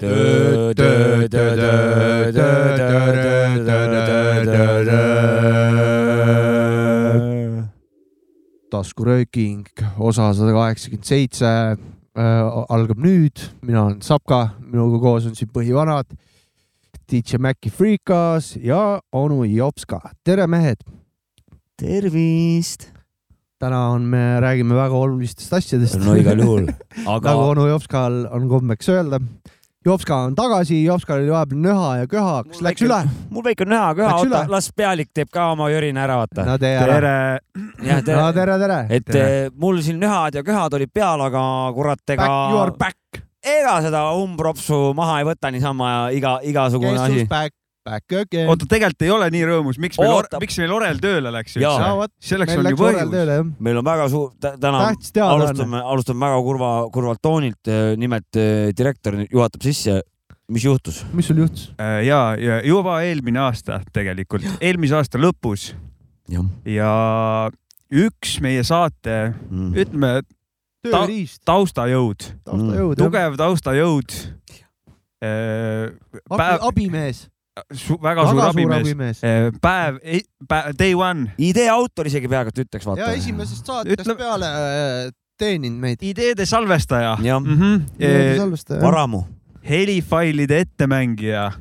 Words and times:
töö, 0.00 0.74
töö, 0.74 1.28
töö, 1.28 1.56
töö. 1.56 1.87
Taskurööking, 8.88 9.66
osa 10.00 10.30
sada 10.32 10.54
kaheksakümmend 10.56 11.04
seitse 11.04 11.48
algab 12.72 13.00
nüüd, 13.04 13.42
mina 13.62 13.84
olen 13.84 13.98
Sapka, 14.00 14.54
minuga 14.64 15.00
koos 15.02 15.26
on 15.28 15.34
siin 15.36 15.50
põhivanad, 15.52 16.08
DJ 17.08 17.36
Maci 17.42 17.70
Freekas 17.70 18.54
ja 18.56 19.00
onu 19.12 19.44
Jopska, 19.44 20.00
tere 20.24 20.46
mehed! 20.48 20.80
tervist! 21.76 22.88
täna 23.60 23.90
on, 23.92 24.06
me 24.08 24.40
räägime 24.40 24.74
väga 24.78 24.96
olulistest 24.96 25.52
asjadest. 25.52 25.98
no 26.00 26.14
igal 26.16 26.40
juhul 26.40 26.68
aga 27.12 27.28
nagu 27.28 27.46
onu 27.52 27.68
Jopskal 27.68 28.24
on 28.32 28.48
kombeks 28.48 28.88
öelda. 28.88 29.20
Jopska 29.88 30.16
on 30.16 30.34
tagasi, 30.36 30.82
Jopskal 30.84 31.22
oli 31.22 31.30
vahepeal 31.32 31.60
nöha 31.64 31.92
ja 32.02 32.08
köha, 32.10 32.42
kas 32.44 32.60
läks 32.64 32.84
üle? 32.84 32.98
mul 33.32 33.44
väike 33.46 33.64
nöha 33.64 33.94
köha, 33.96 34.16
oota, 34.20 34.42
las 34.52 34.68
pealik 34.76 35.08
teeb 35.16 35.30
ka 35.32 35.46
oma 35.54 35.70
jörina 35.72 36.04
ära, 36.04 36.18
vaata. 36.20 36.44
no 36.44 36.56
tee 36.60 36.74
ära. 36.76 36.98
tere! 36.98 37.14
tere. 38.04 38.18
no 38.20 38.26
tere, 38.36 38.58
tere! 38.60 38.78
et 38.90 39.08
tere. 39.08 39.48
mul 39.56 39.80
siin 39.84 40.00
nöhad 40.02 40.36
ja 40.36 40.44
köhad 40.44 40.76
olid 40.76 40.92
peal, 40.92 41.24
aga 41.24 41.42
kurat, 41.76 42.04
ega. 42.16 42.28
You 42.52 42.60
are 42.60 42.76
back! 42.76 43.22
ega 43.48 43.78
seda 43.84 44.02
umbropsu 44.18 44.92
maha 44.98 45.22
ei 45.22 45.28
võta 45.30 45.52
niisama 45.54 45.92
iga, 46.12 46.38
igasugune 46.44 46.98
asi. 47.00 47.24
Back, 47.88 48.12
again. 48.12 48.48
oota, 48.50 48.66
tegelikult 48.68 49.04
ei 49.06 49.10
ole 49.12 49.28
nii 49.32 49.44
rõõmus, 49.48 49.78
miks 49.80 49.98
meil, 50.00 50.26
miks 50.42 50.58
meil 50.60 50.72
Orel 50.76 50.98
tööle 51.00 51.32
läks 51.32 51.56
üldse? 51.56 52.08
selleks 52.30 52.58
on 52.58 52.68
ju 52.68 52.78
põhjus. 52.80 53.52
meil 53.64 53.80
on 53.80 53.86
väga 53.86 54.08
suur, 54.12 54.34
täna 54.44 54.82
alustame, 55.24 55.80
alustame 55.80 56.26
väga 56.26 56.42
kurva, 56.44 56.70
kurvalt 56.92 57.22
toonilt. 57.24 57.70
nimelt 58.00 58.40
eh, 58.40 58.68
direktor 58.76 59.16
juhatab 59.24 59.64
sisse. 59.64 60.02
mis 60.52 60.66
juhtus? 60.68 61.00
mis 61.16 61.30
sul 61.30 61.40
juhtus? 61.44 61.70
ja, 61.78 62.20
ja 62.36 62.58
juba 62.66 62.98
eelmine 63.06 63.40
aasta 63.46 63.80
tegelikult, 63.96 64.44
eelmise 64.60 64.98
aasta 65.00 65.22
lõpus. 65.22 65.70
ja 66.68 66.92
üks 67.88 68.36
meie 68.44 68.66
saate 68.68 69.16
mm., 69.32 69.72
ütleme 69.80 70.12
ta, 70.84 71.06
taustajõud, 71.54 72.28
taustajõud, 72.44 73.00
tugev 73.00 73.40
taustajõud. 73.40 74.20
Päev... 75.18 76.60
abimees 76.62 77.24
Su, 77.72 77.96
väga, 78.02 78.22
väga 78.22 78.26
suur 78.30 78.42
abimees, 78.48 78.84
abimees., 78.86 79.22
päev, 79.62 80.00
päev, 80.48 80.72
day 80.78 80.94
one. 80.94 81.32
idee 81.38 81.68
autor 81.72 82.10
isegi 82.10 82.30
peaaegu 82.30 82.52
et 82.54 82.62
ütleks, 82.64 82.86
vaata. 82.88 83.06
ja 83.06 83.18
esimesest 83.18 83.66
saatest 83.66 84.04
Ütle... 84.04 84.16
peale 84.18 84.50
äh, 84.50 85.10
teeninud 85.38 85.82
meid. 85.82 86.02
ideede 86.02 86.46
salvestaja. 86.46 87.16
Mm 87.20 87.54
-hmm. 87.54 87.80
ideede 87.98 88.36
salvestaja. 88.38 88.82
varamu. 88.82 89.22
helifailide 89.68 90.60
ettemängija. 90.60 91.52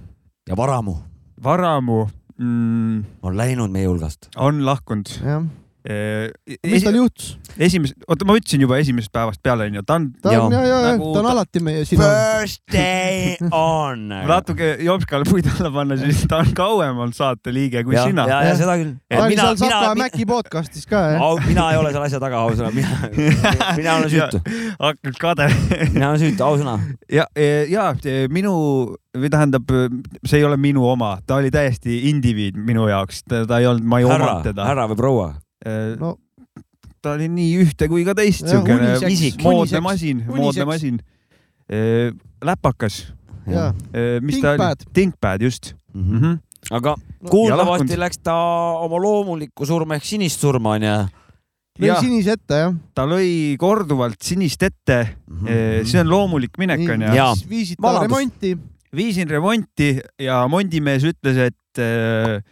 ja 0.49 0.57
varamu. 0.57 0.95
varamu 1.43 2.07
mm.. 2.37 3.05
on 3.21 3.37
läinud 3.37 3.71
meie 3.71 3.87
hulgast. 3.87 4.29
on 4.35 4.65
lahkunud. 4.65 5.05
jah 5.23 5.43
mis 5.85 6.83
tal 6.83 6.97
juhtus? 6.97 7.37
esimese, 7.57 7.95
oota, 8.07 8.25
ma 8.27 8.35
ütlesin 8.37 8.61
juba 8.63 8.77
esimesest 8.81 9.11
päevast 9.13 9.41
peale 9.43 9.67
onju, 9.69 9.83
ta 9.87 9.97
on. 9.97 10.07
ta 10.21 10.33
on 10.33 10.53
ja, 10.53 10.61
ja, 10.65 10.79
ja 10.81 10.91
nagu, 10.93 11.11
ta 11.13 11.21
on 11.21 11.29
alati 11.31 11.61
meie 11.63 11.85
sinu. 11.87 12.01
First 12.03 12.61
day 12.73 13.37
on. 13.51 14.07
natuke 14.29 14.73
Jopskale 14.83 15.27
puid 15.31 15.47
alla 15.53 15.71
panna, 15.73 15.97
siis 16.01 16.25
ta 16.29 16.41
on 16.43 16.51
kauem 16.57 17.01
olnud 17.05 17.17
saateliige 17.17 17.83
kui 17.87 17.95
ja, 17.95 18.05
sina. 18.09 18.27
ja, 18.29 18.41
ja 18.49 18.57
seda 18.59 18.77
küll. 18.81 18.93
oli 19.21 19.39
seal 19.39 19.59
Saka 19.61 19.95
Mäki 19.99 20.27
podcast'is 20.29 20.89
ka 20.89 21.03
jah? 21.15 21.47
mina 21.47 21.69
ei 21.73 21.81
ole 21.81 21.93
selle 21.95 22.11
asja 22.11 22.21
taga, 22.23 22.43
ausõna, 22.45 22.71
mina, 22.75 23.11
mina 23.79 23.97
olen 24.01 24.13
süütu. 24.13 24.43
hakkad 24.75 25.19
kade. 25.21 25.49
mina 25.95 26.11
olen 26.11 26.23
süütu, 26.25 26.45
ausõna. 26.47 26.77
ja, 27.11 27.27
ja 27.71 27.89
minu 28.33 28.53
või 29.17 29.31
tähendab, 29.33 29.71
see 30.27 30.41
ei 30.41 30.45
ole 30.45 30.59
minu 30.61 30.85
oma, 30.85 31.15
ta 31.25 31.39
oli 31.41 31.49
täiesti 31.53 32.03
indiviid 32.11 32.57
minu 32.59 32.85
jaoks, 32.91 33.23
ta 33.29 33.45
ei 33.57 33.69
olnud, 33.69 33.87
ma 33.87 34.01
ei 34.01 34.09
omanud 34.09 34.45
teda. 34.51 34.67
härra 34.69 34.87
või 34.91 34.99
proua? 34.99 35.33
Äh, 35.65 35.95
no 35.99 36.17
ta 37.01 37.13
oli 37.15 37.27
nii 37.31 37.51
ühte 37.63 37.87
kui 37.91 38.03
ka 38.07 38.15
teist 38.17 38.47
siukene 38.49 38.97
moodne 39.43 39.81
masin, 39.85 40.23
moodne 40.27 40.65
masin. 40.67 40.99
Äh, 41.69 42.11
läpakas. 42.43 43.05
Äh, 43.47 44.19
mis 44.21 44.41
ta 44.43 44.55
oli? 44.55 44.89
Thinkpad, 44.93 45.41
just 45.41 45.73
mm. 45.93 46.19
-hmm. 46.19 46.39
aga 46.71 46.95
kuuldavasti 47.29 47.99
läks 47.99 48.19
ta 48.23 48.35
oma 48.83 48.99
loomulikku 49.01 49.65
surma 49.65 49.95
ehk 49.95 50.05
sinist 50.05 50.43
surma 50.43 50.75
onju 50.75 50.97
lõi 51.77 51.93
sinise 52.01 52.33
ette, 52.35 52.59
jah. 52.63 52.73
ta 52.93 53.05
lõi 53.07 53.55
korduvalt 53.59 54.19
sinist 54.21 54.63
ette 54.63 54.97
mm. 55.05 55.45
-hmm. 55.45 55.85
see 55.85 56.01
on 56.01 56.09
loomulik 56.09 56.57
minek, 56.57 56.83
onju. 56.89 57.07
viisid 57.49 57.81
ta 57.81 58.01
remonti. 58.01 58.57
viisin 58.95 59.29
remonti 59.29 59.99
ja 60.19 60.47
mondimees 60.47 61.03
ütles, 61.03 61.37
et 61.37 61.79
äh, 61.79 62.43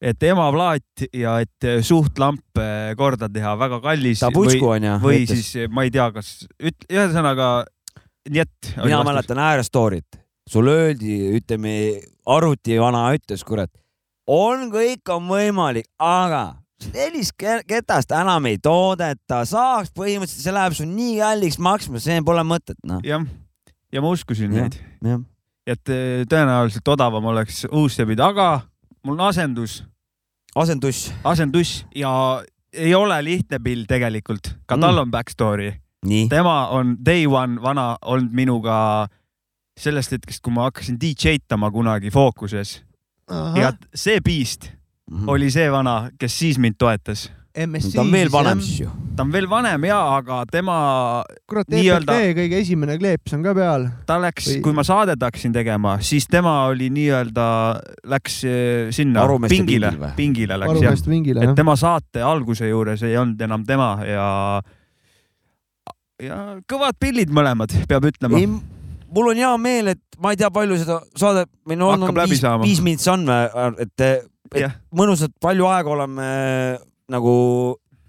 et 0.00 0.22
emaplaat 0.24 1.04
ja 1.12 1.34
et 1.44 1.66
suhtlamp 1.84 2.60
korda 2.96 3.28
teha, 3.28 3.52
väga 3.60 3.80
kallis. 3.84 4.22
tabutsku 4.22 4.72
on 4.76 4.86
ju. 4.88 4.94
või 5.02 5.26
siis 5.28 5.68
ma 5.68 5.84
ei 5.84 5.92
tea, 5.92 6.06
kas 6.14 6.30
üt-, 6.56 6.88
ühesõnaga 6.88 7.50
nii 8.28 8.42
et. 8.42 8.72
mina 8.84 9.02
mäletan 9.06 9.38
Äärestorit, 9.38 10.20
sul 10.48 10.68
öeldi, 10.68 11.18
ütleme 11.38 11.74
arvutivana 12.26 13.08
ütles, 13.16 13.44
kurat, 13.46 13.70
on, 14.30 14.68
kõik 14.72 15.12
on 15.14 15.28
võimalik, 15.30 15.88
aga 15.98 16.60
sellist 16.80 17.36
ketast 17.68 18.12
enam 18.16 18.46
ei 18.48 18.58
toodeta, 18.62 19.42
saaks 19.48 19.92
põhimõtteliselt, 19.96 20.46
see 20.46 20.56
läheb 20.56 20.76
sul 20.76 20.88
nii 20.92 21.18
kalliks 21.20 21.60
maksma, 21.60 22.00
see 22.02 22.20
pole 22.26 22.44
mõtet, 22.46 22.78
noh. 22.88 23.02
jah, 23.06 23.24
ja 23.92 24.04
ma 24.04 24.14
uskusin 24.14 24.54
ja, 24.54 24.68
neid. 24.68 25.26
et 25.68 25.92
eh, 25.92 26.24
tõenäoliselt 26.30 26.92
odavam 26.96 27.32
oleks 27.32 27.64
uus 27.70 27.98
sebid, 28.00 28.20
aga 28.24 28.52
mul 29.04 29.18
on 29.18 29.28
asendus 29.28 29.80
asenduss. 30.56 31.12
asenduss 31.24 31.84
ja 31.94 32.42
ei 32.72 32.94
ole 32.94 33.22
lihtne 33.24 33.58
pill 33.62 33.86
tegelikult, 33.88 34.54
ka 34.66 34.78
tal 34.78 34.94
mm. 34.94 34.98
on 34.98 35.10
backstory. 35.10 35.72
tema 36.28 36.68
on 36.68 36.96
day 37.04 37.26
one 37.26 37.62
vana 37.62 37.96
olnud 38.02 38.32
minuga 38.32 39.08
sellest 39.80 40.12
hetkest, 40.12 40.42
kui 40.42 40.52
ma 40.52 40.68
hakkasin 40.68 40.98
DJ-tama 41.00 41.70
kunagi 41.70 42.10
Fookuses. 42.10 42.82
ja 43.54 43.72
see 43.94 44.20
Beast 44.20 44.70
mm 45.10 45.18
-hmm. 45.18 45.28
oli 45.30 45.50
see 45.50 45.72
vana, 45.72 46.10
kes 46.18 46.38
siis 46.38 46.58
mind 46.58 46.74
toetas 46.78 47.30
MSC. 47.54 47.94
ta 47.94 48.02
on 48.04 48.12
veel 48.12 48.30
vanem 48.30 48.60
siis 48.62 48.84
ju. 48.84 48.90
ta 49.16 49.24
on 49.26 49.32
veel 49.34 49.48
vanem 49.50 49.84
ja, 49.88 49.98
aga 50.16 50.40
tema. 50.50 50.76
kurat, 51.50 51.66
EPT 51.66 52.12
kõige 52.38 52.60
esimene 52.62 52.96
kleeps 53.00 53.34
on 53.34 53.44
ka 53.44 53.54
peal. 53.56 53.86
ta 54.06 54.20
läks 54.22 54.48
Või..., 54.48 54.60
kui 54.64 54.76
ma 54.76 54.84
saadet 54.86 55.22
hakkasin 55.22 55.54
tegema, 55.54 55.96
siis 56.04 56.28
tema 56.30 56.54
oli 56.70 56.90
nii-öelda, 56.94 57.46
läks 58.10 58.40
eh, 58.46 58.90
sinna 58.94 59.24
Arumeste 59.26 59.58
pingile, 59.58 60.12
pingile 60.18 60.58
läks 60.62 60.84
jah. 60.84 60.98
Pingile, 61.10 61.46
et 61.46 61.56
tema 61.58 61.74
saate 61.80 62.22
alguse 62.22 62.68
juures 62.70 63.02
ei 63.06 63.16
olnud 63.18 63.40
enam 63.48 63.64
tema 63.66 63.92
ja, 64.06 64.26
ja 66.22 66.42
kõvad 66.70 67.00
pillid 67.02 67.32
mõlemad, 67.34 67.74
peab 67.90 68.06
ütlema 68.12 68.38
mul 69.10 69.32
on 69.32 69.40
hea 69.42 69.54
meel, 69.58 69.90
et 69.96 70.20
ma 70.22 70.30
ei 70.30 70.38
tea, 70.38 70.50
palju 70.54 70.78
seda 70.78 71.00
saadet 71.18 71.50
meil 71.66 71.82
on 71.82 71.96
olnud, 71.98 72.20
viis, 72.30 72.44
viis 72.62 72.82
mintsi 72.84 73.10
on, 73.10 73.26
et, 73.82 73.90
et 74.06 74.62
yeah. 74.62 74.76
mõnusalt 74.94 75.34
palju 75.42 75.66
aega 75.70 75.92
oleme 75.96 76.28
nagu 77.10 77.34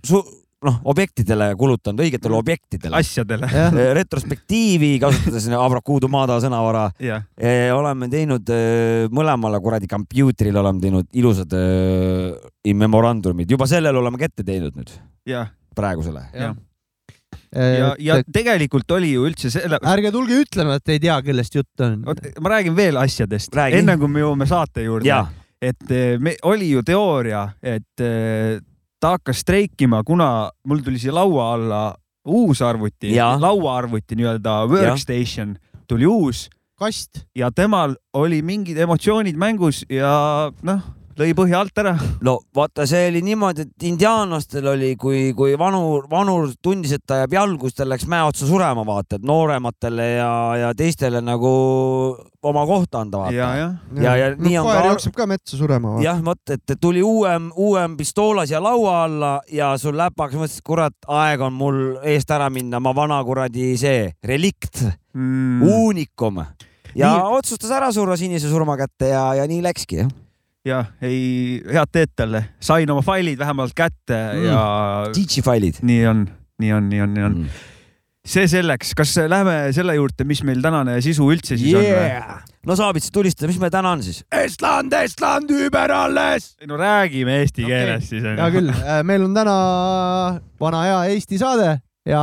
su-, 0.06 0.24
noh, 0.66 0.78
objektidele 0.94 1.52
kulutanud, 1.58 2.04
õigetele 2.06 2.36
mm. 2.36 2.40
objektidele. 2.44 2.98
asjadele. 3.02 3.50
retrospektiivi 3.98 4.94
kasutades 5.02 5.48
Abrakuudu 5.58 6.10
maada 6.12 6.38
sõnavara 6.44 6.88
yeah.. 7.02 7.26
oleme 7.76 8.10
teinud 8.12 8.52
mõlemale 9.14 9.62
kuradi 9.64 9.90
kompuutrile 9.92 10.62
oleme 10.62 10.84
teinud 10.84 11.10
ilusad 11.18 11.56
in 12.66 12.82
memorandumid, 12.82 13.50
juba 13.50 13.70
sellele 13.70 14.04
oleme 14.04 14.22
kätte 14.22 14.46
teinud 14.46 14.78
nüüd 14.78 14.94
yeah.. 15.30 15.50
praegusele. 15.78 16.28
ja, 16.38 16.54
ja, 17.52 17.92
ja 18.00 18.22
tegelikult 18.24 18.98
oli 18.98 19.16
ju 19.16 19.26
üldse 19.28 19.50
selle. 19.54 19.82
ärge 19.82 20.14
tulge 20.14 20.44
ütlema, 20.46 20.78
et 20.78 20.94
ei 20.94 21.02
tea, 21.02 21.18
kellest 21.26 21.58
jutt 21.58 21.86
on. 21.88 22.02
ma 22.06 22.58
räägin 22.58 22.78
veel 22.78 23.02
asjadest, 23.02 23.56
enne 23.72 23.98
kui 23.98 24.12
me 24.12 24.22
jõuame 24.22 24.50
saate 24.50 24.86
juurde. 24.86 25.24
et 25.62 25.96
me, 26.22 26.38
oli 26.50 26.70
ju 26.76 26.86
teooria, 26.86 27.48
et 27.62 28.10
ta 29.02 29.16
hakkas 29.18 29.42
streikima, 29.42 30.04
kuna 30.06 30.52
mul 30.68 30.84
tuli 30.86 31.00
siia 31.02 31.16
laua 31.16 31.54
alla 31.56 31.82
uus 32.28 32.62
arvuti, 32.62 33.16
lauaarvuti 33.18 34.16
nii-öelda 34.16 34.66
workstation 34.70 35.56
ja. 35.58 35.82
tuli 35.88 36.06
uus. 36.06 36.50
kast. 36.78 37.26
ja 37.36 37.52
temal 37.52 37.96
oli 38.14 38.42
mingid 38.42 38.78
emotsioonid 38.78 39.38
mängus 39.38 39.86
ja 39.90 40.52
noh, 40.62 40.82
lõi 41.22 41.32
põhja 41.38 41.62
alt 41.62 41.82
ära. 41.82 41.94
no 42.26 42.38
vaata, 42.56 42.86
see 42.90 43.08
oli 43.12 43.22
niimoodi, 43.26 43.66
et 43.68 43.86
indiaanlastel 43.90 44.68
oli, 44.74 44.92
kui, 45.00 45.32
kui 45.38 45.54
vanur, 45.60 46.08
vanur 46.12 46.50
tundis, 46.64 46.96
et 46.98 47.04
ta 47.08 47.22
jääb 47.22 47.36
jalgu, 47.38 47.70
siis 47.70 47.80
ta 47.82 47.88
läks 47.88 48.08
mäe 48.10 48.24
otsa 48.28 48.48
surema, 48.50 48.86
vaata, 48.88 49.20
et 49.20 49.28
noorematele 49.28 50.08
ja, 50.16 50.32
ja 50.64 50.72
teistele 50.78 51.22
nagu 51.26 51.52
oma 52.48 52.64
kohta 52.70 53.04
anda, 53.06 53.26
vaata. 53.26 53.36
ja, 53.36 53.50
ja, 53.60 53.68
ja, 54.02 54.16
ja 54.18 54.32
no, 54.34 54.48
nii 54.48 54.58
on 54.62 54.70
koer 54.70 54.80
ka. 54.80 54.94
jookseb 54.94 55.18
ka 55.18 55.28
metsa 55.30 55.60
surema. 55.60 55.98
jah, 56.04 56.24
vot, 56.26 56.42
et 56.56 56.76
tuli 56.82 57.04
uuem, 57.06 57.52
uuem 57.56 57.98
pistool 58.00 58.42
siia 58.46 58.64
laua 58.64 59.04
alla 59.06 59.36
ja 59.52 59.74
sul 59.82 59.98
läpaks 60.00 60.40
mõtlesid, 60.40 60.66
kurat, 60.66 60.98
aeg 61.22 61.46
on 61.46 61.56
mul 61.58 61.84
eest 62.08 62.34
ära 62.34 62.50
minna, 62.54 62.82
ma 62.82 62.96
vana 62.98 63.22
kuradi 63.28 63.76
see 63.80 64.10
relikt 64.26 64.84
mm., 65.14 65.62
uunikum 65.68 66.42
ja 66.98 67.14
nii... 67.14 67.38
otsustas 67.38 67.72
ära 67.76 67.92
surra 67.94 68.18
sinise 68.20 68.50
surma 68.52 68.76
kätte 68.80 69.14
ja, 69.14 69.30
ja 69.38 69.48
nii 69.48 69.62
läkski 69.70 70.04
jah 70.04 70.12
jah, 70.68 70.92
ei, 71.06 71.60
head 71.72 71.92
teed 71.94 72.14
talle, 72.18 72.44
sain 72.62 72.90
oma 72.94 73.04
failid 73.06 73.40
vähemalt 73.42 73.74
kätte 73.78 74.18
mm. 74.18 74.46
ja. 74.46 74.64
DJ 75.16 75.44
failid. 75.46 75.82
nii 75.82 76.06
on, 76.12 76.24
nii 76.62 76.74
on, 76.78 76.90
nii 76.92 77.02
on, 77.06 77.14
nii 77.16 77.26
on 77.26 77.38
mm. 77.40 77.60
see 78.34 78.46
selleks, 78.52 78.94
kas 78.98 79.16
läheme 79.32 79.58
selle 79.76 79.98
juurde, 79.98 80.26
mis 80.30 80.44
meil 80.48 80.62
tänane 80.64 81.00
sisu 81.02 81.32
üldse 81.34 81.58
siis 81.58 81.74
yeah. 81.74 82.38
on? 82.38 82.56
no 82.70 82.78
Saabits, 82.78 83.10
tulista, 83.14 83.50
mis 83.50 83.58
meil 83.62 83.74
täna 83.74 83.96
on 83.98 84.06
siis? 84.06 84.22
Estland, 84.38 84.94
Estland, 85.02 85.54
über 85.66 85.96
alles. 85.98 86.54
no 86.70 86.78
räägime 86.78 87.42
eesti 87.42 87.66
okay. 87.66 87.74
keeles 87.74 88.10
siis. 88.14 88.26
hea 88.30 88.50
küll, 88.54 88.74
äh, 88.78 89.02
meil 89.08 89.26
on 89.26 89.38
täna 89.38 89.60
vana 90.62 90.86
hea 90.86 91.04
Eesti 91.16 91.42
saade 91.42 91.80
ja 92.06 92.22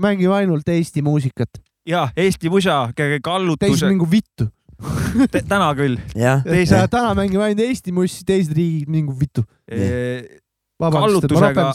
mängime 0.00 0.40
ainult 0.40 0.68
Eesti 0.72 1.04
muusikat. 1.04 1.60
ja 1.88 2.08
Eesti 2.16 2.48
musa, 2.48 2.86
kallutuse. 2.96 3.68
teis 3.68 3.90
mingu 3.90 4.08
vittu 4.08 4.48
täna 5.52 5.70
küll. 5.78 5.98
Teise... 6.14 6.82
täna 6.90 7.14
mängime 7.18 7.48
ainult 7.48 7.64
Eesti 7.66 7.94
mussi, 7.94 8.24
teised 8.26 8.54
riigid 8.56 8.90
mingu 8.92 9.16
vittu 9.18 9.44
e. 9.66 10.40
kallutusega 10.78 11.72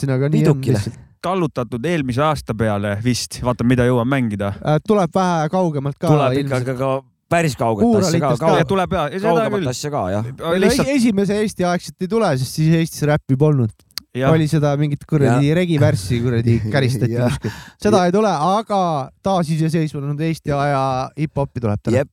kallutatud 1.23 1.85
eelmise 1.87 2.23
aasta 2.25 2.55
peale 2.57 2.97
vist, 3.03 3.39
vaata, 3.45 3.65
mida 3.67 3.87
jõuan 3.87 4.09
mängida. 4.09 4.53
Äh, 4.59 4.79
tuleb 4.87 5.13
vähe 5.15 5.49
kaugemalt 5.53 5.97
ka. 5.97 6.11
tuleb 6.11 6.39
ikka 6.43 6.75
ka, 6.79 6.91
päris 7.31 7.55
kauget 7.59 7.87
asja 8.01 8.21
ka, 8.23 8.33
ka. 8.41 8.51
tuleb 8.67 8.95
ja, 8.97 9.05
kaugemat 9.23 9.71
asja 9.71 9.93
ka 9.93 10.03
jah. 10.11 10.29
Lihtsalt... 10.59 10.91
esimese 10.97 11.39
Eesti 11.43 11.67
aegselt 11.69 12.05
ei 12.05 12.11
tule, 12.11 12.31
sest 12.41 12.59
siis 12.59 12.75
Eestis 12.81 13.07
räppi 13.09 13.39
polnud. 13.39 13.73
Ja. 14.13 14.29
oli 14.29 14.45
seda 14.45 14.75
mingit 14.77 15.07
kuradi 15.09 15.55
regivärssi 15.57 16.19
kuradi 16.21 16.59
käristati 16.73 17.15
kuskil. 17.17 17.55
seda 17.81 18.03
ei 18.05 18.11
tule, 18.13 18.29
aga 18.29 18.81
taasiseseisvunud 19.25 20.19
Eesti 20.21 20.53
aja 20.53 20.83
hip-hopi 21.17 21.63
tuleb 21.63 21.81
täna. 21.81 22.03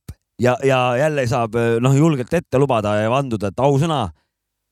Ja, 0.41 0.57
ja 0.63 0.79
jälle 0.97 1.27
saab 1.27 1.55
noh, 1.79 1.95
julgelt 1.97 2.33
ette 2.33 2.59
lubada 2.59 2.95
ja 3.01 3.09
vanduda, 3.11 3.51
et 3.51 3.59
ausõna. 3.61 4.09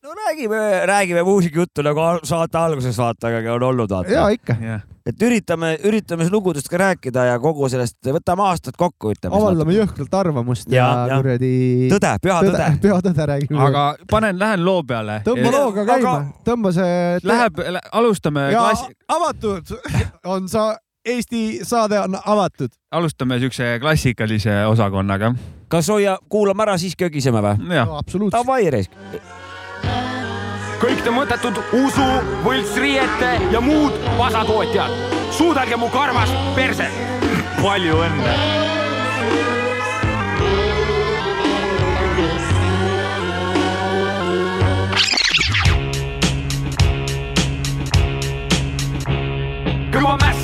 no 0.04 0.14
räägime, 0.16 0.86
räägime 0.86 1.22
muusikajuttu 1.22 1.82
nagu 1.84 2.06
saate 2.24 2.58
alguses 2.58 2.98
vaata, 2.98 3.28
aga 3.28 3.52
on 3.54 3.62
olnud 3.62 3.90
vaata. 3.90 4.12
ja 4.12 4.28
ikka 4.32 4.56
yeah.. 4.60 4.82
et 5.06 5.22
üritame, 5.22 5.74
üritame 5.84 6.28
lugudest 6.32 6.68
ka 6.72 6.80
rääkida 6.80 7.24
ja 7.28 7.38
kogu 7.38 7.68
sellest, 7.68 7.98
võtame 8.06 8.46
aastad 8.48 8.78
kokku, 8.80 9.12
ütleme. 9.14 9.36
avaldame 9.36 9.76
jõhkralt 9.76 10.18
arvamust 10.22 10.72
ja, 10.72 10.86
ja, 10.86 11.06
ja 11.14 11.22
kuradi. 11.22 11.54
tõde, 11.94 12.12
püha 12.26 12.42
tõde, 12.42 12.58
tõde.. 12.58 12.82
püha 12.86 13.00
tõde 13.08 13.30
räägime. 13.34 13.64
aga 13.68 13.86
panen, 14.10 14.38
lähen 14.40 14.64
loo 14.64 14.82
peale. 14.82 15.20
tõmba 15.26 15.56
looga 15.56 15.88
käima 15.94 16.14
aga..., 16.18 16.44
tõmba 16.48 16.74
see. 16.74 17.00
Läheb, 17.24 17.64
alustame. 17.92 18.46
Klassi... 18.56 18.94
avatud 19.08 19.76
on 20.34 20.48
sa 20.48 20.70
Eesti 21.04 21.60
saade 21.64 22.00
on 22.00 22.18
avatud. 22.26 22.68
alustame 22.92 23.38
siukse 23.38 23.78
klassikalise 23.80 24.66
osakonnaga. 24.66 25.34
Kas 25.70 25.88
hoia, 25.88 26.18
kuulame 26.28 26.66
ära, 26.66 26.78
siis 26.78 26.96
kögiseme 26.98 27.42
või? 27.44 27.78
Absoluutselt. 27.98 28.40
Davai, 28.40 28.70
Reis. 28.70 28.90
kõik 30.80 31.02
te 31.04 31.12
mõttetud 31.12 31.60
usu, 31.76 32.08
võltsriiete 32.44 33.36
ja 33.52 33.60
muud 33.60 33.96
vasatootjad, 34.18 34.96
suudage 35.36 35.76
mu 35.76 35.92
karvast 35.92 36.34
perset. 36.56 37.06
palju 37.60 37.96
õnne 38.00 38.69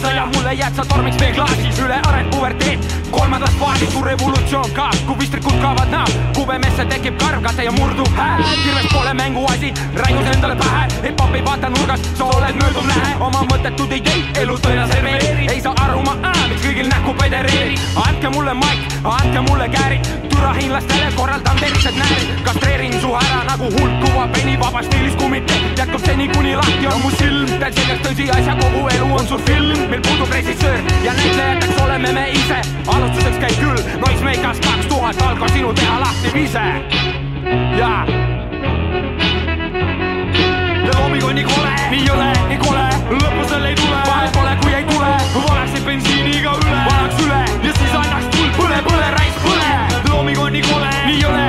mässa 0.07 0.17
ja 0.17 0.27
mulle 0.27 0.55
jääd 0.55 0.75
sa 0.75 0.85
tormiks 0.85 1.19
veeklaasis 1.21 1.79
üle 1.79 2.01
areng 2.07 2.31
puberteet. 2.31 2.81
kolmandas 3.11 3.51
faasis 3.61 3.93
su 3.93 4.03
revolutsioon 4.05 4.71
ka, 4.71 4.91
kui 5.07 5.17
pistrikud 5.17 5.61
kaovad 5.63 5.91
näo, 5.91 6.07
kubemesse 6.35 6.85
tekib 6.85 7.19
karvkate 7.19 7.65
ja 7.65 7.73
murdub 7.73 8.09
hääl. 8.17 8.43
kirves 8.65 8.87
pole 8.93 9.15
mänguasi, 9.15 9.75
raius 9.95 10.27
endale 10.35 10.57
pähe, 10.57 10.87
hip-hop 11.03 11.35
ei 11.35 11.45
vaata 11.45 11.69
nurgast, 11.69 12.17
sa 12.19 12.25
oled 12.25 12.55
mööduv 12.63 12.87
nähe, 12.87 13.17
oma 13.21 13.43
mõttetud 13.51 13.93
ideid 13.93 14.39
elu 14.43 14.59
tõena 14.59 14.87
serveeri. 14.93 15.47
ei 15.51 15.61
saa 15.61 15.75
aru 15.85 16.03
ma 16.03 16.17
äh,, 16.23 16.49
miks 16.49 16.63
kõigil 16.63 16.89
näkku 16.89 17.15
pedereeri. 17.15 17.79
andke 18.07 18.29
mulle 18.29 18.55
maik, 18.55 18.81
andke 19.05 19.41
mulle 19.51 19.69
käärid, 19.69 20.07
türa 20.29 20.53
hiinlastele 20.53 21.13
korraldan 21.17 21.57
tervised 21.57 21.97
näärid. 21.99 22.45
kastreerin 22.45 23.01
su 23.01 23.15
ära 23.15 23.45
nagu 23.49 23.71
hulkuva 23.79 24.29
peni 24.33 24.59
vabas 24.61 24.87
stiilis 24.87 25.17
kumitee, 25.17 25.61
jätkub 25.79 26.05
seni 26.07 26.29
kuni 26.29 26.57
lahti 26.57 26.87
on 26.87 27.01
mu 27.03 27.11
silm. 27.11 27.47
teen 27.59 27.73
selgeks 27.73 28.09
tõsiasja, 28.09 28.57
kogu 28.61 28.89
elu 28.89 29.15
on 29.19 29.27
sul 29.27 29.41
film, 29.47 29.89
meil 29.97 30.03
puudub 30.03 30.33
režissöör. 30.33 30.79
Ja 31.05 31.13
näitlejateks 31.13 31.83
oleme 31.83 32.13
me 32.13 32.31
ise. 32.31 32.61
alustuseks 32.87 33.39
käib 33.39 33.57
küll 33.61 33.81
Noisemakers 34.07 34.61
kaks 34.61 34.87
tuhat, 34.87 35.23
algas 35.23 35.53
sinu 35.53 35.73
teha 35.73 36.01
lahti 36.01 36.33
vise. 36.35 36.65
jaa. 37.79 38.07
looming 40.87 41.25
on 41.25 41.35
nii 41.35 41.45
kole, 41.45 41.75
nii 41.91 42.05
jõle, 42.07 42.31
nii 42.49 42.59
kole, 42.59 42.87
lõppu 43.11 43.49
seal 43.49 43.65
ei 43.65 43.75
tule, 43.75 44.01
vahet 44.07 44.33
pole, 44.33 44.57
kui 44.63 44.75
ei 44.75 44.85
tule, 44.85 45.13
valaksid 45.35 45.85
bensiiniga 45.85 46.53
üle, 46.61 46.79
valaks 46.91 47.23
üle. 47.25 47.41
Ja 47.63 47.73
siis 47.79 47.95
annaks 47.95 48.27
tuld, 48.37 48.53
põle, 48.59 48.83
põle, 48.89 49.11
raisk, 49.19 49.41
põle. 49.49 49.73
looming 50.11 50.39
on 50.39 50.53
nii 50.53 50.63
kole, 50.69 50.93
nii 51.07 51.21
jõle, 51.23 51.46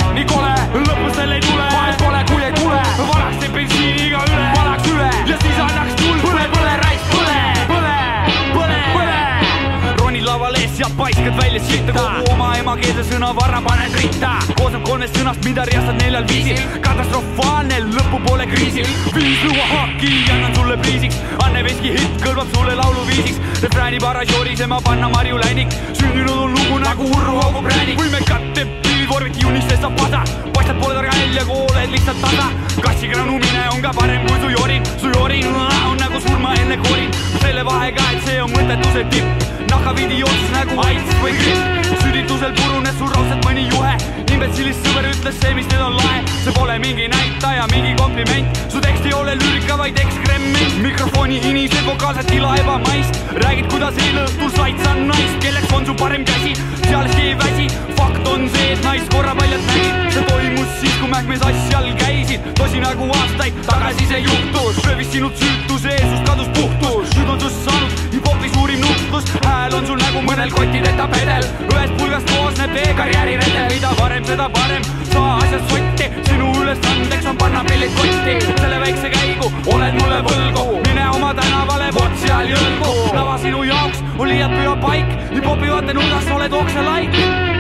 paiskad 10.98 11.38
välja 11.42 11.60
sitta, 11.60 11.94
kogu 11.94 12.32
oma 12.34 12.48
emakeelse 12.58 13.04
sõna 13.12 13.30
varra 13.36 13.62
paned 13.62 13.94
ritta. 14.02 14.32
koosneb 14.58 14.84
kolmest 14.88 15.18
sõnast, 15.18 15.44
mida 15.46 15.66
riastad 15.70 16.00
neljal 16.02 16.26
viisil, 16.32 16.60
katastrofaalne, 16.82 17.80
lõpupoole 17.94 18.48
kriisil. 18.50 18.90
viis 19.16 19.44
luua 19.46 19.68
haki, 19.74 20.12
annan 20.34 20.56
sulle 20.56 20.78
priisiks, 20.78 21.22
Anne 21.46 21.64
Veski 21.64 21.94
hitt 22.00 22.26
kõlbab 22.26 22.54
sulle 22.56 22.76
lauluviisiks. 22.82 23.40
refrääni 23.62 24.00
paras 24.00 24.34
jorisema 24.34 24.82
panna 24.82 25.10
Marju 25.10 25.38
Läinik, 25.38 25.80
sündinud 25.94 26.38
on 26.38 26.54
lugu 26.60 26.80
nagu 26.80 27.04
Urru 27.04 27.40
Augu 27.46 27.62
präänik. 27.70 28.00
võimekate 28.02 28.97
pildid 29.08 29.14
vormiti 29.14 29.46
unistest 29.46 29.82
saab 29.82 29.96
pasa, 29.96 30.24
paistad 30.54 30.80
pole 30.82 30.94
targa 30.96 31.12
välja, 31.12 31.44
kui 31.46 31.56
oled 31.56 31.92
lihtsalt 31.92 32.22
tasa. 32.22 32.48
kassiga 32.82 33.26
numine 33.26 33.70
on 33.74 33.82
ka 33.82 33.92
parem 33.94 34.28
kui 34.28 34.40
su 34.42 34.50
jorin, 34.50 34.84
su 35.02 35.08
jorin 35.08 35.56
on 35.56 35.98
nagu 35.98 36.20
surma 36.20 36.54
enne 36.56 36.78
korin. 36.78 37.12
selle 37.42 37.64
vahega, 37.66 38.04
et 38.14 38.26
see 38.26 38.42
on 38.42 38.52
mõttetuse 38.52 39.06
tipp, 39.10 39.26
nahkapidi 39.72 40.20
jooksis 40.20 40.52
nagu 40.52 40.80
AIDS 40.88 41.16
või 41.22 41.34
gripp. 41.40 41.92
süditusel 42.04 42.54
purunes 42.54 42.96
su 43.00 43.08
raudselt 43.14 43.46
mõni 43.46 43.68
juhe, 43.70 43.94
imbetsilist 44.38 44.84
sõber 44.86 45.08
ütles 45.10 45.38
see, 45.42 45.54
mis 45.58 45.66
nüüd 45.72 45.82
on 45.82 45.96
lahe. 45.98 46.20
see 46.44 46.54
pole 46.54 46.76
mingi 46.84 47.08
näitaja, 47.10 47.64
mingi 47.72 47.96
kompliment, 47.98 48.60
su 48.70 48.82
tekst 48.84 49.08
ei 49.10 49.14
ole 49.18 49.34
lüürika, 49.40 49.78
vaid 49.80 49.98
ekskrement. 49.98 50.78
mikrofoni 50.84 51.40
inised 51.50 51.86
vokaalsed 51.88 52.30
tila 52.30 52.54
ebamaist, 52.62 53.18
räägid, 53.42 53.70
kuidas 53.74 53.98
eile 54.04 54.28
õhtul 54.28 54.54
said 54.54 54.84
sa 54.86 54.94
naist, 55.00 55.40
kelleks 55.42 55.74
on 55.74 55.90
su 55.90 55.96
parem 55.98 56.26
käsi, 56.30 56.54
sealeski 56.86 57.22
ei 57.32 57.36
väsi. 57.42 57.68
fakt 57.98 58.30
on 58.34 58.46
see, 58.54 58.72
et 58.76 58.84
naist 58.86 59.10
korra 59.16 59.34
paljalt 59.40 59.72
nägid, 59.74 60.14
see 60.14 60.28
toimus 60.30 60.78
siis, 60.84 61.00
kui 61.02 61.10
mähkmes 61.16 61.48
asjal 61.50 61.90
käisid, 62.04 62.52
tosi 62.62 62.84
nagu 62.84 63.10
aastaid 63.18 63.58
tagasi 63.66 64.12
see 64.12 64.22
juhtus, 64.28 64.84
röövis 64.86 65.12
sinult 65.18 65.42
süütuse, 65.42 65.98
sust 66.12 66.30
kadus 66.30 66.54
puhtus, 66.60 67.18
nüüd 67.18 67.34
on 67.34 67.42
sust 67.48 67.66
saanud 67.66 67.98
hip-hopi 68.14 68.54
suurim 68.54 68.86
nuhtlus, 68.86 69.34
hääl 69.46 69.74
on 69.78 69.86
sul 69.90 70.00
nagu 70.02 70.22
mõnel 70.26 70.54
kotideta 70.54 71.10
pedel, 71.12 71.46
ühest 71.72 71.98
pulgast 72.00 72.32
koosneb 72.36 72.74
tee 72.78 72.94
karjääriredel, 72.98 73.68
mida 73.74 73.94
varem, 74.00 74.27
seda 74.28 74.50
parem, 74.52 74.84
saa 75.12 75.38
asjast 75.40 75.70
sotti, 75.72 76.08
sinu 76.28 76.50
ülesandeks 76.60 77.28
on 77.32 77.38
panna 77.40 77.62
pillid 77.68 77.94
kotti, 77.96 78.34
selle 78.60 78.80
väikse 78.82 79.12
käigu 79.14 79.48
oled 79.72 79.96
mulle 80.02 80.18
võlgu, 80.26 80.66
mine 80.84 81.06
oma 81.16 81.30
tänavale, 81.38 81.88
vot 81.96 82.18
seal 82.24 82.52
jõlgu, 82.52 82.92
lava 83.16 83.38
sinu 83.44 83.64
jaoks 83.70 84.04
on 84.18 84.28
liialt 84.28 84.58
püha 84.58 84.76
paik, 84.84 85.14
hip-hopi 85.32 85.72
vaatenurgast 85.72 86.34
oled 86.36 86.58
okselaik, 86.60 87.16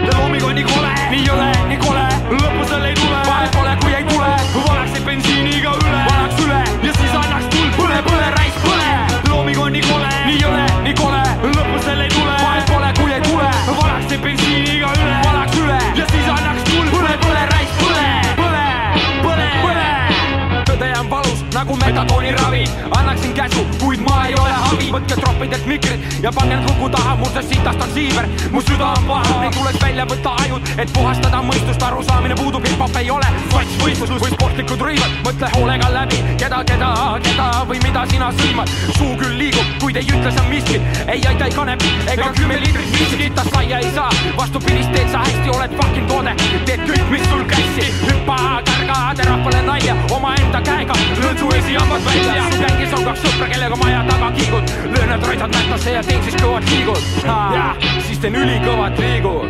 looming 0.09 0.43
on 0.49 0.59
nii 0.59 0.67
kole, 0.67 0.91
nii 1.13 1.23
jõle, 1.29 1.47
nii 1.71 1.79
kole, 1.85 2.05
lõppu 2.35 2.67
seal 2.73 2.89
ei 2.91 2.99
tule, 2.99 3.23
vahet 3.31 3.55
pole, 3.55 3.76
nagu 21.57 21.75
metadooniravi 21.75 22.63
annaksin 22.97 23.33
käsu, 23.33 23.65
kuid 23.79 23.99
ma 24.05 24.25
ei 24.27 24.33
ole 24.37 24.51
abi, 24.69 24.89
võtke 24.93 25.15
troppidelt 25.17 25.65
mikrid 25.65 26.03
ja 26.21 26.29
pange 26.35 26.59
luku 26.61 26.89
taha, 26.93 27.15
murdest 27.17 27.49
sitast 27.49 27.81
on 27.81 27.93
siiber, 27.95 28.27
mu 28.53 28.61
süda 28.61 28.91
on 28.93 29.07
paha, 29.07 29.39
neil 29.41 29.55
tuleks 29.55 29.79
välja 29.81 30.05
võtta 30.11 30.35
ajud, 30.43 30.69
et 30.77 30.93
puhastada 30.93 31.41
mõistust, 31.47 31.85
arusaamine 31.87 32.37
puudub, 32.37 32.67
hip-hop 32.69 32.99
ei 33.01 33.09
ole 33.09 33.31
sotsvõistlus 33.53 34.13
või 34.21 34.35
sportlikud 34.35 34.83
rõivad, 34.85 35.15
mõtle 35.25 35.49
hoolega 35.55 35.89
läbi, 35.95 36.21
keda, 36.43 36.61
keda, 36.69 36.91
keda 37.25 37.49
või 37.71 37.81
mida 37.87 38.05
sina 38.13 38.29
sõimad, 38.37 38.77
suu 38.99 39.17
küll 39.17 39.41
liigub, 39.41 39.73
kuid 39.81 39.97
ei 39.97 40.13
ütle 40.13 40.35
sa 40.37 40.45
miskit, 40.51 41.01
ei 41.09 41.25
aita 41.25 41.49
ei 41.49 41.57
kanepi 41.57 41.91
ega 42.13 42.29
kümme 42.37 42.61
liitrit 42.61 42.93
miskit, 42.99 43.33
ta 43.33 43.47
saia 43.49 43.81
ei 43.81 43.89
saa, 43.97 44.13
vastupidist 44.37 44.93
teed 44.93 45.09
sa 45.09 45.25
hästi, 45.25 45.49
oled 45.57 45.73
fucking 45.81 46.13
toode, 46.13 46.37
teed 46.69 46.85
kõik, 46.85 47.09
mis 47.15 47.27
sul 47.31 47.45
käsi, 47.49 47.89
hüppa, 48.05 48.39
kärga, 48.69 49.01
tee 49.17 49.29
rahvale 49.31 49.65
nalja 49.65 49.97
omaenda 50.13 50.61
käega, 50.69 51.01
lõõtsu 51.23 51.46
su 51.47 51.55
esihambad 51.55 52.01
välja. 52.05 52.43
su 52.51 52.59
gängis 52.59 52.93
on 52.93 53.03
kaks 53.05 53.19
sõpra, 53.23 53.47
kellega 53.51 53.75
maja 53.75 54.03
taga 54.09 54.31
kiigud, 54.31 54.63
löön 54.93 55.09
nad 55.09 55.23
raisad 55.27 55.51
mättasse 55.55 55.91
ja 55.91 56.03
teen 56.03 56.23
siis 56.23 56.35
kõvad 56.35 56.63
liigud. 56.71 57.03
siis 58.07 58.19
teen 58.19 58.35
ülikõvad 58.35 58.99
liigud. 58.99 59.49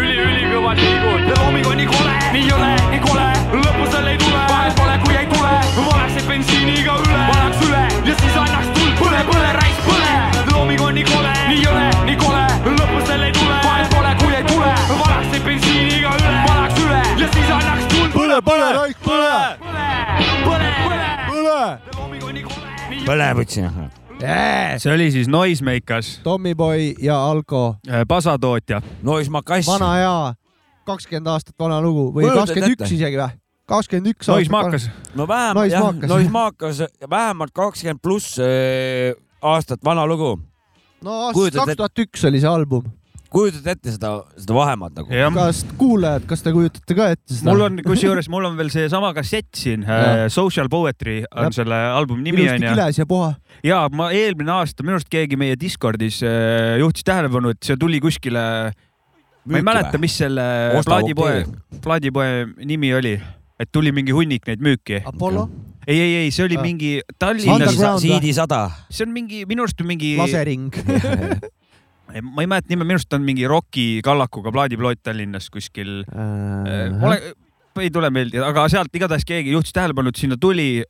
Üli-ülikõvad 0.00 0.78
liigud. 0.78 1.20
Ja 1.28 1.34
looming 1.40 1.66
on 1.66 1.76
nii 1.76 1.86
kole, 1.86 2.14
nii 2.32 2.46
jõle, 2.48 2.72
nii 2.90 3.00
kole, 3.00 3.28
lõppu 3.52 3.90
seal 3.90 4.06
ei 4.06 4.18
tule, 4.18 4.42
vahet 4.52 4.74
pole, 4.80 4.98
kui 5.04 5.16
ei 5.16 5.26
tule, 5.34 5.54
valaks 5.76 6.14
see 6.14 6.26
bensiiniga 6.28 6.96
üle, 7.04 7.20
valaks 7.32 7.66
üle. 7.68 7.84
Ja 8.08 8.16
siis 8.22 8.40
annaks 8.44 8.72
tuld, 8.76 8.94
põle, 9.02 9.20
põle, 9.30 9.52
raisk, 9.60 9.84
põle. 9.88 10.16
looming 10.52 10.82
on 10.88 10.94
nii 10.94 11.06
kole, 11.12 11.36
nii 11.48 11.62
jõle, 11.64 11.86
nii 12.08 12.18
kole, 12.24 12.44
lõppu 12.66 13.06
seal 13.06 13.28
ei 13.28 13.36
tule, 13.38 13.60
vahet 13.68 13.94
pole, 13.94 14.16
kui 14.24 14.34
ei 14.34 14.44
tule, 14.52 14.74
valaks 14.90 15.30
see 15.34 15.46
bensiiniga 15.48 16.16
üle, 16.18 16.34
valaks 16.48 16.84
üle. 16.84 17.02
Ja 17.24 17.32
siis 17.34 17.56
annaks 17.58 17.89
põle, 18.14 18.40
põle, 18.44 18.68
raik, 18.76 19.00
põle, 19.04 19.30
põle, 20.44 20.68
põle, 20.82 21.08
põle. 21.30 21.60
nii 22.90 23.06
põleb 23.06 23.42
ütlesin. 23.44 23.90
Yes. 24.20 24.82
see 24.84 24.92
oli 24.92 25.06
siis 25.14 25.30
Noisemakers, 25.32 26.18
Tommyboy 26.24 26.90
ja 27.00 27.16
Alko, 27.30 27.76
pasatootja. 28.08 28.82
Noismakass. 29.06 29.68
vana 29.68 29.94
hea, 29.96 30.34
kakskümmend 30.88 31.30
aastat 31.32 31.56
vana 31.58 31.80
lugu 31.80 32.10
või 32.10 32.26
Kujutad 32.26 32.44
kakskümmend 32.44 32.74
ette? 32.74 32.84
üks 32.84 32.96
isegi 32.98 33.20
või? 33.22 33.40
kakskümmend 33.70 34.12
üks 34.12 34.28
Noisemakers, 34.28 34.90
no 35.16 35.28
vähemalt 35.30 35.72
jah, 35.72 35.86
Noisemakas. 35.86 36.12
Noisemakas, 36.12 36.84
vähemalt 37.10 37.56
kakskümmend 37.56 38.02
pluss 38.04 38.36
äh, 38.42 39.14
aastat 39.40 39.84
vana 39.84 40.04
lugu. 40.10 40.34
no 41.00 41.18
aastast 41.26 41.38
Kujutad 41.38 41.72
kaks 41.72 41.80
tuhat 41.80 42.04
üks 42.04 42.28
oli 42.28 42.42
see 42.42 42.52
album. 42.52 42.90
Kujutad 43.30 43.66
ette 43.72 43.92
seda, 43.94 44.10
seda 44.40 44.54
vahemaad 44.56 44.96
nagu? 44.98 45.08
kas 45.36 45.62
kuulajad, 45.78 46.24
kas 46.30 46.42
te 46.44 46.52
kujutate 46.54 46.96
ka 46.98 47.08
ette 47.14 47.36
seda? 47.38 47.52
mul 47.52 47.64
on, 47.68 47.78
kusjuures 47.86 48.28
mul 48.32 48.48
on 48.50 48.56
veel 48.58 48.70
seesama 48.74 49.12
kassett 49.16 49.48
siin, 49.56 49.86
Social 50.34 50.68
Poetry 50.72 51.20
on 51.30 51.48
Jep. 51.48 51.56
selle 51.60 51.78
albumi 51.94 52.26
nimi 52.26 52.42
ilusti 52.44 52.58
onju. 52.58 52.74
kiles 52.74 52.98
ja 53.02 53.06
puha. 53.10 53.30
ja 53.66 53.80
ma 53.94 54.10
eelmine 54.16 54.52
aasta 54.58 54.82
minu 54.86 54.98
arust 54.98 55.10
keegi 55.12 55.38
meie 55.40 55.56
Discordis 55.60 56.20
äh, 56.26 56.76
juhtis 56.82 57.06
tähelepanu, 57.06 57.54
et 57.54 57.62
see 57.66 57.78
tuli 57.80 58.00
kuskile, 58.02 58.42
ma 59.46 59.60
ei 59.62 59.66
mäleta, 59.66 59.98
mis 60.02 60.18
selle 60.20 60.44
plaadipoe 60.86 61.44
plaadipoe 61.84 62.30
nimi 62.66 62.90
oli, 62.98 63.14
et 63.60 63.70
tuli 63.72 63.92
mingi 63.94 64.12
hunnik 64.16 64.46
neid 64.50 64.62
müüki. 64.64 65.00
Apollo, 65.06 65.46
ei, 65.86 65.96
ei, 66.00 66.12
ei, 66.24 66.30
see 66.34 66.44
oli 66.48 66.58
Ah. 66.58 66.62
mingi 66.66 66.90
Tallinnas. 67.18 67.78
CD 68.02 68.32
sada. 68.36 68.64
see 68.90 69.06
on 69.06 69.14
mingi, 69.14 69.44
minu 69.48 69.64
arust 69.64 69.80
mingi, 69.86 70.16
lasering. 70.18 70.70
ma 72.22 72.44
ei 72.44 72.50
mäleta 72.50 72.72
nime, 72.72 72.86
minu 72.86 73.00
arust 73.00 73.12
on 73.16 73.24
mingi 73.26 73.46
Rocki 73.48 73.88
kallakuga 74.04 74.52
plaadiploot 74.54 75.02
Tallinnas 75.02 75.50
kuskil 75.50 76.00
Äh, 76.10 77.04
ole, 77.04 77.34
ei 77.80 77.90
tule 77.90 78.10
meelde, 78.10 78.40
aga 78.44 78.66
sealt 78.68 78.94
igatahes 78.96 79.24
keegi 79.28 79.52
juhtis 79.54 79.74
tähelepanu, 79.76 80.12
et 80.12 80.20
sinna 80.20 80.36
tuli, 80.40 80.82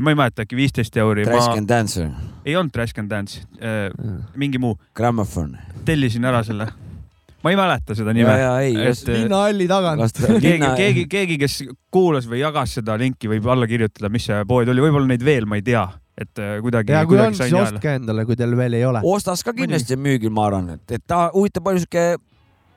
ma 0.00 0.12
ei 0.12 0.18
mäleta, 0.18 0.44
äkki 0.44 0.58
viisteist 0.58 0.96
euri. 1.00 1.24
Trash 1.26 1.56
and 1.56 1.68
Dancer, 1.70 2.10
ei 2.44 2.56
olnud 2.58 2.74
Trash 2.74 2.94
Can 2.94 3.08
Dance, 3.10 3.42
mingi 4.36 4.60
muu, 4.62 4.76
Grammofon. 4.96 5.56
tellisin 5.88 6.28
ära 6.28 6.42
selle. 6.46 6.68
ma 7.42 7.52
ei 7.52 7.56
mäleta 7.58 7.94
seda 7.94 8.12
nime. 8.14 8.32
ja 8.40 8.52
ei, 8.60 8.74
et 8.74 9.08
äh, 9.08 9.20
linnahalli 9.22 9.68
tagant. 9.70 10.22
keegi, 10.42 10.70
keegi, 10.76 11.06
keegi, 11.08 11.38
kes 11.38 11.60
kuulas 11.90 12.26
või 12.28 12.42
jagas 12.42 12.76
seda 12.80 12.98
linki, 13.00 13.30
võib 13.30 13.46
alla 13.50 13.68
kirjutada, 13.70 14.10
mis 14.12 14.26
see 14.28 14.44
pood 14.48 14.68
oli, 14.68 14.84
võib-olla 14.84 15.14
neid 15.14 15.24
veel 15.24 15.46
ma 15.46 15.60
ei 15.60 15.66
tea, 15.66 15.86
et 16.16 16.40
äh, 16.40 16.54
kuidagi. 16.64 16.94
ja 16.96 17.02
kui 17.08 17.18
on, 17.20 17.34
siis 17.36 17.52
ostke 17.56 17.96
endale, 17.98 18.24
kui 18.28 18.36
teil 18.38 18.54
veel 18.56 18.78
ei 18.78 18.84
ole. 18.88 19.02
ostas 19.04 19.44
ka 19.44 19.52
kindlasti 19.56 19.98
müügil, 20.00 20.32
ma 20.32 20.46
arvan, 20.50 20.70
et, 20.78 20.96
et 20.96 21.04
ta 21.06 21.26
huvitav 21.34 21.64
palju 21.66 21.84
sihuke 21.84 22.06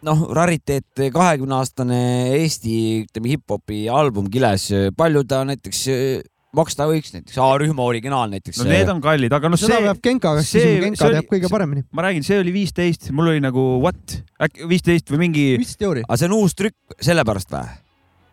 noh, 0.08 0.26
rariteet, 0.36 1.06
kahekümne 1.14 1.56
aastane 1.60 2.02
Eesti, 2.40 3.06
ütleme 3.08 3.34
hip-hopi 3.36 3.86
album 3.92 4.30
kiles, 4.32 4.70
palju 4.98 5.24
ta 5.28 5.42
näiteks 5.48 5.82
eh, 5.94 6.22
maksta 6.56 6.88
võiks, 6.90 7.12
näiteks 7.14 7.38
A-rühma 7.44 7.84
originaal 7.86 8.32
näiteks. 8.32 8.62
no 8.64 8.70
need 8.70 8.90
on 8.92 9.02
kallid, 9.04 9.34
aga 9.36 9.52
noh, 9.52 9.60
seda 9.60 9.76
see, 9.78 9.88
peab 9.90 10.00
Genka 10.08 10.34
käest 10.40 10.56
see- 10.56 10.64
küsima, 10.64 10.86
Genka 10.86 11.02
see 11.04 11.10
oli- 11.10 11.20
teab 11.20 11.34
kõige 11.36 11.52
paremini. 11.52 11.84
ma 11.92 12.08
räägin, 12.08 12.26
see 12.26 12.40
oli 12.42 12.56
viisteist, 12.56 13.12
mul 13.16 13.34
oli 13.36 13.44
nagu 13.44 13.68
what, 13.84 14.18
äkki 14.42 14.70
viisteist 14.72 15.12
või 15.14 15.26
mingi. 15.28 15.46
viisteist 15.62 15.86
euri. 15.90 16.04
aga 16.08 16.18
see 16.18 16.32
on 16.32 16.40
uus 16.40 16.56
trükk 16.58 17.00
sellepärast 17.00 17.54
või? 17.54 17.68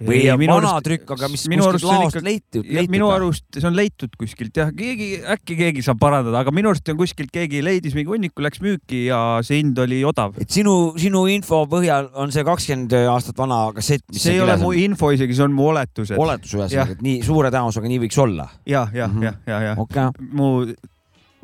Või 0.00 0.48
vana 0.48 0.80
trükk, 0.84 1.10
aga 1.16 1.28
mis 1.32 1.46
minu 1.48 1.64
arust 1.68 1.84
laost 1.86 2.16
ikka- 2.16 2.24
leitud, 2.26 2.64
Ja 2.66 2.80
leitud 2.80 2.90
minu 2.92 3.08
arust 3.10 3.44
see 3.56 3.66
on 3.66 3.76
leitud 3.76 4.10
kuskilt 4.18 4.56
jah, 4.56 4.70
keegi, 4.76 5.22
äkki 5.24 5.56
keegi 5.56 5.82
saab 5.82 5.98
parandada, 5.98 6.40
aga 6.44 6.50
minu 6.52 6.68
arust 6.72 6.88
on 6.92 6.96
kuskilt 6.98 7.30
keegi 7.32 7.62
leidis 7.64 7.94
mingi 7.96 8.10
hunniku, 8.10 8.42
läks 8.44 8.60
müüki 8.60 9.06
ja 9.06 9.40
see 9.42 9.62
hind 9.62 9.78
oli 9.78 10.02
odav. 10.04 10.34
et 10.40 10.50
sinu, 10.50 10.92
sinu 10.98 11.26
info 11.32 11.64
põhjal 11.66 12.10
on 12.14 12.30
see 12.32 12.44
kakskümmend 12.44 12.92
aastat 13.08 13.36
vana 13.38 13.72
kassett, 13.72 14.04
see 14.12 14.34
ei 14.34 14.40
ole 14.40 14.56
mu 14.60 14.72
info 14.72 15.10
isegi, 15.12 15.34
see 15.34 15.44
on 15.44 15.52
mu 15.56 15.68
oletused. 15.72 16.18
oletus 16.18 16.52
ühesõnaga, 16.54 16.90
et 16.98 17.02
nii 17.02 17.22
suure 17.22 17.50
tõenäosusega 17.50 17.88
nii 17.88 17.98
võiks 18.04 18.18
olla. 18.18 18.48
ja, 18.66 18.86
ja 18.92 19.06
Mhm. 19.08 19.22
ja, 19.22 19.32
ja, 19.46 19.60
ja 19.60 19.74
okei, 19.78 20.10
mu, 20.32 20.66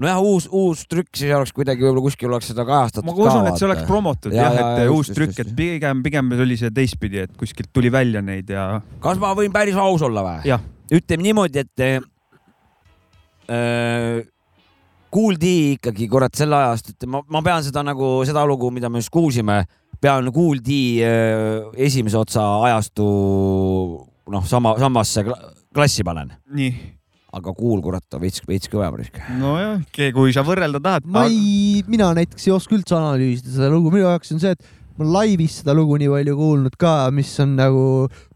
nojah, 0.02 0.18
uus, 0.22 0.48
uus 0.50 0.82
trükk 0.90 1.16
siis 1.18 1.32
oleks 1.36 1.52
kuidagi 1.56 1.84
võib-olla 1.84 2.04
kuskil 2.08 2.30
oleks 2.30 2.50
seda 2.52 2.64
kajastatud 2.68 3.08
ma 3.08 3.14
usun, 3.16 3.46
et 3.50 3.58
see 3.60 3.68
oleks 3.68 3.84
promotud 3.88 4.34
Ja, 4.34 4.48
jah, 4.48 4.54
ja, 4.58 4.66
et 4.72 4.84
ja, 4.86 4.90
uus 4.92 5.08
just, 5.08 5.16
trükk, 5.18 5.38
et 5.44 5.52
pigem, 5.58 6.02
pigem 6.04 6.32
oli 6.36 6.56
see 6.60 6.72
teistpidi, 6.74 7.22
et 7.26 7.32
kuskilt 7.38 7.70
tuli 7.74 7.90
välja 7.92 8.22
neid 8.24 8.50
ja 8.52 8.66
kas 9.04 9.20
ma 9.22 9.32
võin 9.38 9.52
päris 9.54 9.78
aus 9.78 10.02
olla 10.06 10.24
või? 10.26 10.38
Ütleme 10.92 11.24
niimoodi, 11.24 11.62
et 11.62 11.86
äh, 13.52 14.22
Kool 15.12 15.36
D 15.40 15.48
ikkagi 15.76 16.06
kurat 16.08 16.34
selle 16.36 16.56
ajast, 16.56 16.94
et 16.94 17.04
ma, 17.10 17.20
ma 17.28 17.42
pean 17.44 17.64
seda 17.64 17.82
nagu 17.84 18.14
seda 18.28 18.44
lugu, 18.48 18.70
mida 18.72 18.88
me 18.88 19.02
just 19.02 19.12
kuulsime, 19.12 19.58
pean 20.00 20.30
Kool 20.32 20.62
D 20.64 20.78
äh, 21.04 21.68
esimese 21.88 22.16
otsa 22.20 22.46
ajastu 22.68 23.04
noh, 24.32 24.44
sama, 24.48 24.72
samasse 24.80 25.24
kla- 25.26 25.40
klassi 25.74 26.04
panen, 26.06 26.32
nii. 26.56 26.72
Aga 27.32 27.54
Kool 27.56 27.80
kurat 27.84 28.16
on 28.16 28.22
veits, 28.22 28.42
veits 28.48 28.68
kõvem 28.72 28.98
risk. 29.00 29.16
nojah, 29.38 29.80
kui 30.14 30.34
sa 30.36 30.44
võrrelda 30.46 30.82
tahad. 30.84 31.08
ma 31.08 31.24
ei, 31.30 31.82
mina 31.88 32.12
näiteks 32.16 32.48
ei 32.48 32.54
oska 32.54 32.76
üldse 32.76 32.96
analüüsida 32.98 33.56
seda 33.56 33.72
lugu, 33.72 33.92
minu 33.94 34.04
jaoks 34.04 34.34
on 34.34 34.42
see, 34.42 34.52
et 34.52 34.70
ma 34.98 35.08
laivis 35.08 35.60
seda 35.62 35.74
lugu 35.76 35.96
nii 36.00 36.10
palju 36.12 36.34
kuulnud 36.36 36.76
ka, 36.80 36.94
mis 37.14 37.30
on 37.42 37.54
nagu 37.56 37.84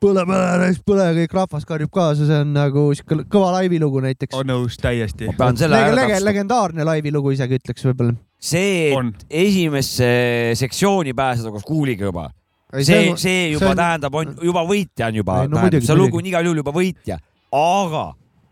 põle, 0.03 0.25
põle, 0.29 0.71
põle, 0.89 1.09
kõik 1.21 1.37
rahvas 1.37 1.69
karjub 1.69 1.93
kaasa, 1.93 2.29
see 2.29 2.41
on 2.47 2.55
nagu 2.57 2.87
siuke 2.97 3.21
kõva 3.33 3.53
laivilugu 3.59 4.03
näiteks. 4.07 4.37
on 4.39 4.49
nõus 4.49 4.81
täiesti 4.81 5.29
ma. 5.29 5.37
pean 5.43 5.61
selle 5.61 5.77
ära 5.77 5.93
lege, 5.93 6.15
täpsustama. 6.15 6.31
legendaarne 6.31 6.89
laivilugu 6.89 7.37
isegi 7.37 7.61
ütleks 7.61 7.87
võib-olla. 7.91 8.17
see, 8.41 8.91
on, 8.97 9.13
et 9.13 9.39
esimesse 9.45 10.11
sektsiooni 10.57 11.15
pääseda 11.17 11.53
koos 11.53 11.67
Kooliga 11.69 12.09
juba 12.09 12.31
see, 12.81 13.13
see 13.21 13.51
juba 13.53 13.73
on- 13.75 13.81
tähendab, 13.81 14.15
on 14.15 14.37
juba 14.43 14.65
võitja 14.69 15.11
on 15.11 15.21
juba 15.21 15.43
Ei, 15.43 15.49
no, 15.49 15.61
tähendab, 15.61 15.85
see 15.85 15.99
lugu 15.99 16.23
on 16.23 16.33
igal 16.33 16.49
juhul 16.49 16.65
juba 16.65 16.73
võitja, 16.75 17.21
aga 17.53 18.07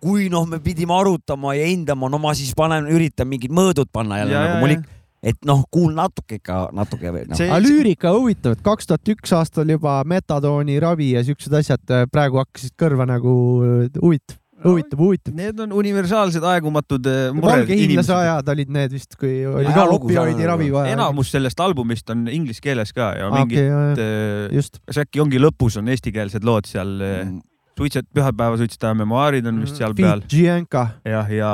kui 0.04 0.28
noh, 0.32 0.44
me 0.48 0.60
pidime 0.64 0.92
arutama 0.96 1.54
ja 1.56 1.68
hindama, 1.70 2.10
no 2.12 2.20
ma 2.20 2.34
siis 2.36 2.52
panen, 2.58 2.90
üritan 2.92 3.30
mingid 3.30 3.54
mõõdud 3.54 3.88
panna 3.94 4.20
jälle 4.20 4.36
Ja, 4.36 4.44
nagu 4.44 4.58
ja, 4.58 4.60
mul 4.60 4.74
ja. 4.74 4.78
ikka, 4.82 5.00
et 5.24 5.48
noh, 5.48 5.64
kuul 5.72 5.96
natuke 5.96 6.38
ikka, 6.38 6.60
natuke 6.76 7.12
veel. 7.14 7.32
See- 7.38 7.48
aga 7.48 7.62
lüürika 7.64 8.12
huvitav, 8.12 8.58
et 8.58 8.64
kaks 8.64 8.90
tuhat 8.90 9.12
üks 9.16 9.32
aastal 9.36 9.70
juba 9.72 9.98
metadooni 10.08 10.76
ravi 10.84 11.14
ja 11.14 11.24
siuksed 11.24 11.60
asjad 11.60 11.94
äh, 11.96 12.08
praegu 12.12 12.42
hakkasid 12.42 12.74
kõrva 12.80 13.06
nagu 13.08 13.32
äh, 13.64 14.02
huvitav, 14.02 14.36
huvitav, 14.64 15.00
huvitav. 15.00 15.34
Need 15.40 15.64
on 15.64 15.72
universaalsed 15.80 16.44
aegumatud 16.52 17.08
äh, 17.08 17.22
mured 17.36 17.64
valgehiinlase. 17.64 18.12
ajad 18.18 18.52
olid 18.54 18.76
need 18.76 18.92
vist, 18.98 19.16
kui 19.20 19.32
oli 19.48 19.64
ka 19.70 19.80
Ajalugu 19.80 20.12
opioidi 20.12 20.50
ravi 20.50 20.68
vaja. 20.74 20.92
enamus 20.98 21.32
sellest 21.32 21.64
albumist 21.64 22.12
on 22.12 22.28
inglise 22.28 22.60
keeles 22.64 22.92
ka 22.92 23.14
ja 23.18 23.32
mingid 23.32 23.64
okei, 23.64 24.04
äh, 24.04 24.54
just. 24.60 24.78
kas 24.84 25.00
äkki 25.06 25.24
ongi 25.24 25.40
lõpus 25.40 25.80
on 25.80 25.88
eestikeelsed 25.94 26.44
lood 26.44 26.68
seal 26.68 26.94
mm., 27.00 27.40
suitset, 27.78 28.06
pühapäeva 28.14 28.58
suitsetaja 28.60 28.94
memuaarid 29.02 29.46
on 29.50 29.60
vist 29.64 29.80
seal 29.80 29.94
peal 29.98 30.22
jah, 30.30 31.30
ja 31.30 31.52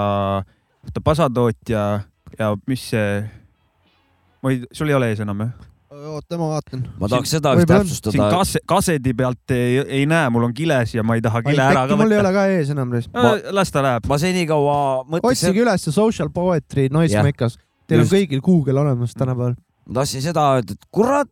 oota, 0.84 1.02
pasatootja 1.04 1.84
ja 2.38 2.52
mis 2.70 2.86
see, 2.92 3.18
ma 4.42 4.54
ei, 4.54 4.62
sul 4.72 4.92
ei 4.92 4.98
ole 4.98 5.10
ees 5.12 5.22
enam 5.24 5.46
jah? 5.46 5.70
oota 5.90 6.38
ma 6.38 6.48
vaatan. 6.54 6.84
ma 7.00 7.08
tahaks 7.10 7.32
seda 7.36 7.54
vist 7.58 7.70
on. 7.70 7.80
siin 7.80 7.88
täpsustada, 7.88 8.28
kasse, 8.32 8.62
kasedi 8.68 9.14
pealt 9.16 9.54
ei, 9.54 9.80
ei 10.00 10.04
näe, 10.10 10.28
mul 10.32 10.46
on 10.48 10.54
kiles 10.54 10.94
ja 10.94 11.04
ma 11.06 11.16
ei 11.18 11.24
taha 11.24 11.42
kile 11.46 11.64
ära 11.64 11.84
äkki 11.84 11.94
ka 11.94 11.98
mul 11.98 12.14
ei 12.14 12.20
võtta 12.20 12.28
ole. 12.28 12.36
ka 12.36 12.44
ees 12.54 12.70
enam. 12.74 12.94
las 13.58 13.74
ta 13.74 13.82
läheb. 13.84 14.06
ma 14.10 14.20
senikaua 14.22 14.78
mõtleks, 15.08 15.42
otsige 15.42 15.64
üles 15.64 15.88
Social 15.90 16.30
Poetry 16.34 16.88
Noisemakers. 16.92 17.58
Teil 17.90 18.04
on 18.04 18.06
Just. 18.06 18.14
kõigil 18.14 18.42
Google 18.44 18.80
olemas 18.84 19.16
tänapäeval. 19.18 19.56
ma 19.88 20.00
tahtsin 20.00 20.22
seda 20.24 20.46
öelda, 20.54 20.78
et 20.78 20.88
kurat, 20.94 21.30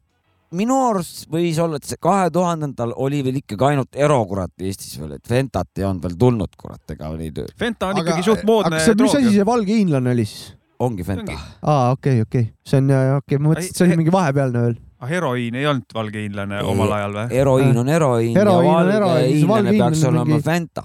minu 0.57 0.77
arust 0.89 1.27
võis 1.33 1.59
olla, 1.61 1.79
et 1.81 1.89
see 1.89 1.99
kahe 2.01 2.29
tuhandendal 2.33 2.95
oli 2.97 3.21
veel 3.25 3.41
ikkagi 3.43 3.67
ainult 3.73 3.99
Ero 3.99 4.19
kurat 4.31 4.65
Eestis 4.65 4.97
veel, 5.01 5.17
et 5.19 5.31
Ventat 5.31 5.81
ei 5.81 5.85
olnud 5.89 6.07
veel 6.07 6.17
tulnud 6.21 6.55
kurat, 6.61 6.85
ega 6.95 7.11
neid 7.17 7.43
Fenta 7.59 7.91
on 7.93 8.01
ikkagi 8.03 8.25
suht 8.27 8.47
moodne 8.49 8.79
aga 8.79 8.85
see, 8.87 8.97
mis 8.97 9.13
asi 9.13 9.27
droog. 9.27 9.37
see 9.37 9.49
valge 9.49 9.77
hiinlane 9.77 10.15
oli 10.17 10.25
siis? 10.29 10.55
ongi 10.81 11.05
Fenta. 11.05 11.37
aa, 11.63 11.91
okei, 11.97 12.23
okei, 12.25 12.49
see 12.65 12.81
on, 12.81 12.89
okei 12.95 13.19
okay,, 13.19 13.43
ma 13.43 13.53
mõtlesin, 13.53 13.75
et 13.75 13.83
see 13.83 13.89
oli 13.89 14.01
mingi 14.01 14.15
vahepealne 14.15 14.65
veel. 14.65 14.81
aga 14.99 15.13
heroiin 15.13 15.61
ei 15.61 15.69
olnud 15.69 15.95
valgehiinlane 16.01 16.63
Ei. 16.63 16.73
omal 16.73 16.97
ajal 16.97 17.21
või? 17.21 17.29
heroiin 17.35 17.85
on 17.85 17.95
heroiin 17.95 18.35
ja 18.41 18.49
valge 18.49 19.01
valge 19.05 19.31
hiinlane 19.35 19.77
peaks 19.77 20.03
hiinlane 20.03 20.09
on 20.09 20.13
olema 20.15 20.29
mingi- 20.33 20.47
Fenta. 20.49 20.85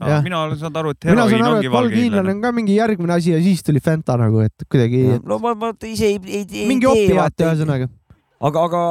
jah. 0.00 0.22
mina 0.26 0.40
olen 0.42 0.58
saanud 0.58 0.80
aru, 0.82 0.94
et 0.96 1.10
heroiin 1.10 1.20
aru, 1.20 1.58
ongi 1.60 1.70
valgehiinlane 1.70 1.76
valgehiinlane. 1.78 2.34
on 2.34 2.46
ka 2.48 2.54
mingi 2.56 2.78
järgmine 2.80 3.18
asi 3.20 3.36
ja 3.36 3.42
siis 3.44 3.62
tuli 3.62 3.84
Fanta 3.84 4.18
nagu, 4.18 4.42
et 4.42 4.66
kuidagi 4.66 5.20
no 5.22 5.38
ma, 5.38 5.54
ma 5.54 5.74
ise 5.86 6.10
ei, 6.10 6.18
ei, 6.26 6.46
ei 6.50 6.66
mingi 6.72 6.90
opiaat 6.90 7.46
ühesõnaga. 7.46 7.92
aga, 8.40 8.64
aga 8.68 8.82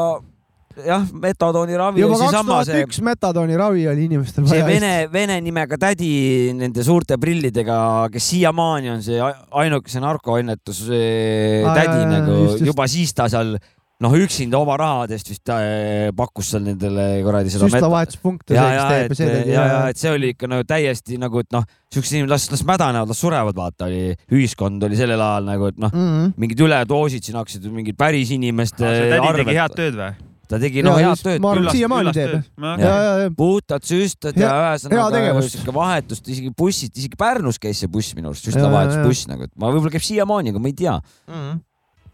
jah, 0.85 1.03
metadooni 1.13 1.77
ravi 1.77 2.01
juba 2.01 2.17
kaks 2.21 2.47
tuhat 2.47 2.69
see, 2.69 2.85
üks 2.87 3.01
metadooni 3.05 3.57
ravi 3.59 3.85
oli 3.91 4.07
inimestel 4.07 4.47
see 4.47 4.63
vaja. 4.63 4.69
vene, 4.69 4.93
vene 5.13 5.37
nimega 5.45 5.77
tädi 5.81 6.09
nende 6.57 6.85
suurte 6.85 7.19
prillidega, 7.21 8.09
kes 8.13 8.31
siiamaani 8.33 8.93
on 8.95 9.05
see 9.05 9.19
ainukese 9.21 10.01
narkoõnnetus 10.03 10.83
Aa, 10.89 11.77
tädi 11.77 11.99
jaa, 12.01 12.09
nagu 12.17 12.39
juba 12.63 12.87
siis 12.91 13.13
ta 13.17 13.29
seal 13.31 13.55
noh, 14.03 14.15
üksinda 14.17 14.59
oma 14.59 14.75
rahadest 14.79 15.31
vist 15.31 15.51
äh, 15.53 16.09
pakkus 16.17 16.51
seal 16.53 16.65
nendele 16.65 17.05
kuradi 17.25 17.53
seda 17.53 17.69
süstlavahetuspunkte, 17.69 18.57
ja, 18.57 18.65
ja, 18.75 18.83
teeb 18.91 19.13
et 19.13 19.21
ja 19.21 19.29
tegi 19.29 19.53
ja, 19.55 19.63
ja, 19.69 19.79
et 19.93 20.01
see 20.01 20.11
oli 20.13 20.33
ikka 20.33 20.49
nagu 20.51 20.67
täiesti 20.67 21.19
nagu, 21.21 21.43
et 21.43 21.49
noh, 21.55 21.65
siuksed 21.93 22.17
inimesed 22.17 22.33
las, 22.33 22.49
las 22.53 22.65
mädanevad, 22.67 23.13
las 23.13 23.23
surevad, 23.23 23.57
vaata 23.57 23.87
oli, 23.89 24.11
ühiskond 24.33 24.83
oli 24.87 24.99
sellel 24.99 25.23
ajal 25.23 25.49
nagu, 25.49 25.71
et 25.71 25.81
noh, 25.81 25.93
mm. 25.93 26.35
mingid 26.43 26.67
üledoosid 26.67 27.25
siin 27.25 27.39
hakkasid 27.39 27.65
mingid 27.73 27.99
päris 27.99 28.33
inimeste 28.35 28.83
see 28.83 29.09
tädi 29.13 29.33
tegi 29.41 29.57
head 29.57 29.75
tööd 29.79 29.99
või? 29.99 30.13
ta 30.53 30.59
tegi 30.61 30.83
no 30.85 30.93
head 30.99 31.21
tööd 31.23 31.43
ma 31.43 31.53
arvan, 31.53 31.67
küll, 31.69 31.79
siiamaani 31.79 32.15
teeb. 32.15 33.35
puhtad 33.39 33.85
süstlad 33.87 34.39
ja 34.39 34.53
ühesõnaga 34.59 35.43
siuke 35.47 35.75
vahetust, 35.75 36.27
isegi 36.27 36.51
bussid, 36.57 36.95
isegi 36.99 37.19
Pärnus 37.19 37.61
käis 37.61 37.81
see 37.81 37.91
buss 37.91 38.15
minu 38.17 38.33
arust, 38.33 38.49
süstlavahetusbuss 38.49 39.29
nagu, 39.31 39.47
et 39.47 39.53
ma 39.55 39.71
võib-olla 39.73 39.93
käib 39.95 40.05
siiamaani, 40.05 40.53
aga 40.53 40.61
ma 40.63 40.73
ei 40.73 40.81
tea. 40.83 40.97
mm.. 41.29 41.61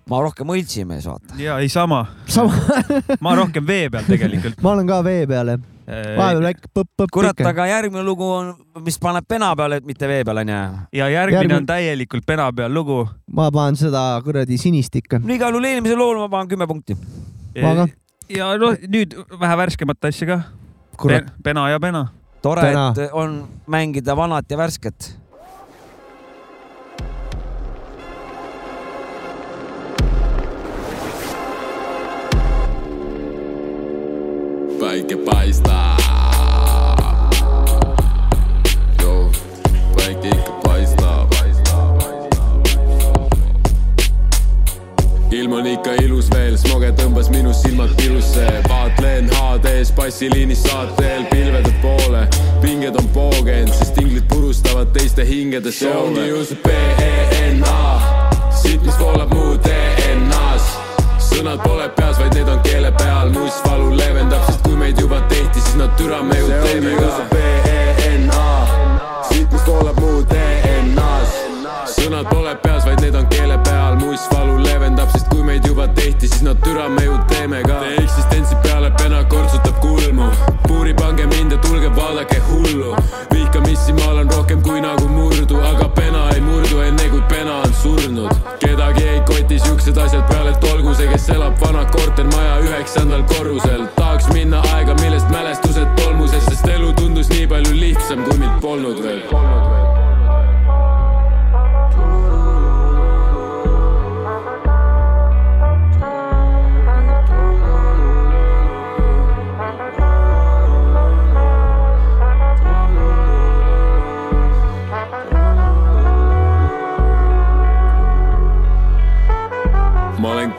Ma 0.10 0.22
rohkem 0.26 0.48
õltsimees, 0.56 1.06
vaata. 1.10 1.36
ja 1.42 1.58
ei 1.64 1.70
sama, 1.70 2.04
sama, 2.28 2.54
ma 3.26 3.36
rohkem 3.40 3.66
vee 3.68 3.90
peal 3.94 4.08
tegelikult. 4.10 4.62
ma 4.66 4.72
olen 4.76 4.88
ka 4.90 5.02
vee 5.06 5.26
peal 5.30 5.54
jah, 5.54 5.60
vahepeal 5.90 6.44
väike 6.46 6.70
põpp-põpp 6.78 7.14
kurat, 7.14 7.40
aga 7.50 7.66
järgmine 7.70 8.04
lugu 8.06 8.26
on, 8.30 8.52
mis 8.86 8.98
paneb 9.02 9.26
pena 9.30 9.52
peale, 9.58 9.80
et 9.82 9.88
mitte 9.90 10.08
vee 10.10 10.24
peal 10.28 10.42
onju. 10.44 10.60
ja 10.94 11.08
järgmine 11.10 11.40
Järgmine- 11.42 11.58
on 11.62 11.66
täielikult 11.70 12.26
pena 12.30 12.50
peal 12.54 12.74
lugu. 12.74 13.00
ma 13.34 13.50
panen 13.52 13.76
seda 13.80 14.04
kuradi 14.26 14.58
sinist 14.62 14.96
ikka. 14.96 15.22
igal 15.30 15.54
juhul 15.56 15.66
eelmisel 15.72 15.98
lool 15.98 16.18
ma 16.26 16.30
panen 16.30 16.48
kümme 16.52 16.68
punkti. 16.70 16.98
Ma 17.62 17.74
ka. 17.76 17.88
ja 18.30 18.52
noh, 18.62 18.78
nüüd 18.88 19.16
vähe 19.40 19.58
värskemat 19.64 20.06
asja 20.12 20.28
ka. 20.28 20.40
kurat, 20.98 21.32
pena 21.44 21.70
ja 21.70 21.80
pena. 21.80 22.08
tore, 22.42 22.62
Pena. 22.62 22.90
et 22.96 23.10
on 23.14 23.42
mängida 23.68 24.16
vanat 24.16 24.46
ja 24.50 24.58
värsket. 24.58 25.16
Päike 34.90 35.18
paistab. 35.18 36.00
päike 39.96 40.28
ikka 40.28 40.52
paistab. 40.64 41.34
ilm 45.32 45.52
on 45.54 45.68
ikka 45.68 45.94
ilus 45.94 46.32
veel, 46.34 46.58
smoge 46.58 46.90
tõmbas 46.98 47.30
minu 47.30 47.54
silmad 47.54 47.94
pilusse, 48.02 48.48
vaatlen 48.70 49.30
HD-s 49.30 49.92
passiliinis 49.92 50.64
saatel 50.64 51.26
pilvede 51.30 51.74
poole. 51.82 52.28
pinged 52.62 52.96
on 52.96 53.08
poogenud, 53.14 53.74
sest 53.74 53.98
inglid 54.02 54.26
purustavad 54.28 54.90
teiste 54.98 55.26
hingede 55.26 55.72
soove. 55.72 55.94
see 55.94 56.02
ongi 56.02 56.30
ju 56.30 56.46
see 56.46 56.58
B-E-N-A, 56.66 57.82
siit, 58.62 58.82
mis 58.86 59.00
voolab 59.00 59.34
mu 59.34 59.54
DNA-s 59.58 60.49
sõnad 61.30 61.62
pole 61.64 61.88
peas, 61.98 62.18
vaid 62.20 62.36
need 62.38 62.50
on 62.50 62.62
keele 62.66 62.92
peal, 62.98 63.32
mustvalu 63.36 63.94
leevendab, 64.00 64.44
sest 64.50 64.66
kui 64.66 64.78
meid 64.80 65.00
juba 65.02 65.22
tehti, 65.32 65.62
siis 65.62 65.78
nad 65.80 65.96
türa 66.00 66.22
me 66.26 66.40
ju 66.42 66.52
teeme 66.66 66.98
ka. 66.98 67.14
B-E-N-A, 67.36 68.52
siit, 69.30 69.48
mis 69.52 69.66
voolab 69.68 70.04
mu 70.04 70.20
DNA-s. 70.24 70.39
Sõnad 72.10 72.30
pole 72.32 72.54
peas, 72.64 72.86
vaid 72.88 73.02
need 73.04 73.16
on 73.16 73.26
keele 73.30 73.56
peal, 73.68 73.98
mustvalu 74.02 74.56
leevendab, 74.64 75.12
sest 75.14 75.28
kui 75.30 75.44
meid 75.46 75.66
juba 75.68 75.86
tehti, 75.94 76.28
siis 76.28 76.42
nad 76.42 76.58
türa 76.66 76.88
me 76.90 77.04
ju 77.06 77.18
teeme 77.30 77.62
ka. 77.68 77.80
Te 77.84 78.02
eksistentsi 78.02 78.56
peale 78.64 78.90
pena 78.98 79.20
kortsutab 79.30 79.78
kulmu, 79.84 80.30
puuri 80.66 80.96
pange 80.98 81.28
mind 81.30 81.54
ja 81.54 81.60
tulge 81.66 81.92
vaadake 81.96 82.40
hullu. 82.48 82.96
vihkamisi 83.34 83.94
ma 83.94 84.08
olen 84.14 84.32
rohkem 84.32 84.62
kui 84.66 84.82
nagu 84.82 85.08
murdu, 85.08 85.60
aga 85.72 85.90
pena 86.00 86.24
ei 86.34 86.42
murdu 86.42 86.82
enne 86.82 87.10
kui 87.12 87.22
pena 87.30 87.60
on 87.66 87.74
surnud. 87.82 88.34
kedagi 88.60 89.04
ei 89.04 89.22
koti 89.30 89.60
siuksed 89.60 89.98
asjad 89.98 90.26
peale, 90.32 90.56
et 90.56 90.64
olgu 90.74 90.94
see, 90.96 91.08
kes 91.12 91.30
elab 91.36 91.62
vana 91.62 91.86
kortermaja 91.86 92.56
üheksandal 92.64 93.24
korrusel. 93.34 93.86
tahaks 93.96 94.32
minna 94.34 94.64
aega, 94.74 94.96
millest 95.02 95.30
mälestused 95.30 95.94
tolmuses, 96.02 96.46
sest 96.50 96.68
elu 96.68 96.94
tundus 96.94 97.30
nii 97.30 97.46
palju 97.54 97.78
lihtsam, 97.84 98.26
kui 98.26 98.40
mind 98.40 98.58
polnud 98.66 99.04
veel. 99.06 99.79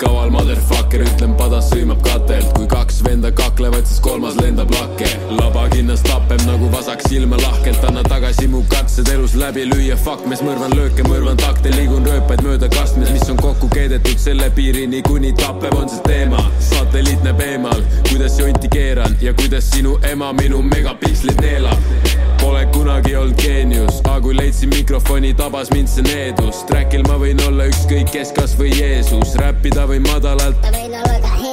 Kaval 0.00 0.30
motherfucker, 0.32 1.02
ütlen 1.04 1.32
padas 1.38 1.68
sõimab 1.72 2.00
katelt, 2.04 2.48
kui 2.56 2.66
kaks 2.70 3.00
venda 3.04 3.30
kaklevad, 3.36 3.84
siis 3.88 4.00
kolmas 4.04 4.36
lendab 4.40 4.72
lakke. 4.72 5.08
labakinnas 5.36 6.02
tapeb 6.06 6.40
nagu 6.46 6.70
vasak 6.72 7.02
silma 7.08 7.36
lahkelt, 7.42 7.84
anna 7.88 8.02
tagasi 8.06 8.48
mu 8.48 8.62
katsed 8.72 9.08
elus 9.12 9.34
läbi 9.38 9.66
lüüa, 9.68 9.98
fuck 10.00 10.26
mees, 10.30 10.42
mõrvan 10.46 10.72
lööke, 10.76 11.04
mõrvan 11.08 11.40
takte, 11.40 11.72
liigun 11.76 12.06
rööpaid 12.08 12.44
mööda 12.46 12.70
kastmes, 12.72 13.12
mis 13.12 13.28
on 13.32 13.40
kokku 13.40 13.68
keedetud 13.74 14.18
selle 14.20 14.50
piirini, 14.56 15.02
kuni 15.06 15.34
tappev 15.36 15.76
on 15.76 15.88
see 15.92 16.04
teema. 16.08 16.46
satelliit 16.70 17.24
näeb 17.26 17.44
eemal, 17.44 17.84
kuidas 18.08 18.38
jonti 18.40 18.72
keeran 18.72 19.16
ja 19.20 19.34
kuidas 19.34 19.70
sinu 19.70 19.98
ema 20.12 20.32
minu 20.32 20.62
megapikslid 20.62 21.44
neelab. 21.44 22.09
Pole 22.40 22.66
kunagi 22.72 23.16
olnud 23.16 23.36
geenius, 23.36 24.00
aga 24.04 24.20
kui 24.24 24.34
leidsin 24.36 24.72
mikrofoni, 24.72 25.34
tabas 25.36 25.70
mind 25.74 25.90
see 25.92 26.04
needus. 26.06 26.62
Trackil 26.68 27.04
ma 27.08 27.18
võin 27.20 27.40
olla 27.46 27.68
ükskõik 27.70 28.10
kes, 28.14 28.32
kasvõi 28.36 28.72
Jeesus, 28.72 29.36
räppida 29.40 29.86
või 29.90 30.00
madalalt, 30.06 30.68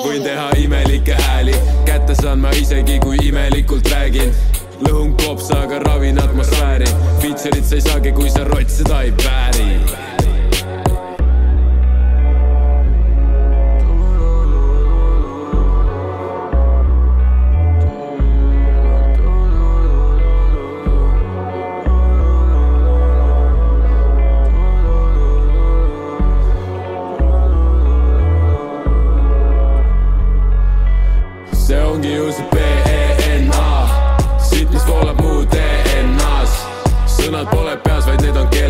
võin 0.05 0.23
teha 0.23 0.49
imelikke 0.63 1.19
hääli, 1.27 1.55
kätte 1.87 2.15
saan 2.21 2.43
ma 2.43 2.55
isegi, 2.55 2.99
kui 3.03 3.19
imelikult 3.27 3.91
räägin. 3.93 4.33
lõhun 4.77 5.15
kopsa, 5.17 5.63
aga 5.65 5.79
ravin 5.87 6.19
atmosfääri, 6.21 6.85
feature'it 7.21 7.65
sa 7.65 7.75
ei 7.75 7.81
saagi, 7.81 8.11
kui 8.13 8.29
sa 8.29 8.45
rott 8.45 8.69
seda 8.69 9.01
ei 9.07 9.15
vääri 9.23 10.06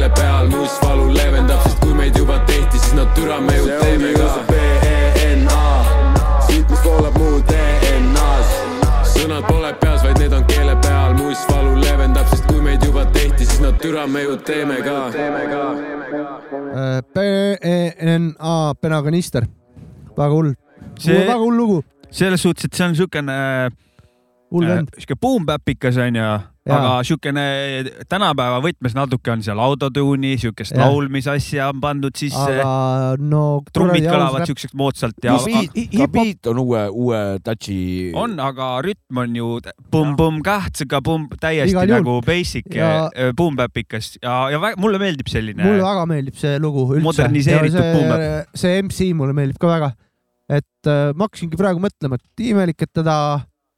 keele 0.08 0.16
peal, 0.16 0.48
mustvalu 0.50 1.14
leevendab, 1.14 1.62
sest 1.64 1.80
kui 1.82 1.94
meid 1.94 2.18
juba 2.18 2.40
tehti, 2.46 2.80
siis 2.80 2.94
nad 2.96 3.08
türa 3.16 3.40
me 3.42 3.56
ju 3.58 3.66
teeme 3.66 4.14
ka. 4.14 4.28
B-E-N-A, 4.48 5.64
siit, 6.48 6.70
mis 6.70 6.84
voolab 6.84 7.18
mu 7.18 7.40
DNA-s. 7.48 8.54
sõnad 9.14 9.48
pole 9.48 9.74
peas, 9.82 10.04
vaid 10.04 10.20
need 10.20 10.34
on 10.34 10.46
keele 10.48 10.76
peal, 10.82 11.16
mustvalu 11.18 11.76
leevendab, 11.82 12.28
sest 12.32 12.48
kui 12.48 12.62
meid 12.62 12.84
juba 12.86 13.06
tehti, 13.12 13.46
siis 13.46 13.60
nad 13.62 13.80
türa 13.82 14.08
me 14.08 14.24
ju 14.24 14.38
teeme 14.38 14.80
ka. 14.86 15.00
B-E-N-A, 17.14 18.74
penakanister. 18.82 19.48
väga 20.18 20.34
hull, 20.34 20.54
väga 21.04 21.38
hull 21.38 21.56
lugu. 21.58 21.84
selles 22.10 22.42
suhtes, 22.42 22.66
et 22.66 22.74
see 22.74 22.86
on 22.86 22.96
siukene 22.96 23.34
hull 24.54 24.68
vend. 24.70 24.94
sihuke 24.96 25.16
boom-bäpikas 25.20 25.98
onju, 26.00 26.28
aga 26.68 26.92
siukene 27.08 27.44
tänapäeva 28.12 28.60
võtmes 28.64 28.94
natuke 28.96 29.32
on 29.32 29.42
seal 29.44 29.60
autotune'i, 29.64 30.34
siukest 30.40 30.76
laulmisasja 30.80 31.70
on 31.72 31.82
pandud 31.84 32.16
sisse, 32.20 32.58
aga 32.62 33.16
no. 33.20 33.44
trummid 33.76 34.08
kõlavad 34.08 34.48
siukseks 34.50 34.76
moodsalt 34.80 35.20
ja 35.28 35.36
ka 35.40 36.08
beat, 36.12 36.48
on 36.52 36.62
uue, 36.64 36.84
uue 36.92 37.22
touch'i. 37.44 37.80
on, 38.20 38.38
aga 38.44 38.70
rütm 38.88 39.22
on 39.24 39.36
ju 39.40 39.52
pumm-pumm 39.92 40.40
kahtsega 40.46 41.02
pumm, 41.04 41.28
täiesti 41.42 41.88
nagu 41.92 42.20
basic 42.26 42.72
Ja- 42.78 43.08
ja... 43.12 43.32
boom-bäpikas 43.36 44.18
ja, 44.22 44.40
ja 44.54 44.60
vä- 44.64 44.76
mulle 44.80 45.00
meeldib 45.02 45.28
selline 45.32 45.64
mulle 45.64 45.84
väga 45.84 46.08
meeldib 46.10 46.40
see 46.40 46.56
lugu 46.64 46.88
üldse. 46.94 47.04
Moderniseeritud 47.08 47.80
see, 47.80 47.94
boom-bap. 47.96 48.56
see 48.56 48.82
MC 48.84 49.12
mulle 49.18 49.36
meeldib 49.38 49.60
ka 49.62 49.72
väga. 49.72 49.92
et 50.48 50.88
äh, 50.88 51.12
ma 51.16 51.28
hakkasingi 51.28 51.60
praegu 51.60 51.82
mõtlema, 51.84 52.16
et 52.20 52.44
imelik, 52.48 52.80
et 52.86 52.92
teda 52.96 53.16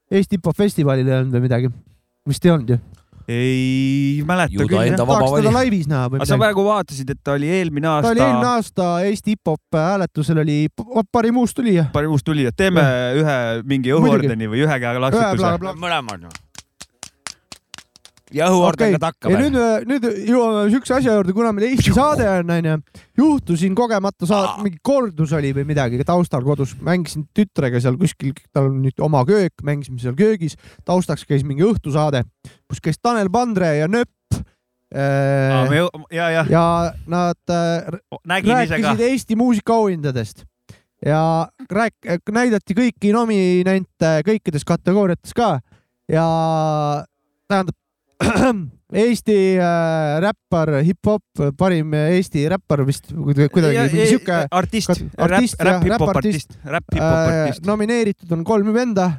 Eesti 0.09 0.39
hip-hop 0.39 0.57
festivalil 0.57 1.07
ei 1.07 1.19
olnud 1.19 1.35
või 1.37 1.45
midagi. 1.45 1.69
vist 2.29 2.45
ei 2.45 2.51
olnud 2.51 2.73
ju. 2.73 2.77
ei 3.29 4.23
mäleta 4.25 4.55
Ju 4.55 4.65
ta 4.65 4.69
küll 4.71 4.95
tahaks 4.97 5.35
teda 5.37 5.53
laivis 5.53 5.87
näha 5.89 6.09
või 6.09 6.17
aga 6.17 6.25
sa 6.25 6.33
midagi. 6.33 6.43
praegu 6.45 6.65
vaatasid, 6.65 7.13
et 7.13 7.21
ta 7.23 7.37
oli 7.37 7.51
eelmine 7.59 7.85
ta 7.85 7.93
aasta 7.99 8.13
oli 8.15 8.25
eelmine 8.25 8.49
aasta 8.55 8.89
Eesti 9.05 9.35
hip-hop 9.35 9.77
hääletusel 9.77 10.41
oli 10.41 10.59
parim 11.13 11.37
uus 11.37 11.53
tulija. 11.53 11.85
parim 11.93 12.17
uus 12.17 12.25
tulija, 12.25 12.51
teeme 12.51 12.81
ühe 13.21 13.39
mingi 13.69 13.93
õhuordeni 13.93 14.49
või 14.49 14.65
ühe 14.65 14.79
käega 14.81 15.05
laksutuse 15.05 15.73
mõlemad. 15.77 16.29
Ja 18.35 18.49
õhuorden 18.51 18.95
ka 18.95 19.01
takka 19.07 19.31
ja 19.31 19.39
nüüd, 19.41 19.57
nüüd 19.89 20.05
jõuame 20.29 20.67
siukse 20.73 20.97
asja 20.99 21.15
juurde, 21.17 21.33
kuna 21.35 21.51
meil 21.55 21.69
Eesti 21.71 21.93
saade 21.95 22.27
on, 22.29 22.53
onju, 22.55 22.75
juhtusin 23.19 23.77
kogemata 23.77 24.29
saada, 24.29 24.57
mingi 24.65 24.79
kordus 24.85 25.33
oli 25.37 25.51
või 25.55 25.65
midagi 25.69 26.01
taustal 26.07 26.45
kodus, 26.45 26.75
mängisin 26.85 27.25
tütrega 27.35 27.81
seal 27.83 27.97
kuskil, 27.99 28.35
tal 28.53 28.69
on 28.69 28.79
nüüd 28.85 29.01
oma 29.05 29.23
köök, 29.29 29.55
mängisime 29.65 30.01
seal 30.03 30.17
köögis, 30.19 30.57
taustaks 30.87 31.25
käis 31.29 31.45
mingi 31.47 31.65
õhtusaade, 31.67 32.23
kus 32.69 32.83
käis 32.83 33.01
Tanel 33.01 33.31
Pandre 33.33 33.75
ja 33.79 33.89
Nöpp 33.89 34.37
äh,. 34.93 35.73
ja, 36.11 36.29
ja. 36.29 36.45
ja 36.49 36.67
nad 37.09 37.55
äh, 37.55 37.99
nägin 38.29 38.55
rääkisid. 38.55 39.03
Eesti 39.09 39.39
muusikaauhindadest. 39.39 40.45
Ja 41.05 41.47
rääk-, 41.71 42.31
näidati 42.35 42.75
kõiki 42.75 43.13
nominente 43.15 44.17
kõikides 44.27 44.65
kategooriates 44.67 45.31
ka. 45.37 45.53
Ja 46.11 46.25
tähendab 47.47 47.78
Eesti 48.99 49.35
äh, 49.61 50.19
räppar, 50.23 50.71
hip-hop, 50.81 51.21
parim 51.57 51.93
Eesti 51.93 52.47
räppar 52.49 52.81
vist 52.87 53.11
kuidagi, 53.13 53.49
kuidagi 53.53 53.83
mingi 53.93 54.07
siuke 54.15 54.39
artist, 54.49 54.89
räpp, 54.89 55.19
artist, 55.27 55.59
jah, 55.59 55.67
räpp, 55.67 55.85
hip-hop 55.85 56.09
räpartist. 56.09 56.55
artist, 56.55 56.71
räpp, 56.73 56.95
hip-hop 56.95 57.19
äh, 57.19 57.41
artist. 57.43 57.67
nomineeritud 57.69 58.33
on 58.33 58.41
kolm 58.47 58.73
venda. 58.73 59.11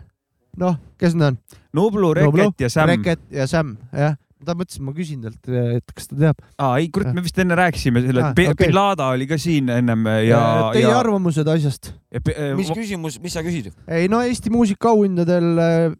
noh, 0.60 0.74
kes 0.98 1.14
need 1.14 1.30
on? 1.30 1.38
Nublu, 1.78 2.10
Reket 2.18 2.66
ja 2.66 2.72
Sam. 2.72 2.90
Reket 2.90 3.22
ja 3.30 3.46
Sam, 3.46 3.76
jah. 3.94 4.18
ta 4.44 4.56
mõtles, 4.58 4.82
ma 4.82 4.92
küsin 4.96 5.22
talt, 5.22 5.38
et 5.46 5.94
kas 5.94 6.10
ta 6.10 6.18
teab. 6.18 6.44
aa, 6.58 6.74
ei 6.82 6.90
kurat, 6.90 7.14
me 7.14 7.22
vist 7.22 7.38
enne 7.38 7.56
rääkisime 7.60 8.02
selle 8.04 8.26
Ah,, 8.26 8.34
et 8.34 8.52
okei. 8.52 8.66
Bin 8.66 8.74
Laden 8.74 9.06
oli 9.06 9.30
ka 9.30 9.38
siin 9.38 9.70
ennem 9.70 10.06
ja, 10.26 10.42
Teie 10.74 10.88
ja. 10.88 10.98
arvamused 10.98 11.46
asjast? 11.46 11.92
mis 12.58 12.74
küsimus, 12.74 13.20
mis 13.22 13.38
sa 13.38 13.46
küsid? 13.46 13.70
ei 13.86 14.10
no 14.10 14.18
Eesti 14.26 14.50
muusikaauhindadel 14.50 15.50
äh, 15.62 15.98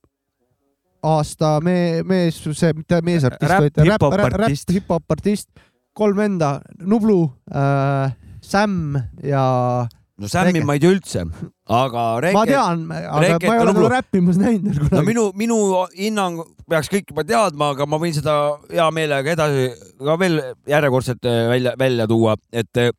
aasta 1.03 1.59
me-, 1.65 2.03
mees, 2.07 2.41
see, 2.45 2.73
mitte 2.77 3.01
meesartist, 3.07 3.53
vaid 3.53 3.81
räpp, 3.87 4.09
räpp, 4.21 4.41
artist. 4.41 4.73
hip-hop 4.75 5.17
artist, 5.17 5.49
kolm 5.97 6.21
venda, 6.21 6.59
Nublu 6.81 7.23
äh,, 7.53 8.13
Sam 8.41 8.97
ja 9.23 9.87
no 10.21 10.29
Reket. 10.29 10.65
ma 10.69 10.77
ei 10.77 10.83
tea 10.83 10.93
üldse, 10.93 11.23
aga 11.71 12.03
ma 12.03 12.21
Reket, 12.25 12.51
tean, 12.53 12.83
aga 12.93 13.23
Reket 13.25 13.47
ma 13.47 13.55
ei 13.55 13.63
ole 13.63 13.75
teda 13.77 13.91
räppimas 13.95 14.41
näinud 14.41 14.81
no 14.93 15.05
minu, 15.07 15.25
minu 15.37 15.59
hinnang 15.97 16.43
peaks 16.71 16.91
kõik 16.93 17.13
juba 17.13 17.25
teadma, 17.29 17.71
aga 17.75 17.87
ma 17.89 18.01
võin 18.03 18.15
seda 18.17 18.35
hea 18.71 18.89
meelega 18.95 19.35
edasi 19.37 19.71
ka 20.01 20.19
veel 20.21 20.41
järjekordselt 20.71 21.31
äh, 21.31 21.41
välja, 21.55 21.75
välja 21.81 22.09
tuua, 22.11 22.37
et 22.53 22.83
äh, 22.83 22.93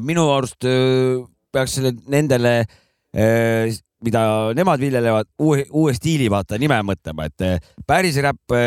minu 0.00 0.28
arust 0.32 0.68
äh, 0.68 1.20
peaks 1.52 1.80
nendele, 2.06 2.60
mida 4.04 4.24
nemad 4.56 4.80
viljelevad, 4.80 5.28
uue, 5.42 5.64
uue 5.76 5.94
stiili 5.96 6.30
vaata 6.32 6.58
nime 6.60 6.80
mõtlema, 6.86 7.28
et 7.30 7.46
äh, 7.46 7.72
päris 7.86 8.16
räpp, 8.24 8.58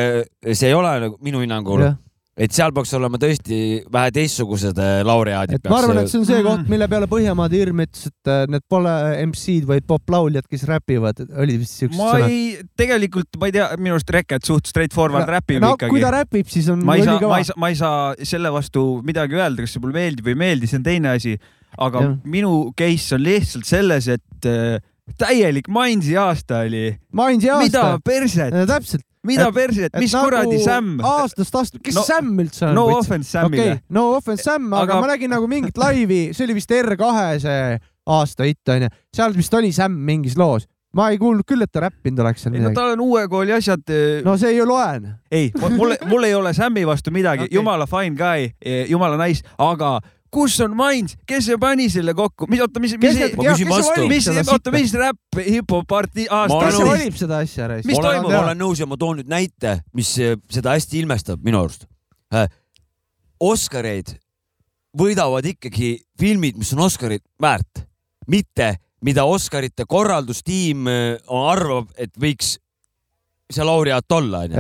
see 0.54 0.69
ei 0.69 0.78
ole 0.78 0.98
nagu 1.08 1.17
minu 1.26 1.41
hinnangul, 1.43 1.88
et 2.34 2.54
seal 2.54 2.72
peaks 2.74 2.89
olema 2.98 3.19
tõesti 3.22 3.58
vähe 3.93 4.12
teistsugused 4.13 4.78
äh, 4.82 5.02
laureaadid. 5.06 5.60
et 5.60 5.69
ma 5.69 5.78
arvan, 5.78 6.00
et 6.02 6.10
see 6.10 6.17
on 6.17 6.26
see 6.26 6.39
Mm. 6.39 6.48
koht, 6.48 6.69
mille 6.72 6.88
peale 6.89 7.08
Põhjamaade 7.12 7.60
Hirm 7.60 7.84
ütles, 7.86 8.08
et 8.10 8.32
need 8.50 8.63
pole 8.69 8.93
MC-d, 9.28 9.67
vaid 9.69 9.86
poplauljad, 9.89 10.48
kes 10.50 10.65
räpivad, 10.69 11.22
oli 11.30 11.60
vist 11.62 11.78
siuksed 11.78 12.00
ma 12.00 12.13
sõnad. 12.15 12.34
ei, 12.34 12.63
tegelikult 12.80 13.38
ma 13.41 13.50
ei 13.52 13.56
tea, 13.58 13.67
minu 13.78 13.98
arust 14.00 14.10
Reket 14.15 14.50
suht 14.50 14.69
straightforward 14.72 15.30
räpib 15.30 15.62
no 15.62 15.76
ikkagi 15.78 15.93
kui 15.93 16.02
ta. 16.02 16.13
räpib, 16.17 16.50
siis 16.50 16.69
on 16.74 16.82
ma 16.86 16.98
ei 16.98 17.06
saa, 17.06 17.19
ma 17.22 17.38
ei. 17.38 17.50
saa, 17.50 17.60
ma 17.62 17.69
ei 17.69 17.78
saa 17.78 18.32
selle 18.34 18.54
vastu 18.54 18.88
midagi 19.06 19.38
öelda, 19.38 19.62
kas 19.62 19.78
see 19.78 19.84
mulle 19.84 20.00
meeldib 20.02 20.26
või 20.26 20.34
ei 20.34 20.41
meeldi, 20.46 20.72
see 20.72 20.82
on 20.82 20.88
teine 20.89 21.13
asi. 21.13 21.38
aga 21.78 22.02
ja. 22.02 22.15
minu 22.30 22.56
case 22.78 23.15
on 23.15 23.24
lihtsalt 23.26 23.65
selles, 23.69 24.10
et 24.17 24.50
äh, 24.50 24.82
täielik 25.18 25.68
Mainsi 25.68 26.18
aasta 26.18 26.60
oli. 26.66 26.96
Mainsi 27.12 27.48
mida 27.48 27.82
aasta. 27.82 28.00
perset, 28.06 28.54
täpselt. 28.68 29.02
mida 29.28 29.48
et- 29.48 29.54
perset, 29.56 29.86
et 29.94 30.00
mis 30.00 30.13
nagu 30.13 30.26
kuradi 30.30 30.60
Sam? 30.63 31.00
aastast 31.00 31.56
aastast, 31.56 31.80
kes 31.84 31.96
No- 31.96 32.04
Sam 32.04 32.32
üldse 32.39 32.66
on? 32.70 32.76
no 32.76 32.86
offense 32.98 33.30
Samile 33.32 33.62
okei, 33.63 33.80
no 33.89 34.10
offense 34.18 34.44
Sam, 34.44 34.68
aga, 34.74 34.94
Aga- 34.94 35.02
ma 35.02 35.08
nägin 35.13 35.30
nagu 35.32 35.48
mingit 35.48 35.78
laivi, 35.78 36.30
see 36.34 36.46
oli 36.48 36.56
vist 36.60 36.72
R2 36.72 37.39
see 37.39 37.80
aasta 38.08 38.44
hitt 38.44 38.70
onju, 38.70 38.89
seal 39.16 39.34
vist 39.36 39.54
oli 39.54 39.72
Sam 39.72 39.92
mingis 39.92 40.36
loos. 40.38 40.68
ma 40.94 41.08
ei 41.10 41.18
kuulnud 41.18 41.44
küll, 41.50 41.63
et 41.63 41.72
ta 41.72 41.82
räppinud 41.88 42.20
oleks 42.20 42.44
seal 42.44 42.54
ei 42.54 42.60
no 42.60 42.70
midagi. 42.70 42.76
tal 42.76 42.92
on 42.94 43.00
uue 43.02 43.28
kooli 43.28 43.52
asjad 43.56 43.82
no.. 44.24 44.32
no 44.32 44.38
see 44.38 44.52
ei 44.54 44.66
loe. 44.66 45.16
ei, 45.32 45.52
mul, 45.60 45.96
mul 46.06 46.24
ei 46.28 46.36
ole 46.36 46.52
Sam'i 46.54 46.84
vastu 46.86 47.12
midagi 47.12 47.44
okay., 47.48 47.56
jumala 47.56 47.88
fine 47.88 48.16
guy, 48.16 48.52
jumala 48.89 49.18
nice, 49.26 49.42
aga 49.58 50.00
kus 50.34 50.58
on 50.65 50.74
Mainz, 50.78 51.15
kes 51.30 51.48
see 51.50 51.60
pani 51.62 51.89
selle 51.93 52.15
kokku, 52.17 52.48
mis, 52.52 52.62
oota, 52.63 52.82
mis, 52.84 52.96
mis 53.00 53.17
see 53.17 53.30
mis, 54.10 54.26
seda 54.28 54.43
oota, 54.56 54.74
mis 54.74 54.96
räpp 54.98 55.39
hip-hop 55.39 55.96
arti- 56.00 56.28
kes 56.28 56.80
nõus. 56.80 56.89
valib 56.89 57.19
seda 57.19 57.41
asja, 57.46 57.69
Reis? 57.72 57.86
Mis 57.89 58.00
ma 58.00 58.08
olen, 58.08 58.22
toimub? 58.22 58.34
ma 58.34 58.43
olen 58.48 58.62
nõus 58.63 58.82
ja 58.82 58.89
ma 58.89 59.00
toon 59.00 59.22
nüüd 59.22 59.32
näite, 59.32 59.78
mis 59.98 60.15
eh, 60.22 60.38
seda 60.54 60.76
hästi 60.78 61.04
ilmestab 61.04 61.43
minu 61.46 61.62
arust. 61.63 61.88
Oscareid 63.43 64.15
võidavad 64.98 65.46
ikkagi 65.50 65.96
filmid, 66.19 66.58
mis 66.58 66.74
on 66.76 66.86
Oscarit 66.86 67.24
väärt, 67.41 67.86
mitte 68.30 68.76
mida 69.04 69.26
Oscarite 69.28 69.86
korraldustiim 69.89 70.88
eh, 70.88 71.17
arvab, 71.28 71.91
et 72.00 72.13
võiks 72.19 72.56
see 73.54 73.65
laureaat 73.67 74.15
olla, 74.15 74.46
onju. 74.48 74.58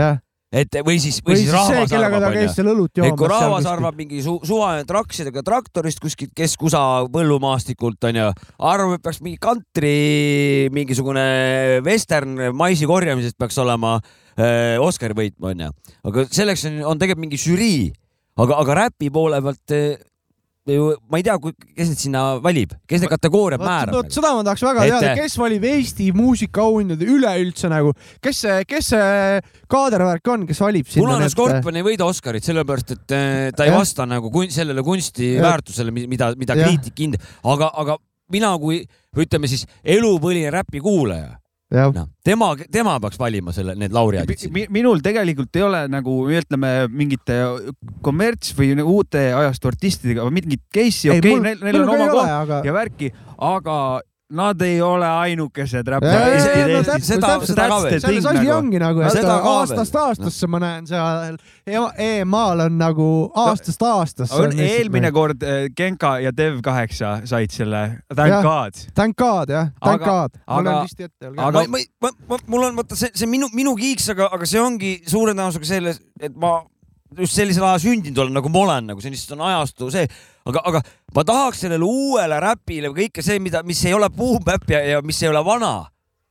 Et 0.53 0.77
või 0.85 0.99
siis, 1.01 1.17
või 1.25 1.39
siis 1.39 1.49
see, 1.49 1.55
rahvas 1.55 1.89
kellega 1.89 2.19
arvab, 2.19 2.35
onju. 2.35 2.85
et 2.85 2.93
kui 2.93 3.01
joomas. 3.01 3.31
rahvas 3.31 3.69
arvab 3.71 3.97
mingi 3.97 4.21
su 4.25 4.35
suvaline 4.45 4.85
traksidega 4.89 5.41
traktorist 5.45 6.01
kuskilt 6.03 6.33
keskkusa 6.37 6.81
põllumaastikult 7.13 8.09
onju, 8.11 8.29
arvab, 8.61 8.95
et 8.99 9.05
peaks 9.05 9.23
mingi 9.25 9.41
kantri, 9.41 9.95
mingisugune 10.75 11.25
western 11.85 12.37
maisi 12.57 12.89
korjamisest 12.89 13.39
peaks 13.41 13.57
olema 13.63 13.97
äh, 13.97 14.77
Oscari 14.83 15.17
võitma 15.17 15.53
onju, 15.55 15.73
aga 16.11 16.27
selleks 16.29 16.67
on, 16.69 16.79
on 16.93 17.01
tegelikult 17.01 17.25
mingi 17.25 17.41
žürii, 17.41 17.85
aga, 18.37 18.61
aga 18.61 18.81
räpi 18.83 19.09
poole 19.13 19.41
pealt 19.41 19.77
äh, 19.77 19.97
ma 20.63 21.17
ei 21.19 21.23
tea, 21.27 21.35
kes 21.75 21.89
need 21.91 21.99
sinna 21.99 22.21
valib, 22.43 22.71
kes 22.87 23.01
need 23.03 23.11
kategooriad 23.11 23.59
määrab 23.59 23.97
vot. 23.97 24.11
seda 24.15 24.29
ma 24.37 24.45
tahaks 24.47 24.63
väga 24.63 24.85
Et- 24.85 24.93
teada, 24.93 25.15
kes 25.19 25.35
valib 25.41 25.65
Eesti 25.67 26.07
muusikaauhindade 26.15 27.03
üleüldse 27.03 27.67
nagu, 27.71 27.91
kes 28.23 28.39
see, 28.45 28.63
kes 28.69 28.87
see 28.93 29.41
kaadervärk 29.67 30.31
on, 30.31 30.47
kes 30.47 30.61
valib 30.63 30.87
sinna 30.87 31.03
punane 31.03 31.25
need- 31.27 31.35
skorpion 31.35 31.75
ei 31.81 31.83
võida 31.89 32.07
Oscarit 32.07 32.47
sellepärast, 32.47 32.95
et 32.95 33.11
äh, 33.11 33.51
ta 33.51 33.65
ei 33.67 33.73
Jah. 33.73 33.79
vasta 33.81 34.05
nagu 34.07 34.31
kun 34.31 34.47
sellele 34.49 34.81
kunsti 34.87 35.33
Jah. 35.35 35.43
väärtusele, 35.49 35.91
mida, 35.91 36.31
mida 36.39 36.55
kriitik 36.55 36.95
hindab, 36.97 37.21
aga, 37.43 37.67
aga 37.83 37.97
mina 38.31 38.55
kui 38.57 38.85
ütleme 39.19 39.49
siis 39.51 39.65
elupõline 39.83 40.47
räpi 40.55 40.79
kuulaja, 40.79 41.35
noh, 41.73 42.07
tema, 42.25 42.51
tema 42.71 42.95
peaks 43.01 43.19
valima 43.19 43.53
selle, 43.55 43.75
need 43.79 43.93
laureaadid 43.95 44.45
siin. 44.45 44.53
Mi- 44.53 44.67
minul 44.73 45.01
tegelikult 45.05 45.55
ei 45.57 45.65
ole 45.65 45.83
nagu 45.91 46.17
ütleme 46.29 46.71
mingite 46.93 47.39
kommerts 48.05 48.53
või 48.57 48.75
uute 48.83 49.25
ajastu 49.33 49.71
artistidega 49.71 50.27
mingit 50.33 50.63
case'i, 50.73 51.11
Ei, 51.11 51.19
okei 51.19 51.37
okay,, 51.37 51.43
neil, 51.49 51.63
neil 51.65 51.81
on 51.81 51.93
oma 51.95 52.09
koht 52.11 52.33
aga- 52.37 52.61
ja 52.67 52.75
värki, 52.75 53.11
aga 53.37 53.77
nad 54.31 54.61
ei 54.61 54.81
ole 54.81 55.05
ainukesed 55.07 55.87
Ja, 55.87 55.97
ja, 55.99 56.07
ja, 56.07 56.25
räpparid 56.39 56.71
no 56.73 56.79
Eestis 56.79 57.07
seda, 57.07 57.31
seda 57.45 57.67
ka 57.69 57.77
veel. 57.83 57.99
selles 58.01 58.25
asi 58.25 58.51
ongi 58.51 58.79
nagu, 58.81 59.01
et 59.05 59.25
aastast 59.27 59.95
aastasse 59.99 60.47
ma 60.47 60.59
näen 60.63 60.87
seal 60.87 61.35
E- 61.67 62.21
EMA-l 62.21 62.63
on 62.65 62.77
nagu 62.79 63.07
aastast 63.43 63.83
aastasse 63.83 64.39
on 64.41 64.55
eelmine 64.59 65.11
kord 65.11 65.43
äh, 65.43 65.67
Genka 65.77 66.15
ja 66.23 66.31
Dev8 66.31 67.25
said 67.29 67.51
selle 67.51 67.83
Thank 68.15 68.31
Jah. 68.33 68.43
God. 68.43 68.73
Thank 68.95 69.17
God 69.17 69.49
jah, 69.49 69.69
thank 69.83 70.01
Aga- 70.01 70.05
God. 70.05 70.31
mul 70.47 70.59
aga- 70.67 70.77
on 70.79 70.83
listi 70.87 71.03
ette 71.03 71.31
ka. 71.35 71.47
aga- 71.47 71.67
ma, 71.67 71.77
ma, 72.01 72.09
ma, 72.29 72.37
mul 72.47 72.63
on 72.71 72.75
vaata 72.75 72.95
see, 72.95 73.11
see 73.13 73.27
minu, 73.29 73.49
minu 73.53 73.75
kiiks, 73.77 74.09
aga, 74.15 74.29
aga 74.33 74.45
see 74.49 74.59
ongi 74.61 74.95
suure 75.07 75.33
tõenäosusega 75.33 75.65
selles, 75.75 75.99
et 76.19 76.35
ma 76.35 76.61
just 77.19 77.37
sellisel 77.37 77.65
ajal 77.67 77.81
sündinud 77.85 78.23
olen, 78.23 78.37
nagu 78.37 78.51
ma 78.53 78.63
olen, 78.63 78.87
nagu 78.91 79.03
see 79.03 79.13
lihtsalt 79.13 79.37
on 79.37 79.45
ajastu 79.49 79.89
see, 79.93 80.07
aga, 80.49 80.63
aga 80.71 80.81
ma 81.15 81.25
tahaks 81.27 81.63
sellele 81.65 81.87
uuele 81.87 82.39
räpile 82.43 82.93
kõike 82.95 83.25
see, 83.25 83.39
mida, 83.43 83.63
mis 83.67 83.83
ei 83.87 83.95
ole 83.97 84.09
boom-bap 84.13 84.65
ja, 84.71 84.81
ja 84.95 85.03
mis 85.05 85.21
ei 85.23 85.31
ole 85.31 85.43
vana, 85.45 85.75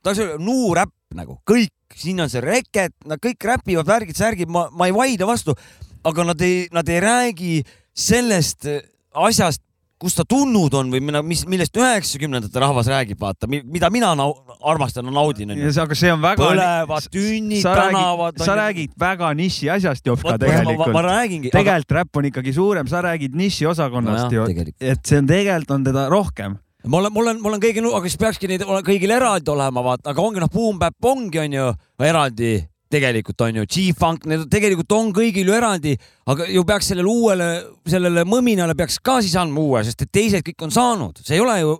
tahaks 0.03 0.23
öelda 0.23 0.43
nuuräpp 0.43 0.93
nagu 1.17 1.37
kõik, 1.49 1.73
siin 1.97 2.21
on 2.23 2.31
see 2.31 2.41
reket, 2.43 2.95
nad 3.09 3.21
kõik 3.21 3.45
räpivad 3.47 3.89
värgid, 3.89 4.17
särgid, 4.17 4.49
ma, 4.51 4.65
ma 4.73 4.89
ei 4.89 4.95
vaidle 4.95 5.27
vastu, 5.29 5.55
aga 6.03 6.25
nad 6.31 6.41
ei, 6.43 6.65
nad 6.73 6.89
ei 6.89 6.99
räägi 7.03 7.53
sellest 7.93 8.67
asjast, 9.13 9.61
kust 10.01 10.19
ta 10.19 10.25
tulnud 10.27 10.73
on 10.75 10.89
või 10.91 10.99
mina, 11.05 11.21
mis, 11.23 11.45
millest 11.47 11.77
üheksakümnendate 11.79 12.59
rahvas 12.59 12.89
räägib, 12.91 13.19
vaata, 13.21 13.47
mida 13.47 13.89
mina 13.93 14.11
nau, 14.19 14.33
armastan 14.63 15.07
naudin. 15.13 15.53
aga 15.53 15.95
see 15.97 16.11
on 16.13 16.21
väga. 16.23 16.41
põlevad 16.41 17.07
tünnid, 17.13 17.63
tänavad. 17.63 18.41
sa 18.41 18.57
räägid 18.59 18.97
väga 18.99 19.33
niši 19.37 19.69
asjast, 19.77 20.05
Jopka, 20.05 20.37
tegelikult. 20.41 20.93
ma, 20.93 21.01
ma 21.01 21.07
räägingi. 21.07 21.53
tegelikult 21.53 21.91
aga... 21.91 21.99
räpp 22.01 22.21
on 22.21 22.29
ikkagi 22.31 22.53
suurem, 22.53 22.87
sa 22.87 23.01
räägid 23.05 23.35
niši 23.35 23.69
osakonnast 23.71 24.31
no 24.31 24.47
ju, 24.47 24.67
et 24.79 25.05
see 25.05 25.21
on 25.21 25.29
tegelikult 25.29 25.77
on 25.77 25.87
teda 25.91 26.09
rohkem 26.11 26.59
ma 26.87 26.99
olen, 26.99 27.13
mul 27.15 27.31
on, 27.31 27.39
mul 27.43 27.55
on 27.55 27.63
kõigi, 27.63 27.79
aga 27.79 28.09
siis 28.09 28.19
peakski 28.19 28.49
neid 28.51 28.65
kõigil 28.67 29.15
eraldi 29.15 29.51
olema, 29.53 29.83
vaata, 29.85 30.11
aga 30.11 30.23
ongi 30.23 30.43
noh, 30.43 30.51
Boom 30.51 30.79
Bap 30.81 31.11
ongi 31.13 31.39
onju 31.45 31.71
eraldi 32.03 32.57
tegelikult 32.93 33.41
on 33.45 33.61
ju, 33.61 33.67
G-Funk, 33.75 34.27
need 34.29 34.45
tegelikult 34.51 34.93
on 34.95 35.11
kõigil 35.15 35.49
ju 35.49 35.55
eraldi, 35.55 35.95
aga 36.29 36.47
ju 36.51 36.63
peaks 36.67 36.91
sellele 36.91 37.09
uuele, 37.09 37.47
sellele 37.89 38.25
mõminale 38.29 38.75
peaks 38.77 38.99
ka 39.03 39.19
siis 39.23 39.35
andma 39.39 39.63
uue, 39.63 39.81
sest 39.87 40.05
et 40.05 40.11
teised 40.13 40.45
kõik 40.45 40.67
on 40.67 40.75
saanud, 40.75 41.23
see 41.23 41.39
ei 41.39 41.43
ole 41.43 41.57
ju 41.61 41.73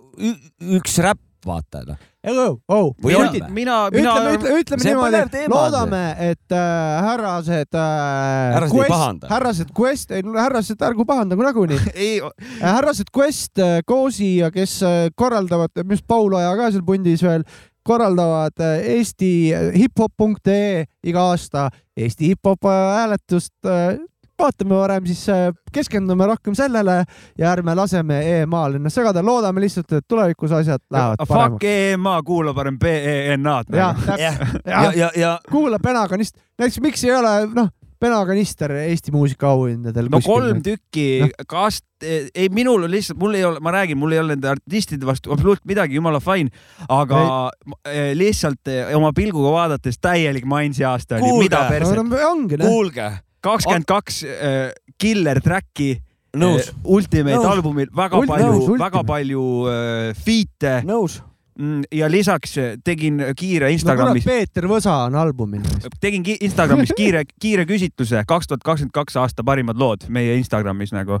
üks 0.78 0.98
räpp, 1.04 1.22
vaata 1.46 1.84
noh 1.88 1.96
oh, 2.32 2.60
oh. 2.68 2.94
mina, 3.02 3.30
mina, 3.48 3.90
mina. 3.90 4.12
ütleme, 4.14 4.34
ütleme, 4.36 4.60
ütleme 4.60 4.84
niimoodi, 4.84 5.42
loodame, 5.52 6.02
et 6.30 6.52
äh, 6.52 7.02
härrased 7.04 7.74
äh,. 7.74 8.54
härrased 8.54 8.78
ei 8.78 8.88
pahanda. 8.88 9.28
härrased 9.30 9.74
Quest, 9.76 10.14
ei 10.14 10.24
härrased 10.24 10.86
ärgu 10.88 11.06
pahandagu 11.08 11.44
nagunii 11.44 11.80
äh, 11.92 12.48
härrased 12.62 13.12
Quest 13.14 13.58
äh,, 13.58 13.82
Koosi 13.86 14.36
ja 14.38 14.50
kes 14.54 14.80
äh, 14.82 15.10
korraldavad, 15.16 15.74
arust 15.84 16.06
Paul 16.08 16.32
Oja 16.40 16.56
ka 16.56 16.70
seal 16.72 16.86
pundis 16.86 17.22
veel, 17.24 17.44
korraldavad 17.84 18.64
Eesti 18.64 19.52
hiphop.ee 19.76 20.86
iga 21.04 21.28
aasta 21.34 21.68
Eesti 21.96 22.32
hip-hop 22.32 22.64
hääletust 22.70 23.54
vaatame 24.38 24.78
varem, 24.78 25.06
siis 25.06 25.22
äh, 25.32 25.46
keskendume 25.72 26.26
rohkem 26.26 26.56
sellele 26.58 27.02
ja 27.38 27.52
ärme 27.52 27.74
laseme 27.78 28.20
EMA-l 28.40 28.78
ennast 28.80 28.98
segada, 29.00 29.22
loodame 29.24 29.64
lihtsalt, 29.64 29.92
et 29.92 30.08
tulevikus 30.08 30.52
asjad 30.52 30.82
lähevad 30.90 31.22
paremaks. 31.26 31.54
Fuck 31.54 31.70
EMA, 31.70 32.18
kuula 32.26 32.54
parem 32.54 32.78
BENA-d. 32.78 33.70
täpselt. 34.06 34.60
ja, 34.66 34.92
ja, 34.96 35.10
ja. 35.16 35.38
kuula 35.50 35.78
Penagonist, 35.82 36.36
näiteks 36.58 36.80
miks 36.84 37.04
ei 37.04 37.14
ole, 37.16 37.34
noh, 37.54 37.72
Penakanister 38.04 38.72
Eesti 38.82 39.12
muusikaauhindadel. 39.14 40.08
no 40.10 40.18
kuskil. 40.18 40.32
kolm 40.32 40.62
tükki 40.64 41.06
no., 41.22 41.28
kas, 41.48 41.80
ei, 42.04 42.48
minul 42.52 42.84
on 42.84 42.92
lihtsalt, 42.92 43.18
mul 43.20 43.38
ei 43.38 43.44
ole, 43.48 43.62
ma 43.64 43.72
räägin, 43.72 43.98
mul 43.98 44.12
ei 44.12 44.20
ole 44.20 44.34
nende 44.34 44.50
artistide 44.50 45.06
vastu 45.08 45.32
absoluutselt 45.32 45.64
midagi, 45.70 45.96
jumala 45.96 46.20
fine, 46.20 46.52
aga 46.92 47.22
ei. 47.88 48.12
lihtsalt 48.18 48.72
eh, 48.72 48.92
oma 48.98 49.14
pilguga 49.16 49.54
vaadates 49.54 50.00
täielik 50.02 50.44
Mainsi 50.48 50.84
aasta 50.84 51.20
oli, 51.20 51.46
mida 51.46 51.64
perset 51.70 52.02
no,. 52.02 52.18
ongi, 52.28 52.60
noh. 52.60 52.68
kuulge 52.68 53.08
kakskümmend 53.44 53.88
kaks 53.88 54.24
äh, 54.28 54.72
killer 55.00 55.40
track'i 55.44 55.92
nõus. 56.38 56.70
Äh, 56.70 56.80
Ultimate 56.96 57.38
nõus. 57.38 57.52
albumil 57.52 57.92
väga 57.94 58.20
Ult, 58.22 58.32
palju, 58.32 58.74
väga 58.80 59.04
palju 59.06 59.44
äh, 59.70 60.10
feat'e. 60.26 60.74
nõus 60.88 61.20
mm, 61.58 61.86
ja 61.94 62.10
lisaks 62.10 62.56
tegin 62.86 63.22
kiire 63.38 63.70
Instagramis 63.74 64.26
no,. 64.26 64.32
Peeter 64.32 64.68
Võsa 64.70 64.96
on 65.06 65.18
albumil. 65.20 65.64
tegin 66.02 66.26
Instagramis 66.34 66.94
kiire, 67.00 67.24
kiire 67.40 67.66
küsitluse, 67.68 68.24
kaks 68.28 68.50
tuhat 68.50 68.66
kakskümmend 68.66 68.96
kaks 68.96 69.20
aasta 69.22 69.46
parimad 69.46 69.80
lood 69.80 70.08
meie 70.08 70.38
Instagramis 70.40 70.94
nagu. 70.96 71.20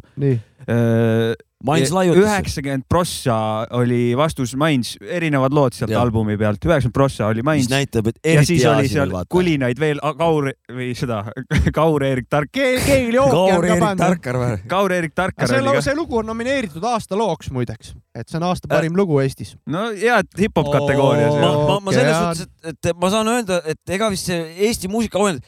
Nii 1.64 1.72
Mainz 1.72 1.92
laiutas. 1.92 2.24
üheksakümmend 2.24 2.84
prossa 2.88 3.66
oli 3.70 4.16
vastus 4.16 4.54
Mainz, 4.56 4.96
erinevad 5.00 5.54
lood 5.56 5.72
sealt 5.72 5.90
ja. 5.94 6.02
albumi 6.02 6.36
pealt, 6.36 6.60
üheksakümmend 6.60 6.94
prossa 6.94 7.26
oli 7.26 7.42
Mainz. 7.42 7.64
mis 7.64 7.70
näitab, 7.72 8.10
et 8.12 8.18
eriti 8.24 8.36
ja 8.36 8.44
siis 8.44 8.66
oli 8.68 8.88
seal 8.88 9.12
vaata. 9.12 9.30
kulinaid 9.32 9.80
veel, 9.80 10.00
Kaur 10.18 10.50
või 10.72 10.90
seda, 10.96 11.22
Kaur-Erik 11.78 12.28
Tark. 12.30 12.52
keegi 12.52 13.14
jooki 13.14 13.56
on 13.56 13.66
ka 13.68 13.78
pandud. 13.80 14.66
Kaur-Erik 14.68 15.16
Tarkar 15.16 15.48
see, 15.48 15.80
see 15.88 15.96
lugu 15.96 16.20
on 16.20 16.28
nomineeritud 16.28 16.84
aasta 16.84 17.16
looks 17.18 17.50
muideks, 17.54 17.94
et 18.14 18.28
see 18.28 18.38
on 18.40 18.48
aasta 18.50 18.68
parim 18.68 18.92
äh, 18.92 19.00
lugu 19.00 19.20
Eestis. 19.24 19.56
no 19.66 19.88
hea, 19.90 20.20
et 20.20 20.44
hip-hop 20.44 20.70
kategoorias. 20.72 21.40
ma, 21.40 21.52
ma, 21.68 21.80
ma 21.80 21.96
selles 21.96 22.20
suhtes, 22.20 22.46
et, 22.64 22.78
et 22.92 23.00
ma 23.00 23.12
saan 23.14 23.32
öelda, 23.32 23.62
et 23.64 23.96
ega 23.96 24.12
vist 24.12 24.28
see 24.28 24.42
Eesti 24.68 24.88
muusikaauhind 24.92 25.40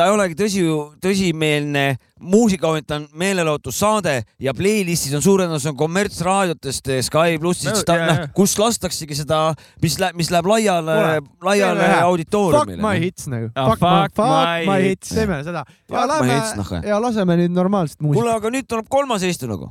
ta 0.00 0.06
ei 0.08 0.14
olegi 0.14 0.36
tõsi, 0.38 0.62
tõsimeelne 1.04 1.84
muusikaauhind, 2.32 2.86
ta 2.88 2.96
on 3.00 3.06
meelelahutussaade 3.20 4.14
ja 4.40 4.54
playlist'is 4.56 5.12
on 5.16 5.24
suur 5.24 5.42
enamus 5.44 5.66
on 5.68 5.76
kommertsraadiotest, 5.76 6.88
Sky 7.04 7.36
plussist 7.40 7.88
no,, 7.88 7.98
noh, 8.08 8.22
kus 8.36 8.56
lastaksegi 8.60 9.18
seda, 9.18 9.42
mis 9.84 9.98
läheb, 10.00 10.16
mis 10.20 10.32
läheb 10.32 10.48
laiale, 10.48 10.96
laiale 11.44 11.90
auditooriumile. 11.98 12.80
Fuck 12.80 12.86
my 12.86 13.04
hits 13.04 13.28
nagu. 13.32 13.52
Fuck, 13.52 13.84
fuck, 13.84 14.16
fuck 14.16 14.66
my 14.68 14.80
hits, 14.88 15.12
teeme 15.12 15.42
seda. 15.44 15.66
ja 15.92 16.08
lähme 16.08 16.42
noh. 16.60 16.74
ja 16.94 17.00
laseme 17.04 17.40
nüüd 17.44 17.56
normaalset 17.56 18.00
muusikat. 18.00 18.22
kuule, 18.22 18.36
aga 18.40 18.56
nüüd 18.56 18.68
tuleb 18.72 18.88
kolmas 18.92 19.24
Eesti 19.26 19.50
lugu. 19.50 19.68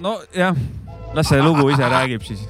nojah, 0.00 0.56
las 1.16 1.32
see 1.32 1.44
lugu 1.44 1.70
ise 1.72 1.88
räägib 1.96 2.26
siis. 2.28 2.48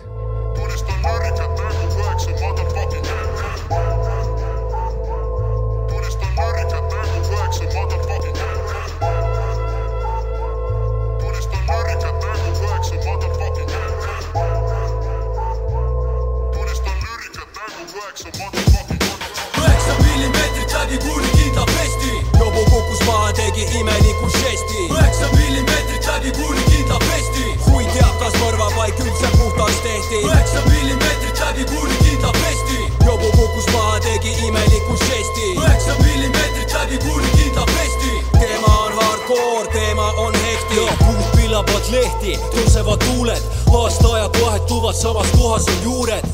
Tegi 23.61 23.79
imeliku 23.79 24.29
žesti. 24.29 24.89
üheksa 24.91 25.27
millimeetrit 25.37 26.07
läbi 26.07 26.31
kuuli 26.33 26.63
kindla 26.71 26.99
vesti. 26.99 27.45
kui 27.65 27.85
teatas 27.85 28.35
mõrvapaik 28.41 29.01
üldse 29.05 29.29
puhtaks 29.37 29.81
tehti. 29.85 30.21
üheksa 30.29 30.61
millimeetrit 30.69 31.41
läbi 31.45 31.65
kuuli 31.73 31.97
kindla 32.05 32.33
vesti. 32.33 32.79
Jobu 33.07 33.31
kukkus 33.37 33.67
maha, 33.73 34.01
tegi 34.01 34.33
imeliku 34.47 34.97
žesti. 35.05 35.47
üheksa 35.57 35.95
millimeetrit 36.05 36.73
läbi 36.73 36.99
kuuli 37.05 37.31
kindla 37.37 37.67
vesti. 37.75 38.13
teema 38.39 38.73
on 38.85 38.93
hardcore, 39.01 39.69
teema 39.73 40.09
on 40.25 40.35
hekti. 40.35 40.81
puud 41.05 41.27
pillavad 41.37 41.85
lehti, 41.91 42.39
tõusevad 42.55 43.05
tuuled, 43.05 43.43
aastaajad 43.75 44.41
vahetuvad, 44.43 44.95
samas 44.95 45.31
kohas 45.39 45.69
on 45.69 45.83
juured 45.83 46.25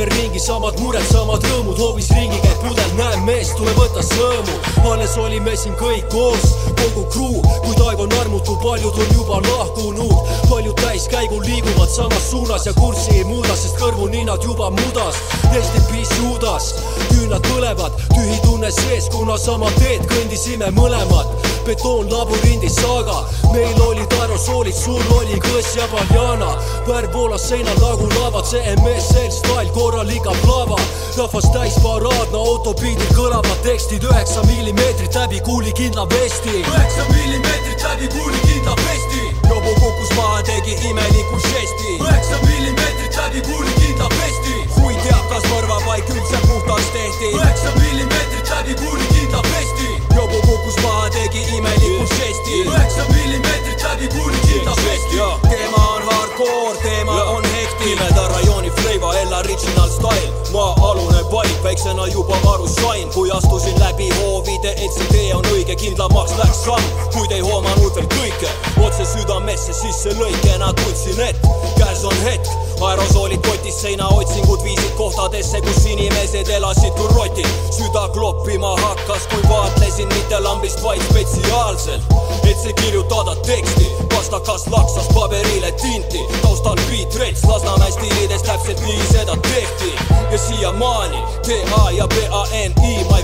ümberringi 0.00 0.40
samad 0.40 0.78
mured, 0.80 1.04
samad 1.10 1.42
rõõmud, 1.44 1.76
hoovis 1.76 2.08
ringi 2.14 2.38
käib 2.40 2.60
pudel, 2.62 2.92
näen 2.96 3.24
meest, 3.26 3.56
tule 3.58 3.72
võta 3.76 4.02
sõõmu. 4.06 4.54
alles 4.90 5.16
olime 5.18 5.56
siin 5.56 5.74
kõik 5.76 6.06
koos, 6.12 6.46
kogu 6.78 7.04
crew, 7.12 7.40
kuid 7.64 7.82
aeg 7.84 8.00
on 8.04 8.14
armutu, 8.20 8.56
paljud 8.62 8.96
on 9.02 9.10
juba 9.16 9.40
lahkunud. 9.48 10.14
paljud 10.48 10.76
täiskäigul 10.80 11.42
liiguvad 11.44 11.90
samas 11.90 12.30
suunas 12.30 12.66
ja 12.66 12.72
kurssi 12.72 13.16
ei 13.18 13.24
muuda, 13.24 13.56
sest 13.56 13.76
kõrvu-ninnad 13.82 14.44
juba 14.44 14.70
mudas. 14.70 15.20
Eesti 15.52 15.80
piss 15.90 16.16
juudas, 16.18 16.74
küünlad 17.10 17.44
põlevad, 17.50 17.92
tühi 18.14 18.40
tunne 18.46 18.70
sees, 18.72 19.08
kuna 19.10 19.38
sama 19.38 19.70
teed 19.78 20.06
kõndisime 20.06 20.70
mõlemad. 20.70 21.26
betoonlabürindis 21.66 22.74
saaga, 22.74 23.24
meil 23.52 23.82
olid 23.84 24.12
aerosoolid, 24.20 24.74
sul 24.74 25.02
oli 25.18 25.36
kõss 25.44 25.76
ja 25.76 25.86
paljana. 25.92 26.54
Värv 26.88 27.12
voolas 27.14 27.48
seinal 27.48 27.78
nagu 27.82 28.08
lavad, 28.18 28.46
see 28.46 28.76
MS 28.76 29.12
selstall 29.14 29.70
korral 29.76 30.10
iga 30.10 30.34
plava 30.44 30.80
rahvas 31.20 31.46
täis 31.52 31.74
paraadne 31.82 32.38
autopiidil 32.38 33.10
kõlavad 33.16 33.58
tekstid 33.64 34.04
üheksa 34.08 34.42
millimeetrit 34.46 35.14
läbi 35.18 35.40
kuulikindla 35.44 36.06
vesti. 36.12 36.62
Üheksa 36.62 37.04
millimeetrit 37.10 37.84
läbi 37.84 38.08
kuulikindla 38.14 38.74
vesti. 38.80 39.22
Jobu 39.48 39.74
kukkus 39.80 40.12
maha, 40.16 40.42
tegi 40.48 40.76
imeliku 40.90 41.40
žesti. 41.44 41.96
Üheksa 41.98 42.40
millimeetrit 42.46 43.16
läbi 43.20 43.42
kuulikindla 43.48 44.08
vesti. 44.16 44.56
Kui 44.76 44.94
teatas 45.04 45.48
mõrvapaik 45.52 46.12
üldse 46.14 46.42
puhtaks 46.46 46.90
tehti. 46.96 47.32
Üheksa 47.36 47.74
millimeetrit 47.78 48.54
läbi 48.56 48.74
kuulikindla 48.82 49.42
vesti. 49.50 49.88
Jobu 50.16 50.42
kukkus 50.46 50.82
maha, 50.84 51.08
tegi 51.16 51.46
imeliku 51.56 52.06
žesti. 52.16 52.62
üheksa 52.66 53.08
millimeetrit 53.12 53.88
läbi 53.88 54.08
kuulikindla 54.16 54.76
vesti. 54.84 55.24
teema 55.48 55.88
on 55.94 55.99
hardcore, 56.40 56.78
teema 56.82 57.22
on 57.24 57.44
hekti 57.44 57.84
pimeda 57.84 58.28
rajooni 58.28 58.70
fleiva, 58.70 59.14
Ella 59.18 59.38
Original 59.38 59.88
Style. 59.88 60.32
Maa-alune 60.52 61.09
vaip, 61.30 61.62
väiksena 61.64 62.06
juba 62.06 62.36
aru 62.52 62.68
sain, 62.68 63.08
kui 63.14 63.30
astusin 63.30 63.80
läbi 63.80 64.08
hoovide, 64.18 64.72
et 64.72 64.92
see 64.94 65.06
tee 65.12 65.34
on 65.34 65.46
õige, 65.52 65.76
kindlamaks 65.76 66.34
läks 66.38 66.64
samm, 66.64 66.88
kuid 67.14 67.32
ei 67.34 67.44
hoomanud 67.44 67.94
veel 67.96 68.08
kõike, 68.14 68.50
otse 68.82 69.06
südamesse 69.12 69.74
sisse 69.76 70.14
lõikena 70.18 70.72
tundsin, 70.80 71.20
et 71.28 71.46
käes 71.78 72.04
on 72.08 72.16
hetk, 72.24 72.50
aerosoolid 72.80 73.42
kotis, 73.46 73.80
seinaotsingud 73.82 74.64
viisid 74.64 74.94
kohtadesse, 74.98 75.60
kus 75.66 75.84
inimesed 75.92 76.50
elasid 76.56 76.96
kui 76.98 77.12
rotid, 77.14 77.50
süda 77.76 78.06
kloppima 78.14 78.74
hakkas, 78.80 79.28
kui 79.32 79.42
vaatlesin 79.48 80.08
mitte 80.14 80.40
lambist, 80.40 80.82
vaid 80.82 81.02
spetsiaalselt, 81.10 82.14
et 82.44 82.56
see 82.58 82.74
kirjutada 82.82 83.36
teksti, 83.46 83.90
pastakas 84.14 84.66
laksas 84.72 85.08
paberile 85.14 85.72
tinti, 85.82 86.24
taustal 86.42 86.78
beat 86.88 87.20
rets, 87.20 87.44
Lasnamäe 87.50 87.90
stiilides 87.90 88.42
täpselt 88.46 88.80
nii 88.86 89.06
seda 89.12 89.36
tehti. 89.48 89.94
Ja 90.30 90.38
siiamaani 90.38 91.19
T-A 91.46 91.90
ja 91.90 92.06
B-A-N-I 92.06 93.04
ma 93.10 93.20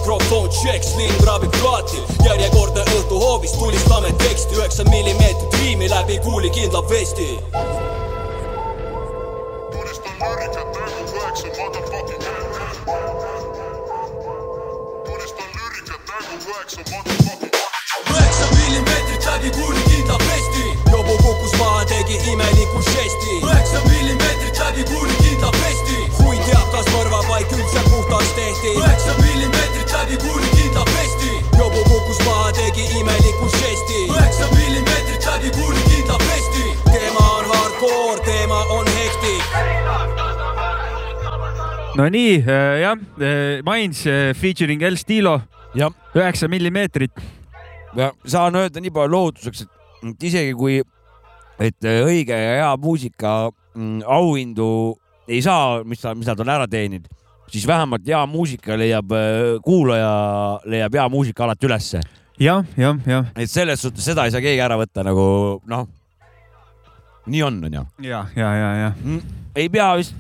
Tšeks 0.48 0.94
linn 0.96 1.18
kraabib 1.20 1.52
plaati, 1.60 2.00
järjekordne 2.24 2.82
õhtu 2.96 3.18
hoovis, 3.20 3.52
tulistame 3.58 4.12
teksti, 4.22 4.56
üheksa 4.58 4.84
millimeetrit 4.88 5.54
riimi 5.60 5.90
läbi 5.90 6.18
kuuli 6.24 6.50
kindlab 6.50 6.90
vesti. 6.90 7.38
tulistan 9.72 10.14
lüürikat 10.20 10.68
nägu 10.76 11.02
üheksa 11.16 11.48
motherfucking 11.58 12.22
tulistan 15.06 15.48
lüürikat 15.56 16.02
nägu 16.10 16.34
üheksa 16.50 16.82
motherfucking 16.90 17.54
üheksa 18.10 18.46
millimeetrit 18.56 19.26
läbi 19.26 19.50
kuuli 19.50 19.82
kindlab 19.90 20.22
vesti. 20.30 20.64
jobu 20.92 21.16
kukkus 21.22 21.58
maha, 21.58 21.84
tegi 21.84 22.16
imeliku 22.32 22.82
žesti. 22.82 23.32
üheksa 23.42 23.80
millimeetrit 23.88 24.58
läbi 24.58 24.84
kuuli 24.84 25.16
kindlab 25.22 25.54
vesti. 25.64 26.05
Teatas 26.76 26.92
mõrvapaik 26.92 27.52
üldse 27.56 27.82
puhtaks 27.88 28.32
tehti. 28.36 28.70
üheksa 28.76 29.12
millimeetrit 29.22 29.92
läbi 29.92 30.16
kuuli 30.20 30.48
kindlab 30.56 30.88
vesti. 30.92 31.30
jobu 31.58 31.84
kukkus 31.88 32.18
maha, 32.26 32.52
tegi 32.52 32.84
imeliku 33.00 33.48
žesti. 33.48 34.00
üheksa 34.12 34.48
millimeetrit 34.52 35.26
läbi 35.26 35.50
kuuli 35.56 35.84
kindlab 35.88 36.20
vesti. 36.20 36.64
teema 36.90 37.22
on 37.36 37.44
hardcore, 37.52 38.20
teema 38.24 38.58
on 38.76 38.86
hektik. 38.98 39.44
Nonii, 41.96 42.44
jah, 42.82 42.98
Mainz 43.64 44.06
äh, 44.06 44.34
featuring 44.36 44.82
El 44.82 44.96
Stilo, 44.96 45.40
üheksa 46.14 46.48
millimeetrit. 46.48 47.12
ja 47.96 48.12
saan 48.26 48.54
öelda 48.54 48.80
nii 48.80 48.90
palju 48.90 49.12
lohutuseks, 49.12 49.64
et 50.10 50.22
isegi 50.22 50.52
kui, 50.52 50.82
et 51.58 51.84
äh, 51.84 52.04
õige 52.04 52.36
ja 52.36 52.60
hea 52.60 52.76
muusika 52.76 53.50
mm, 53.74 54.02
auhindu 54.04 55.00
ei 55.28 55.42
saa, 55.42 55.82
mis 55.84 56.02
ta, 56.02 56.14
mis 56.14 56.28
nad 56.28 56.40
on 56.40 56.52
ära 56.54 56.68
teeninud, 56.70 57.08
siis 57.50 57.66
vähemalt 57.66 58.06
hea 58.06 58.22
muusika 58.30 58.78
leiab, 58.78 59.12
kuulaja 59.64 60.12
leiab 60.64 60.98
hea 60.98 61.08
muusika 61.12 61.44
alati 61.44 61.68
ülesse. 61.68 62.00
jah, 62.40 62.64
jah, 62.76 62.98
jah, 63.06 63.30
et 63.36 63.50
selles 63.50 63.82
suhtes 63.82 64.04
seda 64.04 64.26
ei 64.26 64.34
saa 64.34 64.44
keegi 64.44 64.60
ära 64.62 64.78
võtta 64.78 65.04
nagu 65.06 65.26
noh, 65.66 65.86
nii 67.26 67.42
on, 67.42 67.60
onju. 67.70 67.84
ja, 68.06 68.26
ja, 68.36 68.54
ja, 68.54 68.70
ja. 68.84 68.92
ei 69.56 69.68
pea 69.72 69.92
vist 69.98 70.14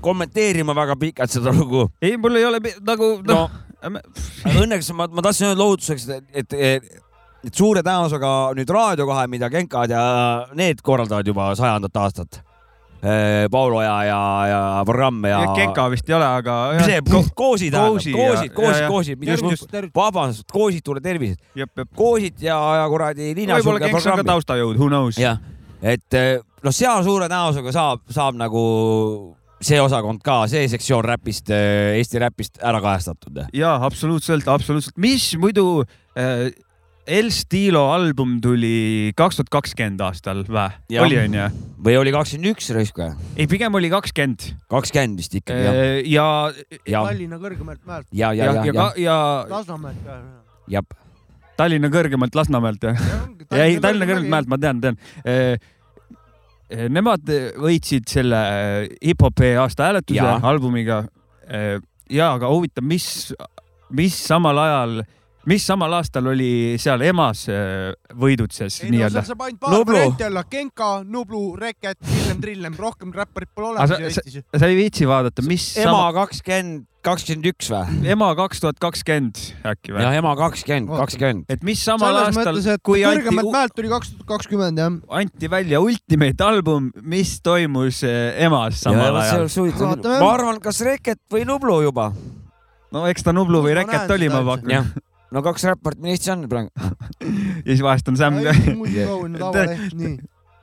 kommenteerima 0.00 0.74
väga 0.76 0.96
pikalt 0.96 1.32
seda 1.32 1.52
lugu. 1.54 1.88
ei, 2.02 2.16
mul 2.16 2.38
ei 2.38 2.46
ole 2.46 2.60
nagu 2.86 3.16
no 3.26 3.40
noh, 3.42 3.58
õnneks 4.58 4.90
ma, 4.96 5.06
ma 5.10 5.22
tahtsin 5.24 5.50
öelda 5.50 5.62
lohutuseks, 5.62 6.08
et, 6.14 6.26
et, 6.42 6.56
et, 6.58 6.90
et 7.46 7.54
suure 7.54 7.82
tõenäosusega 7.86 8.32
nüüd 8.58 8.74
Raadio 8.74 9.06
kahe, 9.08 9.26
mida 9.30 9.50
Genkad 9.52 9.94
ja 9.94 10.02
need 10.58 10.82
korraldavad 10.84 11.26
juba 11.26 11.50
sajandat 11.58 12.02
aastat. 12.02 12.40
Paulo 13.50 13.82
ja, 13.82 13.94
ja, 14.04 14.20
ja 14.50 14.60
programm 14.86 15.22
ja, 15.28 15.42
ja 15.44 15.52
Genka 15.54 15.84
vist 15.92 16.08
ei 16.10 16.16
ole, 16.16 16.26
aga. 16.40 16.56
see 16.82 16.98
ko- 17.06 17.22
koosid 17.34 17.74
tähendab, 17.74 17.94
Koosi 17.94 18.10
ja- 18.10 18.18
koosid, 18.18 18.52
koosid 18.56 18.82
ja-, 18.82 18.88
koosid, 18.90 19.22
just, 19.28 19.94
vabandust, 19.94 20.46
koosid, 20.52 20.82
tule 20.84 21.00
jep. 21.02 21.84
koosid 21.94 22.42
ja, 22.42 22.58
ja 22.82 22.88
kuradi 22.90 23.34
võib-olla 23.36 23.84
Genks 23.86 24.06
on 24.10 24.22
ka 24.22 24.28
taustajõud, 24.32 24.76
who 24.80 24.90
knows. 24.90 25.18
jah, 25.20 25.38
et 25.82 26.18
eh, 26.18 26.38
noh, 26.66 26.74
seal 26.74 27.04
suure 27.06 27.28
tõenäosusega 27.30 27.74
saab, 27.74 28.02
saab 28.10 28.38
nagu 28.40 28.64
see 29.62 29.78
osakond 29.82 30.22
ka, 30.22 30.44
see 30.50 30.66
sektsioon 30.70 31.06
räpist, 31.06 31.50
Eesti 31.50 32.20
räpist 32.22 32.60
ära 32.62 32.80
kajastatud. 32.82 33.44
jaa, 33.54 33.76
absoluutselt, 33.86 34.46
absoluutselt. 34.50 34.96
mis 35.02 35.32
muidu 35.38 35.84
äh, 36.18 36.48
El 37.08 37.30
Stilo 37.32 37.86
album 37.94 38.34
tuli 38.44 39.14
kaks 39.16 39.38
tuhat 39.38 39.48
kakskümmend 39.52 40.02
aastal 40.04 40.42
või? 40.44 40.68
Oli 41.00 41.16
onju? 41.22 41.46
või 41.84 41.96
oli 41.96 42.12
kakskümmend 42.12 42.50
üks 42.52 42.68
raisk 42.76 43.00
või? 43.00 43.14
ei, 43.38 43.46
pigem 43.48 43.78
oli 43.78 43.88
kakskümmend. 43.92 44.44
kakskümmend 44.68 45.22
vist 45.22 45.36
ikkagi 45.38 45.64
jah. 45.64 45.78
ja, 46.04 46.26
ja, 46.84 47.02
Tallinna 47.08 47.40
kõrgemalt 47.40 47.80
mäelt, 47.88 48.08
ja, 48.12 48.34
ja, 48.36 48.50
ja, 48.50 48.52
ja, 48.52 48.66
ja 48.66 48.74
ja, 48.74 48.86
ja 49.00 49.16
Lasnamäelt 49.48 50.04
ka. 50.04 50.18
jah, 50.74 50.86
Tallinna 51.56 51.92
kõrgemalt 51.96 52.36
Lasnamäelt 52.36 52.88
jah? 52.90 53.02
ei, 53.56 53.80
Tallinna 53.80 54.08
kõrgemalt 54.10 54.32
mäelt, 54.36 54.52
ma 54.52 54.60
tean, 54.60 54.84
tean. 54.84 55.00
Nemad 56.92 57.30
võitsid 57.56 58.10
selle 58.12 58.38
äh, 58.38 58.80
hip-hopi 59.00 59.54
aasta 59.56 59.86
hääletuse 59.88 60.32
albumiga. 60.44 61.06
ja, 62.12 62.34
aga 62.34 62.50
huvitav, 62.52 62.84
mis, 62.84 63.32
mis 63.96 64.18
samal 64.28 64.60
ajal, 64.60 64.98
mis 65.48 65.64
samal 65.64 65.96
aastal 65.98 66.28
oli 66.32 66.76
seal 66.80 67.02
EMA-s 67.08 67.48
äh, 67.52 67.94
võidutses 68.18 68.82
no 68.84 68.92
nii-öelda 68.92 69.22
seal? 69.22 69.30
saab 69.32 69.46
ainult 69.46 69.62
paar 69.62 69.74
Nublu. 69.74 69.96
varianti 69.96 70.26
olla, 70.28 70.44
Genka, 70.50 70.90
Nublu, 71.08 71.42
Reket, 71.58 71.98
Trillem, 72.04 72.42
Trillem, 72.42 72.76
rohkem 72.78 73.14
räpparit 73.14 73.50
pole 73.54 73.72
olemas 73.72 73.96
Eestis. 73.98 74.42
sa 74.44 74.68
ei 74.68 74.76
viitsi 74.78 75.08
vaadata, 75.08 75.44
mis 75.46 75.70
ema 75.80 75.94
sama, 75.94 76.12
kakskümmend, 76.18 76.84
kakskümmend 77.06 77.48
üks 77.52 77.70
või? 77.72 77.96
EMA 78.12 78.30
kaks 78.42 78.62
tuhat 78.64 78.80
kakskümmend 78.82 79.40
äkki 79.72 79.94
või? 79.96 80.04
jah, 80.04 80.18
ema 80.20 80.34
kakskümmend, 80.38 80.92
kakskümmend. 81.00 81.48
et 81.56 81.66
mis 81.66 81.82
samal 81.88 82.12
selles 82.12 82.30
aastal 82.30 82.52
mõttes, 82.52 82.70
et, 82.74 82.84
kui 82.84 83.04
kõrgemalt 83.06 83.46
anti, 83.46 83.56
mäelt 83.56 83.76
tuli 83.78 83.92
kaks 83.94 84.14
tuhat 84.14 84.30
kakskümmend 84.34 84.84
jah. 84.84 85.00
anti 85.22 85.52
välja 85.52 85.82
Ultimate 85.84 86.48
album, 86.48 86.92
mis 87.00 87.38
toimus 87.44 88.02
äh, 88.06 88.36
EMA-s 88.44 88.84
samal 88.84 89.22
ajal? 89.24 89.48
Vaatame. 89.48 90.20
ma 90.20 90.32
arvan, 90.34 90.60
kas 90.62 90.82
Reket 90.84 91.22
või 91.32 91.48
Nublu 91.48 91.80
juba. 91.86 92.10
no 92.92 93.08
eks 93.08 93.24
ta 93.24 93.36
Nublu 93.36 93.64
või 93.64 93.78
Reket 93.80 94.18
oli, 94.18 94.32
ma 94.32 94.44
pakun. 94.52 95.06
No 95.34 95.42
kaks 95.44 95.64
räpparit, 95.68 96.00
mis 96.02 96.16
Eesti 96.16 96.32
on 96.34 96.46
praegu. 96.50 96.70
ja 97.66 97.70
siis 97.72 97.82
vahest 97.84 98.08
on 98.08 98.16
Sam 98.20 98.38
ka. 98.44 98.54
muusikaauhinna 98.74 99.38
tavaleht, 99.42 99.94
nii. 99.98 100.14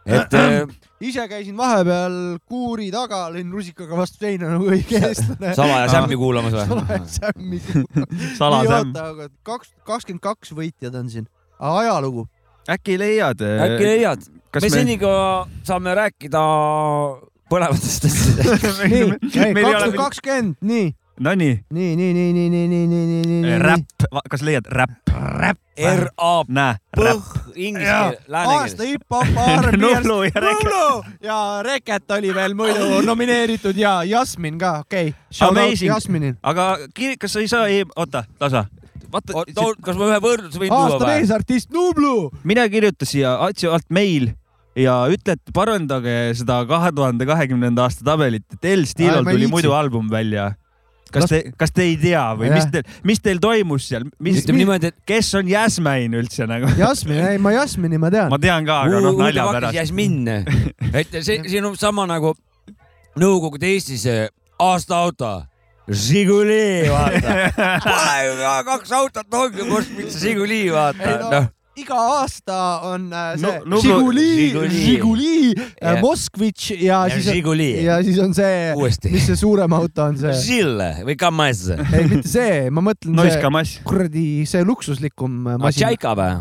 et 0.05 0.33
eh, 0.39 0.75
ise 1.09 1.27
käisin 1.29 1.57
vahepeal 1.57 2.15
kuuri 2.49 2.87
taga, 2.93 3.25
lõin 3.33 3.51
rusikaga 3.53 3.97
vastu 3.99 4.21
seina 4.25 4.53
nagu 4.55 4.69
õige 4.71 5.01
eestlane. 5.09 5.53
salaja 5.57 5.89
Sämmi 5.93 6.17
kuulamas 6.21 6.55
või? 6.55 7.01
Sämmi. 7.17 7.61
salasämm. 8.39 8.95
aga 9.03 9.29
kaks, 9.45 9.73
kakskümmend 9.85 10.23
kaks 10.25 10.55
võitjad 10.57 10.97
on 10.97 11.11
siin. 11.13 11.29
ajalugu. 11.59 12.27
äkki 12.69 12.97
leiad? 13.01 13.41
äkki 13.69 13.85
leiad? 13.91 14.27
me 14.61 14.69
senikaua 14.71 15.47
saame 15.67 15.93
rääkida 15.97 16.41
põlevatest 17.51 18.05
asjadest. 18.07 18.79
nii, 18.91 19.09
Meil 19.53 19.57
ei 19.59 19.65
kaks 19.65 19.67
ole 19.67 19.73
tuhat 19.73 19.91
veel- 19.91 19.99
kakskümmend, 19.99 20.55
nii, 20.65 20.87
Nonii, 21.19 21.65
nii, 21.69 21.95
nii, 21.95 22.13
nii, 22.13 22.33
nii, 22.33 22.49
nii, 22.49 22.67
nii, 22.67 22.87
nii, 22.87 23.05
nii, 23.07 23.25
nii, 23.25 23.41
nii. 23.41 23.59
räpp, 23.59 24.05
kas 24.29 24.41
leiad 24.43 24.65
räpp? 24.67 25.11
räpp. 25.39 25.59
R-A 25.79 26.31
näe, 26.47 26.75
räpp. 26.99 27.29
inglise 27.55 27.91
keel, 27.91 28.17
lääne 28.27 28.55
aasta 28.55 28.83
keeles. 28.83 28.91
hip-hop, 28.91 29.37
R&B. 29.61 29.79
Nublu 29.79 30.17
ja 30.23 30.43
Reket. 30.43 31.13
Ja 31.23 31.37
Reket 31.63 32.11
oli 32.11 32.33
veel 32.35 32.55
muidu 32.59 32.99
nomineeritud 33.09 33.79
ja 33.79 34.01
Jasmin 34.03 34.57
ka, 34.59 34.79
okei 34.83 35.13
okay.. 35.13 35.47
Amazing. 35.47 35.93
Jasminil. 35.93 36.33
aga 36.43 36.65
kas 37.19 37.37
sa 37.37 37.45
ei 37.45 37.47
saa, 37.47 37.69
oota, 37.95 38.25
tasa. 38.39 38.65
vaata, 39.11 39.45
kas 39.87 39.95
ma 39.95 40.11
ühe 40.11 40.19
võrdluse 40.27 40.59
võin 40.59 40.73
tuua 40.73 40.89
aasta 40.89 40.99
või? 41.05 41.13
meesartist 41.13 41.71
Nublu. 41.71 42.17
mine 42.43 42.67
kirjuta 42.75 43.07
siia 43.07 43.37
Atsi 43.47 43.71
alt 43.71 43.87
meil 43.87 44.33
ja 44.75 44.99
ütle, 45.07 45.39
et 45.39 45.55
parandage 45.55 46.35
seda 46.35 46.59
kahe 46.67 46.91
tuhande 46.91 47.23
kahekümnenda 47.23 47.87
aasta 47.87 48.03
tabelit, 48.03 48.43
et 48.51 48.71
El 48.75 48.83
Stilol 48.83 49.23
tuli 49.23 49.47
muidu 49.47 49.71
album 49.71 50.11
välja. 50.11 50.51
Kas 51.13 51.27
te, 51.29 51.41
kas 51.57 51.73
te 51.75 51.85
ei 51.85 51.97
tea 51.99 52.23
või 52.37 52.49
Jah. 52.49 52.57
mis 52.57 52.69
teil, 52.73 52.93
mis 53.11 53.21
teil 53.23 53.41
toimus 53.43 53.87
seal, 53.89 54.07
mis, 54.19 54.41
ütleme 54.41 54.63
niimoodi, 54.63 54.91
et 54.91 54.97
kes 55.07 55.31
on 55.39 55.49
Jasmine 55.49 56.21
üldse 56.21 56.47
nagu? 56.49 56.71
Jasmin, 56.79 57.21
ei 57.31 57.41
ma 57.41 57.53
Jasmini 57.55 57.99
ma 58.01 58.11
tean 58.13 58.33
ma. 58.33 58.39
tean 58.41 58.67
ka, 58.67 58.81
aga 58.87 59.01
noh, 59.05 59.17
nalja 59.19 59.47
pärast. 59.51 59.77
Jasmin. 59.77 60.31
et 61.01 61.19
see, 61.21 61.41
siin 61.45 61.65
on 61.67 61.77
sama 61.79 62.07
nagu 62.09 62.35
Nõukogude 63.15 63.69
Eestis 63.71 64.01
eh, 64.11 64.25
aastaauto. 64.59 65.45
Žiguli, 65.87 66.89
vaata. 66.89 67.35
Pole 67.85 68.15
ju 68.25 68.33
ka 68.41 68.55
kaks 68.67 68.91
autot 68.97 69.37
ongi, 69.39 69.67
kust 69.69 69.93
mitte 69.95 70.17
Žiguli, 70.19 70.65
vaata 70.73 71.13
noh. 71.21 71.47
Iga 71.81 71.95
aasta 72.21 72.57
on 72.87 73.07
äh, 73.11 73.35
see 73.39 73.59
No- 73.67 73.79
Žiguli, 73.83 74.25
Žiguli. 74.39 74.81
Žiguli, 74.85 75.33
Jah. 75.81 75.99
Moskvitš 76.01 76.69
ja 76.79 77.01
ja 77.09 77.15
siis 77.15 77.27
on, 77.27 77.33
Žiguli. 77.39 77.69
ja 77.83 77.97
siis 78.05 78.19
on 78.23 78.33
see, 78.37 78.73
mis 79.11 79.25
see 79.27 79.35
suurem 79.39 79.73
auto 79.75 80.05
on 80.07 80.17
see, 80.19 80.33
Žille 80.45 80.89
või 81.07 81.17
Kamaz. 81.19 81.65
ei 81.75 82.07
mitte 82.07 82.31
see, 82.31 82.69
ma 82.71 82.83
mõtlen 82.85 83.15
Nois 83.19 83.35
see 83.35 83.83
kuradi 83.87 84.27
see 84.49 84.63
luksuslikum 84.63 85.41
äh, 85.55 85.59
masin. 85.59 85.83
Tšaika 85.83 86.15
või? 86.15 86.31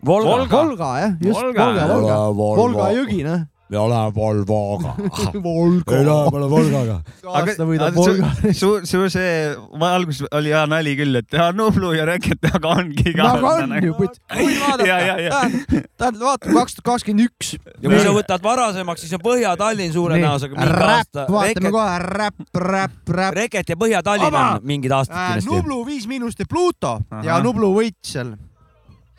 Volga. 0.00 0.30
Volga. 0.32 0.56
Volga 0.64 0.90
jah, 1.02 1.16
just 1.20 1.36
Volga. 1.36 1.64
Volga, 1.66 1.86
Volga, 1.92 2.18
Volga. 2.32 2.60
Volga 2.62 2.92
jõgi 2.96 3.20
noh. 3.26 3.42
Me 3.70 3.78
oleme 3.78 4.14
Volvoga. 4.14 4.94
Volga, 5.42 5.98
oleme 6.32 6.50
Volgaga. 6.50 6.96
aasta 7.24 7.66
võidab 7.68 7.94
Volga. 7.94 8.30
su, 8.52 8.72
su 8.84 9.04
see, 9.12 9.54
ma 9.78 9.92
alguses 9.94 10.26
oli 10.34 10.50
hea 10.50 10.64
nali 10.70 10.96
küll, 10.98 11.20
et 11.20 11.36
ja 11.36 11.50
Nublu 11.54 11.92
ja 11.94 12.06
Reket, 12.08 12.42
aga 12.50 12.74
ongi 12.80 13.14
ka. 13.14 13.28
aga 13.36 13.52
on 13.62 13.76
ju, 13.84 13.94
ja, 14.90 14.98
ja, 14.98 15.16
ja. 15.22 15.30
vaadata, 15.36 15.82
tähendab 15.96 16.26
vaata 16.26 16.50
kaks 16.50 16.78
tuhat 16.78 16.88
kakskümmend 16.90 17.28
üks. 17.28 17.54
ja 17.80 17.86
kui 17.86 18.02
sa 18.02 18.14
võtad 18.16 18.44
varasemaks, 18.44 19.06
siis 19.06 19.14
on 19.18 19.24
Põhja-Tallinn 19.24 19.94
suure 19.94 20.18
mingi 20.18 20.70
räpp, 20.74 21.24
vaatame 21.30 21.74
kohe, 21.74 21.96
räpp, 22.06 22.44
räpp, 22.54 23.16
räpp. 23.20 23.36
Reket 23.40 23.74
ja 23.74 23.78
Põhja-Tallinn 23.80 24.34
Aba! 24.34 24.46
on 24.58 24.66
mingid 24.66 24.94
aastad 24.94 25.16
kindlasti. 25.16 25.50
Nublu 25.50 25.82
Viis 25.86 26.10
Miinust 26.10 26.42
ja 26.42 26.48
Pluto 26.50 26.98
ja. 27.22 27.38
Nublu 27.44 27.72
võitis 27.76 28.16
seal. 28.18 28.34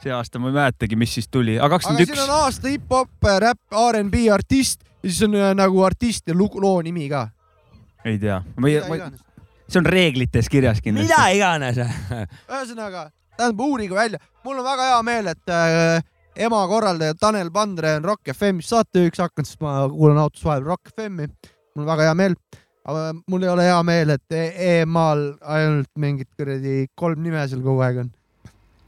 See 0.03 0.13
aasta 0.15 0.39
ma 0.41 0.49
ei 0.49 0.55
mäletagi, 0.55 0.97
mis 0.99 1.13
siis 1.17 1.27
tuli, 1.31 1.57
aga 1.59 1.75
kakskümmend 1.75 2.05
siin 2.05 2.17
üks 2.17 2.23
on. 2.25 2.35
aasta 2.45 2.71
hip-hop, 2.71 3.29
räpp, 3.45 3.61
R'n'B 3.71 4.21
artist 4.33 4.81
ja 5.03 5.09
siis 5.09 5.21
on 5.27 5.35
äh, 5.37 5.51
nagu 5.57 5.83
artist 5.85 6.27
ja 6.27 6.35
lugu, 6.37 6.61
loo 6.61 6.81
nimi 6.81 7.09
ka. 7.09 7.27
ei 8.05 8.17
tea, 8.19 8.41
ma 8.57 8.69
ei, 8.69 8.79
ma 8.89 8.97
ei, 8.97 9.11
see 9.67 9.81
on 9.81 9.89
reeglites 9.89 10.49
kirjas 10.49 10.81
kindlasti. 10.81 11.09
mida 11.09 11.27
iganes. 11.35 11.81
ühesõnaga, 12.51 13.09
tähendab 13.37 13.65
uurige 13.65 13.97
välja, 13.97 14.21
mul 14.45 14.61
on 14.61 14.67
väga 14.67 14.89
hea 14.93 15.03
meel, 15.05 15.31
et 15.35 15.53
äh, 15.53 16.01
ema 16.47 16.63
korraldaja 16.71 17.17
Tanel 17.19 17.51
Pandre 17.53 17.95
on 17.99 18.09
Rock 18.09 18.33
FM-is 18.33 18.71
saatejuhiks 18.73 19.21
hakanud, 19.21 19.49
sest 19.49 19.61
ma 19.61 19.77
kuulan 19.91 20.21
autos 20.23 20.43
vahel 20.45 20.65
Rock 20.65 20.93
FM-i. 20.95 21.29
mul 21.75 21.85
on 21.85 21.93
väga 21.93 22.09
hea 22.09 22.17
meel, 22.17 22.35
aga 22.85 23.05
mul 23.29 23.45
ei 23.45 23.53
ole 23.53 23.69
hea 23.69 23.83
meel, 23.87 24.17
et 24.17 24.37
e- 24.37 24.79
EMA-l 24.79 25.27
ainult 25.57 25.93
mingid 25.95 26.29
kuradi 26.37 26.87
kolm 26.95 27.21
nime 27.23 27.45
seal 27.47 27.61
kogu 27.65 27.85
aeg 27.85 28.03
on. 28.05 28.11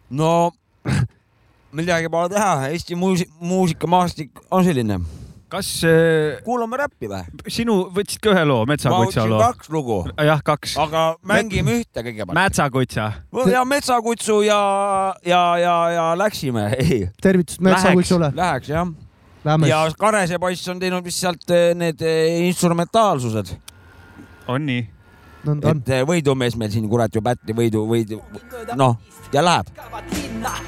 no 0.10 0.34
midagi 1.74 2.10
pole 2.12 2.30
teha, 2.34 2.70
Eesti 2.70 2.96
muusik, 2.98 3.30
muusikamaastik 3.42 4.42
on 4.52 4.66
selline. 4.66 5.00
kas 5.54 5.68
äh, 5.86 6.40
kuulame 6.46 6.80
räppi 6.82 7.10
või? 7.10 7.22
sinu, 7.54 7.76
võtsid 7.94 8.22
ka 8.24 8.32
ühe 8.34 8.46
loo, 8.50 8.64
Metsakutsa 8.70 9.22
võtsin 9.22 9.34
loo? 9.34 9.42
kaks 9.42 9.70
lugu, 9.74 9.98
jah, 10.18 10.42
kaks. 10.46 10.74
aga 10.82 11.04
mängime 11.30 11.78
ühte 11.80 12.02
kõigepealt. 12.06 12.38
Mätsakutsa. 12.38 13.10
ja 13.52 13.62
Metsakutsu 13.66 14.40
ja, 14.48 14.62
ja, 15.26 15.44
ja, 15.62 15.76
ja 15.94 16.08
läksime, 16.18 16.72
ei, 16.82 17.04
tervitused 17.22 17.62
Metsakuitsule, 17.66 18.32
läheks 18.38 18.74
jah. 18.74 18.90
lähme 19.46 19.70
ja. 19.70 19.84
Karese 20.00 20.42
poiss 20.42 20.74
on 20.74 20.82
teinud 20.82 21.06
vist 21.06 21.22
sealt 21.22 21.54
eh, 21.54 21.72
need 21.78 22.02
eh, 22.02 22.42
instrumentaalsused, 22.50 23.56
on 24.50 24.70
nii? 24.72 24.90
et 25.44 25.98
võidumees 26.08 26.56
meil 26.58 26.72
siin 26.72 26.86
kurat 26.90 27.14
ju 27.14 27.22
pätti 27.22 27.54
võidu, 27.54 27.84
võidu, 27.90 28.22
noh 28.80 28.96
ja 29.34 29.46
läheb. 29.46 29.66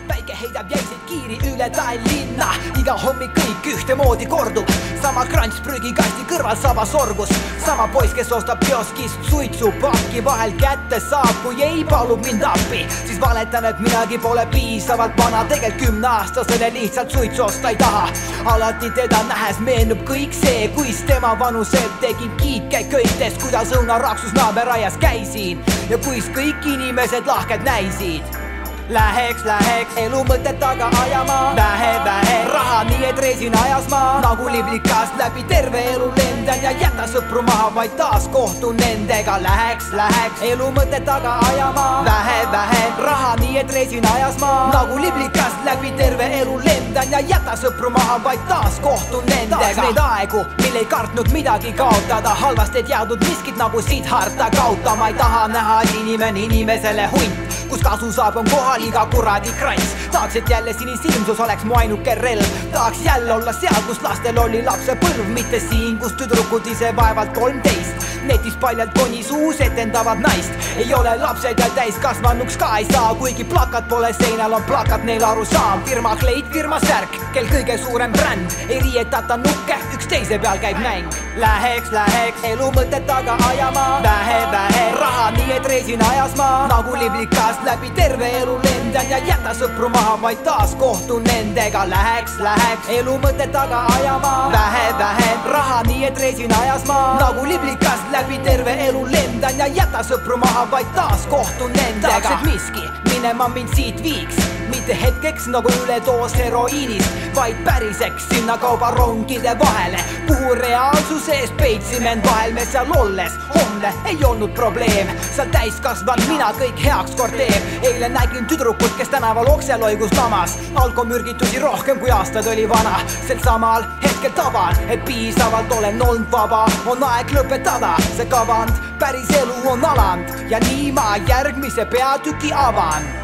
päike 0.08 0.38
heidab 0.42 0.72
jäiseid 0.72 1.02
kiiri 1.08 1.38
üle 1.54 1.70
Tallinna, 1.70 2.48
iga 2.80 2.94
hommik 2.98 3.34
kõik 3.36 3.68
ühtemoodi 3.74 4.26
kordub, 4.26 4.70
sama 5.02 5.26
krants 5.26 5.60
prügikasti 5.66 6.24
kõrval 6.30 6.56
saba 6.58 6.86
sorgus, 6.86 7.30
sama 7.66 7.88
poiss, 7.94 8.14
kes 8.14 8.32
ostab 8.32 8.64
kioskist 8.66 9.30
suitsupakki, 9.30 10.24
vahel 10.26 10.54
kätte 10.62 11.00
saab, 11.00 11.34
kui 11.44 11.62
ei 11.64 11.84
palub 11.90 12.24
mind 12.26 12.46
appi, 12.48 12.86
siis 13.06 13.20
valetan, 13.22 13.66
et 13.66 13.80
midagi 13.80 14.18
pole 14.18 14.48
piisavalt 14.54 15.18
vana, 15.18 15.44
tegelikult 15.50 15.82
kümneaastasele 15.86 16.72
lihtsalt 16.74 17.12
suitsu 17.12 17.44
osta 17.44 17.70
ei 17.70 17.76
taha. 17.76 18.10
alati 18.46 18.90
teda 18.96 19.22
nähes 19.28 19.60
meenub 19.60 20.02
kõik 20.10 20.34
see, 20.34 20.68
kuis 20.78 21.04
tema 21.06 21.36
vanusel 21.40 21.90
tegin 22.02 22.32
kiike 22.42 22.84
köites, 22.90 23.38
kuidas 23.44 23.76
õunaraksus 23.78 24.34
naaberaias 24.34 24.98
käisin. 24.98 25.62
Ja 25.90 25.98
kuis 25.98 26.32
kõik 26.34 26.66
inimesed 26.66 27.28
lahked 27.28 27.62
näisid 27.62 28.46
Läheks, 28.90 29.42
läheks 29.46 29.98
elu 29.98 30.20
mõtet 30.30 30.60
taga 30.62 30.92
ajama, 31.02 31.56
vähe, 31.58 31.94
vähe 32.06 32.36
raha, 32.54 32.84
nii 32.86 33.06
et 33.10 33.18
reisin 33.18 33.56
ajas 33.58 33.88
ma 33.90 34.20
nagu 34.22 34.46
liblikast 34.46 35.18
läbi 35.18 35.42
terve 35.50 35.82
elu 35.94 36.12
lendan 36.18 36.62
ja 36.62 36.72
jäta 36.78 37.08
sõpru 37.10 37.42
maha, 37.48 37.72
vaid 37.76 37.96
taas 37.98 38.28
kohtun 38.30 38.78
nendega. 38.78 39.40
Läheks, 39.42 39.90
läheks 39.98 40.44
elu 40.52 40.68
mõtet 40.76 41.02
taga 41.08 41.40
ajama, 41.48 41.86
vähe, 42.06 42.38
vähe 42.52 42.84
raha, 43.02 43.32
nii 43.42 43.58
et 43.64 43.74
reisin 43.74 44.06
ajas 44.14 44.38
ma 44.44 44.52
nagu 44.74 45.00
liblikast 45.02 45.66
läbi 45.66 45.90
terve 45.98 46.30
elu 46.44 46.60
lendan 46.68 47.10
ja 47.12 47.24
jäta 47.26 47.58
sõpru 47.58 47.90
maha, 47.90 48.20
vaid 48.24 48.46
taas 48.52 48.78
kohtun 48.86 49.26
nendega. 49.32 49.64
tahaks 49.64 49.82
neid 49.82 50.04
aegu, 50.04 50.46
mil 50.62 50.78
ei 50.84 50.86
kartnud 50.86 51.34
midagi 51.34 51.74
kaotada, 51.74 52.38
halvasti 52.38 52.84
ei 52.84 52.90
teadnud 52.94 53.26
miskit 53.26 53.58
nagu 53.58 53.82
Siddharta 53.82 54.52
kaota, 54.54 54.96
ma 54.96 55.10
ei 55.10 55.18
taha 55.18 55.48
näha, 55.48 55.82
et 55.82 56.00
inimene 56.04 56.46
inimesele 56.46 57.10
hunt, 57.18 57.60
kus 57.70 57.82
kasu 57.82 58.12
saab, 58.14 58.38
on 58.38 58.50
kohal 58.54 58.75
iga 58.78 59.06
kuradi 59.12 59.52
krants. 59.60 59.96
tahaks, 60.12 60.36
et 60.36 60.50
jälle 60.50 60.74
sinisilmsus 60.74 61.40
oleks 61.40 61.64
mu 61.64 61.76
ainuke 61.76 62.16
relv, 62.16 62.46
tahaks 62.72 63.02
jälle 63.04 63.34
olla 63.34 63.54
seal, 63.54 63.82
kus 63.88 64.02
lastel 64.02 64.38
oli 64.38 64.64
lapsepõlv, 64.64 65.28
mitte 65.28 65.60
siin, 65.60 65.98
kus 65.98 66.14
tüdrukud 66.14 66.68
ise 66.68 66.96
vaevalt 66.96 67.34
kolmteist. 67.34 68.06
netis 68.26 68.56
paljalt 68.56 68.94
koni 69.00 69.24
suus 69.24 69.62
etendavad 69.62 70.20
naist, 70.20 70.52
ei 70.78 70.94
ole 70.94 71.16
lapsed 71.22 71.60
ja 71.60 71.70
täiskasvanuks 71.76 72.58
ka 72.58 72.78
ei 72.78 72.88
saa, 72.94 73.16
kuigi 73.16 73.44
plakat 73.44 73.88
pole 73.88 74.14
seinal, 74.14 74.54
on 74.54 74.64
plakat 74.64 75.04
neil 75.04 75.24
arusaam, 75.24 75.84
firma 75.84 76.16
kleit, 76.16 76.50
firma 76.52 76.80
särk, 76.80 77.22
kel 77.34 77.48
kõige 77.54 77.78
suurem 77.78 78.12
bränd, 78.12 78.60
ei 78.70 78.82
riietata 78.82 79.38
nukke, 79.38 79.80
üksteise 79.94 80.40
peal 80.40 80.60
käib 80.60 80.82
mäng. 80.82 81.25
Läheks, 81.36 81.92
läheks. 81.92 82.44
Elu 82.44 82.70
mõtet 82.72 83.04
taga 83.08 83.36
ajama, 83.50 84.00
vähe, 84.04 84.38
vähe 84.52 84.84
raha, 84.96 85.26
nii 85.36 85.52
et 85.58 85.66
reisin 85.68 86.04
ajas 86.08 86.36
ma 86.40 86.48
nagu 86.72 86.96
liblikast 86.96 87.64
läbi 87.68 87.90
terve 87.98 88.30
elu 88.40 88.56
lendan 88.64 89.10
ja 89.10 89.20
jäta 89.28 89.52
sõpru 89.60 89.90
maha, 89.92 90.16
vaid 90.22 90.40
taas 90.48 90.76
kohtun 90.80 91.28
nendega. 91.28 91.84
Läheks, 91.92 92.38
läheks 92.40 92.92
elu 93.00 93.18
mõtet 93.24 93.52
taga 93.52 93.84
ajama, 93.98 94.36
vähe, 94.56 94.86
vähe 95.00 95.32
raha, 95.52 95.82
nii 95.90 96.06
et 96.08 96.22
reisin 96.24 96.56
ajas 96.62 96.88
ma 96.88 97.00
nagu 97.20 97.44
liblikast 97.46 98.08
läbi 98.16 98.40
terve 98.48 98.78
elu 98.88 99.04
lendan 99.12 99.60
ja 99.60 99.68
jäta 99.68 100.06
sõpru 100.08 100.40
maha, 100.40 100.70
vaid 100.72 100.88
taas 100.96 101.28
kohtun 101.28 101.76
nendega. 101.76 102.22
tahaks, 102.22 102.32
et 102.32 102.48
miski 102.54 103.05
minema 103.26 103.48
mind 103.48 103.70
siit 103.76 104.04
viiks, 104.04 104.36
mitte 104.70 104.94
hetkeks 105.02 105.48
nagu 105.50 105.70
üledoos 105.84 106.34
heroiinist, 106.38 107.14
vaid 107.36 107.58
päriseks 107.66 108.28
sinna 108.30 108.58
kaubarongide 108.62 109.56
vahele, 109.60 110.04
kuhu 110.28 110.54
reaalsuse 110.60 111.34
ees 111.34 111.54
peidsime 111.58 112.12
end 112.12 112.26
vahel 112.26 112.54
me 112.54 112.66
seal 112.66 112.92
olles. 112.98 113.34
homne 113.56 113.94
ei 114.06 114.20
olnud 114.26 114.54
probleem, 114.54 115.10
seal 115.36 115.50
täiskasvanud 115.50 116.28
mina 116.30 116.52
kõik 116.60 116.84
heaks 116.86 117.16
kord 117.18 117.34
teeb. 117.34 117.74
eile 117.82 118.10
nägin 118.10 118.46
tüdrukut, 118.46 118.94
kes 118.98 119.10
tänaval 119.10 119.50
okse 119.56 119.78
loigus 119.78 120.14
lamas, 120.18 120.58
alkomürgitusi 120.76 121.60
rohkem 121.60 122.00
kui 122.00 122.12
aastaid 122.12 122.48
oli 122.54 122.70
vana. 122.70 123.00
sel 123.28 123.42
samal 123.44 123.90
hetkel 124.04 124.38
taban, 124.38 124.78
et 124.90 125.06
piisavalt 125.06 125.72
olen 125.72 126.02
olnud 126.02 126.32
vaba, 126.32 126.66
on 126.86 127.04
aeg 127.04 127.34
lõpetada 127.34 127.96
see 128.14 128.30
kavand, 128.30 128.78
päris 129.00 129.30
elu 129.42 129.70
on 129.70 129.86
alanud. 129.86 130.50
Ja 130.50 130.60
nii 130.60 130.92
ma 130.92 131.16
järgmise 131.28 131.86
peatüki 131.86 132.54
avan 132.54 133.15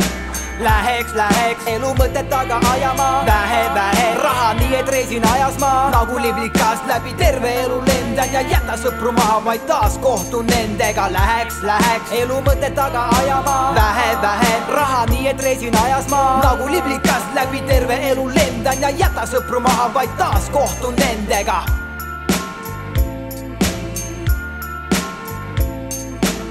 Läheks, 0.62 1.14
läheks 1.18 1.66
elu 1.66 1.90
mõtet 1.98 2.28
taga 2.30 2.60
ajama, 2.70 3.06
vähe, 3.26 3.62
vähe 3.74 4.04
raha, 4.22 4.52
nii 4.60 4.76
et 4.78 4.90
reisin 4.94 5.24
ajas 5.26 5.56
ma 5.58 5.90
nagu 5.90 6.20
liblikast 6.22 6.86
läbi 6.86 7.16
terve 7.18 7.50
elu 7.64 7.80
lendan 7.88 8.30
ja 8.34 8.44
jäta 8.46 8.76
sõpru 8.78 9.10
maha, 9.18 9.40
vaid 9.46 9.66
taas 9.66 9.98
kohtun 10.04 10.46
nendega. 10.54 11.08
Läheks, 11.16 11.64
läheks 11.66 12.14
elu 12.20 12.38
mõtet 12.46 12.78
taga 12.78 13.08
ajama, 13.18 13.56
vähe, 13.74 14.14
vähe 14.22 14.54
raha, 14.70 15.02
nii 15.10 15.32
et 15.34 15.42
reisin 15.42 15.80
ajas 15.82 16.06
ma 16.14 16.22
nagu 16.46 16.70
liblikast 16.70 17.34
läbi 17.34 17.66
terve 17.66 17.98
elu 18.12 18.30
lendan 18.38 18.86
ja 18.86 18.94
jäta 19.02 19.26
sõpru 19.34 19.66
maha, 19.66 19.90
vaid 19.98 20.14
taas 20.22 20.50
kohtun 20.54 20.94
nendega. 21.02 21.64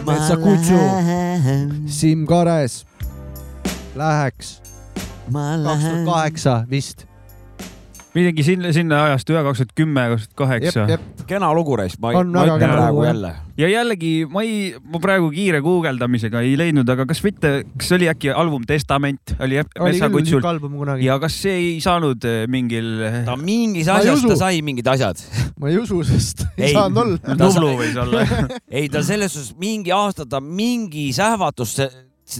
Metsakutsu, 0.03 0.83
Siim 1.87 2.27
Kares, 2.27 2.83
Läheks, 3.95 4.61
kaks 5.33 5.83
tuhat 5.83 6.05
kaheksa 6.07 6.65
vist. 6.71 7.07
midagi 8.15 8.43
sinna, 8.43 8.71
sinna 8.75 9.05
ajastu 9.07 9.35
ühe, 9.35 9.43
kaks 9.47 9.61
tuhat 9.63 9.73
kümme, 9.79 10.05
kaks 10.13 10.29
tuhat 10.29 10.37
kaheksa. 10.39 10.85
kena 11.31 11.49
lugu 11.55 11.77
reis, 11.79 11.97
ma, 12.03 12.13
On 12.19 12.31
ma 12.35 12.45
ütlen 12.47 12.71
praegu 12.75 13.05
jälle. 13.07 13.33
ja 13.59 13.69
jällegi 13.71 14.11
ma 14.31 14.43
ei, 14.47 14.75
ma 14.83 14.99
praegu 15.03 15.31
kiire 15.35 15.61
guugeldamisega 15.63 16.43
ei 16.47 16.57
leidnud, 16.59 16.91
aga 16.91 17.07
kas 17.11 17.23
mitte, 17.27 17.53
kas 17.79 17.91
oli 17.99 18.09
äkki 18.11 18.31
album 18.35 18.67
Testament 18.67 19.35
oli 19.39 19.59
oli 19.59 20.01
kunagi, 20.03 21.07
ja 21.07 21.19
kas 21.23 21.39
see 21.43 21.57
ei 21.59 21.73
saanud 21.83 22.27
eh, 22.27 22.45
mingil 22.51 22.93
ta 23.27 23.35
mingis 23.39 23.91
asjas, 23.91 24.23
ta 24.27 24.39
sai 24.43 24.63
mingid 24.67 24.87
asjad. 24.91 25.23
ma 25.59 25.71
ei 25.71 25.79
usu, 25.83 26.03
sest 26.07 26.47
ei 26.57 26.71
Ei. 26.71 26.77
saanud 26.79 27.03
olla. 27.05 27.39
Nublu 27.43 27.75
võis 27.83 27.99
olla 27.99 28.23
ei, 28.79 28.87
ta 28.91 29.03
selles 29.07 29.35
suhtes 29.35 29.55
mingi 29.59 29.95
aasta 29.95 30.27
ta 30.31 30.39
mingi 30.43 31.11
sähvatus 31.15 31.75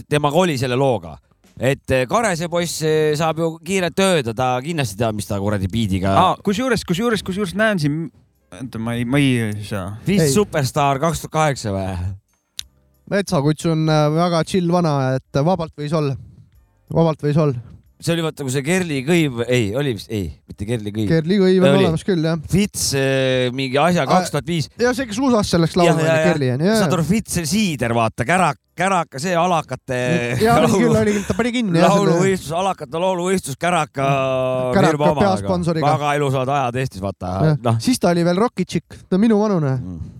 temaga 0.07 0.35
oli 0.43 0.57
selle 0.59 0.75
looga. 0.79 1.17
Et 1.61 1.93
eh, 1.93 2.07
Karese 2.09 2.49
poiss 2.49 2.81
eh, 2.81 3.11
saab 3.19 3.41
ju 3.41 3.51
kiiret 3.65 3.93
tööd 3.97 4.31
ja 4.31 4.33
ta 4.37 4.55
kindlasti 4.65 4.97
teab, 4.97 5.17
mis 5.17 5.29
ta 5.29 5.37
kuradi 5.41 5.69
biidiga 5.71 6.15
ah,. 6.17 6.33
kusjuures, 6.41 6.83
kusjuures, 6.87 7.21
kusjuures 7.25 7.53
näen 7.57 7.81
siin, 7.81 7.99
oota, 8.57 8.81
ma 8.81 8.97
ei, 8.97 9.05
ma 9.05 9.21
ei 9.21 9.51
saa. 9.67 9.93
Fist 10.07 10.25
ei. 10.25 10.33
Superstar 10.33 11.01
kaks 11.03 11.21
tuhat 11.23 11.37
kaheksa 11.37 11.75
või? 11.75 11.91
Metsakutsu 13.11 13.73
on 13.75 13.89
äh, 13.91 14.07
väga 14.15 14.45
chill 14.47 14.71
vana, 14.73 14.95
et 15.19 15.43
vabalt 15.45 15.75
võis 15.77 15.93
olla, 15.93 16.15
vabalt 16.95 17.21
võis 17.27 17.37
olla. 17.43 17.59
see 18.01 18.15
oli 18.15 18.23
vaata, 18.25 18.41
kui 18.47 18.53
see 18.55 18.65
Kerli 18.65 19.03
Kõiv, 19.05 19.43
ei, 19.45 19.67
oli 19.77 19.93
vist, 19.99 20.09
ei, 20.09 20.31
mitte 20.49 20.65
Kerli 20.65 20.95
Kõiv. 20.95 21.11
Kerli 21.11 21.37
Kõiv 21.43 21.67
on 21.67 21.77
olemas 21.83 22.07
küll 22.07 22.25
jah. 22.25 22.41
Fits 22.49 22.87
eh, 22.97 23.51
mingi 23.53 23.77
asja 23.77 24.07
kaks 24.09 24.33
tuhat 24.33 24.49
viis. 24.49 24.71
ja 24.81 24.95
see, 24.97 25.05
kes 25.11 25.21
USA-s 25.21 25.53
selleks 25.53 25.77
laulma 25.77 26.01
oli, 26.01 26.17
Kerli 26.25 26.53
on 26.55 26.65
ju. 26.65 26.73
saad 26.81 26.97
aru, 26.97 27.05
Fits 27.11 27.37
Siider, 27.51 27.93
vaata, 27.93 28.25
kärak, 28.25 28.57
käraka, 28.81 29.21
see 29.21 29.33
alakate 29.37 29.99
ja 30.41 30.57
oli 30.61 30.71
küll, 30.73 30.95
oli 30.97 31.13
küll, 31.15 31.25
ta 31.27 31.35
pani 31.37 31.51
kinni 31.55 31.83
lauluvõistlus, 31.83 32.51
alakate 32.57 33.01
lauluvõistlus 33.01 33.59
Käraka 33.61 34.07
Käraka 34.75 35.11
peasponsoriga. 35.19 35.93
väga 35.95 36.15
ilusad 36.19 36.51
ajad 36.55 36.79
Eestis, 36.81 37.03
vaata. 37.03 37.55
noh, 37.63 37.77
siis 37.83 38.01
ta 38.01 38.11
oli 38.11 38.25
veel 38.25 38.41
Rockitšik, 38.41 38.97
ta 39.07 39.17
on 39.17 39.23
minu 39.23 39.37
vanune, 39.41 39.75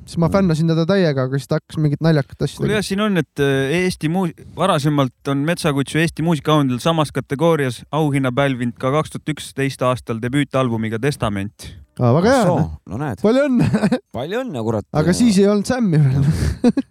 siis 0.05 0.19
ma 0.21 0.29
fännasin 0.33 0.71
teda 0.71 0.85
täiega, 0.89 1.27
aga 1.27 1.39
siis 1.39 1.49
ta 1.49 1.59
hakkas 1.59 1.79
mingit 1.81 2.03
naljakat 2.05 2.45
asja 2.45 2.59
kuule 2.59 2.69
tegema. 2.69 2.79
jah, 2.79 2.87
siin 2.87 3.05
on, 3.07 3.21
et 3.21 3.43
eh, 3.45 3.77
Eesti 3.81 4.11
muus-, 4.13 4.35
varasemalt 4.57 5.33
on 5.33 5.45
Metsakutsu 5.47 6.01
Eesti 6.03 6.25
muusikaauhindadel 6.27 6.83
samas 6.83 7.13
kategoorias 7.15 7.81
auhinna 7.91 8.33
pälvinud 8.35 8.77
ka 8.81 8.93
kaks 8.97 9.15
tuhat 9.15 9.35
üksteist 9.35 9.85
aastal 9.87 10.21
debüütalbumiga 10.23 11.01
Testament. 11.01 11.71
väga 12.01 12.37
hea, 12.37 12.61
no 12.89 13.01
näed, 13.01 13.21
palju 13.23 13.49
õnne, 13.49 13.67
palju 14.15 14.45
õnne, 14.45 14.63
kurat. 14.69 14.87
aga 14.93 15.13
siis 15.15 15.41
ei 15.41 15.49
olnud 15.51 15.69
Sammi 15.69 16.01
veel. 16.01 16.81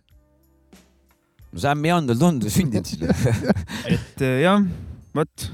no 1.52 1.62
Sam 1.62 1.84
ei 1.84 1.92
olnud 1.96 2.12
veel 2.12 2.20
tundnud 2.20 2.52
sündinud 2.54 2.86
siis. 2.86 3.02
et 3.94 4.22
eh, 4.26 4.36
jah, 4.44 4.62
vot. 5.16 5.46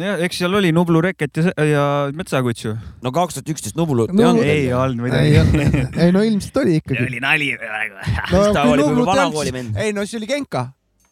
jah, 0.00 0.22
eks 0.26 0.40
seal 0.42 0.56
oli 0.58 0.72
Nublu 0.76 1.00
Reket 1.04 1.40
ja, 1.40 1.52
ja 1.64 1.84
Metsakutsu. 2.16 2.74
no 3.04 3.12
kaks 3.16 3.38
tuhat 3.38 3.52
üksteist 3.54 3.78
Nublu 3.78 4.08
No, 4.10 4.22
ei 4.22 4.26
olnud. 4.28 4.44
ei 4.44 4.72
olnud 4.74 5.06
ei 5.06 5.30
midagi. 5.70 5.86
ei 6.06 6.12
no 6.16 6.24
ilmselt 6.26 6.60
oli 6.64 6.78
ikkagi. 6.82 7.06
oli 7.06 7.22
nali 7.22 7.52
praegu. 7.60 8.02
no 8.32 8.42
ta 8.56 8.66
oli 8.68 8.82
võib-olla 8.82 9.06
ei 9.06 9.12
vanakooli 9.12 9.54
vend. 9.56 9.80
ei 9.86 9.94
no 9.96 10.04
siis 10.04 10.20
oli 10.20 10.28
Genka. 10.34 10.66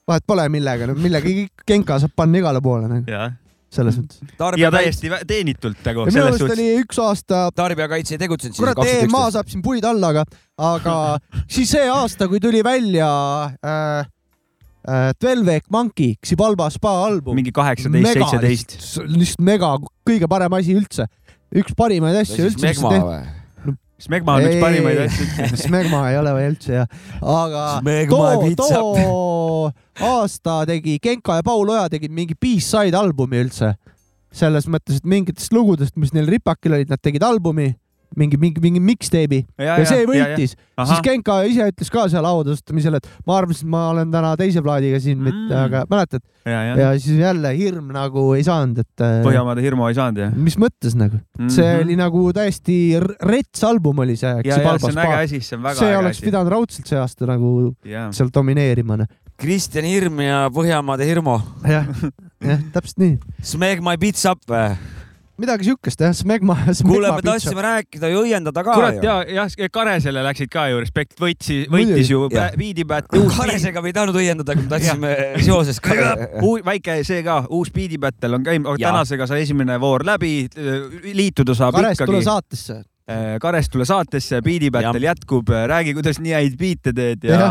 vahet 0.08 0.26
pole 0.26 0.48
millega, 0.52 0.90
millegagi 0.92 1.48
Genka 1.66 2.00
saab 2.02 2.12
panna 2.16 2.42
igale 2.42 2.60
poole 2.64 2.90
nagu 2.90 3.08
jah, 3.10 3.32
selles 3.74 3.98
mõttes. 4.00 4.22
ja 4.22 4.38
tarbijakaitse, 4.40 5.02
täiesti 5.02 5.28
teenitult 5.30 5.84
nagu 5.86 6.06
ja 6.06 6.14
minu 6.14 6.38
suhtes. 6.38 6.56
oli 6.56 6.66
üks 6.82 7.00
aasta, 7.02 7.44
tarbijakaitse 7.56 8.16
ei 8.16 8.22
tegutsenud 8.24 8.58
kurat, 8.58 8.82
EMA 8.94 9.24
saab 9.34 9.52
siin 9.52 9.62
puid 9.64 9.86
alla, 9.88 10.12
aga, 10.14 10.24
aga 10.72 10.96
siis 11.54 11.74
see 11.74 11.86
aasta, 11.90 12.28
kui 12.30 12.42
tuli 12.42 12.62
välja 12.66 13.10
äh, 13.58 14.08
äh, 14.88 15.12
Twelve 15.20 15.58
Egg 15.58 15.70
Monkey, 15.74 16.16
Xibalba 16.24 16.70
spa 16.74 16.96
album. 17.06 17.38
mingi 17.38 17.54
kaheksateist, 17.54 18.12
seitseteist. 18.18 18.76
lihtsalt 19.10 19.46
mega, 19.46 19.76
kõige 20.06 20.30
parem 20.30 20.60
asi 20.60 20.76
üldse. 20.78 21.08
üks 21.54 21.74
parimaid 21.78 22.22
asju 22.24 22.50
üldse. 22.50 22.66
Megma 22.66 22.98
või? 22.98 23.24
Smegma 24.04 24.36
on 24.36 24.46
üks 24.48 24.60
parimaid 24.60 25.00
asju. 25.06 25.26
Smegma 25.64 26.02
ei 26.10 26.18
ole 26.20 26.34
või 26.36 26.48
üldse 26.50 26.74
jah, 26.76 26.98
aga 27.20 27.64
Smegma 27.80 28.34
too, 28.58 28.90
too 28.98 30.08
aasta 30.10 30.60
tegi 30.68 30.98
Genka 31.02 31.38
ja 31.38 31.46
Paul 31.46 31.72
Oja 31.72 31.86
tegid 31.92 32.12
mingi 32.12 32.36
B-side 32.36 32.96
albumi 32.98 33.40
üldse. 33.46 33.74
selles 34.34 34.66
mõttes, 34.66 34.98
et 34.98 35.04
mingitest 35.06 35.52
lugudest, 35.54 35.94
mis 35.94 36.10
neil 36.10 36.26
ripakil 36.26 36.74
olid, 36.74 36.88
nad 36.90 36.98
tegid 36.98 37.22
albumi, 37.22 37.68
mingi, 38.18 38.38
mingi, 38.40 38.62
mingi 38.64 38.82
mixtape'i 38.82 39.42
ja, 39.58 39.78
ja 39.80 39.88
see 39.88 40.04
võitis. 40.08 40.54
siis 40.56 41.02
Genka 41.04 41.40
ise 41.48 41.68
ütles 41.72 41.92
ka 41.92 42.06
seal 42.12 42.28
autasustamisel, 42.28 42.98
et 43.00 43.08
ma 43.26 43.38
arvasin, 43.40 43.66
et 43.66 43.74
ma 43.74 43.88
olen 43.92 44.14
täna 44.14 44.34
teise 44.40 44.62
plaadiga 44.64 45.00
siin 45.02 45.18
mm., 45.18 45.30
mitte, 45.30 45.58
aga 45.64 45.84
mäletad? 45.90 46.24
ja, 46.44 46.60
ja, 46.70 46.76
ja 46.80 46.92
siis 47.00 47.18
jälle 47.20 47.54
hirm 47.56 47.92
nagu 47.94 48.26
ei 48.36 48.44
saanud, 48.46 48.82
et 48.84 49.04
äh, 49.04 49.18
Põhjamaade 49.24 49.64
hirmu 49.64 49.88
ei 49.88 49.98
saanud 49.98 50.22
jah 50.24 50.34
mis 50.36 50.58
mõttes 50.60 50.96
nagu 50.98 51.18
mm, 51.18 51.44
-hmm. 51.44 51.52
see 51.56 51.76
oli 51.82 51.98
nagu 51.98 52.24
täiesti 52.36 52.78
rets 53.22 53.64
album 53.64 54.04
oli 54.04 54.16
see. 54.20 54.32
ja, 54.44 54.58
ja 54.58 54.78
see 54.78 54.90
on 54.90 55.04
äge 55.04 55.20
asi, 55.22 55.40
see 55.40 55.58
on 55.58 55.62
väga 55.68 55.80
see 55.80 55.92
äge 55.92 56.00
oleks 56.02 56.18
asi. 56.18 56.26
pidanud 56.28 56.52
raudselt 56.54 56.90
see 56.90 57.00
aasta 57.00 57.28
nagu 57.28 57.52
jah, 57.88 58.10
seal 58.14 58.32
domineerima. 58.34 59.04
Kristjan 59.40 59.86
Hirm 59.88 60.20
ja 60.22 60.44
Põhjamaade 60.54 61.06
Hirmu. 61.08 61.38
jah, 61.66 61.88
jah, 62.44 62.60
täpselt 62.74 63.00
nii. 63.02 63.16
Smegma 63.42 63.96
Bits 64.00 64.26
Up 64.30 64.44
või? 64.50 64.76
Midagi 65.40 65.66
siukest 65.68 66.00
jah, 66.00 66.12
Smegma. 66.14 66.56
kuule, 66.88 67.10
me 67.16 67.24
tahtsime 67.26 67.64
rääkida 67.64 68.10
ja 68.12 68.20
õiendada 68.20 68.64
ka 68.66 68.76
kurat 68.78 68.98
ju. 69.00 69.04
ja, 69.08 69.16
jah, 69.40 69.68
Karesele 69.74 70.22
läksid 70.26 70.52
ka 70.52 70.68
ju, 70.70 70.80
Respekt 70.84 71.18
Muidugi. 71.20 71.66
võitis 71.72 72.12
ju. 72.12 72.22
Beatibät. 72.30 73.10
Karesega 73.10 73.82
me 73.82 73.90
ei 73.92 73.96
tahtnud 73.96 74.20
õiendada, 74.22 74.56
kui 74.56 74.66
me 74.66 74.72
tahtsime 74.72 75.12
seoses 75.42 75.80
ka. 75.84 76.14
väike 76.66 77.00
see 77.06 77.22
ka, 77.26 77.42
uus 77.50 77.72
Beat'i 77.74 77.98
battle 78.00 78.38
on 78.38 78.46
käinud, 78.46 78.70
aga 78.74 78.90
tänasega 78.90 79.28
sai 79.30 79.42
esimene 79.46 79.78
voor 79.82 80.06
läbi, 80.06 80.46
liituda 81.12 81.56
saab 81.58 81.78
Kares, 81.78 81.98
tule 81.98 82.20
ikkagi. 82.20 82.28
saatesse. 82.30 82.74
Kares 82.74 82.84
tule 82.84 82.84
saatesse, 82.84 82.93
Beat'i 84.44 84.70
battle 84.72 85.04
jätkub, 85.04 85.50
räägi, 85.68 85.92
kuidas 85.92 86.16
nii 86.24 86.32
häid 86.32 86.54
biite 86.56 86.92
teed 86.96 87.26
ja 87.28 87.48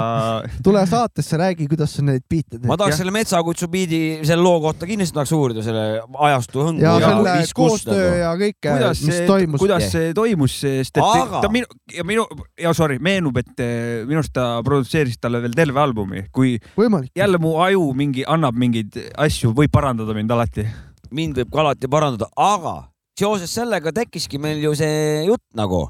tule 0.65 0.81
saatesse, 0.89 1.37
räägi, 1.37 1.67
kuidas 1.69 1.93
sa 1.93 2.05
neid 2.05 2.23
biite 2.29 2.57
ma 2.57 2.73
teed. 2.73 2.79
tahaks 2.81 2.97
selle 3.01 3.11
Metsakutsu 3.13 3.67
biidi 3.69 3.99
selle 4.25 4.41
loo 4.41 4.59
kohta 4.63 4.87
kindlasti 4.89 5.13
tahaks 5.13 5.33
uurida 5.37 5.61
selle 5.65 5.83
ajastu 6.27 6.63
hõngu 6.65 6.81
ja 6.81 6.93
Ja 6.97 7.11
selle 7.11 7.35
viskust 7.37 7.59
koostöö 7.59 7.99
nagu. 7.99 8.15
ja 8.17 8.31
kõike, 8.39 8.71
kuidas 8.71 9.03
mis 9.05 9.17
see, 9.17 9.27
toimus. 9.29 9.61
kuidas 9.61 9.85
see 9.93 10.13
toimus, 10.17 10.55
sest 10.63 10.97
et 10.97 11.03
Aga- 11.03 11.41
ta 11.45 11.51
minu 11.53 11.65
ja 11.93 12.05
minu 12.07 12.25
ja 12.59 12.73
sorry, 12.73 12.97
meenub, 12.99 13.37
et 13.37 13.59
eh, 13.59 14.01
minu 14.07 14.23
arust 14.23 14.33
ta 14.33 14.47
produtseeris 14.65 15.19
talle 15.21 15.41
veel 15.43 15.53
terve 15.53 15.79
albumi, 15.83 16.25
kui 16.31 16.55
võimalik. 16.77 17.11
jälle 17.17 17.37
mu 17.37 17.59
aju 17.61 17.91
mingi 17.93 18.25
annab 18.25 18.57
mingeid 18.57 18.97
asju, 19.17 19.53
võib 19.53 19.71
parandada 19.71 20.17
mind 20.17 20.31
alati. 20.33 20.65
mind 21.11 21.37
võib 21.37 21.53
ka 21.53 21.61
alati 21.61 21.87
parandada, 21.87 22.29
aga 22.35 22.92
seoses 23.19 23.53
sellega 23.53 23.93
tekkiski 23.93 24.39
meil 24.41 24.61
ju 24.63 24.73
see 24.77 25.23
jutt 25.27 25.43
nagu, 25.57 25.85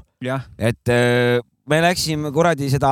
et 0.58 0.92
äh, 0.92 1.40
me 1.70 1.80
läksime 1.80 2.28
kuradi 2.34 2.68
seda 2.72 2.90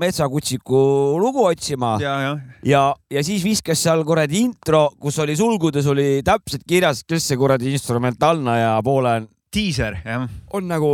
metsakutsiku 0.00 0.80
lugu 1.20 1.46
otsima 1.48 1.94
ja, 2.02 2.14
ja, 2.20 2.32
ja 2.66 2.82
ja, 3.08 3.22
siis 3.24 3.44
viskas 3.44 3.80
seal 3.80 4.04
kuradi 4.04 4.42
intro, 4.44 4.90
kus 5.00 5.18
oli 5.24 5.36
sulgudes 5.38 5.88
oli 5.88 6.20
täpselt 6.26 6.66
kirjas, 6.68 7.04
kes 7.08 7.30
see 7.30 7.40
kuradi 7.40 7.72
instrumentaalne 7.72 8.58
ja 8.60 8.74
poole 8.84 9.22
diiser, 9.52 9.96
jah. 10.04 10.28
on 10.52 10.68
nagu 10.68 10.90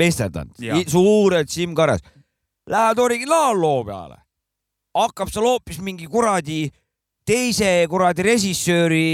meisterdanud 0.00 0.56
Jaa., 0.58 0.80
suurelt 0.90 1.50
Siim 1.50 1.74
Karas. 1.76 2.00
Lähed 2.70 2.98
originaalloo 2.98 3.84
peale, 3.84 4.16
hakkab 4.96 5.28
seal 5.30 5.44
hoopis 5.44 5.82
mingi 5.84 6.08
kuradi 6.08 6.64
teise 7.24 7.68
kuradi 7.88 8.24
režissööri 8.26 9.04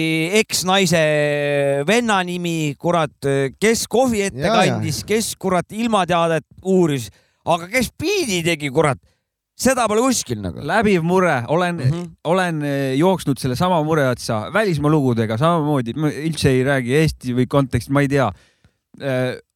eksnaise 0.40 1.02
venna 1.86 2.18
nimi, 2.26 2.74
kurat, 2.78 3.14
kes 3.62 3.86
kohvi 3.90 4.24
ette 4.26 4.50
kandis, 4.50 5.04
kes 5.06 5.34
kurat 5.40 5.70
ilmateadet 5.70 6.46
uuris, 6.66 7.08
aga 7.46 7.70
kes 7.70 7.92
biidi 7.98 8.42
tegi, 8.46 8.72
kurat, 8.74 8.98
seda 9.60 9.86
pole 9.90 10.02
kuskil 10.02 10.40
nagu. 10.42 10.64
läbiv 10.66 11.04
mure, 11.06 11.42
olen 11.48 11.76
mm. 11.76 11.90
-hmm. 11.90 12.06
olen 12.24 12.62
eh, 12.62 12.98
jooksnud 12.98 13.38
sellesama 13.38 13.82
mure 13.84 14.08
otsa 14.08 14.50
välismaa 14.52 14.90
lugudega 14.90 15.38
samamoodi, 15.38 15.94
ma 15.94 16.10
üldse 16.10 16.50
ei 16.50 16.64
räägi 16.64 16.96
Eesti 17.02 17.34
või 17.34 17.46
konteksti, 17.46 17.92
ma 17.92 18.00
ei 18.00 18.08
tea. 18.08 18.30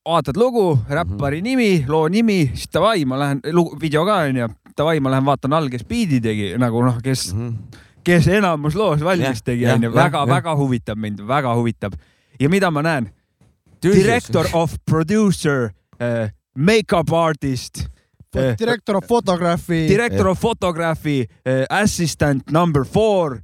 vaatad 0.04 0.36
lugu, 0.36 0.78
räppari 0.88 1.40
Mhm. 1.40 1.44
nimi, 1.44 1.84
loo 1.88 2.08
nimi, 2.08 2.50
siis 2.54 2.68
davai, 2.72 3.04
ma 3.04 3.18
lähen, 3.18 3.40
video 3.80 4.04
ka 4.04 4.18
onju, 4.28 4.48
davai, 4.76 5.00
ma 5.00 5.10
lähen 5.10 5.24
vaatan 5.24 5.52
all, 5.52 5.68
kes 5.68 5.84
biidi 5.84 6.20
tegi 6.20 6.54
nagu 6.58 6.82
noh, 6.84 7.00
kes 7.02 7.32
mm, 7.32 7.48
-hmm. 7.48 7.80
Kes 8.04 8.28
enamus 8.28 8.76
loos 8.78 9.02
valmis 9.04 9.42
tegi 9.42 9.66
onju, 9.66 9.90
jah, 9.90 9.96
väga, 9.96 10.18
jah. 10.18 10.28
väga 10.28 10.56
huvitab 10.60 10.98
mind, 11.00 11.20
väga 11.28 11.54
huvitab. 11.54 11.96
ja 12.40 12.48
mida 12.48 12.70
ma 12.70 12.82
näen? 12.82 13.10
director 13.80 14.46
of 14.52 14.76
producer 14.84 15.72
uh,, 16.00 16.28
make-up 16.54 17.12
artist 17.12 17.86
uh,, 18.36 18.54
direktor 18.58 18.96
of 18.96 19.04
photography. 19.06 19.88
director 19.88 20.28
of 20.28 20.38
photography 20.38 21.28
uh,, 21.46 21.64
assistant 21.70 22.50
number 22.50 22.84
four 22.84 23.42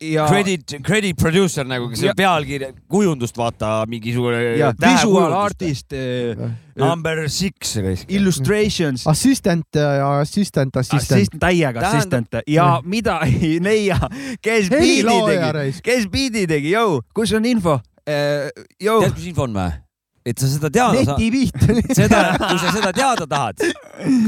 ja, 0.00 0.24
Credit, 0.26 0.74
credit 0.82 1.16
producer 1.16 1.64
nagu, 1.66 1.88
kes 1.92 2.02
Ja- 2.02 2.14
pealkirja, 2.18 2.72
kujundust 2.90 3.36
vaata 3.38 3.84
mingisugune. 3.86 4.56
visual 4.82 5.32
artist 5.32 5.92
uh,, 5.92 6.50
Number 6.76 7.28
six. 7.28 7.76
illustrations, 8.08 9.06
assistant 9.06 9.66
ja 9.74 10.18
assistant, 10.20 10.76
assistent. 10.76 11.12
assistant, 11.12 11.40
täiega 11.40 11.80
Tähendab- 11.80 11.96
assistant 11.96 12.28
ja 12.46 12.80
mida 12.84 13.20
ei 13.28 13.60
leia, 13.62 13.98
kes 14.42 14.70
helilooja 14.70 15.52
tegi, 15.52 15.80
kes 15.82 16.06
biidi 16.10 16.46
tegi, 16.46 16.72
jõu, 16.74 17.00
kus 17.14 17.32
on 17.32 17.44
info? 17.46 17.78
tead, 18.04 19.14
mis 19.14 19.26
info 19.30 19.44
on 19.46 19.52
või? 19.54 19.70
Et 20.26 20.38
sa 20.38 20.48
seda 20.48 20.70
teada 20.72 21.02
saad, 21.02 21.18
netipiit. 21.18 21.94
seda, 21.98 22.22
kui 22.38 22.58
sa 22.60 22.72
seda 22.74 22.92
teada 22.94 23.26
tahad, 23.28 23.62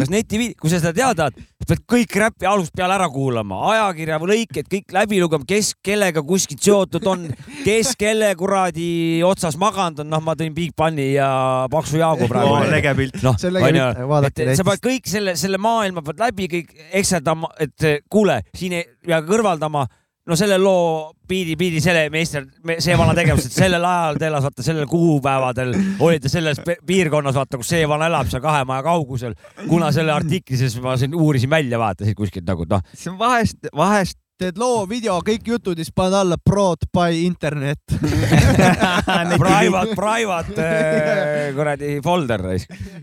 kas 0.01 0.11
neti, 0.13 0.53
kui 0.59 0.73
sa 0.73 0.81
seda 0.83 0.95
teada 0.97 1.15
tahad, 1.25 1.39
pead 1.65 1.83
kõik 1.89 2.17
räpi 2.21 2.49
algusest 2.49 2.75
peale 2.77 2.97
ära 2.97 3.07
kuulama, 3.13 3.61
ajakirja 3.73 4.19
või 4.21 4.31
lõiked 4.33 4.69
kõik 4.73 4.95
läbi 4.97 5.21
lugema, 5.23 5.47
kes 5.49 5.73
kellega 5.85 6.23
kuskilt 6.27 6.65
seotud 6.65 7.07
on, 7.09 7.27
kes 7.65 7.95
kelle 8.01 8.33
kuradi 8.39 9.23
otsas 9.27 9.57
maganud 9.61 10.05
on, 10.05 10.11
noh, 10.13 10.23
ma 10.25 10.37
tõin 10.39 10.55
Big 10.57 10.75
Bunny 10.77 11.13
ja 11.15 11.29
Paksu 11.73 12.01
Jaagu 12.03 12.29
praegu 12.31 12.57
oh,. 12.59 12.69
lege 12.71 12.95
pilt. 12.99 13.21
noh, 13.25 13.39
onju 13.39 13.89
et 14.29 14.57
sa 14.59 14.67
pead 14.67 14.85
kõik 14.85 15.11
selle, 15.11 15.39
selle 15.41 15.61
maailma 15.63 16.05
pead 16.05 16.23
läbi 16.27 16.51
kõik 16.59 16.75
ekseldama, 17.01 17.55
et 17.65 17.91
kuule, 18.13 18.43
siin 18.57 18.81
ei 18.81 18.89
pea 19.07 19.23
kõrvaldama, 19.25 19.87
no 20.27 20.37
selle 20.37 20.57
loo 20.59 21.13
biidi, 21.29 21.57
biidi 21.57 21.81
selle 21.85 22.09
meister, 22.13 22.47
see 22.79 22.97
vana 22.99 23.15
tegevus, 23.17 23.49
et 23.49 23.57
sellel 23.57 23.85
ajal 23.85 24.19
ta 24.21 24.29
elas, 24.29 24.45
vaata 24.47 24.65
sellel 24.65 24.89
kuupäevadel 24.89 25.75
olite 26.05 26.33
selles 26.33 26.61
piirkonnas, 26.65 27.37
vaata, 27.37 27.61
kus 27.61 27.73
see 27.75 27.85
vana 27.89 28.09
elab 28.13 28.31
seal 28.33 28.43
kahe 28.45 28.65
maja 28.69 28.85
kaugusel. 28.87 29.37
kuna 29.69 29.93
selle 29.93 30.15
artikli 30.15 30.59
sees 30.61 30.77
ma 30.83 30.97
siin 31.01 31.15
uurisin 31.17 31.53
välja, 31.53 31.81
vaatasin 31.81 32.17
kuskilt 32.17 32.49
nagu 32.49 32.69
noh, 32.71 32.85
see 32.93 33.13
on 33.13 33.19
vahest, 33.21 33.73
vahest 33.77 34.19
teed 34.41 34.59
loo, 34.59 34.83
video, 34.91 35.21
kõik 35.23 35.47
jutud 35.47 35.79
ja 35.79 35.87
siis 35.87 35.95
paned 35.95 36.17
alla 36.19 36.37
prod 36.43 36.89
by 36.95 37.21
internet. 37.23 37.79
private, 39.45 39.95
private 39.95 40.65
eh, 40.67 41.51
kuradi 41.55 41.99
folder 42.03 42.43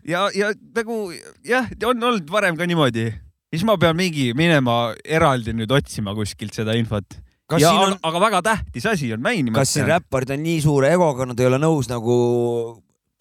ja, 0.03 0.27
ja 0.35 0.51
nagu 0.75 1.03
jah, 1.47 1.69
on 1.87 2.09
olnud 2.11 2.31
varem 2.31 2.59
ka 2.59 2.67
niimoodi. 2.67 3.07
Siis 3.51 3.65
ma 3.67 3.75
pean 3.79 3.97
mingi 3.99 4.31
minema 4.37 4.93
eraldi 5.03 5.53
nüüd 5.55 5.71
otsima 5.75 6.15
kuskilt 6.15 6.55
seda 6.55 6.75
infot. 6.79 7.17
kas 7.51 7.63
ja 7.63 7.73
on... 7.75 7.97
aga 7.99 8.21
väga 8.23 8.41
tähtis 8.47 8.87
asi 8.87 9.11
on 9.13 9.21
mängima. 9.23 9.57
kas 9.59 9.73
siin 9.75 9.89
räpparid 9.89 10.31
on 10.37 10.45
nii 10.45 10.61
suure 10.63 10.93
egoga, 10.95 11.27
nad 11.27 11.39
ei 11.39 11.49
ole 11.51 11.59
nõus 11.59 11.91
nagu 11.91 12.15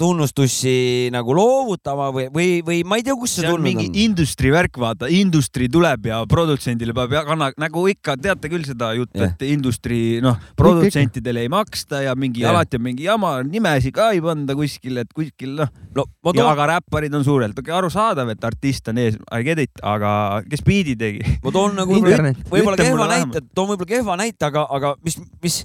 tunnustussi 0.01 1.11
nagu 1.13 1.35
loovutama 1.37 2.09
või, 2.15 2.27
või, 2.33 2.49
või 2.65 2.81
ma 2.89 2.99
ei 3.01 3.05
tea, 3.07 3.17
kust 3.19 3.37
see 3.37 3.45
see 3.45 3.51
on 3.51 3.59
tulnud 3.59 3.69
mingi 3.69 3.89
on. 3.89 3.99
industry 4.05 4.53
värk, 4.55 4.79
vaata, 4.81 5.09
industry 5.13 5.69
tuleb 5.73 6.09
ja 6.11 6.21
produtsendile 6.31 6.95
peab 6.97 7.15
jagama, 7.19 7.51
nagu 7.61 7.85
ikka 7.91 8.17
teate 8.21 8.51
küll 8.53 8.65
seda 8.67 8.93
juttu, 8.97 9.21
Jah. 9.21 9.35
et 9.35 9.45
industry, 9.49 10.01
noh, 10.25 10.39
produtsentidele 10.59 11.45
ei 11.45 11.53
maksta 11.53 12.03
ja 12.07 12.15
mingi 12.19 12.45
Jah. 12.45 12.55
alati 12.55 12.81
on 12.81 12.87
mingi 12.87 13.07
jama, 13.09 13.35
nimesid 13.47 13.95
ka 13.97 14.11
ei 14.17 14.23
panda 14.25 14.57
kuskil, 14.59 15.03
et 15.03 15.13
kuskil 15.17 15.57
noh, 15.61 15.73
no 15.97 16.07
ja 16.07 16.33
toon, 16.33 16.51
aga 16.53 16.69
räpparid 16.75 17.17
on 17.17 17.27
suurelt, 17.27 17.59
okei, 17.61 17.75
arusaadav, 17.77 18.33
et 18.35 18.49
artist 18.51 18.91
on 18.93 19.03
ees, 19.03 19.19
I 19.31 19.47
get 19.47 19.63
it, 19.63 19.85
aga 19.85 20.43
kes 20.49 20.65
biidi 20.67 20.97
tegi? 21.01 21.25
ma 21.45 21.55
toon 21.55 21.77
nagu 21.79 22.01
võib-olla 22.01 22.77
Ütle 22.79 22.91
kehva 22.91 23.11
näite, 23.11 23.45
toon 23.55 23.75
võib-olla 23.75 23.93
kehva 23.95 24.19
näite, 24.21 24.51
aga, 24.51 24.67
aga 24.71 24.95
mis, 25.07 25.19
mis, 25.45 25.63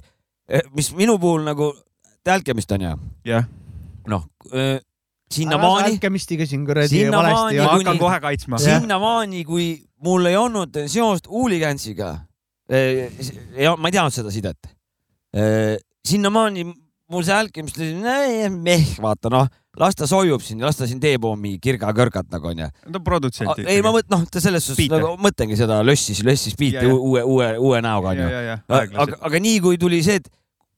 mis 0.76 0.92
minu 0.96 1.20
puhul 1.22 1.46
nagu, 1.46 1.72
The 2.26 2.34
Alchemist 2.34 2.72
on 2.74 2.82
ju, 2.82 2.96
jah, 3.30 3.46
noh, 4.10 4.24
sinnamaani, 5.32 5.96
Alchemistiga 5.96 6.46
siin 6.46 6.64
kuradi 6.68 7.04
valesti 7.10 7.60
ma 7.60 7.68
hakkan 7.74 8.00
kohe 8.00 8.22
kaitsma. 8.24 8.62
sinnamaani, 8.62 9.44
kui 9.48 9.68
mul 10.06 10.30
ei 10.30 10.38
olnud 10.38 10.80
seost 10.86 11.28
Hooligansiga. 11.30 12.14
ja 13.58 13.76
ma 13.76 13.88
ei 13.88 13.98
teadnud 13.98 14.14
seda 14.14 14.34
sidet. 14.34 14.74
sinnamaani 16.06 16.66
mul 17.10 17.22
see 17.26 17.34
Alchemist 17.36 17.78
oli 17.78 18.48
meh, 18.50 18.96
vaata 19.02 19.30
noh, 19.30 19.46
las 19.78 19.96
ta 19.98 20.08
soojub 20.10 20.42
siin, 20.42 20.62
las 20.64 20.78
ta 20.78 20.88
siin 20.88 21.00
teeb 21.02 21.24
omi 21.28 21.56
kirga-kõrgat 21.62 22.30
nagu 22.32 22.50
onju. 22.50 22.68
ta 22.92 23.02
produtsent. 23.04 23.62
ei, 23.62 23.82
ma 23.84 23.92
mõtlen, 23.94 24.10
noh, 24.16 24.24
ta 24.32 24.42
selles 24.42 24.66
suhtes 24.66 24.90
nagu 24.90 25.12
mõtlengi 25.22 25.58
seda 25.58 25.82
lössis, 25.86 26.22
lössis 26.26 26.56
biiti 26.58 26.86
uue, 26.88 27.22
uue, 27.22 27.52
uue 27.62 27.82
näoga 27.84 28.14
onju. 28.14 28.26
ja, 28.32 28.42
ja, 28.50 28.58
aga, 28.80 29.20
aga 29.28 29.42
nii 29.42 29.62
kui 29.64 29.78
tuli 29.80 30.02
see, 30.06 30.18
et 30.22 30.30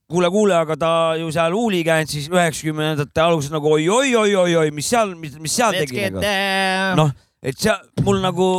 kuule, 0.09 0.31
kuule, 0.33 0.55
aga 0.57 0.77
ta 0.79 0.91
ju 1.19 1.29
seal 1.33 1.53
Hooligansis 1.55 2.29
üheksakümnendate 2.31 3.23
alguses 3.23 3.53
nagu 3.53 3.75
oi-oi-oi-oi-oi, 3.75 4.73
mis 4.75 4.89
seal, 4.89 5.13
mis, 5.19 5.37
mis 5.41 5.55
seal 5.59 5.77
tegi 5.77 6.09
nagu. 6.09 6.25
noh, 6.99 7.15
et 7.45 7.57
seal 7.59 7.79
mul 8.05 8.21
nagu 8.23 8.49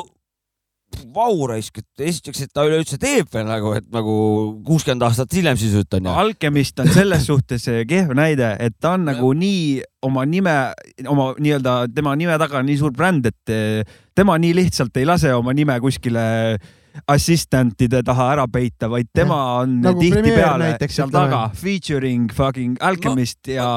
vau 1.14 1.46
raisk, 1.48 1.80
et 1.80 2.04
esiteks, 2.10 2.44
et 2.44 2.52
ta 2.54 2.64
üleüldse 2.66 2.98
teeb 3.00 3.30
veel 3.32 3.46
nagu, 3.48 3.72
et 3.78 3.86
nagu 3.94 4.14
kuuskümmend 4.66 5.04
aastat 5.06 5.32
hiljem 5.34 5.58
sisuliselt 5.58 5.98
onju. 6.00 6.10
Alchemist 6.22 6.82
on 6.82 6.90
selles 6.92 7.26
suhtes 7.28 7.66
eh, 7.70 7.82
kehv 7.88 8.14
näide, 8.18 8.52
et 8.62 8.76
ta 8.82 8.94
on 8.98 9.06
nagu 9.08 9.32
nii 9.36 9.80
oma 10.06 10.26
nime, 10.28 10.56
oma 11.10 11.30
nii-öelda 11.38 11.76
tema 11.94 12.16
nime 12.18 12.38
taga 12.42 12.60
on 12.60 12.68
nii 12.70 12.80
suur 12.80 12.94
bränd, 12.96 13.30
et 13.30 13.54
eh, 13.54 13.96
tema 14.18 14.38
nii 14.40 14.54
lihtsalt 14.62 15.00
ei 15.00 15.08
lase 15.08 15.34
oma 15.36 15.54
nime 15.56 15.78
kuskile 15.82 16.26
assistantide 17.08 18.02
taha 18.06 18.30
ära 18.34 18.46
peita, 18.52 18.88
vaid 18.90 19.10
tema 19.14 19.38
on 19.60 19.80
Nagu 19.84 20.02
tihtipeale 20.02 20.74
seal 20.88 21.12
taga 21.14 21.46
featuring 21.54 22.30
fucking 22.34 22.76
Alchemist 22.80 23.40
no, 23.46 23.54
ja 23.54 23.68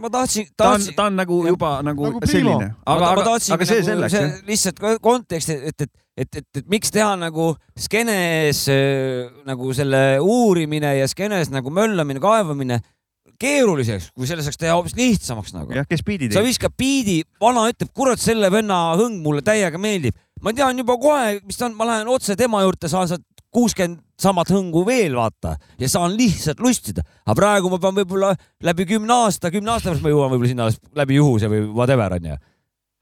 ma 0.00 0.10
tahtsin, 0.10 0.46
tahtsin, 0.56 0.94
ta 0.96 1.08
on 1.10 1.18
nagu 1.20 1.40
juba 1.46 1.80
nagu, 1.84 2.12
Nagu 2.14 2.28
selline, 2.28 2.70
aga, 2.86 3.00
ma 3.00 3.10
aga, 3.12 3.34
aga 3.36 3.66
see 3.68 3.80
nagu 3.82 3.88
selleks 3.88 4.46
lihtsalt 4.48 4.80
kontekst, 5.04 5.52
et, 5.52 5.82
et, 5.84 5.90
et, 6.16 6.40
et, 6.40 6.46
et 6.62 6.70
miks 6.72 6.92
teha 6.94 7.12
nagu 7.20 7.52
skeenes 7.78 8.64
äh, 8.72 9.28
nagu 9.48 9.74
selle 9.76 10.04
uurimine 10.24 10.96
ja 11.00 11.10
skeenes 11.10 11.52
nagu 11.52 11.72
möllamine, 11.74 12.22
kaevamine 12.22 12.80
keeruliseks, 13.40 14.10
kui 14.16 14.28
selle 14.28 14.44
saaks 14.44 14.60
teha 14.60 14.76
hoopis 14.76 14.96
lihtsamaks 14.98 15.54
nagu. 15.56 15.72
jah, 15.76 15.88
kes 15.88 16.04
biidi 16.06 16.30
sa 16.30 16.40
tegi. 16.40 16.52
viskad 16.52 16.76
biidi, 16.78 17.20
vana 17.40 17.66
ütleb, 17.70 17.92
kurat, 17.96 18.20
selle 18.20 18.50
venna 18.52 18.82
hõng 19.00 19.22
mulle 19.24 19.44
täiega 19.46 19.80
meeldib. 19.80 20.18
ma 20.44 20.52
tean 20.56 20.78
juba 20.78 20.96
kohe, 21.00 21.40
mis 21.44 21.60
ta 21.60 21.68
on, 21.68 21.76
ma 21.78 21.88
lähen 21.88 22.08
otse 22.12 22.36
tema 22.38 22.62
juurde, 22.64 22.88
saan 22.88 23.08
sealt 23.10 23.26
kuuskümmend 23.50 24.04
samat 24.20 24.52
hõngu 24.52 24.84
veel 24.86 25.16
vaata 25.16 25.56
ja 25.80 25.88
saan 25.90 26.14
lihtsalt 26.18 26.60
lustida. 26.62 27.02
aga 27.24 27.36
praegu 27.38 27.72
ma 27.72 27.80
pean 27.82 27.96
võib-olla 27.96 28.34
läbi 28.62 28.86
kümne 28.92 29.16
aasta, 29.26 29.50
kümne 29.50 29.74
aasta 29.74 29.90
pärast 29.90 30.04
ma 30.04 30.12
jõuan 30.12 30.30
võib-olla 30.32 30.52
sinna 30.52 30.68
läbi 31.00 31.18
juhuse 31.18 31.50
või 31.50 31.64
whatever 31.66 32.14
onju. 32.18 32.36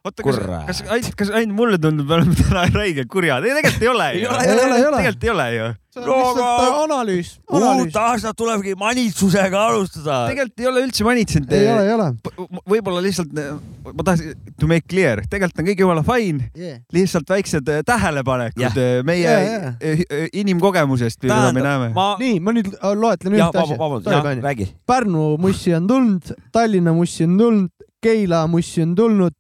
oota, 0.08 0.22
kas, 0.24 0.38
kas 0.70 0.82
ainult, 0.86 1.18
kas 1.18 1.32
ainult 1.34 1.58
mulle 1.58 1.80
tundub, 1.82 2.08
me 2.08 2.20
oleme 2.20 2.38
täna 2.38 2.64
räigelt 2.80 3.10
kurjad? 3.12 3.44
ei, 3.44 3.58
tegelikult 3.58 3.84
ei 3.84 3.92
ole 3.92 4.08
ju. 4.14 4.32
Tegelikult 4.38 5.28
ei 5.28 5.34
ole 5.34 5.48
ju. 5.56 5.68
No 6.06 6.16
lihtsalt 6.18 6.44
aga- 6.44 6.82
analüüs, 6.84 7.30
uut 7.50 7.62
analüüs. 7.62 7.96
aastat 7.96 8.36
tulebki 8.36 8.74
manitsusega 8.78 9.62
alustada. 9.68 10.18
tegelikult 10.30 10.60
ei 10.60 10.66
ole 10.70 10.82
üldse 10.86 11.04
manitsenud. 11.04 11.52
ei 11.52 11.68
ole, 11.72 11.86
ei 11.86 11.94
ole. 11.94 12.08
võib-olla 12.68 13.02
lihtsalt, 13.04 13.32
ma 13.88 14.06
tahtsin 14.06 14.34
to 14.60 14.68
make 14.70 14.86
clear, 14.90 15.22
tegelikult 15.30 15.62
on 15.62 15.70
kõik 15.70 15.82
jumala 15.84 16.04
fine, 16.06 16.50
lihtsalt 16.94 17.28
väiksed 17.34 17.68
eh, 17.68 17.82
tähelepanekud 17.86 18.62
Jah. 18.62 18.76
eh, 18.78 19.02
meie 19.06 19.34
eh, 19.34 19.68
eh, 19.80 20.28
inimkogemusest, 20.42 21.22
mida 21.26 21.52
me 21.52 21.64
näeme. 21.64 21.90
ma, 21.96 22.08
nii, 22.20 22.40
ma 22.40 22.54
nüüd 22.56 22.70
äh, 22.74 22.94
loetlen 22.94 23.38
ühte 23.38 23.62
asja. 23.64 23.78
vabandust, 23.78 24.12
jah, 24.12 24.42
räägi. 24.44 24.70
Pärnu 24.86 25.36
mussi 25.40 25.74
on 25.74 25.86
tulnud, 25.90 26.34
Tallinna 26.52 26.92
mussi 26.96 27.24
on 27.24 27.38
tulnud, 27.38 27.70
Keila 28.02 28.46
mussi 28.46 28.82
on 28.82 28.94
tulnud. 28.94 29.34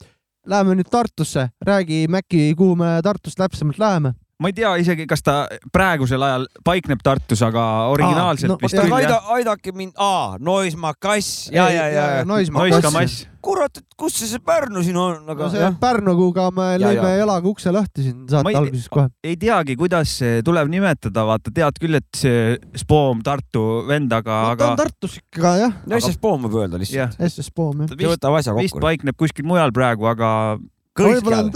Läheme 0.48 0.78
nüüd 0.78 0.88
Tartusse, 0.90 1.50
räägi 1.60 2.06
Mäkki, 2.08 2.54
kuhu 2.56 2.74
me 2.76 2.96
Tartust 3.04 3.36
täpsemalt 3.36 3.78
läheme. 3.78 4.14
Ma 4.38 4.48
ei 4.50 4.54
tea 4.54 4.70
isegi, 4.78 5.06
kas 5.10 5.22
ta 5.26 5.32
praegusel 5.74 6.22
ajal 6.22 6.44
paikneb 6.64 7.00
Tartus, 7.02 7.40
aga 7.42 7.62
originaalselt 7.90 8.52
no, 8.52 8.58
vist 8.62 8.76
jah. 8.76 8.84
küll 8.86 8.94
aida 9.00 9.16
jah., 9.16 9.32
aidake 9.34 9.72
mind, 9.74 9.96
aa, 9.98 10.36
Noismaa 10.38 10.92
kass, 10.94 11.48
ja, 11.50 11.64
ja, 11.74 11.88
ja, 11.90 12.04
ja. 12.20 12.24
Noismaa 12.28 12.62
Nois 12.62 12.76
kass. 12.76 12.86
Kamass. 12.86 13.16
kurat, 13.42 13.80
et 13.80 13.96
kus 13.98 14.14
see, 14.20 14.28
see 14.30 14.38
Pärnu 14.44 14.82
siin 14.86 14.96
on, 15.00 15.24
no 15.26 15.34
aga 15.34 15.48
see 15.50 15.62
jah. 15.62 15.74
Pärnuga 15.82 16.46
me 16.54 16.68
Ja, 16.76 16.78
lõime 16.86 17.10
ja. 17.10 17.16
jalaga 17.24 17.50
ukse 17.50 17.72
lahti 17.74 18.06
siin 18.06 18.24
saate 18.30 18.52
ei- 18.52 18.60
alguses 18.62 18.88
kohe. 18.94 19.08
ei 19.26 19.36
teagi, 19.36 19.74
kuidas 19.80 20.14
tuleb 20.46 20.70
nimetada, 20.70 21.26
vaata, 21.26 21.50
tead 21.54 21.82
küll, 21.82 21.98
et 21.98 22.08
see 22.22 22.56
Spoom 22.78 23.22
Tartu 23.26 23.66
vend, 23.90 24.12
aga, 24.12 24.38
ta 24.44 24.54
aga 24.54 24.70
on 24.70 24.80
Tartus 24.84 25.18
ikka 25.18 25.56
jah, 25.64 25.76
no 25.86 25.98
siis 26.04 26.18
poom 26.22 26.46
võib 26.46 26.60
öelda 26.62 26.78
lihtsalt., 26.78 27.18
SS 27.26 27.50
Poom 27.54 27.82
jah. 27.86 27.94
vist, 27.96 28.14
võtab 28.14 28.38
asja 28.38 28.54
vist 28.54 28.74
kokku. 28.76 28.86
paikneb 28.86 29.18
kuskil 29.18 29.46
mujal 29.50 29.74
praegu, 29.74 30.06
aga 30.06 30.58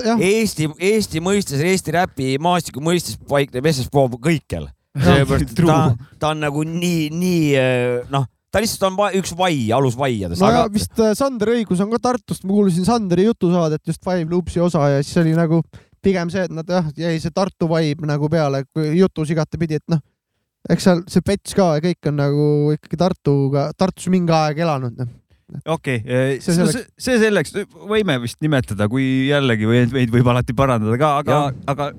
jah. 0.07 0.23
Eesti, 0.29 0.69
Eesti 0.91 1.23
mõistes, 1.25 1.65
Eesti 1.65 1.97
räpi 1.97 2.37
maastiku 2.43 2.85
mõistes 2.85 3.19
paikneb 3.29 3.67
SS 3.73 3.93
Poom 3.93 4.15
kõikjal. 4.23 4.69
true. 5.57 5.73
ta, 5.73 6.15
ta 6.21 6.33
on 6.35 6.43
nagu 6.45 6.63
nii, 6.69 7.09
nii 7.17 7.45
noh, 8.13 8.27
ta 8.53 8.61
lihtsalt 8.61 8.85
on 8.91 8.99
va 8.99 9.09
üks 9.17 9.33
vai, 9.37 9.55
alus 9.73 9.97
vaiadest. 9.99 10.43
no 10.43 10.51
ja 10.53 10.67
vist 10.73 11.01
äh, 11.01 11.15
Sander 11.17 11.55
Õigus 11.55 11.81
on 11.85 11.93
ka 11.95 12.01
Tartust, 12.11 12.45
ma 12.45 12.53
kuulasin 12.53 12.87
Sanderi 12.89 13.25
jutusaadet 13.25 13.81
just 13.89 14.03
Five 14.05 14.29
Loopsi 14.31 14.61
osa 14.61 14.85
ja 14.93 15.01
siis 15.05 15.23
oli 15.23 15.33
nagu 15.37 15.63
pigem 16.05 16.31
see, 16.33 16.45
et 16.45 16.53
nad 16.53 16.69
jah, 16.69 16.91
jäi 16.99 17.17
see 17.23 17.33
Tartu 17.35 17.69
vibe 17.71 18.09
nagu 18.11 18.29
peale 18.33 18.65
jutus 18.99 19.33
igatepidi, 19.33 19.81
et 19.81 19.95
noh, 19.95 20.03
eks 20.71 20.89
seal 20.89 21.03
see 21.11 21.25
Pets 21.25 21.57
ka 21.57 21.73
ja 21.79 21.85
kõik 21.85 22.11
on 22.11 22.19
nagu 22.21 22.47
ikkagi 22.77 23.01
Tartuga, 23.01 23.71
Tartus 23.79 24.11
mingi 24.13 24.35
aeg 24.37 24.61
elanud 24.67 25.01
noh.. 25.01 25.13
Okei 25.65 26.01
okay,, 26.01 26.39
See 26.41 26.55
see 26.55 26.59
selleks. 26.59 26.89
see 26.99 27.19
selleks, 27.23 27.55
võime 27.91 28.19
vist 28.23 28.41
nimetada, 28.45 28.89
kui 28.93 29.29
jällegi 29.29 29.69
või 29.69 29.85
meid 29.93 30.13
võib 30.15 30.33
alati 30.33 30.57
parandada 30.57 30.99
ka, 31.01 31.13
aga, 31.23 31.43
aga 31.71 31.93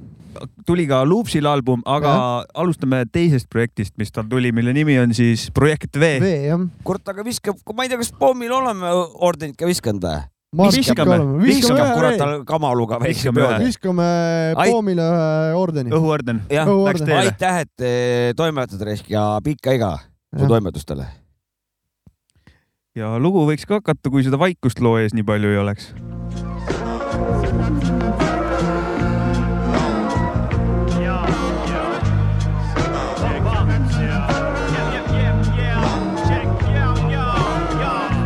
tuli 0.66 0.86
ka 0.90 1.04
Loopsil 1.08 1.48
album, 1.50 1.84
aga 1.86 2.12
ja. 2.12 2.28
alustame 2.64 3.04
teisest 3.14 3.50
projektist, 3.54 3.96
mis 4.02 4.12
tal 4.14 4.28
tuli, 4.30 4.52
mille 4.56 4.74
nimi 4.76 4.98
on 5.02 5.14
siis 5.16 5.50
Projekt 5.54 5.98
V. 6.00 6.18
V 6.24 6.60
kurat, 6.88 7.06
aga 7.14 7.26
viskab, 7.26 7.60
ma 7.76 7.86
ei 7.86 7.92
tea, 7.92 8.02
kas 8.02 8.14
pommil 8.18 8.54
oleme 8.56 8.94
ordenit 9.24 9.60
ka 9.60 9.70
viskanud 9.70 10.04
või? 10.04 10.22
Viskame. 10.54 11.18
viskab 11.42 11.42
viskame 11.42 11.86
kurat 11.98 12.20
kamaluga 12.46 13.00
väikse 13.02 13.32
Viskame 13.32 13.42
ühe. 13.42 13.48
peole. 13.48 13.66
viskame 13.66 14.08
Poomile 14.60 15.08
ühe 15.10 15.56
ordeni. 15.58 15.90
õhuorden. 15.98 16.44
jah, 16.54 16.70
läks 16.70 17.02
teele. 17.02 17.24
aitäh, 17.24 17.60
et 17.66 17.86
eh, 17.88 18.30
toimetad 18.38 18.86
Resk 18.86 19.10
ja 19.10 19.26
pikka 19.44 19.74
iga 19.74 19.96
su 20.38 20.50
toimetustele. 20.50 21.10
Ja 22.98 23.16
lugu 23.18 23.46
võiks 23.50 23.66
ka 23.70 23.82
hakata, 23.82 24.12
kui 24.14 24.26
seda 24.26 24.40
vaikust 24.42 24.82
loo 24.84 24.98
ees 25.02 25.16
nii 25.18 25.26
palju 25.26 25.54
ei 25.54 25.62
oleks. 25.64 25.94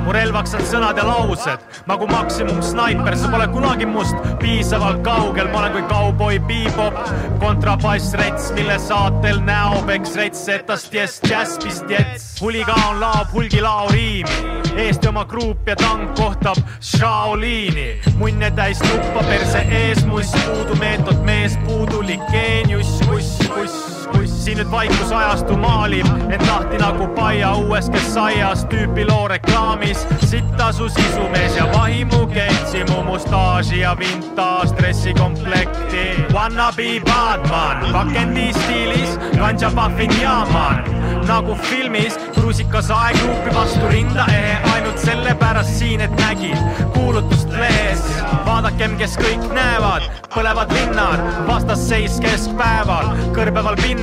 Mu 0.08 0.14
relvaks 0.16 0.54
on 0.56 0.64
sõnad 0.64 0.98
ja 1.00 1.04
laused. 1.04 1.64
Nagu 1.90 2.08
maksimum 2.08 2.62
snaiper, 2.64 3.18
sa 3.20 3.32
pole 3.32 3.48
kunagi 3.52 3.88
must. 3.90 4.16
Piisavalt 4.40 5.02
kaugel, 5.04 5.50
ma 5.52 5.66
olen 5.66 5.76
kui 5.76 5.84
kauboi 5.90 6.38
bebop, 6.48 6.96
kontrabass 7.44 8.16
rets, 8.20 8.52
mille 8.56 8.78
saatel 8.80 9.42
näopeks 9.44 10.16
rets, 10.20 10.46
etast 10.54 10.96
jess, 10.96 11.20
džässpist 11.28 11.92
jets. 11.92 12.30
huligaan 12.42 13.02
laob 13.02 13.34
hulgilao 13.34 13.90
riimi, 13.92 14.40
Eesti 14.78 15.10
oma 15.10 15.26
gruup 15.26 15.68
ja 15.68 15.76
tank 15.76 16.16
kohtab 16.16 16.58
Shaoliini. 16.80 18.00
munne 18.18 18.52
täis 18.52 18.80
tuppa 18.80 19.26
perse 19.28 19.66
ees, 19.82 20.06
muss 20.06 20.32
puudu 20.46 20.80
meetod, 20.80 21.20
mees 21.26 21.58
puudulik 21.66 22.22
geenius, 22.32 23.00
kuss, 23.10 23.40
kuss 23.50 23.97
kus 24.12 24.46
siin 24.46 24.58
nüüd 24.58 24.72
vaikusajastu 24.72 25.58
maalib 25.62 26.08
end 26.32 26.46
lahti 26.48 26.80
nagu 26.82 27.08
paia 27.18 27.54
uues 27.62 27.90
kesaias 27.94 28.66
tüüpi 28.72 29.08
loo 29.10 29.28
reklaamis. 29.28 30.06
sitta 30.26 30.72
su 30.72 30.90
sisumees 30.90 31.58
ja 31.58 31.68
vahimu 31.74 32.28
keitsi 32.28 32.84
mu 32.90 33.04
mustaaži 33.04 33.80
ja 33.80 33.96
vintage 34.00 34.76
dressikomplekti. 34.78 36.06
Wanna 36.34 36.72
be 36.76 37.00
Batman, 37.06 37.94
pakendi 37.94 38.54
stiilis, 38.54 39.20
ganja 39.38 39.72
puffin 39.76 40.22
jaaman 40.22 40.98
nagu 41.28 41.56
filmis 41.56 42.18
kruusikas 42.36 42.90
aegruupi 42.92 43.56
vastu 43.56 43.88
rinda 43.92 44.26
ehe 44.32 44.58
ainult 44.74 44.98
sellepärast 44.98 45.74
siin, 45.80 46.02
et 46.02 46.12
nägin 46.22 46.58
kuulutust 46.94 47.50
lehes. 47.52 48.04
vaadakem, 48.46 48.96
kes 48.98 49.18
kõik 49.20 49.44
näevad, 49.54 50.06
põlevad 50.32 50.72
linnad, 50.72 51.24
vastasseis 51.48 52.20
keskpäeval, 52.24 53.10
kõrbeval 53.36 53.76
pinnal, 53.82 53.97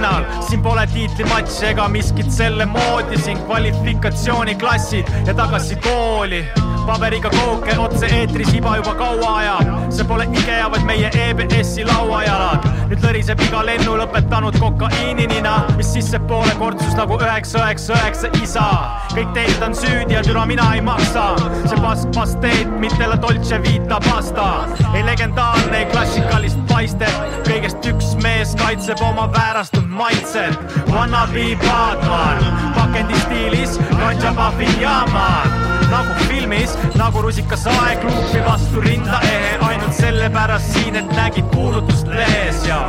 siin 0.49 0.63
pole 0.63 0.87
tiitlimatši 0.93 1.67
ega 1.73 1.89
miskit 1.89 2.31
selle 2.31 2.67
moodi, 2.67 3.19
siin 3.19 3.39
kvalifikatsiooniklassid 3.47 5.11
ja 5.27 5.35
tagasi 5.35 5.77
kooli 5.77 6.45
paberiga 6.87 7.31
kooke 7.31 7.75
otse-eetris 7.79 8.53
iba 8.55 8.77
juba 8.77 8.95
kaua 8.95 9.37
ajab. 9.39 9.93
see 9.95 10.05
pole 10.05 10.25
IKEA, 10.25 10.71
vaid 10.71 10.85
meie 10.85 11.11
EBS-i 11.27 11.85
lauajalad. 11.89 12.67
nüüd 12.91 13.05
lõriseb 13.07 13.41
iga 13.47 13.63
lennu 13.65 13.97
lõpetanud 14.01 14.59
kokaiininina, 14.61 15.55
mis 15.79 15.93
sissepoole 15.97 16.55
kortsus 16.61 16.97
nagu 16.99 17.19
üheksa, 17.21 17.63
üheksa, 17.63 17.97
üheksa 18.01 18.33
isa. 18.43 18.67
kõik 19.15 19.33
teised 19.39 19.65
on 19.65 19.77
süüdi 19.79 20.19
ja 20.19 20.23
türa 20.27 20.45
mina 20.47 20.69
ei 20.75 20.85
maksa. 20.85 21.31
see 21.65 21.81
pask 21.81 22.13
pasteet, 22.17 22.77
mitte 22.81 23.09
la 23.09 23.17
dolce 23.23 23.63
vita 23.65 24.01
pasta. 24.11 24.51
ei 24.93 25.07
legendaarne, 25.07 25.79
ei 25.79 25.89
klassikalist 25.93 26.61
paistet, 26.69 27.17
kõigest 27.49 27.91
üks 27.95 28.15
mees 28.23 28.55
kaitseb 28.61 29.01
oma 29.09 29.31
väärastunud 29.33 29.84
maitset. 29.95 30.59
Wanna 30.93 31.27
be 31.33 31.57
Batman, 31.57 32.43
pakendi 32.75 33.15
stiilis, 33.15 33.79
ganja 33.99 34.33
puffin 34.35 34.81
jaaman. 34.81 35.49
Nagu 35.91 36.15
filmis, 36.29 36.77
nagu 36.99 37.23
rusikas 37.23 37.67
aegluupi 37.67 38.45
vastu 38.47 38.81
rinda 38.81 39.21
ehe, 39.23 39.59
ainult 39.69 39.95
sellepärast 39.95 40.73
siin, 40.73 40.97
et 40.97 41.13
nägid 41.17 41.45
kuulutust 41.55 42.07
lehes. 42.07 42.67
Ja 42.67 42.81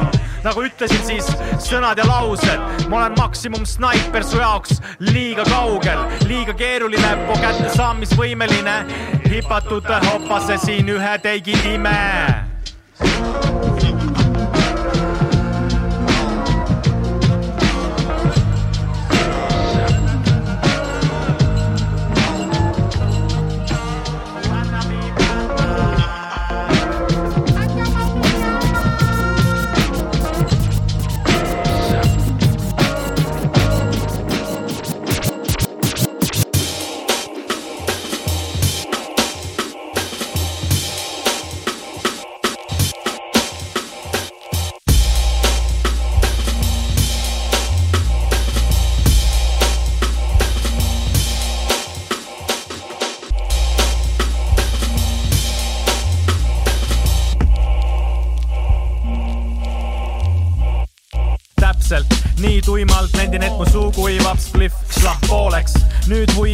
nagu 0.46 0.62
ütlesin 0.66 1.02
siis 1.06 1.28
sõnad 1.66 1.98
ja 1.98 2.06
laused, 2.08 2.88
ma 2.90 3.04
olen 3.04 3.18
maksimum 3.18 3.66
snaiper 3.66 4.26
su 4.26 4.42
jaoks. 4.42 4.82
Liiga 5.00 5.46
kaugel, 5.50 6.06
liiga 6.30 6.54
keeruline, 6.58 7.16
po 7.28 7.38
kättesaamisvõimeline, 7.42 8.78
hipatud 9.30 9.90
hopase 10.10 10.58
siin 10.66 10.90
ühe 10.98 11.18
teigi 11.22 11.58
ime. 11.74 12.46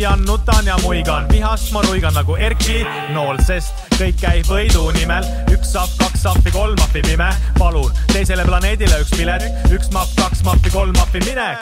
Huian, 0.01 0.25
nutan 0.25 0.65
ja 0.65 0.77
muigan, 0.81 1.27
vihast 1.31 1.71
ma 1.71 1.81
ruigan 1.81 2.13
nagu 2.17 2.33
Erki 2.35 2.79
nool, 3.13 3.37
sest 3.45 3.83
kõik 3.99 4.17
käib 4.17 4.47
võidu 4.49 4.87
nimel. 4.95 5.25
üks 5.53 5.75
sahv, 5.75 5.93
kaks 5.99 6.23
sahvi, 6.25 6.49
kolm 6.55 6.73
mahvi 6.79 7.03
pime, 7.05 7.27
palun 7.59 7.91
teisele 8.09 8.45
planeedile 8.47 8.97
üks 9.03 9.13
pilet, 9.13 9.45
üks 9.69 9.91
mahv, 9.93 10.09
kaks 10.17 10.41
mahvi, 10.47 10.73
kolm 10.73 10.97
mahvi 10.97 11.21
minek 11.27 11.61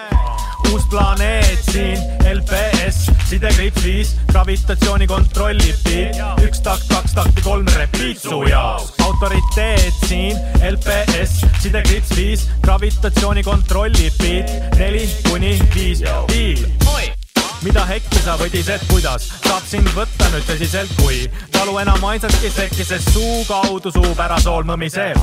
uus 0.69 0.85
planeet 0.87 1.67
siin, 1.67 1.99
LPS, 2.29 3.09
sidekriips 3.27 3.83
viis, 3.83 4.15
gravitatsiooni 4.31 5.07
kontrollib 5.09 5.83
beat, 5.83 6.23
üks 6.45 6.63
takt, 6.63 6.87
kaks 6.93 7.17
takti, 7.19 7.43
kolm 7.43 7.67
repiit 7.75 8.23
su 8.23 8.43
jaoks. 8.47 8.95
autoriteet 9.03 10.03
siin, 10.07 10.39
LPS, 10.63 11.41
sidekriips 11.59 12.15
viis, 12.15 12.47
gravitatsiooni 12.63 13.43
kontrollib 13.43 14.21
beat, 14.23 14.59
neli 14.79 15.09
kuni 15.27 15.57
viis, 15.75 16.05
diil 16.31 16.69
mida 17.63 17.83
hekki 17.85 18.21
sa 18.23 18.35
võdised, 18.39 18.83
kuidas? 18.89 19.27
Saab 19.43 19.65
sind 19.67 19.89
võtta 19.95 20.29
nüüd 20.33 20.45
tõsiselt, 20.47 20.91
kui 20.99 21.25
talu 21.53 21.77
enam 21.81 22.03
ainsatki 22.11 22.51
sekki, 22.53 22.85
sest 22.87 23.11
suu 23.13 23.43
kaudu 23.47 23.91
suu 23.91 24.13
pärasool 24.17 24.67
mõmiseb. 24.67 25.17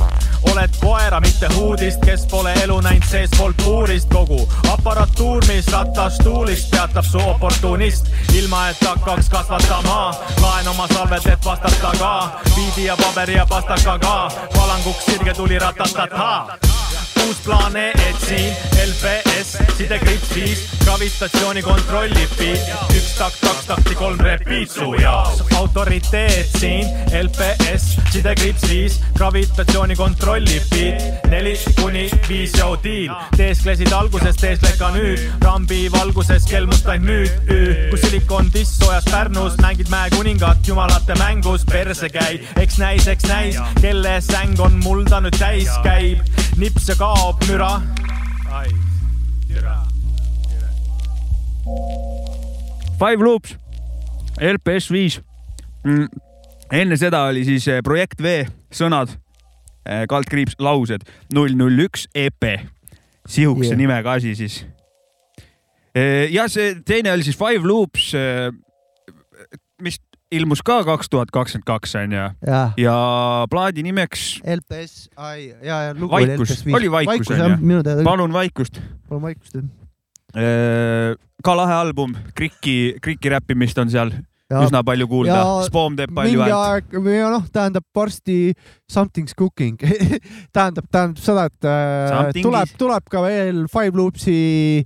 oled 0.51 0.75
koera, 0.81 1.19
mitte 1.19 1.47
huudist, 1.55 2.03
kes 2.05 2.25
pole 2.31 2.53
elu 2.63 2.77
näinud 2.81 3.07
seespool 3.09 3.53
puurist, 3.63 4.09
kogu 4.13 4.39
aparatuur, 4.71 5.45
mis 5.47 5.67
ratas 5.73 6.17
tuulist, 6.23 6.69
peatab 6.71 7.05
su 7.05 7.19
oportunist, 7.19 8.11
ilma 8.33 8.69
et 8.69 8.85
hakkaks 8.85 9.29
kasvatama. 9.29 10.13
laen 10.41 10.67
oma 10.67 10.87
salved, 10.93 11.25
et 11.25 11.45
vastata 11.45 11.91
ka, 11.99 12.41
biidi 12.55 12.85
ja 12.85 12.97
paberi 12.97 13.35
ja 13.35 13.45
pastaka 13.45 13.99
ka, 13.99 14.17
valanguks 14.55 15.05
sirge 15.05 15.33
tuli 15.33 15.59
ratatata 15.59 16.57
uus 17.25 17.41
planeet 17.45 18.07
siin, 18.27 18.53
LPS, 18.83 19.57
sidekriips 19.77 20.31
viis, 20.35 20.63
gravitatsiooni 20.83 21.61
kontrollib 21.63 22.33
beat, 22.39 22.69
üks 22.95 23.13
takt, 23.17 23.39
kaks 23.43 23.67
takti, 23.69 23.95
kolm 23.95 24.19
repiit 24.23 24.71
su 24.71 24.91
jaoks. 24.99 25.43
autoriteet 25.55 26.57
siin, 26.59 26.89
LPS, 27.21 27.85
sidekriips 28.11 28.67
viis, 28.69 28.99
gravitatsiooni 29.17 29.95
kontrollib 29.95 30.67
beat, 30.73 31.27
neli 31.31 31.55
kuni 31.79 32.07
viis 32.27 32.55
jau 32.57 32.73
diil. 32.83 33.13
teesklesid 33.37 33.93
alguses, 33.95 34.35
teeskled 34.41 34.77
ka 34.79 34.91
nüüd, 34.95 35.23
rambi 35.45 35.87
valguses 35.93 36.47
kelmust 36.49 36.87
ainult 36.87 37.07
nüüd. 37.07 37.89
kui 37.91 37.99
silikon 38.01 38.51
diss 38.53 38.79
soojas 38.81 39.05
Pärnus, 39.07 39.55
mängid 39.63 39.89
mäekuningat 39.93 40.67
jumalate 40.67 41.15
mängus, 41.21 41.63
perse 41.65 42.09
käi, 42.09 42.41
eks 42.59 42.77
näis, 42.81 43.07
eks 43.07 43.29
näis, 43.31 43.61
kelle 43.81 44.17
säng 44.21 44.59
on 44.59 44.75
mulda 44.83 45.21
nüüd 45.23 45.37
täis 45.39 45.71
käib, 45.85 46.25
nips 46.57 46.89
ja 46.89 46.97
kaob 47.07 47.43
müra. 47.47 47.81
Five 52.97 53.23
Loops, 53.23 53.55
LPS 54.41 54.87
viis 54.91 55.19
mm.. 55.85 56.07
enne 56.73 56.97
seda 56.99 57.21
oli 57.29 57.43
siis 57.47 57.67
eh, 57.71 57.79
Projekt 57.85 58.23
V 58.23 58.41
sõnad, 58.73 59.13
kaldkriips 60.09 60.57
laused, 60.59 61.05
null 61.35 61.55
null 61.55 61.85
üks 61.85 62.07
EP, 62.15 62.47
sihukese 63.27 63.71
Yeah. 63.71 63.79
nimega 63.79 64.17
asi 64.17 64.33
siis. 64.35 64.65
ja 65.95 66.47
see 66.51 66.75
teine 66.87 67.13
oli 67.13 67.23
siis 67.23 67.37
Five 67.39 67.63
Loops, 67.67 68.11
mis 69.81 70.01
ilmus 70.31 70.61
ka 70.65 70.81
kaks 70.87 71.09
tuhat 71.11 71.31
kakskümmend 71.31 71.67
kaks 71.67 71.95
onju 71.99 72.19
jah, 72.19 72.73
ja 72.79 72.95
plaadi 73.51 73.83
nimeks 73.85 74.39
LPS, 74.43 75.07
ai, 75.15 75.53
ja, 75.63 75.81
ja 75.87 75.93
lugu 75.95 76.11
Vaikus. 76.11 76.49
LPS 76.51 76.65
viis. 76.65 76.75
Oli 76.79 76.91
Vaikus, 76.91 77.31
on 77.31 77.39
jah, 77.39 77.53
ju? 77.53 77.59
minu 77.63 77.83
teada. 77.83 78.03
Palun 78.03 78.33
vaikust. 78.35 78.81
palun 79.09 79.27
vaikust, 79.29 79.59
jah. 79.59 81.15
ka 81.43 81.55
lahe 81.57 81.77
album, 81.77 82.15
Kriki, 82.35 82.97
Kriki 83.01 83.31
räppimist 83.31 83.77
on 83.83 83.93
seal 83.93 84.11
Ja- 84.47 84.61
üsna 84.63 84.79
palju 84.87 85.09
kuulda 85.11 85.33
ja, 85.35 85.47
Spoom 85.67 85.97
teeb 85.99 86.13
palju 86.15 86.39
häält. 86.39 86.93
noh, 86.95 87.47
tähendab 87.51 87.83
varsti 87.95 88.53
something's 88.87 89.35
cooking 89.35 89.75
tähendab, 90.55 90.87
tähendab 90.87 91.19
seda, 91.19 91.47
et 91.51 91.67
äh, 91.67 92.11
Something 92.13 92.45
tuleb 92.47 92.71
tuleb 92.79 93.09
ka 93.11 93.23
veel 93.25 93.65
Five 93.67 93.91
Loopsi 93.99 94.85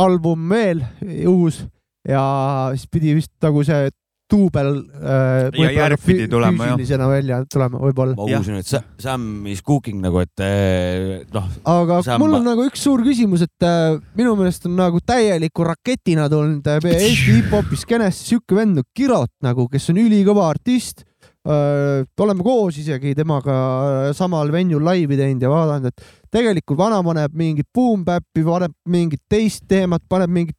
album 0.00 0.48
veel 0.48 0.80
uus 1.28 1.66
ja 2.08 2.24
siis 2.72 2.88
pidi 2.88 3.12
vist 3.18 3.34
nagu 3.44 3.60
see 3.68 3.90
duubel 4.30 4.70
äh, 4.98 5.48
Ja 5.62 5.70
järg 5.72 6.02
pidi 6.02 6.26
tulema, 6.30 6.66
jah. 6.66 6.74
füüsilisena 6.74 7.08
välja 7.10 7.38
tulema 7.52 7.78
võib-olla. 7.82 8.16
ma 8.18 8.40
usun, 8.40 8.58
et 8.60 8.66
Sa- 8.66 8.82
Sam 8.98 9.46
is 9.50 9.62
cooking 9.66 10.00
nagu, 10.02 10.20
et 10.24 10.42
eh, 10.44 11.24
noh, 11.34 11.46
aga 11.70 12.00
on 12.02 12.22
mul 12.22 12.38
on 12.40 12.46
nagu 12.46 12.66
üks 12.66 12.82
suur 12.86 13.04
küsimus, 13.06 13.44
et 13.46 13.66
äh, 13.66 13.96
minu 14.18 14.34
meelest 14.38 14.66
on 14.66 14.74
nagu 14.78 15.00
täieliku 15.06 15.66
raketina 15.68 16.28
tulnud 16.32 16.66
äh, 16.72 16.80
Eesti 16.92 17.36
hip-hopi 17.38 17.78
skeenesse 17.78 18.26
siuke 18.32 18.58
vend 18.58 18.80
nagu 18.80 18.88
Kirot 18.96 19.32
nagu, 19.46 19.68
kes 19.70 19.90
on 19.92 20.02
ülikõva 20.02 20.50
artist, 20.50 21.04
oleme 21.46 22.42
koos 22.42 22.74
isegi 22.80 23.12
temaga 23.14 24.10
samal 24.18 24.50
venjul 24.50 24.82
laivi 24.82 25.14
teinud 25.14 25.44
ja 25.44 25.50
vaadanud, 25.52 25.92
et 25.92 26.32
tegelikult 26.34 26.80
vana 26.80 26.98
paneb 27.06 27.36
mingit 27.38 27.68
boom-bap'i, 27.70 28.42
paneb 28.42 28.74
mingit 28.90 29.22
teist 29.30 29.62
teemat, 29.70 30.02
paneb 30.10 30.32
mingit 30.34 30.56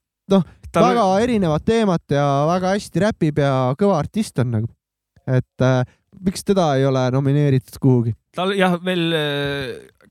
Tal- 0.71 0.89
väga 0.91 1.05
erinevat 1.23 1.65
teemat 1.65 2.03
ja 2.11 2.25
väga 2.49 2.73
hästi 2.75 3.03
räpib 3.05 3.39
ja 3.43 3.53
kõva 3.79 3.99
artist 4.01 4.39
on 4.43 4.51
nagu. 4.57 4.67
et 5.27 5.63
äh, 5.65 5.83
miks 6.23 6.43
teda 6.47 6.71
ei 6.79 6.85
ole 6.87 7.03
nomineeritud 7.11 7.77
kuhugi? 7.83 8.13
tal 8.37 8.53
jah, 8.55 8.77
veel, 8.85 9.07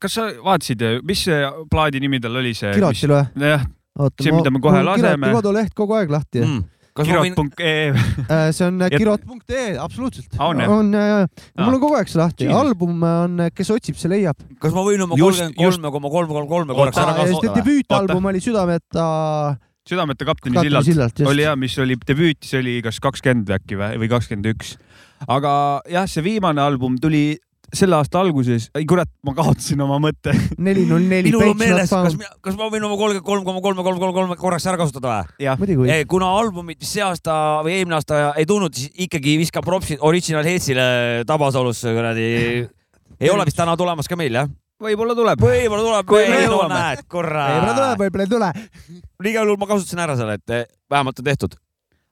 kas 0.03 0.17
sa 0.19 0.29
vaatasid, 0.45 0.83
mis 1.07 1.27
see 1.29 1.43
plaadi 1.71 2.01
nimi 2.03 2.21
tal 2.23 2.37
oli 2.41 2.55
see? 2.59 2.73
Kirotil 2.77 3.13
või? 3.15 3.27
jah, 3.53 3.67
oota, 3.99 4.23
See, 4.25 4.33
mida 4.35 4.51
me 4.53 4.61
kohe 4.65 4.83
laseme. 4.87 5.31
koduleht 5.37 5.77
kogu 5.79 5.97
aeg 5.99 6.11
lahti 6.13 6.43
mm.. 6.43 6.65
ma 6.97 7.07
võin, 7.23 7.37
kirot.ee, 7.37 8.51
see 8.57 8.67
on 8.67 8.81
Ja- 8.83 8.91
kirot.ee, 8.93 9.67
absoluutselt. 9.81 10.33
Ah, 10.39 10.51
on, 10.51 10.63
jah? 10.65 10.73
on, 10.73 10.91
mul 11.63 11.79
on 11.79 11.83
kogu 11.83 11.99
aeg 12.01 12.11
see 12.13 12.21
lahti, 12.21 12.49
album 12.51 13.03
on, 13.09 13.47
kes 13.55 13.71
otsib, 13.77 13.99
see 14.01 14.11
leiab. 14.13 14.41
kas 14.63 14.75
ma 14.77 14.85
võin 14.87 15.07
oma 15.07 15.19
kolmkümmend 15.21 15.57
kolme 15.61 15.95
koma 15.99 16.13
kolm 16.19 16.35
kolm 16.35 16.51
kolme 16.51 16.77
korraks 16.81 17.01
ära 17.05 17.17
kasutada 17.21 17.53
või? 17.55 17.63
debüütalbum 17.63 18.31
oli 18.33 18.43
Südameta 18.45 19.07
südameta 19.87 20.26
kapteni 20.28 20.61
sillalt 20.61 20.89
sillalt, 20.89 21.18
just. 21.18 21.30
oli 21.30 21.47
jah, 21.47 21.57
mis 21.59 21.76
oli 21.82 21.97
debüütis 22.09 22.55
oli 22.59 22.78
kas 22.84 23.01
kakskümmend 23.03 23.51
äkki 23.59 23.78
või, 23.78 24.01
või 24.03 24.11
kakskümmend 24.12 24.51
üks. 24.55 24.76
aga 25.26 25.53
jah, 25.91 26.09
see 26.11 26.24
viimane 26.26 26.62
album 26.62 26.99
tuli 27.03 27.37
selle 27.74 27.97
aasta 27.99 28.20
alguses, 28.22 28.68
ei 28.78 28.84
kurat, 28.89 29.09
ma 29.26 29.32
kaotasin 29.34 29.80
oma 29.82 29.99
mõtte. 30.03 30.32
neli 30.62 30.84
null 30.87 31.07
neli. 31.11 31.30
minul 31.32 31.51
on 31.51 31.59
meeles, 31.59 31.91
kas, 31.91 32.16
kas 32.45 32.59
ma 32.59 32.68
võin 32.72 32.84
oma 32.87 32.99
kolmkümmend 32.99 33.26
kolm 33.26 33.47
koma 33.47 33.62
kolme 33.64 33.87
kolm 33.87 34.01
kolm 34.03 34.14
kolme 34.14 34.39
korraks 34.41 34.68
ära 34.70 34.78
kasutada 34.80 35.24
või? 35.39 35.89
Eh, 35.91 36.05
kuna 36.09 36.30
albumit 36.39 36.87
see 36.87 37.03
aasta 37.05 37.62
või 37.66 37.78
eelmine 37.78 37.99
aasta 37.99 38.28
ei 38.39 38.47
tulnud, 38.49 38.74
siis 38.76 38.95
ikkagi 39.07 39.37
viskab 39.43 39.66
propsid 39.66 40.03
Original 40.07 40.47
Headsile 40.47 40.87
Tabasalusse 41.26 41.95
kuradi. 41.97 42.28
ei 43.18 43.32
ole 43.32 43.49
vist 43.49 43.59
täna 43.59 43.76
tulemas 43.78 44.09
ka 44.09 44.18
meil 44.18 44.43
jah? 44.43 44.55
Võib-olla 44.83 45.14
tuleb. 45.18 45.41
võib-olla 45.41 45.85
tuleb, 45.85 46.09
Kui 46.11 46.24
me 46.31 46.41
jõuame. 46.45 46.74
näed, 46.74 47.05
korra. 47.09 47.47
võib-olla 47.53 47.77
tuleb, 47.77 48.03
võib-olla 48.05 48.27
ei 48.27 48.33
tule. 48.33 48.51
igal 49.31 49.47
juhul 49.49 49.61
ma 49.62 49.70
kasutasin 49.70 50.03
ära 50.05 50.16
selle, 50.18 50.35
et 50.41 50.51
eh, 50.57 50.66
vähemalt 50.91 51.22
on 51.22 51.24
tehtud. 51.31 51.57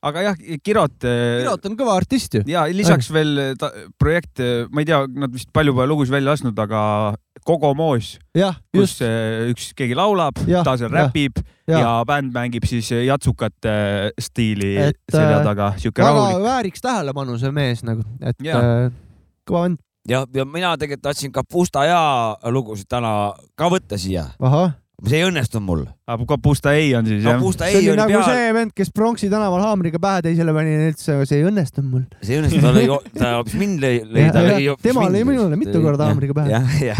aga 0.04 0.20
jah, 0.20 0.40
Kirot. 0.62 0.96
Kirot 1.00 1.66
on 1.66 1.76
kõva 1.80 1.94
artist 1.96 2.34
ju. 2.36 2.42
ja 2.46 2.66
lisaks 2.68 3.10
veel 3.12 3.54
ta, 3.60 3.70
projekt, 3.98 4.40
ma 4.70 4.82
ei 4.82 4.88
tea, 4.88 4.98
nad 5.08 5.32
vist 5.32 5.48
palju 5.52 5.72
pole 5.76 5.86
lugusid 5.88 6.12
välja 6.12 6.34
lasknud, 6.34 6.58
aga 6.60 6.80
Kogo 7.44 7.74
Moos, 7.76 8.14
kus 8.32 8.80
just. 8.80 9.00
eh, 9.04 9.50
üks 9.52 9.70
keegi 9.76 9.96
laulab, 9.96 10.38
ta 10.64 10.76
seal 10.80 10.92
räpib 10.92 11.40
ja, 11.40 11.72
ja. 11.74 11.78
ja 11.80 11.94
bänd 12.08 12.32
mängib 12.32 12.64
siis 12.68 12.88
jatsukate 13.04 14.12
stiili 14.20 14.74
Et, 14.90 15.00
selja 15.12 15.42
taga, 15.44 15.72
siuke 15.80 16.00
väga 16.04 16.14
rahulik. 16.16 16.44
vääriks 16.48 16.84
tähelepanu 16.84 17.36
see 17.40 17.52
mees 17.52 17.82
nagu, 17.84 18.04
et 18.24 18.40
äh, 18.48 18.88
kõva 19.48 19.66
vend. 19.68 19.80
ja, 20.08 20.26
ja 20.34 20.44
mina 20.44 20.76
tegelikult 20.78 21.02
tahtsin 21.08 21.32
Kapusta 21.32 21.84
ja 21.88 22.00
lugusid 22.52 22.86
täna 22.90 23.32
ka 23.56 23.68
võtta 23.72 23.98
siia. 24.00 24.24
see 25.04 25.18
ei 25.18 25.24
õnnestunud 25.26 25.64
mul. 25.66 25.82
Kapusta 26.28 26.72
ei 26.76 26.94
on 26.96 27.06
siis 27.08 27.24
jah? 27.24 27.32
Kapusta 27.38 27.64
see 27.68 27.74
ei 27.80 27.82
oli 27.88 27.90
oli 27.92 27.98
nagu 28.00 28.10
peal, 28.12 28.24
see 28.28 28.52
vend, 28.56 28.70
kes 28.76 28.90
Pronksi 28.94 29.26
tänaval 29.32 29.60
haamriga 29.64 29.98
pähe 30.00 30.22
teisele 30.28 30.52
pani, 30.56 30.72
üldse 30.90 31.10
see 31.28 31.38
ei 31.40 31.46
õnnestunud 31.48 31.88
mul. 31.90 32.04
see 32.22 32.32
ei 32.36 32.40
õnnestunud, 32.42 32.64
ta 32.64 32.70
lõi, 32.76 32.86
ta 33.18 33.24
hoopis 33.38 33.56
mind 33.60 33.76
lõi, 33.84 33.96
lõi, 34.04 34.24
ta 34.32 34.38
lõi 34.44 34.64
hoopis 34.68 34.84
Tema 34.88 35.00
mind. 35.04 35.14
lõi 35.16 35.24
minule 35.32 35.54
mitu 35.60 35.76
korda 35.84 36.02
haamriga 36.10 36.32
pähe. 36.40 36.48
jah, 36.54 36.66
jah, 36.84 36.98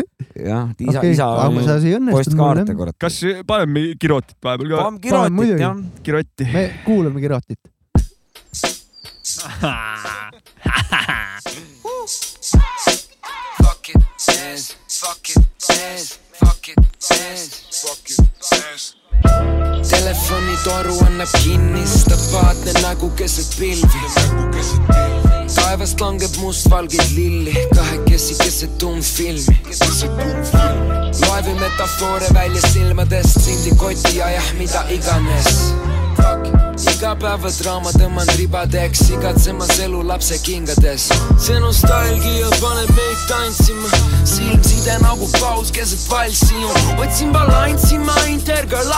jah, 0.50 0.64
isa, 0.78 0.98
okei, 1.02 1.12
isa 1.14 1.24
aga 1.34 1.42
õnnestunud 1.52 2.12
postkaarte, 2.16 2.72
kurat. 2.82 2.96
kas 3.06 3.14
paneme 3.46 3.80
Kirotit 4.00 4.38
vahepeal 4.42 4.68
ka? 4.72 4.76
paneme 4.82 5.00
kirotit 5.06 5.60
jah. 5.66 5.74
Kirotti. 6.06 6.44
me 6.54 6.62
kuulame 6.86 7.18
Kirotit. 7.24 7.60
Fuck 12.06 13.88
it, 13.88 14.00
dance, 14.24 14.76
fuck 14.88 15.28
it, 15.28 15.44
dance, 15.58 16.12
fuck 16.34 16.68
it, 16.68 16.76
dance, 17.00 17.82
fuck 17.82 18.08
it, 18.08 18.16
dance. 18.48 18.94
Telefonitoru 19.90 20.98
annab 21.06 21.28
kinnistab 21.42 22.22
vaatne 22.32 22.72
nägu 22.82 23.10
keset 23.10 23.56
pilvi. 23.58 24.00
taevast 25.54 26.00
langeb 26.00 26.36
mustvalgeid 26.40 27.10
lilli, 27.14 27.54
kahekesi 27.74 28.34
keset 28.42 28.78
tummfilmi. 28.78 29.60
loevi 31.26 31.54
metafoore 31.60 32.26
välja 32.34 32.62
silmadest, 32.72 33.40
sindikoti 33.40 34.22
ajah, 34.22 34.52
mida 34.58 34.84
iganes. 34.90 35.74
igapäevadraama 36.92 37.90
tõmban 37.96 38.28
ribadeks, 38.36 39.00
igatsemas 39.10 39.78
elu 39.84 40.02
lapse 40.08 40.38
kingades. 40.42 41.08
see 41.38 41.60
nostalgia 41.60 42.48
paneb 42.60 42.90
meid 42.96 43.22
tantsima, 43.28 43.88
silmside 44.24 44.98
nagu 45.02 45.28
paus 45.40 45.70
keset 45.70 46.10
valssi. 46.10 46.64
otsin 46.98 47.32
balanssi 47.32 47.98
ma 47.98 48.16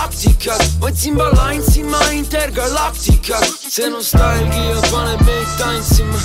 intergalaktikas, 0.09 0.76
otsin 0.80 1.16
balanssi 1.16 1.82
ma 1.84 2.00
intergalaktikas. 2.12 3.44
see 3.68 3.90
nostalgia 3.90 4.80
paneb 4.90 5.20
meid 5.26 5.48
tantsima, 5.59 6.18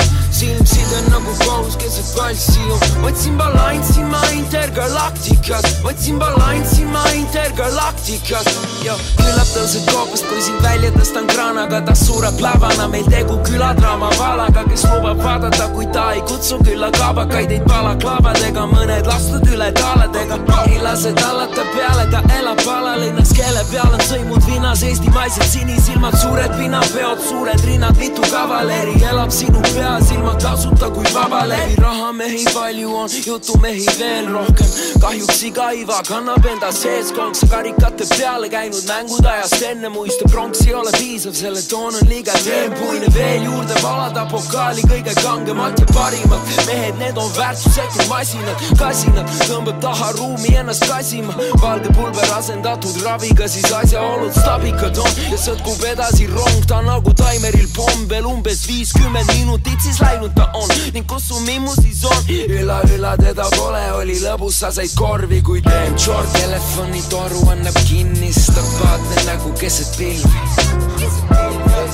silmside 0.43 0.99
nagu 1.09 1.33
paus 1.45 1.75
keset 1.77 2.15
valssi. 2.17 2.59
otsin 3.03 3.37
balanssi 3.37 4.01
ma 4.03 4.21
intergalaktikas, 4.31 5.65
otsin 5.83 6.19
balanssi 6.19 6.85
ma 6.85 7.03
intergalaktikas. 7.15 8.47
ja 8.83 8.95
küllap 9.17 9.49
tõuseb 9.55 9.87
koopast, 9.91 10.27
kui 10.27 10.41
sind 10.41 10.61
välja 10.63 10.91
tõstan 10.97 11.27
kraanaga, 11.31 11.81
ta 11.87 11.95
sureb 11.95 12.39
lavana, 12.43 12.87
meil 12.91 13.07
tegu 13.11 13.39
küladraama 13.47 14.09
valaga, 14.19 14.65
kes 14.69 14.85
lubab 14.91 15.23
vaadata, 15.23 15.69
kui 15.75 15.87
ta 15.95 16.09
ei 16.17 16.21
kutsu 16.27 16.59
külla 16.65 16.91
kaabakaid, 16.97 17.51
ei 17.51 17.61
balaklaavadega, 17.67 18.67
mõned 18.73 19.07
lastud 19.11 19.47
üle 19.53 19.71
taaladega. 19.79 20.39
ei 20.67 20.81
lase 20.81 21.13
tallata 21.13 21.63
peale, 21.75 22.05
ta 22.11 22.23
elab 22.39 22.59
alalinnas, 22.75 23.33
kelle 23.37 23.63
peal 23.71 23.93
on 23.93 24.03
sõimud 24.09 24.45
vinnas, 24.47 24.83
eestimaised 24.83 25.47
sinisilmad, 25.55 26.17
suured 26.21 26.51
pinnapeod, 26.57 27.19
suured 27.29 27.65
rinnad, 27.67 27.97
mitu 27.97 28.21
kavaleri 28.31 28.95
elab 29.11 29.31
sinu 29.31 29.61
peas 29.73 30.11
ilma 30.11 30.32
tasuta 30.41 30.89
kui 30.89 31.05
vabalevi. 31.13 31.75
rahamehi 31.75 32.45
palju 32.53 32.95
on, 32.95 33.09
jutumehi 33.25 33.85
veel 33.99 34.27
rohkem. 34.33 34.67
kahjuks 34.99 35.43
iga 35.43 35.71
iva 35.73 36.01
kannab 36.07 36.45
enda 36.45 36.71
sees 36.71 37.11
konkse 37.11 37.47
karikate 37.47 38.05
peale 38.17 38.49
käinud 38.49 38.83
mängude 38.87 39.29
ajast 39.29 39.61
enne 39.69 39.89
muiste 39.89 40.25
pronks 40.31 40.61
ei 40.67 40.73
ole 40.73 40.91
piisav, 40.97 41.33
selle 41.33 41.61
toon 41.69 41.95
on 41.99 42.07
liiga 42.09 42.35
teempuine, 42.43 43.09
veel 43.15 43.43
juurde 43.47 43.75
valada 43.83 44.25
pokaali 44.31 44.85
kõige 44.91 45.15
kangemalt 45.21 45.79
ja 45.79 45.85
parimat. 45.93 46.53
mehed, 46.65 46.97
need 47.01 47.17
on 47.17 47.31
väärtusetud 47.37 48.07
masinad, 48.09 48.63
kasinad, 48.79 49.29
tõmbab 49.49 49.79
taha 49.81 50.11
ruumi 50.17 50.55
ennast 50.61 50.87
kasima. 50.87 51.33
valge 51.61 51.89
pulber 51.97 52.33
asendatud 52.37 53.01
raviga, 53.05 53.47
siis 53.47 53.71
asjaolud 53.71 54.31
stabikad 54.37 54.97
on 54.97 55.11
ja 55.31 55.37
sõtkub 55.47 55.83
edasi 55.91 56.27
rong, 56.31 56.65
ta 56.67 56.81
nagu 56.85 57.13
taimeril 57.13 57.67
pomm 57.75 58.07
veel 58.09 58.25
umbes 58.29 58.63
viiskümmend 58.67 59.29
minutit, 59.33 59.79
siis 59.83 59.99
läinud 60.01 60.22
ta 60.29 60.49
on 60.53 60.69
ning 60.93 61.05
kus 61.07 61.27
su 61.27 61.39
mimmu 61.39 61.73
siis 61.75 62.03
on? 62.05 62.29
üla, 62.29 62.79
üla 62.95 63.15
teda 63.17 63.45
pole, 63.55 63.81
oli 63.97 64.15
lõbus, 64.21 64.59
sa 64.63 64.71
said 64.71 64.93
korvi, 64.95 65.41
kui 65.41 65.61
teen 65.65 65.97
short. 65.99 66.31
telefonitoru 66.37 67.43
annab 67.53 67.77
kinnistab, 67.87 68.65
vaatan 68.79 69.25
nägu 69.29 69.53
keset 69.59 69.97
pilvi. 69.97 70.43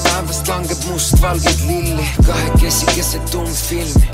päevast 0.04 0.48
langeb 0.48 0.88
mustvalgeid 0.92 1.66
lilli, 1.68 2.08
kahekesi 2.28 2.86
keset 2.96 3.32
tummfilmi. 3.32 4.10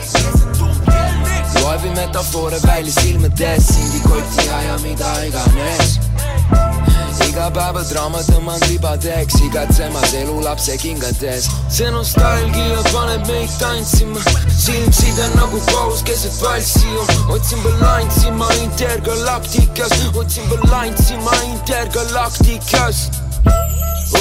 loevi 1.61 1.89
metafoore 1.95 2.59
välja 2.67 2.93
silmade 3.01 3.53
ees, 3.53 3.67
sindikoti 3.67 4.49
aja 4.49 4.77
mida 4.83 5.15
iganes 5.27 6.14
igapäevadraama 7.35 8.21
tõmban 8.25 8.61
ribadeks, 8.69 9.35
igatsemas 9.43 10.13
elu 10.15 10.37
lapse 10.43 10.77
kingades. 10.79 11.49
see 11.69 11.89
nostalgia 11.91 12.83
paneb 12.93 13.27
meid 13.27 13.51
tantsima, 13.59 14.23
silmside 14.55 15.27
nagu 15.35 15.59
paus 15.71 16.03
keset 16.07 16.39
valssi. 16.41 16.87
otsin 17.29 17.59
balanssi 17.63 18.31
ma 18.31 18.47
intergalaktikas, 18.63 19.91
otsin 20.15 20.47
balanssi 20.49 21.19
ma 21.27 21.35
intergalaktikas. 21.51 23.09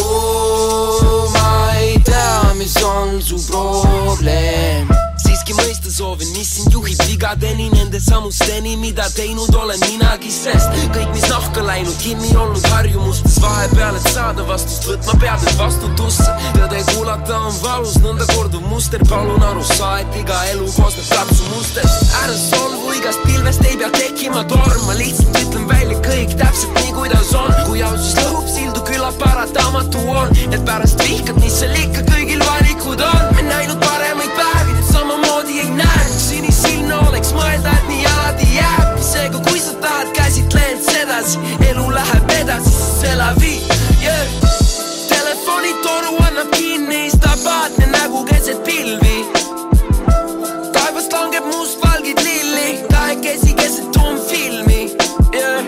oo, 0.00 1.30
ma 1.32 1.72
ei 1.78 1.98
tea, 2.04 2.54
mis 2.58 2.76
on 2.82 3.22
su 3.22 3.38
probleem 3.46 5.03
siiski 5.44 5.60
mõista 5.60 5.90
soovin, 5.92 6.28
mis 6.32 6.48
sind 6.56 6.72
juhib 6.72 7.00
vigadeni, 7.04 7.66
nende 7.74 7.98
sammusteni, 8.00 8.78
mida 8.80 9.04
teinud 9.12 9.52
olen 9.54 9.80
minagi, 9.90 10.30
sest 10.32 10.72
kõik, 10.94 11.10
mis 11.12 11.26
nahka 11.28 11.60
läinud, 11.66 11.92
kinni 12.00 12.30
olnud 12.40 12.64
harjumustes 12.72 13.36
vahepeal, 13.42 13.98
et 13.98 14.08
saada 14.14 14.46
vastust, 14.48 14.88
võtma 14.88 15.18
pead 15.20 15.44
nüüd 15.44 15.58
vastutusse. 15.60 16.30
tõde 16.56 16.80
kuulata 16.94 17.36
on 17.36 17.58
valus, 17.60 17.98
nõnda 18.00 18.24
korduv 18.32 18.64
muster, 18.70 19.04
palun 19.10 19.44
aru 19.50 19.66
saa, 19.74 20.00
et 20.00 20.16
iga 20.22 20.38
elu 20.54 20.70
koosneb 20.78 21.12
katsumustest. 21.12 22.16
ära 22.22 22.38
solvu, 22.38 22.96
igast 22.96 23.20
pilvest 23.26 23.68
ei 23.68 23.76
pea 23.76 23.90
tekkima 23.98 24.46
torm, 24.48 24.80
ma 24.86 24.96
lihtsalt 24.96 25.40
ütlen 25.42 25.68
välja 25.68 26.00
kõik 26.08 26.36
täpselt 26.40 26.80
nii, 26.80 26.96
kuidas 26.96 27.34
on. 27.34 27.52
kui 27.66 27.82
ausus 27.82 28.16
lõhub 28.22 28.48
sildu, 28.48 28.80
küllap 28.88 29.20
paratamatu 29.20 30.08
on, 30.08 30.32
et 30.48 30.64
pärast 30.64 31.04
vihkad, 31.04 31.36
mis 31.44 31.60
seal 31.60 31.76
ikka 31.84 32.08
kõigil 32.14 32.40
valikud 32.48 33.08
on. 33.12 33.24
me 33.36 33.48
näinud 33.52 33.80
paremaid 33.84 34.32
päevi, 34.40 34.53
kõik 35.64 35.76
näeb, 35.78 36.08
sinisilmne 36.20 36.96
oleks 37.08 37.32
mõelda, 37.32 37.72
et 37.72 37.88
nii 37.88 38.06
alati 38.10 38.48
jääb. 38.54 38.98
seega, 39.00 39.38
kui 39.48 39.60
sa 39.60 39.72
tahad, 39.80 40.10
käsid 40.16 40.52
leend 40.52 40.82
sedasi, 40.84 41.38
elu 41.70 41.86
läheb 41.94 42.32
edasi, 42.40 42.72
see 43.00 43.14
la 43.16 43.30
vie 43.38 43.60
yeah.. 44.02 44.26
telefonitoru 45.08 46.16
annab 46.26 46.50
kinni, 46.56 47.10
stabaatne 47.10 47.86
nägu 47.92 48.24
keset 48.28 48.60
pilvi. 48.64 49.24
taevast 50.72 51.12
langeb 51.12 51.46
mustvalgid 51.48 52.20
lilli, 52.20 52.84
kahekesi 52.90 53.54
keset 53.54 53.92
tummfilmi 53.92 54.82
yeah.. 55.32 55.64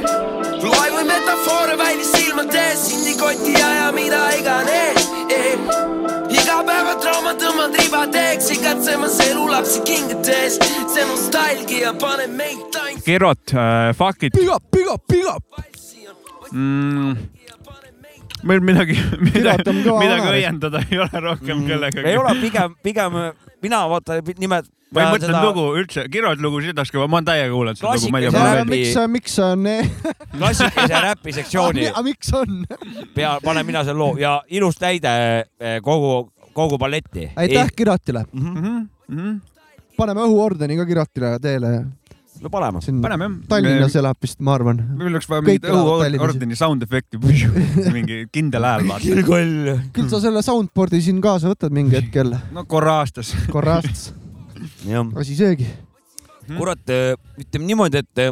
laevu 0.63 1.05
metafoore 1.07 1.79
välisilmades, 1.79 2.91
indikoti 2.93 3.57
aja, 3.63 3.93
mida 3.93 4.29
iganes. 4.41 4.86
teeks, 8.13 8.51
igatsemas 8.57 9.17
elu 9.27 9.47
lapsi 9.51 9.81
kingades. 9.89 10.59
see 10.93 11.05
nostalgia 11.09 11.95
paneb 12.01 12.31
meid 12.37 12.61
tantsima. 12.75 13.05
Gerot 13.07 13.55
äh,, 13.55 13.93
fuck 13.97 14.23
it 14.23 14.33
Big 14.37 14.49
up, 14.53 14.63
big 14.73 14.87
up, 14.93 15.03
big 15.09 15.25
up. 15.27 15.43
mm.. 16.53 17.17
meil 18.47 18.61
midagi, 18.63 18.95
midagi 19.27 19.73
midagi 19.75 20.29
õiendada 20.31 20.83
ei 20.87 20.99
ole 21.03 21.21
rohkem 21.25 21.57
Mm, 21.59 21.67
kellegagi. 21.67 22.07
ei 22.07 22.17
ole, 22.21 22.35
pigem, 22.41 22.75
pigem 22.85 23.17
mina 23.65 23.81
vaata 23.91 24.21
nimed. 24.39 24.69
ma 24.95 25.03
ei 25.03 25.09
mõtelnud 25.17 25.43
lugu 25.49 25.65
üldse, 25.81 26.05
Gerot 26.13 26.39
lugu 26.41 26.61
sidaks 26.63 26.93
ka, 26.95 27.03
ma 27.11 27.19
olen 27.19 27.27
täiega 27.27 27.51
kuulanud 27.51 27.81
seda 27.81 27.95
lugu, 27.97 28.13
ma 28.15 28.21
ei 28.23 28.31
tea, 28.31 28.65
miks, 28.71 28.95
miks 29.17 29.39
on, 29.43 29.67
klassikalise 30.37 31.01
räpi 31.09 31.35
sektsiooni 31.41 31.89
miks 32.07 32.31
on? 32.39 32.63
pea, 33.17 33.35
panen 33.43 33.67
mina 33.67 33.83
selle 33.89 33.99
loo 33.99 34.15
ja 34.21 34.37
ilus 34.55 34.79
näide 34.85 35.17
eh, 35.59 35.81
kogu, 35.83 36.29
kogu 36.57 36.79
balletti. 36.81 37.31
aitäh 37.37 37.71
Kirotile. 37.77 38.25
Mhm, 38.33 39.39
paneme 39.97 40.27
õhuordeni 40.27 40.77
ka 40.79 40.87
Kirotile 40.89 41.37
teele. 41.43 41.73
no 42.41 42.51
paneme. 42.53 42.81
paneme 43.03 43.29
jah. 43.29 43.37
Tallinnas 43.49 43.97
elab 43.97 44.21
vist, 44.23 44.41
ma 44.45 44.55
arvan. 44.57 44.83
meil 44.97 45.15
oleks 45.15 45.29
vaja 45.29 45.45
mingit 45.45 45.69
õhuordeni 45.73 46.59
sound 46.59 46.85
efekti, 46.85 47.21
mingi 47.97 48.25
kindel 48.33 48.67
hääl 48.69 48.87
vaata. 48.89 49.05
kirgoll. 49.05 49.75
küll 49.97 50.11
sa 50.13 50.21
selle 50.25 50.45
soundboard'i 50.45 51.01
siin 51.05 51.21
kaasa 51.25 51.53
võtad 51.53 51.75
mingi 51.77 51.97
hetkel, 52.01 52.37
no 52.53 52.65
korra 52.69 53.01
aastas. 53.03 53.35
korra 53.53 53.81
aastas, 53.81 54.13
asi 55.21 55.37
seegi. 55.39 55.69
kurat, 56.57 56.93
ütleme 57.41 57.73
niimoodi, 57.73 58.05
et, 58.05 58.27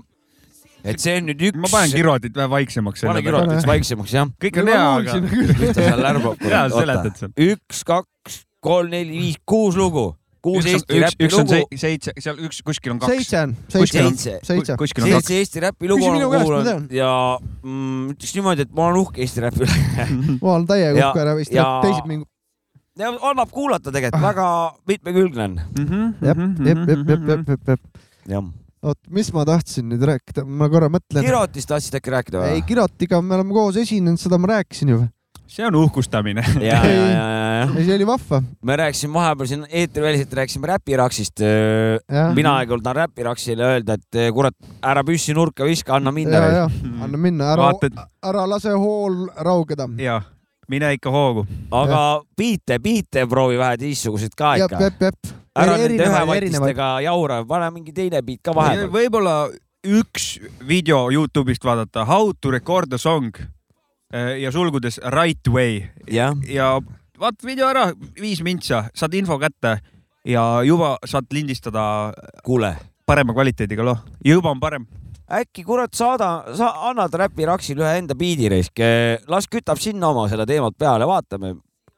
et 0.85 1.01
see 1.03 1.14
on 1.18 1.30
nüüd 1.30 1.47
üks. 1.49 1.61
ma 1.61 1.70
panen 1.72 1.95
Girotit 1.95 2.37
vähe 2.37 2.51
vaiksemaks. 2.53 3.05
pane 3.07 3.22
kirotiks 3.24 3.68
vaiksemaks, 3.68 4.16
jah. 4.16 4.35
kõik 4.43 4.61
on 4.62 4.72
hea, 4.72 4.82
aga 4.99 5.14
ta 5.14 5.78
seal 5.78 6.05
lärmab. 6.09 6.45
hea 6.45 6.66
seletad 6.74 7.16
seal. 7.22 7.32
üks, 7.53 7.80
kaks, 7.89 8.43
kolm, 8.64 8.93
neli, 8.93 9.16
viis, 9.22 9.41
kuus 9.49 9.78
lugu. 9.80 10.11
kuus 10.45 10.68
üks, 10.68 10.85
Eesti 10.85 11.01
räpi 11.01 11.28
üks 11.28 11.39
on 11.41 11.49
lugu 11.49 11.62
se-. 11.72 11.80
seitse, 11.87 12.14
seal 12.26 12.43
üks, 12.45 12.61
kuskil 12.66 12.95
on 12.95 13.01
kaks. 13.01 13.14
seitse 13.14 13.41
on, 13.41 13.57
seitse 13.72 14.37
seitse. 14.51 14.76
kuskil 14.80 15.07
on 15.07 15.16
kaks. 15.16 15.30
seitse 15.30 15.41
Eesti 15.41 15.64
räpi 15.64 15.91
lugu 15.93 16.11
olen 16.11 16.28
kuulanud 16.28 16.93
ja 16.93 17.11
mm, 17.41 18.12
ütleks 18.12 18.37
niimoodi, 18.37 18.68
et 18.68 18.76
ma 18.76 18.91
olen 18.91 19.01
uhke 19.07 19.24
Eesti 19.24 19.47
räpi 19.47 19.64
üle. 19.64 19.80
ma 20.43 20.57
olen 20.59 20.68
täiega 20.68 21.09
uhke 21.09 21.24
ära 21.24 21.37
vist, 21.39 21.55
teised 21.55 22.11
mingi, 22.11 22.28
ja 23.01 23.14
annab 23.30 23.51
kuulata 23.55 23.93
tegelikult, 23.95 24.22
väga 24.22 24.51
mitmekülgne 24.89 25.49
on. 25.49 25.57
Mhm, 25.78 26.05
jep, 26.20 26.45
jep, 26.45 26.85
jep, 26.85 27.09
jep, 27.09 27.26
jep, 27.32 27.49
jep, 27.49 27.72
jep. 27.72 28.05
jah. 28.30 28.53
oot, 28.85 29.01
mis 29.14 29.30
ma 29.35 29.45
tahtsin 29.49 29.89
nüüd 29.93 30.05
rääkida, 30.09 30.45
ma 30.45 30.68
korra 30.72 30.91
mõtlen. 30.93 31.24
Kirotist 31.24 31.70
tahtsid 31.70 31.99
äkki 31.99 32.12
rääkida 32.14 32.45
ei, 32.45 32.59
või? 32.59 32.64
Kirotiga 32.68 33.20
me 33.24 33.39
oleme 33.39 33.57
koos 33.57 33.78
esinenud, 33.80 34.20
seda 34.20 34.39
ma 34.41 34.57
rääkisin 34.57 34.95
juba. 34.95 35.11
see 35.55 35.66
on 35.66 35.74
uhkustamine. 35.76 36.43
ja, 36.68 36.78
ja, 36.82 36.93
ja, 36.93 37.09
ja, 37.12 37.24
ja. 37.61 37.66
see 37.76 37.95
oli 37.95 38.07
vahva. 38.09 38.43
me 38.62 38.76
rääkisime 38.80 39.14
vahepeal 39.14 39.49
siin 39.49 39.66
eetriväliselt 39.68 40.32
rääkisime 40.32 40.66
Räpiraksist. 40.66 41.41
Jah. 41.41 42.35
mina 42.35 42.59
ei 42.61 42.66
kuulnud 42.66 42.93
Räpiraksile 43.01 43.64
öelda, 43.72 43.99
et 44.01 44.20
kurat, 44.35 44.57
ära 44.82 45.05
püssi 45.05 45.37
nurka 45.37 45.64
viska, 45.68 45.97
anna 45.97 46.12
minna 46.12 46.45
ja, 46.45 46.53
ja. 46.64 46.68
anna 47.05 47.20
minna, 47.20 47.53
ära 47.55 47.72
ära 48.24 48.47
lase 48.49 48.72
hool 48.72 49.28
raugeda. 49.37 49.89
ja, 50.01 50.20
mine 50.68 50.92
ikka 50.96 51.10
hoogu. 51.10 51.46
aga 51.70 52.00
biite, 52.36 52.78
biite 52.82 53.26
proovi 53.30 53.58
vähe 53.60 53.78
teistsuguseid 53.80 54.34
ka 54.36 54.54
ikka. 54.56 54.90
ära 55.54 55.76
erinevaid. 55.78 56.08
ühevatistega 56.10 56.88
jaura, 57.06 57.44
pane 57.46 57.70
mingi 57.74 57.92
teine 57.92 58.22
biit 58.22 58.42
ka 58.42 58.54
vahepeal. 58.54 58.90
võib-olla 58.94 59.36
üks 59.84 60.38
video 60.66 61.10
Youtube'ist 61.12 61.64
vaadata, 61.64 62.06
How 62.08 62.32
to 62.40 62.50
record 62.50 62.92
a 62.92 62.98
song 62.98 63.32
eh, 64.12 64.40
ja 64.42 64.52
sulgudes 64.52 65.00
right 65.12 65.48
way 65.48 65.82
jah, 66.10 66.34
ja 66.48 66.78
vaata 67.20 67.46
video 67.46 67.68
ära, 67.68 67.90
viis 68.20 68.42
mintsa, 68.42 68.88
saad 68.94 69.14
info 69.14 69.38
kätte 69.38 69.78
ja 70.24 70.62
juba 70.64 70.96
saad 71.06 71.28
lindistada 71.32 72.12
kuule, 72.44 72.74
parema 73.06 73.36
kvaliteediga 73.36 73.84
loo, 73.84 73.98
juba 74.24 74.50
on 74.50 74.60
parem. 74.60 74.86
Äkki 75.30 75.64
kurat 75.64 75.94
saada, 75.96 76.44
sa 76.56 76.70
annad 76.90 77.14
Räpiraksile 77.14 77.84
ühe 77.84 77.94
enda 78.00 78.16
biidi 78.18 78.50
risk, 78.52 78.82
las 79.30 79.48
kütab 79.50 79.80
sinna 79.80 80.12
oma 80.12 80.26
selle 80.28 80.46
teemat 80.48 80.76
peale, 80.78 81.08
vaatame. 81.08 81.54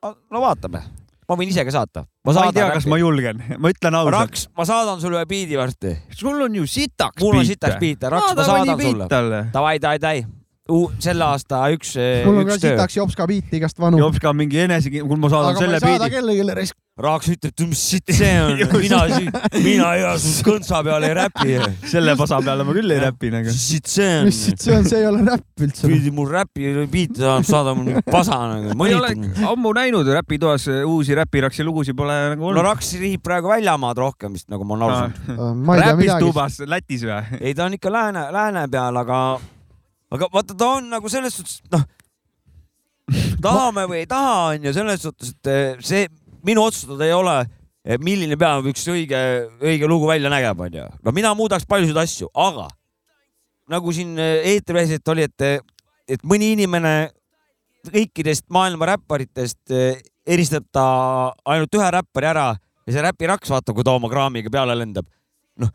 no 0.07 0.43
vaatame, 0.43 0.83
ma 1.27 1.39
võin 1.39 1.51
ise 1.51 1.65
ka 1.67 1.75
saata. 1.75 2.07
ma 2.27 2.47
ei 2.47 2.55
tea, 2.55 2.71
kas 2.75 2.87
ma 2.91 3.01
julgen, 3.01 3.43
ma 3.59 3.73
ütlen 3.75 3.99
ausalt. 3.99 4.15
Raks, 4.17 4.49
ma 4.57 4.67
saadan 4.69 5.03
sulle 5.03 5.21
ühe 5.21 5.29
biidi 5.31 5.59
varsti. 5.59 5.97
sul 6.15 6.41
on 6.47 6.55
ju 6.55 6.67
sitaks 6.67 7.23
mul 7.23 7.41
on 7.43 7.47
sitaks 7.47 7.79
biite, 7.83 8.11
Raks, 8.11 8.35
ma 8.37 8.51
saadan 8.51 8.83
sulle. 8.83 9.09
talle. 9.11 9.47
Davai, 9.55 9.79
davai, 9.83 10.23
davai. 10.67 11.03
selle 11.03 11.25
aasta 11.25 11.63
üks, 11.75 11.95
mul 12.27 12.43
on 12.43 12.49
ka 12.49 12.59
sitaks 12.61 12.99
jopska 12.99 13.27
biiti 13.31 13.61
igast 13.61 13.79
vanu. 13.81 14.01
jops 14.03 14.19
ka 14.23 14.33
mingi 14.37 14.65
enese, 14.67 14.91
kui 14.91 15.21
ma 15.21 15.31
saadan 15.31 15.55
aga 15.55 15.61
ma 15.61 15.65
selle 15.65 15.79
ei 15.79 15.87
saada 15.87 16.05
biidi. 16.05 16.17
kellelegi 16.17 16.59
risk. 16.61 16.83
Raks 16.97 17.27
ütleb, 17.29 17.53
et 17.53 17.63
mis 17.69 17.81
sitt 17.91 18.11
see 18.17 18.37
on, 18.41 18.55
mina, 18.81 19.03
mina 19.61 19.89
ei 19.99 20.05
asu 20.09 20.31
kõntsa 20.47 20.79
peale 20.81 21.11
ei 21.11 21.17
räpi. 21.19 21.57
selle 21.93 22.15
pasa 22.17 22.39
peale 22.41 22.65
ma 22.65 22.73
küll 22.73 22.95
ei 22.95 23.03
räpi 23.03 23.29
nagu. 23.35 23.53
sitt 23.53 23.91
see 23.93 24.07
on 24.23 24.31
mis. 24.31 24.39
siit 24.47 24.65
see 24.65 24.73
on, 24.79 24.87
see 24.89 25.03
ei 25.03 25.09
ole 25.11 25.21
räpp 25.27 25.65
üldse. 25.67 25.91
pidi 25.91 26.13
mul 26.17 26.31
räpi 26.33 26.73
biite 26.89 27.21
saama, 27.21 27.45
saada 27.45 27.75
mul 27.77 28.01
pasa 28.09 28.39
nagu, 28.49 28.73
ma 28.81 28.89
ei 28.89 28.97
ole 28.97 29.13
ammu 29.51 29.75
näinud 29.77 30.09
räpitoas 30.09 30.71
uusi 30.89 31.19
räpiraksi 31.21 31.67
lugusid 31.69 31.99
pole 31.99 32.17
nagu 32.31 32.47
no 32.47 32.55
olnud. 32.55 32.65
Raks 32.65 32.95
riib 33.03 33.21
praegu 33.29 33.53
väljamaad 33.53 34.01
rohkem 34.01 34.33
vist, 34.39 34.49
nagu 34.49 34.65
ma 34.65 34.79
olen 34.79 34.87
aru 34.89 34.97
saanud. 34.97 35.53
tea 35.69 35.91
räpis 35.91 36.15
tubas 36.25 36.59
Lätis 36.65 37.05
või? 37.05 37.21
ei, 37.43 37.53
ta 37.53 37.69
on 37.69 37.77
ikka 37.77 37.93
lääne, 37.93 38.25
lääne 38.33 38.65
peal, 38.73 39.05
aga, 39.05 39.21
aga 40.15 40.29
vaata, 40.33 40.57
ta 40.59 40.71
on 40.79 40.91
nagu 40.93 41.11
selles 41.13 41.37
suhtes, 41.39 41.61
noh, 41.73 41.85
tahame 43.43 43.87
või 43.91 44.03
ei 44.05 44.09
taha, 44.11 44.39
onju, 44.55 44.73
selles 44.77 45.05
suhtes, 45.07 45.35
et 45.37 45.53
eh, 45.53 45.85
see 45.85 46.07
minu 46.47 46.67
otsustada 46.67 47.07
ei 47.07 47.15
ole, 47.17 47.37
milline 48.03 48.39
peab 48.39 48.67
üks 48.67 48.83
õige, 48.91 49.21
õige 49.63 49.87
lugu 49.91 50.09
välja 50.11 50.31
nägema, 50.33 50.67
onju. 50.67 50.89
no 51.03 51.15
mina 51.15 51.35
muudaks 51.39 51.69
paljusid 51.69 51.99
asju, 52.03 52.31
aga 52.35 52.69
nagu 53.71 53.93
siin 53.95 54.15
eetriväliselt 54.19 55.15
oli, 55.15 55.27
et, 55.27 55.67
et 56.07 56.27
mõni 56.27 56.53
inimene 56.55 56.97
kõikidest 57.91 58.47
maailma 58.53 58.93
räpparitest 58.93 59.75
eh, 59.75 59.99
eristab 60.27 60.67
ta 60.75 60.87
ainult 61.47 61.75
ühe 61.79 61.91
räppari 61.95 62.31
ära 62.31 62.49
ja 62.87 62.95
see 62.95 63.05
räpiraks, 63.05 63.51
vaata, 63.53 63.75
kui 63.75 63.87
ta 63.87 63.95
oma 63.97 64.11
kraamiga 64.11 64.51
peale 64.53 64.77
lendab. 64.79 65.07
noh, 65.63 65.71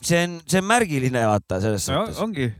see 0.00 0.24
on, 0.26 0.38
see 0.48 0.60
on 0.60 0.68
märgiline, 0.68 1.24
vaata 1.28 1.60
selles 1.64 1.88
suhtes. 1.88 2.20
ongi. 2.22 2.50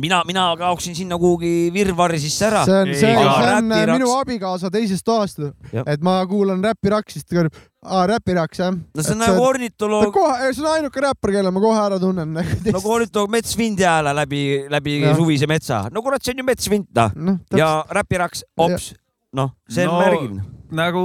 mina, 0.00 0.22
mina 0.26 0.44
kaoksin 0.56 0.94
sinna 0.96 1.18
kuhugi 1.20 1.70
virvarri 1.74 2.20
sisse 2.20 2.46
ära. 2.48 2.64
see 2.64 2.78
on, 2.80 2.92
see 2.94 3.12
see 3.12 3.16
on 3.56 3.72
äh, 3.72 3.86
minu 3.92 4.08
abikaasa 4.16 4.70
teisest 4.72 5.04
toast 5.04 5.40
et 5.86 6.00
ma 6.04 6.14
kuulan 6.28 6.62
räpiraksist, 6.64 7.26
ta 7.28 7.42
ütleb, 7.42 7.58
aa 7.84 8.06
räpiraks 8.08 8.62
jah. 8.62 8.72
no 8.72 9.02
see 9.04 9.12
on 9.14 9.20
nagu 9.24 9.36
ta 9.36 9.48
ornitoloog, 9.50 10.12
kohe, 10.14 10.52
see 10.54 10.64
on 10.64 10.70
ainuke 10.76 11.04
räppar, 11.04 11.34
kelle 11.36 11.52
ma 11.52 11.60
kohe 11.64 11.80
ära 11.84 11.98
tunnen. 12.02 12.32
nagu 12.38 12.94
ornitoloog 12.96 13.32
metsvindi 13.36 13.86
hääle 13.88 14.14
läbi, 14.22 14.42
läbi 14.72 14.98
Jah. 15.02 15.16
suvise 15.18 15.48
metsa. 15.50 15.84
no 15.92 16.02
kurat, 16.04 16.24
see 16.24 16.34
on 16.36 16.44
ju 16.44 16.48
metsvind, 16.48 16.88
noh. 16.96 17.12
noh, 17.16 17.40
ja 17.58 17.72
räpiraks, 18.00 18.46
ops, 18.56 18.92
noh, 19.36 19.52
see 19.68 19.86
on 19.88 19.94
No- 19.94 20.00
märgiline. 20.00 20.46
nagu, 20.72 21.04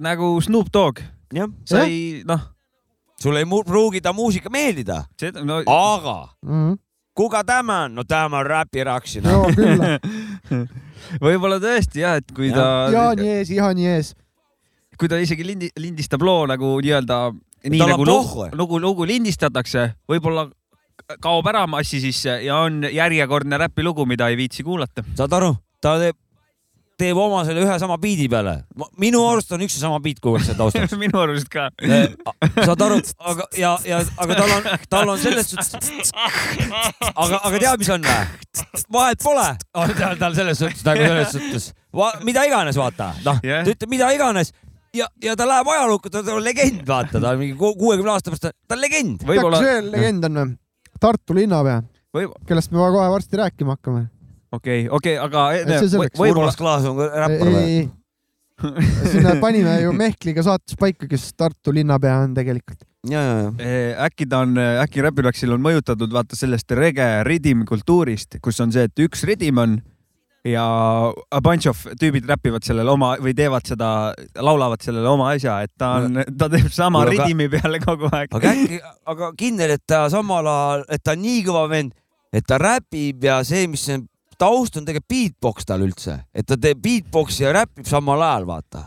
nagu 0.00 0.34
Snoop 0.44 0.72
Dogg, 0.72 1.00
jah, 1.32 1.48
sa 1.64 1.86
ei, 1.86 2.22
noh, 2.28 2.44
sulle 3.20 3.40
ei 3.40 3.48
pruugi 3.64 4.02
ta 4.04 4.12
muusika 4.12 4.52
meeldida, 4.52 5.04
no 5.44 5.62
aga 5.64 6.18
täpselt. 6.44 6.85
Kuka 7.16 7.44
tämä 7.44 7.82
on? 7.84 7.94
no 7.94 8.04
tämä 8.04 8.38
on 8.38 8.46
räpiraksi, 8.46 9.20
noh. 9.24 9.32
joo, 9.32 9.50
küll. 9.56 10.66
võib-olla 11.24 11.58
tõesti 11.62 12.04
jah, 12.04 12.20
et 12.20 12.30
kui 12.36 12.52
ta, 12.54 12.90
Jaani 12.92 13.28
ees, 13.38 13.50
Jaani 13.56 13.88
ees. 13.94 14.12
kui 14.98 15.08
ta 15.08 15.18
isegi 15.22 15.46
lindi, 15.46 15.70
lindistab 15.80 16.22
loo 16.24 16.46
nagu 16.50 16.76
nii-öelda 16.82 17.20
nii 17.66 17.80
Tal 17.80 17.88
on 17.88 17.94
nagu 17.94 18.06
lugu, 18.06 18.46
lugu, 18.56 18.80
lugu 18.82 19.08
lindistatakse, 19.08 19.88
võib-olla 20.08 20.46
kaob 21.22 21.48
ära 21.50 21.66
massi 21.70 22.00
sisse 22.02 22.38
ja 22.44 22.60
on 22.66 22.84
järjekordne 22.92 23.58
räpilugu, 23.66 24.06
mida 24.06 24.28
ei 24.30 24.38
viitsi 24.38 24.64
kuulata. 24.66 25.04
saad 25.18 25.32
aru, 25.38 25.54
ta 25.80 25.96
teeb, 26.02 26.18
teeb 27.00 27.18
oma 27.20 27.42
selle 27.44 27.60
ühe 27.64 27.76
sama 27.80 27.98
biidi 28.00 28.26
peale. 28.32 28.54
minu 29.00 29.20
arust 29.28 29.50
on 29.52 29.60
üks 29.66 29.76
ja 29.76 29.82
sama 29.84 29.98
biit 30.04 30.20
kogu 30.24 30.38
aeg 30.38 30.46
seal 30.48 30.58
taustas. 30.58 30.94
minu 31.02 31.20
arust 31.20 31.48
ka. 31.52 31.68
saad 32.64 32.84
aru, 32.88 33.00
aga 33.32 33.48
ja, 33.60 33.74
ja, 33.88 34.00
aga 34.24 34.38
tal 34.40 34.54
on, 34.56 34.68
tal 34.92 35.12
on 35.14 35.20
selles 35.20 35.50
suhtes, 35.52 36.12
aga, 37.12 37.40
aga 37.42 37.58
tead, 37.58 37.80
mis 37.82 37.90
on 37.96 38.06
või? 38.06 38.20
vahet 38.96 39.22
pole, 39.24 39.48
on 39.82 39.96
tal, 39.98 40.16
tal 40.20 40.38
selles 40.38 40.62
suhtes 40.62 40.86
nagu 40.86 41.04
selles 41.10 41.34
suhtes, 41.36 41.68
mida 42.24 42.46
iganes, 42.48 42.78
vaata, 42.80 43.12
noh 43.26 43.42
Jah. 43.44 43.64
ta 43.66 43.74
ütleb 43.76 43.92
mida 43.92 44.08
iganes 44.16 44.52
ja, 44.96 45.08
ja 45.22 45.36
ta 45.36 45.46
läheb 45.48 45.68
ajalukku, 45.76 46.12
ta 46.12 46.24
on 46.32 46.44
legend, 46.44 46.80
vaata, 46.88 47.20
ta 47.20 47.34
on 47.34 47.42
mingi 47.42 47.56
ku- 47.60 47.74
kuuekümne 47.76 48.14
aasta 48.16 48.32
pärast, 48.32 48.48
ta 48.68 48.76
on 48.78 48.80
legend. 48.80 49.20
tead, 49.28 49.40
kes, 49.44 49.64
veel 49.68 49.92
legend 49.92 50.28
on 50.30 50.40
või? 50.40 50.56
Tartu 51.00 51.34
linnapea, 51.36 51.82
kellest 52.48 52.72
me 52.72 52.80
kohe 52.80 53.08
varsti 53.12 53.36
rääkima 53.36 53.76
hakkame. 53.76 54.06
okei, 54.56 54.86
okei, 54.88 55.14
aga 55.20 55.46
võib-olla 55.62 56.32
Urmas 56.32 56.58
Klaas 56.58 56.88
on 56.88 57.00
räppar 57.04 57.52
või? 57.54 57.78
sinna 59.12 59.34
panime 59.40 59.74
ju 59.82 59.90
Mehkliga 59.92 60.44
saates 60.46 60.78
paika, 60.80 61.08
kes 61.10 61.28
Tartu 61.36 61.74
linnapea 61.76 62.22
on 62.24 62.36
tegelikult. 62.36 62.80
ja, 63.10 63.20
ja. 63.20 63.50
Eh, 63.60 63.92
äkki 64.06 64.28
ta 64.30 64.40
on, 64.46 64.56
äkki 64.56 65.04
Räpiraksil 65.04 65.52
on 65.52 65.60
mõjutatud 65.64 66.12
vaata 66.14 66.38
sellest 66.38 66.72
rege 66.76 67.10
ridim 67.28 67.66
kultuurist, 67.68 68.40
kus 68.42 68.60
on 68.64 68.72
see, 68.72 68.88
et 68.88 69.04
üks 69.04 69.26
ridim 69.28 69.60
on 69.62 69.76
ja 70.46 70.64
a 71.30 71.40
bunch 71.42 71.66
of 71.68 71.80
tüübid 72.00 72.26
räpivad 72.30 72.64
sellele 72.66 72.90
oma 72.92 73.14
või 73.22 73.34
teevad 73.36 73.66
seda, 73.66 73.90
laulavad 74.38 74.82
sellele 74.84 75.08
oma 75.10 75.30
asja, 75.34 75.58
et 75.66 75.72
ta 75.78 75.96
on, 76.04 76.20
ta 76.38 76.48
teeb 76.52 76.68
sama 76.72 77.02
Kuule, 77.04 77.16
aga- 77.16 77.26
ridimi 77.26 77.48
peale 77.52 77.80
kogu 77.82 78.10
aeg. 78.12 78.32
aga 78.38 78.52
äkki, 78.54 78.80
aga 79.12 79.30
kindel, 79.38 79.76
et 79.76 79.84
ta 79.86 80.04
samal 80.12 80.46
ajal, 80.52 80.84
et 80.96 81.02
ta 81.04 81.16
on 81.16 81.24
nii 81.24 81.40
kõva 81.46 81.64
vend, 81.72 81.96
et 82.32 82.46
ta 82.46 82.60
räpib 82.62 83.26
ja 83.26 83.40
see, 83.46 83.66
mis 83.70 83.88
taust 84.38 84.76
on 84.76 84.84
tegelikult 84.84 85.08
beatbox 85.08 85.64
tal 85.68 85.82
üldse, 85.86 86.18
et 86.34 86.46
ta 86.46 86.56
teeb 86.60 86.78
beatbox'i 86.82 87.44
ja 87.46 87.52
räpib 87.56 87.86
samal 87.88 88.22
ajal, 88.22 88.46
vaata. 88.48 88.84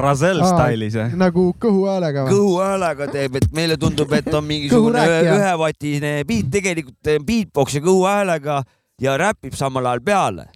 Razel 0.00 0.38
Aa, 0.40 0.48
style'is 0.54 0.94
jah. 0.96 1.10
nagu 1.20 1.50
kõhuhäälega 1.60 2.22
või? 2.24 2.32
kõhuhäälega 2.32 3.08
teeb, 3.12 3.34
et 3.42 3.48
meile 3.52 3.76
tundub, 3.76 4.12
et 4.16 4.30
on 4.32 4.44
mingisugune 4.48 5.02
ühevatine 5.34 6.12
beat, 6.24 6.48
tegelikult 6.54 6.96
teeb 7.04 7.26
beatbox'i 7.28 7.82
kõhuhäälega 7.84 8.62
ja 9.04 9.16
räpib 9.20 9.52
samal 9.58 9.84
ajal 9.90 10.00
peale. 10.00 10.46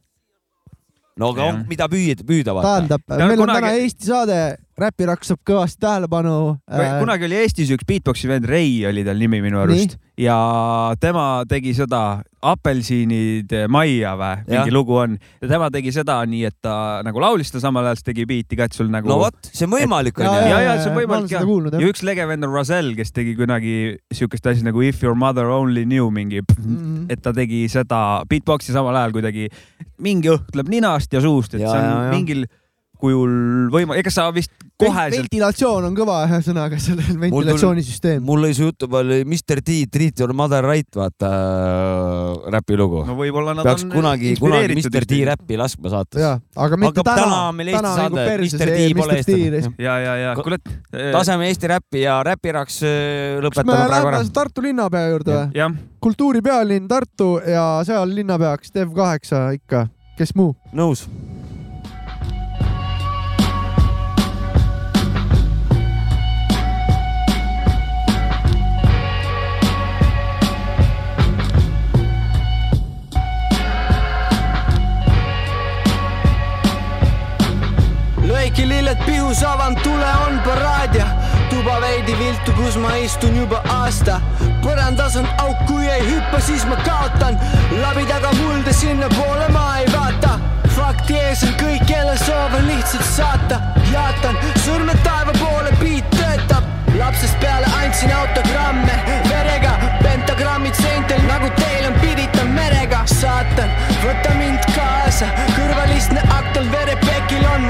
no 1.20 1.34
aga 1.34 1.50
on, 1.50 1.58
mida 1.68 1.84
püüda, 1.92 2.24
püüda 2.24 2.54
vaata. 2.56 2.78
tähendab, 2.78 3.02
meil 3.12 3.40
on 3.42 3.44
kunagi- 3.44 3.60
täna 3.60 3.72
Eesti 3.82 4.06
saade, 4.08 4.38
Räpiraks 4.80 5.28
saab 5.32 5.40
kõvasti 5.46 5.80
tähelepanu. 5.84 6.36
äh, 6.70 6.94
kunagi 7.00 7.26
oli 7.28 7.36
Eestis 7.42 7.70
üks 7.74 7.84
beatbox'i 7.88 8.28
vend, 8.30 8.46
Rei 8.48 8.86
oli 8.88 9.04
tal 9.04 9.18
nimi 9.20 9.40
minu 9.44 9.60
arust 9.60 9.98
ja 10.20 10.36
tema 11.00 11.42
tegi 11.48 11.72
seda 11.76 12.22
Apelsinid 12.44 13.52
majja 13.72 14.14
või, 14.16 14.36
mingi 14.48 14.72
lugu 14.72 14.94
on 15.02 15.16
ja 15.42 15.48
tema 15.50 15.68
tegi 15.72 15.92
seda 15.92 16.18
nii, 16.28 16.44
et 16.48 16.56
ta 16.64 16.74
nagu 17.04 17.20
laulis 17.20 17.50
seda 17.50 17.60
samal 17.66 17.84
ajal, 17.88 17.98
siis 18.00 18.06
tegi 18.08 18.24
beat'i 18.28 18.56
ka, 18.58 18.68
et 18.70 18.76
sul 18.76 18.88
nagu. 18.92 19.08
no 19.10 19.18
vot, 19.20 19.36
see 19.52 19.66
on 19.68 19.72
võimalik 19.74 20.20
Ja, 20.20 20.30
onju. 20.30 20.48
ja, 20.52 20.60
ja 20.64 20.76
see 20.80 20.90
on 20.92 20.96
võimalik 20.98 21.34
jah. 21.34 21.44
ja 21.80 21.90
üks 21.90 22.04
lege 22.06 22.26
vend 22.30 22.44
on 22.48 22.54
Razel, 22.54 22.94
kes 22.96 23.12
tegi 23.16 23.34
kunagi 23.38 23.74
siukest 24.16 24.46
asja 24.46 24.64
nagu 24.68 24.80
If 24.86 25.02
your 25.04 25.14
mother 25.18 25.50
only 25.52 25.84
knew 25.84 26.08
mingi, 26.10 26.40
Mhm. 26.60 27.10
et 27.10 27.20
ta 27.22 27.32
tegi 27.32 27.66
seda 27.68 28.22
beatbox'i 28.28 28.72
samal 28.72 28.96
ajal 28.96 29.12
kuidagi, 29.12 29.48
mingi 30.00 30.28
õhk 30.32 30.48
tuleb 30.52 30.68
ninast 30.72 31.12
ja 31.12 31.20
suust, 31.20 31.54
et 31.54 31.60
Ja, 31.60 31.70
see 31.72 31.78
on 31.80 31.84
ja, 31.90 32.02
ja. 32.04 32.10
mingil 32.16 32.46
kujul 33.00 33.32
võima-, 33.72 33.98
ega 34.00 34.12
sa 34.14 34.28
vist 34.34 34.52
koheselt 34.80 35.26
ventilatsioon 35.26 35.86
on 35.90 35.96
kõva 35.96 36.20
ühesõnaga 36.26 36.78
sellel 36.80 37.18
ventilatsioonisüsteem. 37.20 38.22
mul 38.24 38.44
lõi 38.44 38.54
see 38.56 38.68
jutu 38.68 38.88
peale 38.90 39.20
Mr 39.26 39.62
D 39.64 39.78
Treat 39.92 40.22
your 40.22 40.32
mother 40.36 40.64
right, 40.66 40.88
vaata 40.96 41.30
äh, 41.30 42.50
räpilugu 42.54 43.04
no 43.08 43.16
võib-olla 43.18 43.54
nad 43.58 43.66
peaks 43.66 43.84
on 43.86 43.94
kunagi, 43.94 44.34
kunagi 44.40 44.76
Mr 44.78 45.06
D 45.08 45.20
räppi 45.30 45.58
laskma 45.60 45.92
saates. 45.92 46.24
aga 46.56 46.80
mitte 46.80 47.04
Aga 47.04 47.06
täna. 47.10 47.26
täna 47.26 47.40
meil 47.56 47.72
Eesti 47.74 47.92
saade, 48.00 48.26
Mr. 48.46 48.72
D 48.76 48.88
pole 48.98 49.18
eestlane. 49.20 49.74
ja, 49.78 49.98
ja, 50.04 50.16
ja 50.24 50.34
kuule, 50.38 50.60
laseme 51.16 51.50
Eesti 51.50 51.72
räppi 51.74 52.04
ja 52.04 52.20
räpiraks 52.26 52.80
äh, 52.86 53.38
lõpetame 53.44 53.76
praegu 53.76 54.10
ära 54.10 54.16
läheme. 54.18 54.34
Tartu 54.40 54.64
linnapea 54.64 55.12
juurde 55.12 55.40
või? 55.40 55.70
kultuuripealinn 56.00 56.88
Tartu 56.90 57.34
ja 57.44 57.66
seal 57.86 58.16
linnapeaks 58.16 58.74
Dev 58.74 58.94
kaheksa 58.96 59.50
ikka, 59.58 59.88
kes 60.18 60.34
muu? 60.38 60.54
nõus. 60.76 61.06
Lööki 78.50 78.68
lilled 78.68 78.98
pihus, 79.06 79.42
avan 79.44 79.76
tule, 79.82 80.06
on 80.26 80.40
paraad 80.42 80.94
ja 80.94 81.06
tuba 81.50 81.80
veidi 81.80 82.16
viltu, 82.18 82.52
kus 82.52 82.76
ma 82.76 82.94
istun 82.96 83.36
juba 83.36 83.62
aasta. 83.68 84.20
põrandas 84.62 85.16
on 85.16 85.26
auk, 85.38 85.56
kui 85.66 85.86
ei 85.86 86.02
hüppa, 86.02 86.40
siis 86.40 86.64
ma 86.66 86.76
kaotan. 86.76 87.38
labi 87.82 88.04
taga 88.06 88.32
mulda, 88.32 88.72
sinnapoole 88.72 89.48
ma 89.52 89.78
ei 89.78 89.86
vaata. 89.92 90.40
fakti 90.76 91.14
ees 91.14 91.42
on 91.42 91.54
kõik, 91.62 91.86
kelle 91.86 92.16
soov 92.18 92.54
on 92.54 92.66
lihtsalt 92.66 93.04
saata. 93.04 93.60
jaatan 93.92 94.36
sõrmed 94.64 94.98
taeva 95.04 95.32
poole, 95.38 95.70
beat 95.78 96.10
töötab. 96.10 96.64
lapsest 96.98 97.38
peale 97.40 97.66
andsin 97.84 98.10
autogramme 98.12 98.98
verega, 99.28 99.76
pentagrammid 100.02 100.74
seintel 100.74 101.22
nagu 101.28 101.50
teil 101.56 101.86
on 101.86 102.00
piditav 102.00 102.48
merega. 102.48 103.04
saatan, 103.06 103.70
võta 104.02 104.34
mind 104.34 104.66
kaasa, 104.74 105.30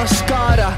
maskaara. 0.00 0.72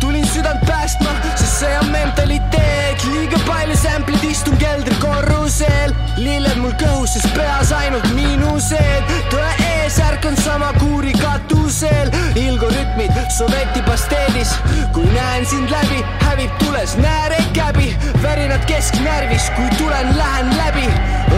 tulin 0.00 0.26
südant 0.26 0.60
päästma, 0.66 1.10
sest 1.34 1.60
see 1.60 1.78
on 1.78 1.88
mentaliteet, 1.88 3.04
liiga 3.12 3.38
palju 3.46 3.76
sämplid, 3.76 4.24
istun 4.24 4.56
keldrikorrusel, 4.60 5.94
lilled 6.16 6.60
mul 6.60 6.74
kõhus, 6.82 7.14
sest 7.16 7.32
peas 7.36 7.72
ainult 7.72 8.04
miinused, 8.16 9.14
tõe 9.32 9.48
eesärk 9.68 10.28
on 10.28 10.36
sama 10.44 10.72
kuuri 10.76 11.12
katusel, 11.16 12.12
ilgorütmid 12.36 13.16
soveti 13.38 13.84
pasteedis, 13.88 14.52
kui 14.96 15.08
näen 15.16 15.48
sind 15.48 15.72
läbi, 15.72 16.04
hävib 16.26 16.52
tules 16.60 16.96
näärekäbi, 17.00 17.94
värinad 18.22 18.66
kesknärvis, 18.68 19.48
kui 19.56 19.72
tulen, 19.80 20.12
lähen 20.20 20.52
läbi, 20.58 20.84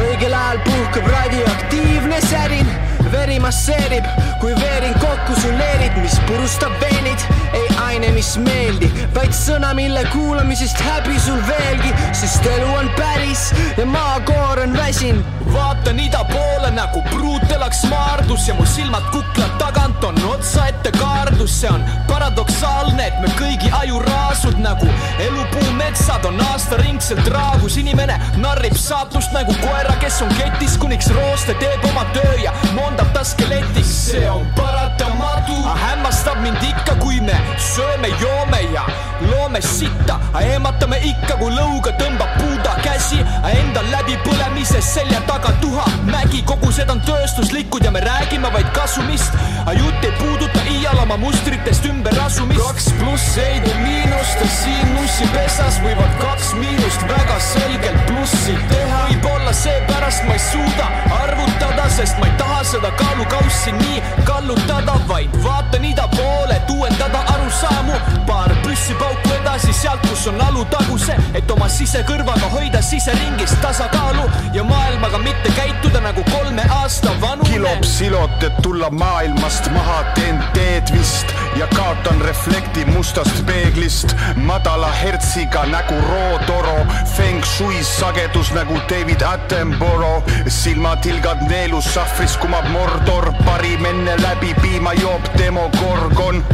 õigel 0.03 0.35
ajal 0.35 0.65
puhkab 0.67 1.13
radioaktiivne 1.15 2.25
särin, 2.27 2.75
veri 3.13 3.39
masseerib, 3.39 4.07
kui 4.41 4.55
veerin 4.59 4.95
kokku 4.99 5.37
su 5.41 5.51
leerid, 5.59 5.99
mis 6.03 6.12
purustab 6.33 6.73
veenid, 6.81 7.21
ei 7.53 7.67
aine, 7.85 8.09
mis 8.17 8.31
meeldi, 8.41 8.89
vaid 9.15 9.35
sõna, 9.37 9.73
mille 9.77 10.01
kuulamisest 10.13 10.81
häbi 10.81 11.19
sul 11.21 11.41
veelgi, 11.49 11.93
sest 12.17 12.47
elu 12.49 12.71
on 12.79 12.89
päris 12.97 13.51
ja 13.77 13.87
maakoor 13.87 14.65
on 14.65 14.77
väsinud. 14.79 15.41
vaatan 15.53 15.99
ida 16.01 16.23
poole 16.25 16.71
nagu 16.73 17.03
pruut 17.11 17.51
elaks 17.53 17.83
maardus 17.91 18.47
ja 18.49 18.55
mu 18.55 18.65
silmad 18.67 19.05
kuklad 19.13 19.59
tagant 19.61 20.05
on 20.05 20.17
otsa 20.31 20.67
ette 20.71 20.93
kaardus, 20.97 21.59
see 21.61 21.69
on 21.69 21.85
paradoksaalne, 22.09 23.07
et 23.07 23.21
me 23.21 23.29
kõigi 23.37 23.69
ajuraasud 23.81 24.57
nagu 24.65 24.89
elupuu 25.27 25.75
metsad 25.77 26.25
on 26.25 26.41
aastaringselt 26.49 27.29
raagus, 27.35 27.77
inimene 27.77 28.17
narrib 28.41 28.79
saatust 28.81 29.37
nagu 29.37 29.53
koera, 29.61 29.99
kes 30.01 30.23
on 30.25 30.33
ketis, 30.41 30.79
kuniks 30.81 31.13
rooste 31.13 31.59
teeb 31.61 31.85
oma 31.93 32.09
töö 32.17 32.39
ja 32.41 32.57
moondab 32.73 33.13
ta 33.13 33.25
skeletis, 33.25 33.93
see 34.09 34.25
on 34.31 34.49
paratamatu, 34.57 35.22
hämmastab 35.51 36.41
mind 36.43 36.63
ikka, 36.63 36.95
kui 37.01 37.21
me 37.21 37.35
sööme, 37.59 38.09
joome 38.21 38.61
ja 38.73 38.85
loome 39.31 39.61
sitta, 39.63 40.19
eematame 40.41 40.99
ikka, 41.07 41.37
kui 41.41 41.51
lõuga 41.55 41.93
tõmbab 41.99 42.37
puuda 42.39 42.75
käsi, 42.85 43.21
endal 43.51 43.89
läbipõlemises 43.93 44.93
selja 44.95 45.21
taga 45.27 45.53
tuha 45.63 45.87
mägi, 46.09 46.43
kogu 46.47 46.73
seda 46.73 46.97
on 46.97 47.03
tööstuslikud 47.07 47.85
ja 47.85 47.91
me 47.95 48.01
räägime 48.05 48.53
vaid 48.53 48.71
kasumist. 48.77 49.33
jutt 49.79 50.05
ei 50.05 50.13
puuduta 50.19 50.62
iial 50.93 51.03
oma 51.05 51.17
mustritest 51.17 51.85
ümberasumist. 51.87 52.61
kaks 52.61 52.93
pluss 52.99 53.37
ei 53.39 53.61
tee 53.65 53.77
miinust 53.81 54.41
siin 54.63 54.95
nussipesas 54.95 55.79
võivad 55.85 56.17
kaks 56.21 56.53
miinust 56.61 57.05
väga 57.09 57.39
selgelt 57.41 58.07
plussi 58.09 58.57
teha. 58.69 59.01
võib-olla 59.09 59.53
seepärast 59.53 60.25
ma 60.29 60.37
ei 60.37 60.43
suuda 60.51 60.89
arvutada, 61.23 61.89
sest 61.97 62.19
ma 62.21 62.29
ei 62.29 62.37
taha 62.39 62.61
seda 62.65 62.91
kaalukaussi 63.01 63.73
nii 63.79 64.03
kallutada, 64.29 64.99
vaid 65.09 65.37
vaatan 65.45 65.85
ida 65.85 66.09
poole, 66.17 66.57
et 66.57 66.71
uuendada 66.71 67.25
arusaamu. 67.37 67.97
paar 68.27 68.53
püssipauku 68.73 69.33
edasi 69.37 69.73
sealt, 69.77 70.01
kus 70.09 70.23
on 70.31 70.39
alutaguse, 70.41 71.13
et 71.37 71.51
oma 71.53 71.67
sisekõrvaga 71.69 72.49
hoida 72.55 72.81
siseringis 72.85 73.53
tasakaalu 73.61 74.25
ja 74.57 74.65
maailmaga 74.65 75.21
mitte 75.21 75.53
käituda 75.59 76.01
nagu 76.01 76.25
kolme 76.31 76.65
aasta 76.79 77.13
vanune. 77.21 77.51
kilop 77.51 77.85
silot, 77.85 78.47
et 78.49 78.57
tulla 78.65 78.89
maailmast 78.91 79.69
maha, 79.75 79.99
teen 80.17 80.41
teed 80.57 80.93
vist 80.95 81.35
ja 81.61 81.69
kaotan 81.75 82.25
reflekti 82.25 82.87
mustast 82.89 83.45
peeglist. 83.47 84.17
madala 84.49 84.89
hertsiga 85.03 85.67
nägu 85.69 86.01
rootoro, 86.09 86.79
feng 87.17 87.45
shui 87.45 87.85
sagedus 87.85 88.55
nagu 88.57 88.81
David 88.89 89.21
Attenborough, 89.35 90.33
silmatilgad 90.49 91.45
neelus 91.51 91.93
sahvris 91.95 92.41
kumab 92.41 92.73
Mordor, 92.73 93.35
parim 93.45 93.85
enne 93.85 94.17
läbi 94.25 94.55
piima 94.65 94.97
joob 95.05 95.29
demogorgon 95.37 96.45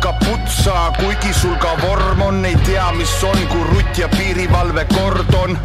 kaputsa, 0.00 0.92
kuigi 0.98 1.32
sul 1.32 1.56
ka 1.62 1.74
vorm 1.82 2.22
on, 2.22 2.44
ei 2.44 2.56
tea, 2.66 2.86
mis 2.98 3.12
on, 3.24 3.38
kui 3.50 3.64
rutt 3.72 3.98
ja 3.98 4.08
piirivalve 4.08 4.84
kordon. 4.94 5.58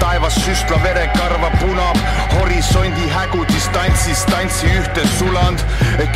taevas 0.00 0.34
süstla 0.44 0.78
verekarva 0.82 1.50
punab, 1.60 1.98
horisondi 2.34 3.08
hägu 3.12 3.44
distantsis 3.52 4.24
tantsi 4.30 4.66
ühte 4.66 5.06
suland. 5.18 5.62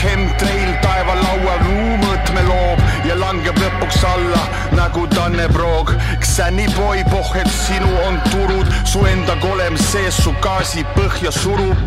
Chemtrail 0.01 0.73
taevalaual 0.85 1.65
luumõõtme 1.67 2.45
loob 2.49 2.81
ja 3.11 3.17
langeb 3.19 3.59
lõpuks 3.59 4.03
alla 4.07 4.43
nagu 4.77 5.07
Dannebrog. 5.11 5.91
Xäni 6.23 6.69
boy 6.77 7.03
pohhed, 7.11 7.49
sinu 7.67 7.91
on 8.07 8.21
turud, 8.31 8.71
su 8.87 9.03
enda 9.09 9.35
kolem 9.43 9.79
sees 9.91 10.21
su 10.23 10.35
gaasi 10.45 10.85
põhja 10.95 11.33
surub 11.35 11.79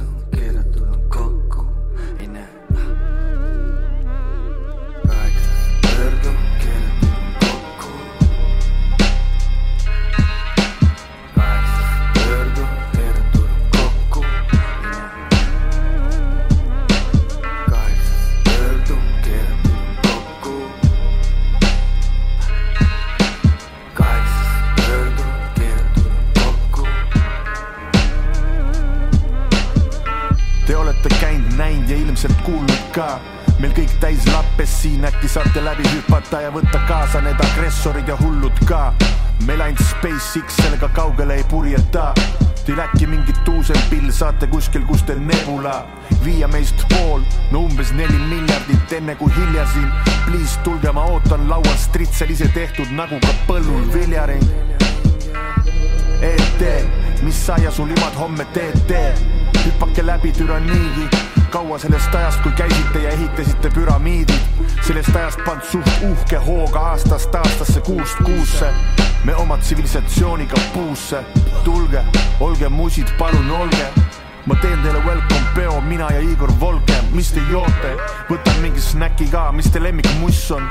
kuulnud 32.95 33.19
ka 33.49 33.59
meil 33.59 33.73
kõik 33.75 33.91
täis 33.99 34.25
lappes 34.31 34.71
siin 34.81 35.05
äkki 35.05 35.27
saate 35.27 35.61
läbi 35.63 35.83
hüpata 35.89 36.41
ja 36.41 36.51
võtta 36.51 36.79
kaasa 36.87 37.21
need 37.21 37.39
agressorid 37.39 38.07
ja 38.07 38.15
hullud 38.19 38.55
ka 38.67 38.93
meil 39.47 39.61
ainult 39.61 39.83
SpaceX 39.83 40.61
sellega 40.61 40.89
kaugele 40.95 41.35
ei 41.35 41.43
purjeta 41.43 42.13
Teil 42.65 42.79
äkki 42.81 43.05
mingit 43.05 43.37
tuuselpill 43.45 44.09
saate 44.11 44.47
kuskil, 44.47 44.81
kus 44.87 45.03
teil 45.05 45.19
nebula 45.21 45.83
viia 46.23 46.47
meist 46.47 46.81
pool, 46.89 47.21
no 47.51 47.61
umbes 47.67 47.91
neli 47.93 48.17
miljardit, 48.25 48.95
enne 48.97 49.13
kui 49.19 49.29
hilja 49.35 49.67
siin. 49.69 49.85
Please 50.25 50.57
tulge, 50.65 50.89
ma 50.89 51.03
ootan 51.13 51.45
laual 51.45 51.77
stritsel 51.77 52.33
ise 52.33 52.49
tehtud 52.57 52.89
nagu 52.97 53.21
ka 53.21 53.37
põllul 53.45 53.85
viljaring. 53.93 54.49
ET, 56.25 56.65
mis 57.21 57.45
saia 57.45 57.69
sul 57.69 57.93
imad 57.93 58.17
homme 58.17 58.49
teete? 58.57 59.05
hüppake 59.61 60.01
läbi 60.05 60.33
türanniigi 60.33 61.34
kaua 61.55 61.77
sellest 61.79 62.15
ajast, 62.15 62.41
kui 62.43 62.51
käisite 62.51 62.99
ja 62.99 63.09
ehitasite 63.09 63.69
püramiidid. 63.69 64.39
sellest 64.87 65.15
ajast 65.15 65.39
pand 65.45 65.61
suht 65.63 66.01
uhke 66.03 66.37
hooga 66.37 66.79
aastast 66.79 67.35
aastasse, 67.35 67.81
kuust 67.81 68.17
kuusse. 68.25 68.73
me 69.23 69.35
oma 69.35 69.57
tsivilisatsiooniga 69.57 70.55
puusse. 70.73 71.23
tulge, 71.63 72.01
olge 72.39 72.69
musid, 72.69 73.07
palun 73.17 73.51
olge. 73.51 73.87
ma 74.45 74.55
teen 74.55 74.83
teile 74.83 74.99
welcome 75.05 75.47
peo, 75.55 75.81
mina 75.81 76.09
ja 76.11 76.19
Igor 76.19 76.51
Volke, 76.59 76.99
mis 77.11 77.31
te 77.31 77.39
joote? 77.51 77.95
võtan 78.29 78.59
mingi 78.61 78.81
snäki 78.81 79.29
ka, 79.31 79.51
mis 79.51 79.71
teie 79.71 79.83
lemmikmuss 79.83 80.51
on? 80.51 80.67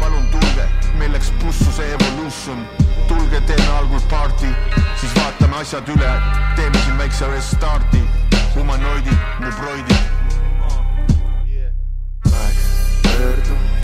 palun 0.00 0.26
tulge, 0.34 0.66
meil 0.98 1.12
läks 1.12 1.30
pussu 1.44 1.70
see 1.78 1.94
evolution. 1.94 2.66
tulge, 3.06 3.40
teeme 3.46 3.70
algul 3.78 4.02
party, 4.10 4.50
siis 4.96 5.14
vaatame 5.14 5.62
asjad 5.62 5.94
üle, 5.94 6.12
teeme 6.56 6.84
siin 6.88 6.98
väikse 6.98 7.30
restardi 7.30 8.02
humanoidid, 8.54 9.18
mu 9.40 9.50
broidid. 9.60 10.23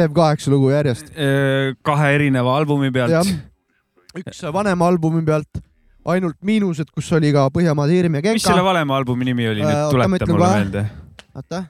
teeb 0.00 0.14
kaheksa 0.16 0.52
lugu 0.52 0.70
järjest. 0.74 1.10
äh, 1.14 1.72
kahe 1.86 2.12
erineva 2.18 2.56
albumi 2.60 2.90
pealt. 2.94 3.34
üks 4.20 4.44
vanem 4.52 4.82
albumi 4.82 5.22
pealt, 5.26 5.60
ainult 6.10 6.38
miinused, 6.42 6.88
kus 6.94 7.10
oli 7.16 7.32
ka 7.36 7.48
Põhjamaade 7.54 7.94
hirm 7.98 8.16
ja 8.18 8.22
mis 8.32 8.42
selle 8.42 8.58
Genka. 8.60 8.70
valema 8.72 8.96
albumi 9.00 9.28
nimi 9.30 9.48
oli, 9.52 9.62
Äh, 9.62 9.68
nüüd 9.68 9.84
ma 9.84 10.18
tuleta 10.18 10.32
mulle 10.32 10.54
meelde. 10.56 10.86
oota. 11.36 11.64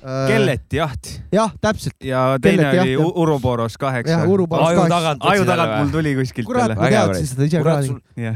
Kellet 0.00 0.72
jaht 0.72 1.08
jah, 1.28 1.50
täpselt. 1.60 1.92
ja 2.00 2.38
teine 2.40 2.62
Kellet 2.62 2.80
oli 2.80 2.92
jaht, 2.94 3.16
Uruboros 3.20 3.74
kaheksa 3.76 4.22
aju 4.24 4.46
tagant. 4.88 5.26
aju 5.28 5.44
tagant 5.44 5.72
mul 5.76 5.90
tuli 5.92 6.14
kuskilt 6.16 6.48
kurat, 6.48 6.72
ma 6.72 6.88
teadsin 6.88 7.26
seda 7.28 7.44
ise 7.50 7.60
ka 7.66 7.74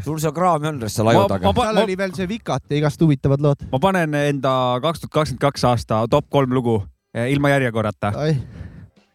sul, 0.04 0.18
see 0.20 0.32
kraami 0.36 0.68
on 0.68 0.82
seal 0.92 1.08
aju 1.14 1.22
taga 1.32 1.54
seal 1.56 1.80
oli 1.86 1.96
veel 1.96 2.12
see 2.18 2.28
Vikat 2.28 2.68
ja 2.68 2.82
igast 2.82 3.00
huvitavad 3.00 3.40
lood. 3.40 3.64
ma 3.72 3.80
panen 3.80 4.12
enda 4.20 4.52
kaks 4.84 5.06
tuhat 5.06 5.14
kakskümmend 5.16 5.40
kaks 5.46 5.64
aasta 5.70 6.02
top 6.12 6.28
kolm 6.28 6.52
lugu 6.52 6.82
eh, 7.16 7.32
ilma 7.32 7.54
järjekorrata. 7.56 8.12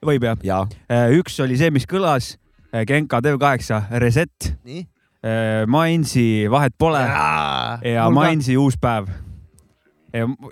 Võib 0.05 0.23
jah 0.23 0.38
ja.? 0.43 0.59
üks 1.15 1.39
oli 1.43 1.57
see, 1.59 1.71
mis 1.76 1.88
kõlas, 1.89 2.35
Genka 2.88 3.19
Dev8 3.26 3.89
Reset, 3.99 4.53
nii. 4.63 4.85
Mainsi 5.67 6.45
Vahet 6.51 6.76
pole 6.80 7.01
ja 7.03 8.05
ka. 8.05 8.11
Mainsi 8.15 8.55
Uus 8.57 8.77
päev. 8.80 9.09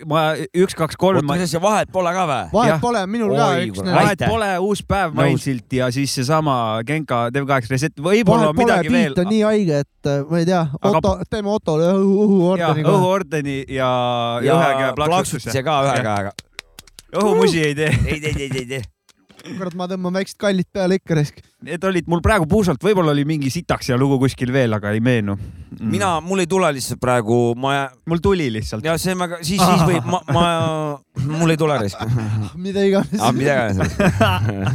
ma 0.06 0.24
üks, 0.54 0.76
kaks, 0.78 0.98
kolm. 1.00 1.22
oota, 1.22 1.34
mis 1.34 1.46
asja, 1.48 1.62
vahet 1.64 1.90
pole 1.94 2.12
ka 2.14 2.26
või? 2.30 2.42
vahet 2.52 2.72
Jah. 2.76 2.82
pole, 2.82 3.00
minul 3.10 3.32
ka 3.34 3.46
Oi, 3.56 3.64
üks 3.70 3.80
kurat. 3.80 3.88
nendest. 3.88 4.04
vahet 4.04 4.26
pole, 4.30 4.50
uus 4.68 4.82
päev. 4.86 5.16
Mainsilt 5.18 5.74
ja 5.80 5.88
siis 5.96 6.14
seesama 6.20 6.58
Genka 6.86 7.22
Dev8 7.34 7.72
Reset, 7.74 7.96
võib-olla 7.96 8.52
on 8.52 8.60
pole, 8.60 8.68
midagi 8.68 8.92
veel 8.92 9.16
beat 9.16 9.24
on. 9.24 9.32
nii 9.32 9.42
haige, 9.48 9.80
et 9.86 10.12
äh, 10.12 10.20
ma 10.30 10.44
ei 10.44 10.50
tea, 10.52 10.60
Aga- 10.82 10.92
Otto, 11.00 11.16
teeme 11.32 11.50
Ottole 11.56 11.88
õhu, 11.94 12.28
õhuordeni 12.28 12.86
õhuordeni 12.92 13.58
ja, 13.80 13.90
ja 14.46 14.60
ühe 14.60 14.76
käe 14.84 14.92
plaksutuse. 15.00 15.64
ka 15.66 15.80
ühe 15.88 15.98
käega. 16.12 16.36
õhumusi 17.16 17.66
ei 17.72 17.76
tee. 17.82 17.90
ei, 18.06 18.20
ei, 18.20 18.36
ei, 18.36 18.52
ei, 18.52 18.68
ei. 18.82 18.86
kurat, 19.56 19.76
ma 19.80 19.88
tõmban 19.90 20.20
väiksed 20.20 20.40
kallid 20.42 20.68
peale 20.74 20.98
ikka 21.00 21.18
raisk. 21.18 21.40
Need 21.68 21.86
olid 21.90 22.10
mul 22.12 22.22
praegu 22.26 22.48
puusalt, 22.50 22.84
võib-olla 22.84 23.14
oli 23.16 23.26
mingi 23.28 23.50
sitaks 23.54 23.90
ja 23.92 23.98
lugu 23.98 24.20
kuskil 24.22 24.52
veel, 24.54 24.76
aga 24.78 24.92
ei 24.94 25.02
meenu 25.04 25.38
mm.. 25.38 25.90
mina, 25.94 26.18
mul 26.22 26.44
ei 26.44 26.50
tule 26.50 26.70
lihtsalt 26.76 27.02
praegu, 27.02 27.40
ma 27.58 27.88
mul 28.10 28.22
tuli 28.24 28.50
lihtsalt. 28.54 28.86
ja 28.86 28.98
see 29.02 29.16
siis, 29.42 29.62
siis 29.62 29.86
võib, 29.88 30.06
ma, 30.06 30.22
ma, 30.34 30.46
mul 31.26 31.54
ei 31.54 31.58
tule 31.60 31.78
risk. 31.82 32.02
mida 32.66 32.84
iganes 32.88 33.22
aga 33.22 33.32
mida 33.36 33.56
iganes. 33.56 33.96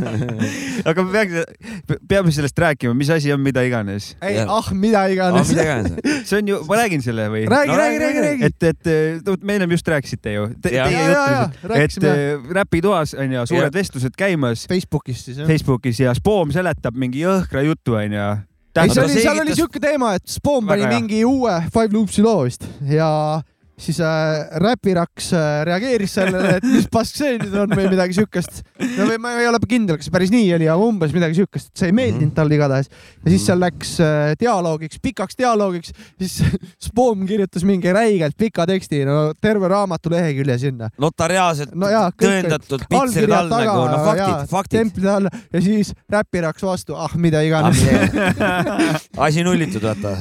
aga 0.90 1.04
me 1.06 1.12
peaks, 1.12 1.98
peame 2.08 2.34
sellest 2.34 2.58
rääkima, 2.64 2.94
mis 2.98 3.10
asi 3.14 3.32
on 3.34 3.40
mida 3.44 3.64
iganes. 3.66 4.12
ei, 4.22 4.40
ah, 4.42 4.70
mida 4.72 5.04
aga 5.06 5.16
iganes. 5.16 5.52
mida 5.52 5.66
iganes. 5.66 5.96
see 6.28 6.40
on 6.40 6.52
ju, 6.52 6.60
ma 6.68 6.80
räägin 6.82 7.04
selle 7.04 7.28
või? 7.32 7.44
räägi 7.50 7.72
No, 7.72 7.78
räägi, 7.80 7.98
räägi, 8.02 8.24
räägi. 8.26 8.50
et, 8.50 8.68
et 8.72 9.44
me 9.44 9.58
ennem 9.58 9.76
just 9.76 9.88
rääkisite 9.88 10.36
ju 10.36 10.46
te,. 10.54 10.72
Teie 10.72 10.86
jutt, 10.92 11.60
et 11.76 11.98
äh, 12.08 12.54
räpitoas 12.60 13.14
on 13.18 13.36
ju 13.36 13.44
suured 13.52 13.74
vestlused 13.74 14.16
käimas 14.18 14.66
Facebookis 14.70 15.26
siis 15.26 15.42
jah. 15.42 15.48
Facebookis 15.48 16.00
ja 16.02 16.14
Spoom 16.16 16.52
seletab 16.54 16.98
mingi 16.98 17.22
jõhkra 17.22 17.64
jutu 17.66 17.98
onju. 18.00 18.26
ei, 18.72 18.88
see 18.90 19.04
oli, 19.04 19.20
seal 19.20 19.40
oli 19.42 19.56
siuke 19.56 19.80
teema, 19.82 20.14
et 20.18 20.26
Spawn 20.32 20.66
pani 20.66 20.88
mingi 20.90 21.24
uue 21.28 21.58
Five 21.72 21.92
Loops'i 21.92 22.24
loo 22.24 22.46
vist 22.46 22.66
ja 22.88 23.08
siis 23.80 24.00
äh, 24.00 24.60
Räpiraks 24.60 25.32
äh, 25.32 25.64
reageeris 25.66 26.14
sellele, 26.18 26.56
et 26.58 26.66
mis 26.66 26.86
pask 26.92 27.16
see 27.18 27.38
nüüd 27.40 27.54
on 27.64 27.72
või 27.76 27.88
midagi 27.92 28.16
siukest. 28.16 28.62
no 28.98 29.06
või 29.08 29.18
ma 29.22 29.34
ei 29.40 29.48
ole 29.48 29.60
kindel, 29.68 29.98
kas 30.00 30.10
päris 30.12 30.32
nii 30.34 30.50
oli, 30.58 30.68
aga 30.70 30.88
umbes 30.88 31.14
midagi 31.14 31.38
siukest, 31.40 31.70
et 31.72 31.82
see 31.82 31.90
ei 31.90 31.96
meeldinud 31.96 32.34
talle 32.36 32.56
igatahes. 32.56 32.90
ja 33.22 33.32
siis 33.32 33.46
seal 33.48 33.62
läks 33.62 33.94
äh, 34.04 34.34
dialoogiks, 34.40 35.00
pikaks 35.02 35.38
dialoogiks, 35.38 35.94
siis 36.20 36.38
Spawn 36.86 37.24
kirjutas 37.28 37.64
mingi 37.68 37.92
räigelt 37.94 38.36
pika 38.38 38.66
teksti, 38.68 39.04
no 39.08 39.18
terve 39.40 39.70
raamatu 39.72 40.12
lehekülje 40.12 40.58
sinna. 40.66 40.90
notariaalselt 41.02 41.74
no 41.74 41.90
jaa, 41.92 42.10
tõendatud 42.18 42.86
pitserid 42.90 43.36
all 43.36 43.50
nagu, 43.52 43.86
no 43.88 44.02
faktid, 44.04 44.44
faktid. 44.52 44.78
templid 44.78 45.08
all 45.16 45.30
ja 45.32 45.64
siis 45.64 45.94
Räpiraks 46.12 46.62
vastu, 46.66 46.96
ah 46.98 47.16
mida 47.16 47.40
iganes. 47.46 47.80
asi 49.26 49.44
nullitud, 49.46 49.82
vaata. 49.82 50.16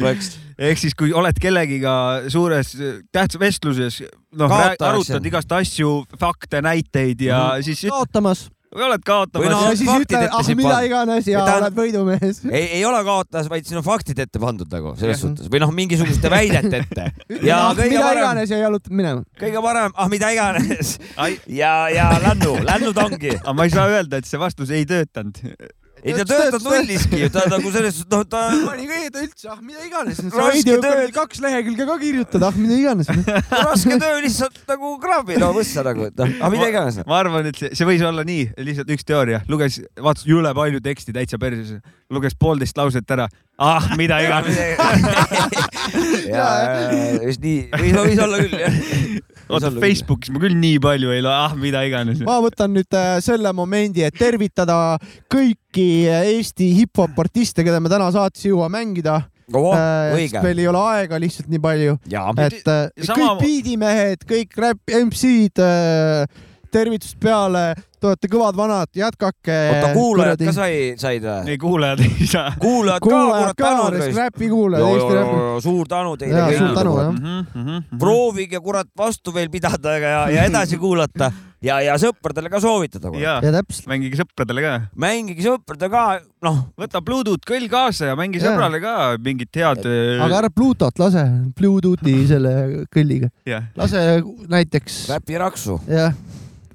loeks. 0.00 0.34
Ehk 0.58 0.78
siis, 0.78 0.94
kui 0.98 1.12
oled 1.12 1.38
kellegiga 1.40 1.94
suures 2.32 2.74
tähtsas 3.12 3.40
vestluses, 3.40 4.02
noh, 4.36 4.52
arutad 4.54 5.26
igast 5.26 5.52
asju, 5.52 6.02
fakte, 6.20 6.62
näiteid 6.62 7.20
ja 7.20 7.38
mm 7.38 7.60
-hmm. 7.60 7.64
siis 7.64 7.86
kaotamas 7.90 8.48
või 8.74 8.86
oled 8.88 9.04
kaotamas 9.06 9.50
no- 9.50 9.60
ja 9.68 9.76
siis 9.76 9.88
faktid 9.88 10.16
ütle, 10.16 10.22
ette 10.26 10.40
ah 10.40 10.56
mida 10.58 10.78
iganes 10.86 11.28
ja 11.28 11.38
Ja 11.38 11.44
ta 11.46 11.54
oled 11.60 11.76
võidumees. 11.78 12.40
ei, 12.56 12.64
ei 12.78 12.82
ole 12.86 13.02
kaotajas, 13.06 13.48
vaid 13.50 13.68
siin 13.68 13.80
on 13.80 13.86
faktid 13.86 14.18
ette 14.24 14.42
pandud 14.42 14.70
nagu 14.72 14.94
selles 14.98 15.22
suhtes 15.22 15.50
või 15.52 15.62
noh, 15.62 15.72
mingisuguste 15.74 16.30
väidete 16.32 16.82
ette. 16.82 17.06
ja 17.48 17.60
ah, 17.68 17.76
kõige 17.76 17.94
mida 17.94 18.02
parem, 18.08 18.24
iganes 18.24 18.54
ja 18.54 18.60
jalutad 18.64 18.98
minema. 18.98 19.24
kõige 19.40 19.62
parem, 19.62 19.94
ah 19.94 20.10
mida 20.10 20.32
iganes 20.34 20.96
ja, 21.46 21.72
ja 21.94 22.10
lännu, 22.26 22.58
lännud 22.66 23.00
ongi. 23.06 23.36
aga 23.44 23.56
ma 23.56 23.68
ei 23.68 23.74
saa 23.74 23.88
öelda, 23.92 24.18
et 24.18 24.30
see 24.30 24.42
vastus 24.42 24.74
ei 24.74 24.86
töötanud. 24.88 25.38
Ei 26.04 26.12
ta 26.18 26.24
töötab 26.28 26.64
nulliski 26.68 27.20
ju, 27.22 27.28
ta 27.32 27.44
nagu 27.48 27.70
selles 27.72 27.96
suhtes, 27.96 28.10
noh 28.12 28.24
ta 28.28 28.42
pani 28.66 28.84
ka 28.90 28.98
ta 29.14 29.22
üldse, 29.24 29.46
ah 29.52 29.60
mida 29.64 29.84
iganes. 29.86 30.20
Raske 30.34 30.76
töö- 30.84 31.12
kaks 31.16 31.40
lehekülge 31.44 31.86
ka 31.88 31.96
kirjutada, 32.02 32.50
ah 32.52 32.58
mida 32.60 32.76
iganes. 32.76 33.08
raske 33.70 33.96
töö 34.02 34.18
lihtsalt 34.24 34.60
nagu 34.68 34.92
kraabi 35.02 35.38
no 35.40 35.48
võssa 35.56 35.84
nagu, 35.86 36.08
et 36.10 36.20
noh, 36.20 36.34
ah 36.44 36.52
mida 36.52 36.68
iganes. 36.72 37.00
ma 37.08 37.18
arvan, 37.22 37.48
et 37.50 37.56
see, 37.62 37.72
see 37.78 37.88
võis 37.88 38.04
olla 38.04 38.24
nii, 38.28 38.50
lihtsalt 38.68 38.92
üks 38.96 39.08
teooria, 39.08 39.40
luges, 39.48 39.80
vaatas 40.00 40.28
jõle 40.28 40.52
palju 40.56 40.82
teksti 40.84 41.16
täitsa 41.16 41.40
perses, 41.40 41.78
luges 42.12 42.36
poolteist 42.36 42.76
lauset 42.78 43.16
ära, 43.16 43.28
ah 43.58 43.88
mida 43.96 44.20
iganes. 44.26 44.60
ja, 46.28 46.48
just 47.24 47.40
nii, 47.44 47.68
võis, 47.80 47.96
võis 48.02 48.22
olla 48.28 48.42
küll 48.44 48.60
jah. 48.60 48.82
oota, 49.48 49.70
Facebookis 49.80 50.32
ma 50.34 50.40
küll 50.42 50.56
nii 50.58 50.78
palju 50.82 51.12
ei 51.14 51.22
loe, 51.24 51.34
ah 51.34 51.54
mida 51.58 51.82
iganes. 51.86 52.22
ma 52.26 52.38
võtan 52.44 52.72
nüüd 52.76 52.96
äh, 52.96 53.18
selle 53.24 53.52
momendi, 53.56 54.04
et 54.06 54.16
tervitada 54.18 54.96
kõiki 55.32 55.88
Eesti 56.08 56.70
hip-hop 56.80 57.18
artiste, 57.24 57.64
keda 57.66 57.80
me 57.82 57.92
täna 57.92 58.10
saates 58.14 58.44
jõua 58.46 58.70
mängida. 58.72 59.22
õige. 60.16 60.40
meil 60.40 60.62
ei 60.62 60.68
ole 60.70 60.80
aega 60.94 61.18
lihtsalt 61.20 61.50
nii 61.52 61.60
palju, 61.60 61.98
et 62.40 62.70
äh, 62.72 62.86
Sama- 63.04 63.34
kõik 63.34 63.42
biidimehed, 63.44 64.24
kõik 64.28 64.56
räpp, 64.56 64.94
MC-d, 65.04 65.66
tervitust 66.74 67.16
peale, 67.22 67.62
te 68.00 68.10
olete 68.10 68.30
kõvad 68.30 68.58
vanad, 68.58 68.90
jätkake. 68.98 69.56
oota, 69.70 69.92
kuulajad 69.94 70.44
ka 70.48 70.54
sai, 70.56 70.74
said 71.00 71.24
või? 71.24 71.54
ei, 71.54 71.60
kuulajad 71.60 72.02
ei 72.04 72.28
saa. 72.28 72.52
kuulajad 72.60 73.00
ka, 73.00 73.08
kurat, 73.08 73.56
tänud. 73.62 73.98
räpi 74.18 74.50
kuulajad, 74.52 74.90
Eesti 74.90 75.16
räpi. 75.20 75.40
suur 75.64 75.90
tänu 75.90 76.14
teile 76.20 76.42
Jaa, 76.42 76.52
suur 76.58 76.76
tänu, 76.76 76.94
jah. 77.00 77.16
kõigile. 77.54 77.80
proovige 78.04 78.62
kurat 78.64 78.92
vastu 78.98 79.34
veel 79.34 79.50
pidada 79.52 79.98
ja, 79.98 80.22
ja 80.34 80.46
edasi 80.50 80.80
kuulata 80.80 81.30
ja, 81.64 81.78
ja 81.84 81.96
sõpradele 82.00 82.50
ka 82.52 82.60
soovitada. 82.62 83.12
ja 83.20 83.38
ja 83.42 83.52
täpselt. 83.54 83.88
mängige 83.90 84.20
sõpradele 84.20 84.64
ka. 84.64 84.74
mängige 85.06 85.46
sõpradele 85.46 85.92
ka, 85.94 86.04
noh, 86.44 86.60
võta 86.80 87.02
Bluetooth 87.04 87.48
kõll 87.48 87.68
kaasa 87.72 88.12
ja 88.12 88.18
mängi 88.18 88.42
Jaa. 88.42 88.52
sõbrale 88.52 88.80
ka 88.84 88.94
mingit 89.24 89.60
head. 89.60 89.84
aga 90.26 90.40
ära 90.42 90.52
Bluetooth 90.52 91.00
lase, 91.00 91.24
Bluetoothi 91.56 92.16
selle 92.30 92.54
kõlliga. 92.94 93.30
lase 93.76 94.22
näiteks, 94.50 95.04
räpiraksu. 95.14 95.80
jah, 95.88 96.12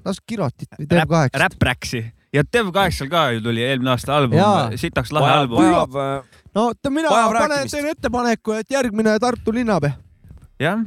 las 0.04 0.22
Kirotit 0.26 0.72
või 0.78 0.88
Dev 0.90 1.08
kaheksa. 1.10 1.44
Räpp-Räksi 1.44 2.02
ja 2.34 2.44
Dev8-l 2.46 3.08
ka 3.10 3.24
ju 3.34 3.42
tuli 3.44 3.64
eelmine 3.66 3.94
aasta 3.94 4.16
album 4.16 4.76
sitaks 4.78 5.12
lahe 5.14 5.32
album. 5.42 5.62
vajab, 5.62 5.96
äh, 5.98 6.42
no 6.54 6.68
oota, 6.70 6.92
mina 6.94 7.10
panen, 7.10 7.70
teen 7.70 7.90
ettepaneku, 7.90 8.54
et 8.60 8.70
järgmine 8.70 9.18
Tartu 9.22 9.54
linnapea. 9.54 9.96
jah, 10.60 10.84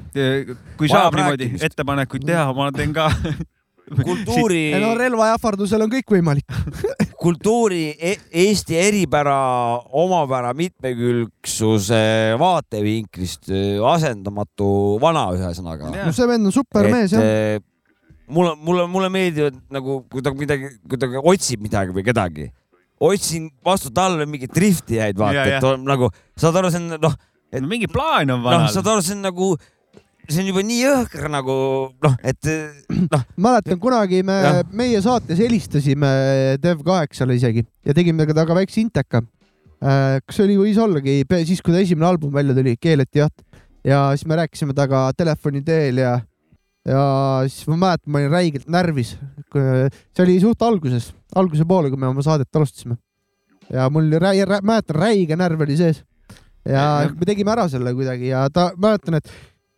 kui 0.78 0.88
Vajab 0.88 0.94
saab 0.96 1.18
niimoodi 1.20 1.50
rääkimist. 1.50 1.66
ettepanekuid 1.72 2.30
teha, 2.30 2.48
ma 2.54 2.72
teen 2.72 2.94
ka. 2.96 3.10
kultuuri, 4.04 4.72
no 4.84 4.94
relva 4.96 5.34
ähvardusel 5.34 5.84
on 5.84 5.92
kõik 5.92 6.16
võimalik. 6.16 6.48
kultuuri 7.24 7.84
e 8.00 8.16
Eesti 8.46 8.80
eripära, 8.80 9.36
omapära, 10.00 10.54
mitmekülgsuse 10.56 12.38
vaatevinklist 12.40 13.52
äh, 13.52 13.84
asendamatu 13.92 14.72
vana, 15.04 15.28
ühesõnaga. 15.36 15.92
no 15.92 16.16
see 16.16 16.32
vend 16.32 16.48
on 16.48 16.56
supermees 16.56 17.18
jah. 17.18 17.60
Eh, 18.24 18.32
mulle, 18.34 18.56
mulle, 18.56 18.88
mulle 18.88 19.10
meeldivad 19.10 19.58
nagu, 19.72 20.04
kui 20.12 20.22
ta 20.22 20.32
midagi, 20.34 20.70
kui 20.90 20.98
ta 20.98 21.08
otsib 21.24 21.62
midagi 21.62 21.92
või 21.96 22.04
kedagi. 22.08 22.50
otsin 23.04 23.50
vastu 23.66 23.90
talle 23.92 24.26
mingeid 24.26 24.54
driftijaid, 24.56 25.18
vaata 25.20 25.44
et 25.58 25.64
on 25.68 25.82
nagu, 25.84 26.08
saad 26.40 26.56
aru, 26.56 26.70
see 26.72 26.80
on 26.80 27.00
noh, 27.04 27.16
et 27.52 27.64
mingi 27.68 27.88
plaan 27.92 28.30
on 28.32 28.40
noh, 28.40 28.44
vanal 28.46 28.70
saad 28.72 28.88
aru, 28.88 29.02
see 29.04 29.16
on 29.18 29.26
nagu, 29.26 29.48
see 30.30 30.40
on 30.40 30.48
juba 30.48 30.64
nii 30.64 30.78
jõhker 30.86 31.28
nagu 31.34 31.56
noh, 32.06 32.16
et 32.24 32.48
noh, 33.12 33.26
mäletan 33.48 33.82
kunagi 33.82 34.22
me 34.24 34.38
meie 34.72 35.02
saates 35.04 35.42
helistasime 35.44 36.08
Dev8-le 36.64 37.36
isegi 37.36 37.66
ja 37.84 37.94
tegime 37.98 38.24
temaga 38.30 38.56
väikse 38.62 38.80
inteka. 38.86 39.20
kas 39.84 40.38
see 40.38 40.46
oli, 40.46 40.56
võis 40.62 40.80
ollagi 40.80 41.26
pe- 41.28 41.44
siis, 41.44 41.60
kui 41.62 41.74
ta 41.76 41.82
esimene 41.84 42.08
album 42.08 42.32
välja 42.32 42.56
tuli, 42.56 42.78
Keeleti 42.80 43.20
jaht. 43.20 43.44
Ja 43.84 44.14
siis 44.16 44.24
me 44.32 44.38
rääkisime 44.40 44.72
temaga 44.72 45.10
telefoni 45.12 45.60
teel 45.62 45.98
ja, 46.00 46.22
ja 46.88 47.04
siis 47.48 47.68
ma 47.72 47.78
mäletan, 47.86 48.12
ma 48.12 48.20
olin 48.20 48.34
räigelt 48.34 48.68
närvis. 48.72 49.16
see 49.54 50.24
oli 50.26 50.40
suht 50.42 50.62
alguses, 50.62 51.14
alguse 51.36 51.66
poole, 51.66 51.90
kui 51.90 52.00
me 52.00 52.10
oma 52.10 52.24
saadet 52.26 52.56
alustasime. 52.56 52.98
ja 53.72 53.90
mul 53.90 54.10
oli 54.10 54.20
räi-, 54.20 54.46
rä, 54.48 54.60
mäletan, 54.62 55.00
räige 55.00 55.38
närv 55.40 55.62
oli 55.62 55.78
sees. 55.78 56.04
ja 56.66 57.10
me 57.16 57.26
tegime 57.26 57.52
ära 57.52 57.68
selle 57.72 57.94
kuidagi 57.94 58.28
ja 58.28 58.48
ta, 58.50 58.72
mäletan, 58.78 59.20
et 59.20 59.32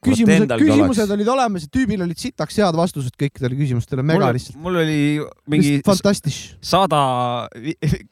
küsimused, 0.05 0.53
küsimused 0.61 1.03
oleks. 1.05 1.15
olid 1.17 1.31
olemas 1.35 1.65
ja 1.65 1.71
tüübil 1.73 2.03
olid 2.05 2.19
sitaks 2.21 2.59
head 2.61 2.77
vastused 2.77 3.15
kõikidele 3.19 3.57
küsimustele, 3.59 4.05
mega 4.05 4.31
lihtsalt. 4.35 4.59
mul 4.61 4.79
oli 4.81 4.99
mingi 5.51 5.79
fantastisch. 5.85 6.55
sada 6.63 7.01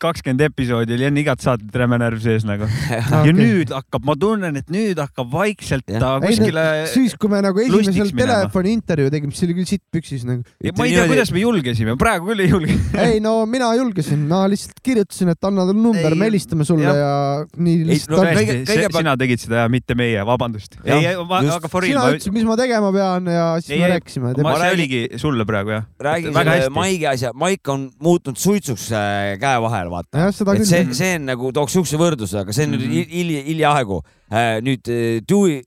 kakskümmend 0.01 0.43
episoodi 0.49 0.97
oli 0.97 1.07
enne 1.09 1.23
igat 1.23 1.43
saadet 1.43 1.75
räme 1.83 1.99
närv 2.01 2.21
sees 2.23 2.45
nagu. 2.47 2.67
ja 2.91 3.01
okei. 3.21 3.35
nüüd 3.37 3.73
hakkab, 3.75 4.05
ma 4.07 4.15
tunnen, 4.19 4.59
et 4.61 4.71
nüüd 4.73 4.99
hakkab 5.01 5.31
vaikselt 5.33 5.87
Jah. 5.89 6.01
ta 6.03 6.11
ei, 6.19 6.33
kuskile. 6.33 6.65
siis, 6.93 7.15
kui 7.19 7.31
me 7.31 7.41
nagu 7.45 7.63
esimesel 7.63 8.13
telefoni 8.17 8.75
intervjuu 8.79 9.13
tegime, 9.13 9.35
siis 9.35 9.47
oli 9.47 9.57
küll 9.59 9.69
sitt 9.69 9.83
püksis 9.93 10.25
nagu. 10.27 10.43
ma 10.43 10.87
ei 10.87 10.95
tea, 10.95 11.07
kuidas 11.11 11.33
me 11.35 11.43
julgesime, 11.43 11.97
praegu 11.99 12.31
küll 12.31 12.45
ei 12.45 12.51
julge. 12.51 12.77
ei 13.07 13.21
no 13.23 13.35
mina 13.49 13.71
julgesin, 13.79 14.25
ma 14.29 14.43
lihtsalt 14.51 14.81
kirjutasin, 14.85 15.33
et 15.33 15.49
anna 15.49 15.67
talle 15.67 15.77
number, 15.77 16.17
me 16.19 16.29
helistame 16.29 16.67
sulle 16.67 16.87
jah. 16.87 16.99
ja 16.99 17.13
nii 17.57 17.87
lihtsalt 17.91 18.17
no 18.17 18.23
kõige- 18.27 18.59
kõigepealt- 18.67 19.01
sina 19.03 19.15
tegid 19.19 19.43
seda 19.43 19.63
ja 19.65 19.71
mitte 19.71 19.97
meie, 19.99 20.23
vabandust. 20.27 20.77
Ei, 20.83 21.01
just. 21.13 21.55
aga 21.57 21.71
for 21.71 21.82
real, 21.83 21.91
sina 21.91 22.03
ma 22.05 22.13
ütlesid, 22.15 22.33
mis 22.35 22.45
ma 22.47 22.55
tegema 22.59 22.91
pean 22.95 23.27
ja 23.33 23.43
siis 23.61 23.73
Ei, 23.75 23.81
me 23.83 23.89
rääkisime. 23.93 24.31
ma, 24.45 24.55
see 24.61 24.71
oligi 24.77 25.01
sulle 25.21 25.45
praegu 25.49 25.75
jah. 25.75 25.85
räägin 26.09 26.33
väga 26.35 26.55
selle. 26.61 26.73
Maigi 26.77 27.07
asja, 27.11 27.31
Maik 27.43 27.69
on 27.73 27.85
muutunud 28.03 28.39
suitsuks 28.41 28.87
äh, 28.95 29.33
käe 29.41 29.59
vahel, 29.63 29.91
vaata. 29.93 30.31
see, 30.63 30.85
see 30.95 31.13
on 31.19 31.29
nagu, 31.29 31.51
tooks 31.55 31.75
siukse 31.77 31.99
võrdluse, 32.01 32.41
aga 32.43 32.55
see 32.55 32.65
on 32.69 32.75
nüüd 32.77 32.87
Mhm. 32.87 33.13
hilja, 33.13 33.43
hiljaaegu. 33.51 34.01
nüüd 34.65 34.89
äh, 34.89 35.21
Dewey, 35.29 35.61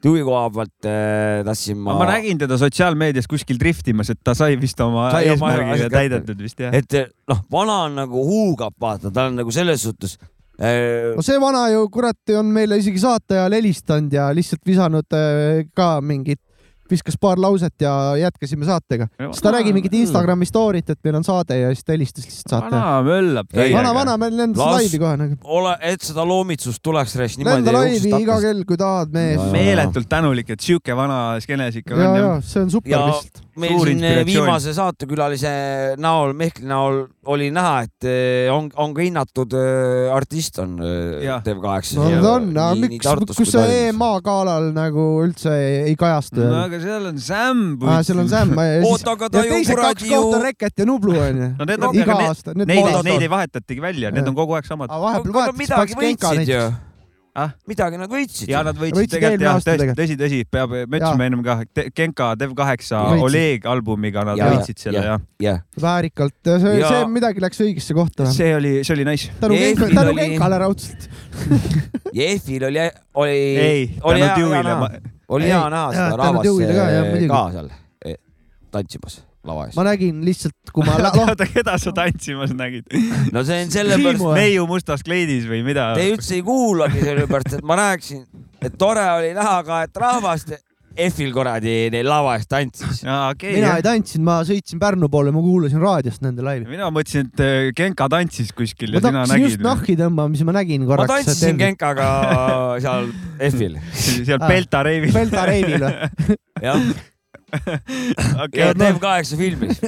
Dewey 0.00 0.22
koha 0.24 0.46
pealt 0.54 0.86
äh, 0.88 1.42
tahtsin 1.44 1.76
ma, 1.84 1.92
ma 2.00 2.06
nägin 2.08 2.38
teda 2.40 2.56
sotsiaalmeedias 2.60 3.26
kuskil 3.28 3.58
driftimas, 3.60 4.08
et 4.14 4.20
ta 4.24 4.32
sai 4.34 4.54
vist 4.60 4.80
oma 4.80 5.10
eesmärgi 5.20 5.88
täidetud 5.92 6.40
vist 6.40 6.60
jah. 6.64 6.72
et 6.74 7.12
noh, 7.28 7.42
vana 7.52 7.82
on 7.88 7.98
nagu 8.00 8.22
huugab, 8.24 8.72
vaata, 8.80 9.12
ta 9.12 9.26
on 9.28 9.36
nagu 9.42 9.52
selles 9.52 9.82
suhtes 9.84 10.16
äh, 10.16 10.28
no 11.16 11.22
see 11.24 11.40
vana 11.40 11.66
ju 11.72 11.86
kurat 11.92 12.34
on 12.38 12.52
meile 12.52 12.76
isegi 12.82 13.00
saate 13.00 13.38
ajal 13.38 13.56
helistanud 13.60 14.12
ja 14.12 14.28
lihtsalt 14.36 14.62
visanud 14.66 15.16
äh, 15.16 15.64
ka 15.74 16.00
mingit, 16.04 16.40
viskas 16.90 17.14
paar 17.22 17.38
lauset 17.38 17.74
ja 17.84 17.92
jätkasime 18.18 18.66
saatega. 18.66 19.06
siis 19.30 19.42
ta 19.44 19.52
räägi 19.54 19.70
mingit 19.72 19.92
Instagrami 19.94 20.44
story't, 20.48 20.90
et 20.90 20.98
meil 21.06 21.20
on 21.20 21.24
saade 21.24 21.54
ja 21.60 21.68
siis 21.70 21.84
ta 21.86 21.94
helistas 21.94 22.24
lihtsalt 22.26 22.50
saate 22.50 22.72
vana 22.74 22.96
möllab 23.06 23.54
vana, 23.76 23.92
vana, 23.94 24.16
meil 24.18 24.34
lendas 24.36 24.58
Las- 24.58 24.74
laivi 24.80 24.98
kohe 24.98 25.16
nagu. 25.20 25.36
ole, 25.44 25.76
et 25.92 26.02
seda 26.02 26.24
loomitsust 26.26 26.82
tuleks 26.82 27.14
reis 27.20 27.38
lenda 27.38 27.54
niimoodi 27.60 27.76
laivi 27.78 28.12
iga 28.24 28.40
kell, 28.42 28.64
kui 28.66 28.80
tahad, 28.80 29.14
mees 29.14 29.38
Ja, 29.38 29.46
ja.. 29.46 29.52
meeletult 29.54 30.10
tänulik, 30.10 30.50
et 30.50 30.66
sihuke 30.66 30.96
vana 30.98 31.20
skeenes 31.44 31.78
ikka 31.78 31.94
ja, 31.94 32.10
on 32.10 32.18
ja 32.18 32.24
jah. 32.26 32.42
see 32.50 32.64
on 32.66 32.74
super 32.74 32.90
ja 32.96 33.04
lihtsalt. 33.06 33.44
meil 33.56 33.76
siin 33.78 33.94
inspiratsioon. 33.94 34.26
viimase 34.34 34.74
saatekülalise 34.74 35.54
näol, 36.02 36.34
Mehkli 36.42 36.66
näol 36.66 37.04
oli 37.28 37.50
näha, 37.52 37.82
et 37.84 38.06
eh, 38.08 38.48
on, 38.52 38.70
on 38.80 38.94
ka 38.96 39.04
hinnatud 39.04 39.52
eh, 39.58 40.08
artist 40.14 40.56
on 40.62 40.78
eh, 40.80 41.20
Jah. 41.26 41.42
Dev8. 41.44 41.92
no 41.98 42.08
ta 42.24 42.32
on, 42.38 42.48
aga 42.54 42.88
miks, 42.88 43.08
kus 43.36 43.52
see 43.52 43.78
EMA 43.90 44.10
galal 44.24 44.70
nagu 44.76 45.06
üldse 45.26 45.52
ei, 45.52 45.74
ei 45.90 45.98
kajastu 46.00 46.40
no 46.40 46.62
aga 46.64 46.80
seal 46.80 47.10
on 47.12 47.20
Sam. 47.20 47.64
ah,? 47.84 48.00
seal 48.06 48.22
on 48.24 48.30
siis 48.30 48.88
oota, 48.88 49.16
aga 49.18 49.28
ta 49.28 49.44
ja 49.44 49.50
ju 49.50 49.58
teised 49.58 49.76
kaks 49.76 50.04
kuradi 50.04 50.12
ju 50.14 50.20
kohta, 50.24 50.44
Reket 50.46 50.80
ja 50.80 50.88
Nublu 50.88 51.16
onju 51.20 51.50
no 51.58 51.68
need 51.68 51.88
on, 51.90 52.04
aga 52.06 52.20
need, 52.22 52.68
neid, 52.72 52.94
neid 53.10 53.26
ei 53.26 53.32
vahetatigi 53.36 53.84
välja, 53.84 54.14
need 54.16 54.32
on 54.32 54.38
kogu 54.38 54.56
aeg 54.56 54.70
samad. 54.70 54.88
aga 54.88 55.02
vahepeal 55.04 55.36
vahetas 55.42 55.98
võitsid 56.00 56.48
ju 56.48 56.62
näiteks.. 56.62 56.86
Ah? 57.38 57.52
midagi 57.70 57.94
nad 58.00 58.10
võitsid 58.10 58.48
ja 58.50 58.58
nad 58.66 58.74
võitsid 58.74 58.96
Võitsid 58.98 59.12
tegelikult 59.14 59.44
jah, 59.46 59.58
tegelikult. 59.62 59.98
tõsi, 60.00 60.16
tõsi, 60.18 60.38
peab, 60.50 60.72
me 60.90 60.98
ütlesime 60.98 61.28
ennem 61.30 61.44
ka, 61.46 61.54
Genka, 61.94 62.32
Dev8 62.40 62.88
Võitsid. 62.90 63.22
Oleg 63.22 63.68
albumiga 63.70 64.24
nad 64.26 64.40
Ja, 64.40 64.48
võitsid 64.50 64.82
selle 64.82 64.98
ja. 64.98 65.12
jah. 65.12 65.22
jah, 65.46 65.60
väärikalt, 65.80 66.34
see 66.42 66.74
Ja-, 66.80 66.90
see 66.90 67.06
midagi 67.14 67.44
läks 67.44 67.62
õigesse 67.62 67.94
kohta. 67.94 68.26
see 68.34 68.50
oli, 68.56 68.72
see 68.82 68.96
oli 68.96 69.06
nice. 69.06 69.30
tänu 69.40 69.54
Eefil 69.54 69.78
Genka, 69.86 70.00
tänu 70.00 70.14
oli- 70.16 70.26
Genkale 70.26 70.58
raudselt. 70.64 71.08
Jehvil 72.18 72.66
oli, 72.66 72.82
oli, 73.14 73.38
ei, 73.62 73.86
oli 74.02 74.20
tänu 74.26 74.50
hea, 74.50 74.62
näha, 74.66 74.90
oli 75.30 75.44
Ei, 75.46 75.54
hea 75.54 75.64
näha 75.70 75.92
seda 75.94 76.16
rahvast 76.18 76.48
ka, 76.74 76.88
eh, 76.90 77.26
seal 77.54 77.70
eh, 78.10 78.18
tantsimas 78.74 79.20
lava 79.46 79.66
ees. 79.68 79.76
ma 79.78 79.84
nägin 79.88 80.22
lihtsalt, 80.26 80.72
kui 80.74 80.86
ma 80.86 80.96
oota, 81.24 81.48
keda 81.48 81.76
sa 81.80 81.92
tantsimas 81.96 82.54
nägid? 82.56 82.88
no 83.34 83.44
see 83.46 83.64
on 83.64 83.74
sellepärast, 83.74 84.26
neiu 84.36 84.66
mustas 84.70 85.04
kleidis 85.06 85.48
või 85.50 85.62
mida? 85.66 85.92
te 85.98 86.08
üldse 86.12 86.36
ei 86.38 86.46
kuulagi 86.46 87.04
sellepärast, 87.04 87.60
et 87.60 87.66
ma 87.66 87.78
rääkisin, 87.80 88.26
et 88.60 88.76
tore 88.80 89.06
oli 89.18 89.32
näha 89.36 89.60
ka, 89.66 89.84
et 89.88 90.04
rahvast 90.04 90.58
F-il 90.90 91.30
kuradi 91.32 91.86
neil 91.94 92.08
lava 92.08 92.34
ees 92.36 92.48
tantsis. 92.50 93.04
jaa, 93.06 93.30
okei 93.30 93.54
mina 93.54 93.76
ei. 93.78 93.84
tantsinud, 93.84 94.24
ma 94.26 94.40
sõitsin 94.46 94.80
Pärnu 94.82 95.08
poole, 95.12 95.30
ma 95.34 95.42
kuulasin 95.44 95.78
raadiost 95.82 96.24
nende 96.24 96.42
laivi. 96.44 96.66
mina 96.68 96.88
mõtlesin, 96.92 97.30
et 97.30 97.42
äh, 97.44 97.68
Genka 97.78 98.08
tantsis 98.10 98.50
kuskil 98.56 98.90
ma 98.90 98.98
ja 98.98 99.04
sina 99.04 99.22
hakkasin 99.22 99.44
just 99.44 99.60
nägid. 99.60 99.68
nahhi 99.68 99.96
tõmbama, 100.00 100.34
siis 100.34 100.48
ma 100.48 100.56
nägin 100.58 100.82
ma 100.82 100.90
korraks. 100.90 101.12
tantsisin. 101.14 101.60
Genkaga 101.60 102.08
seal 102.84 103.12
F-il, 103.52 103.78
seal. 103.94 104.42
Belta 104.42 104.82
reivil. 104.86 105.14
Belta 105.14 105.46
reivil 105.48 105.86
või? 105.86 106.36
jah, 106.66 106.90
okei 108.44 108.60
ja, 108.62 108.72
Dev8 108.76 109.36
filmis. 109.36 109.80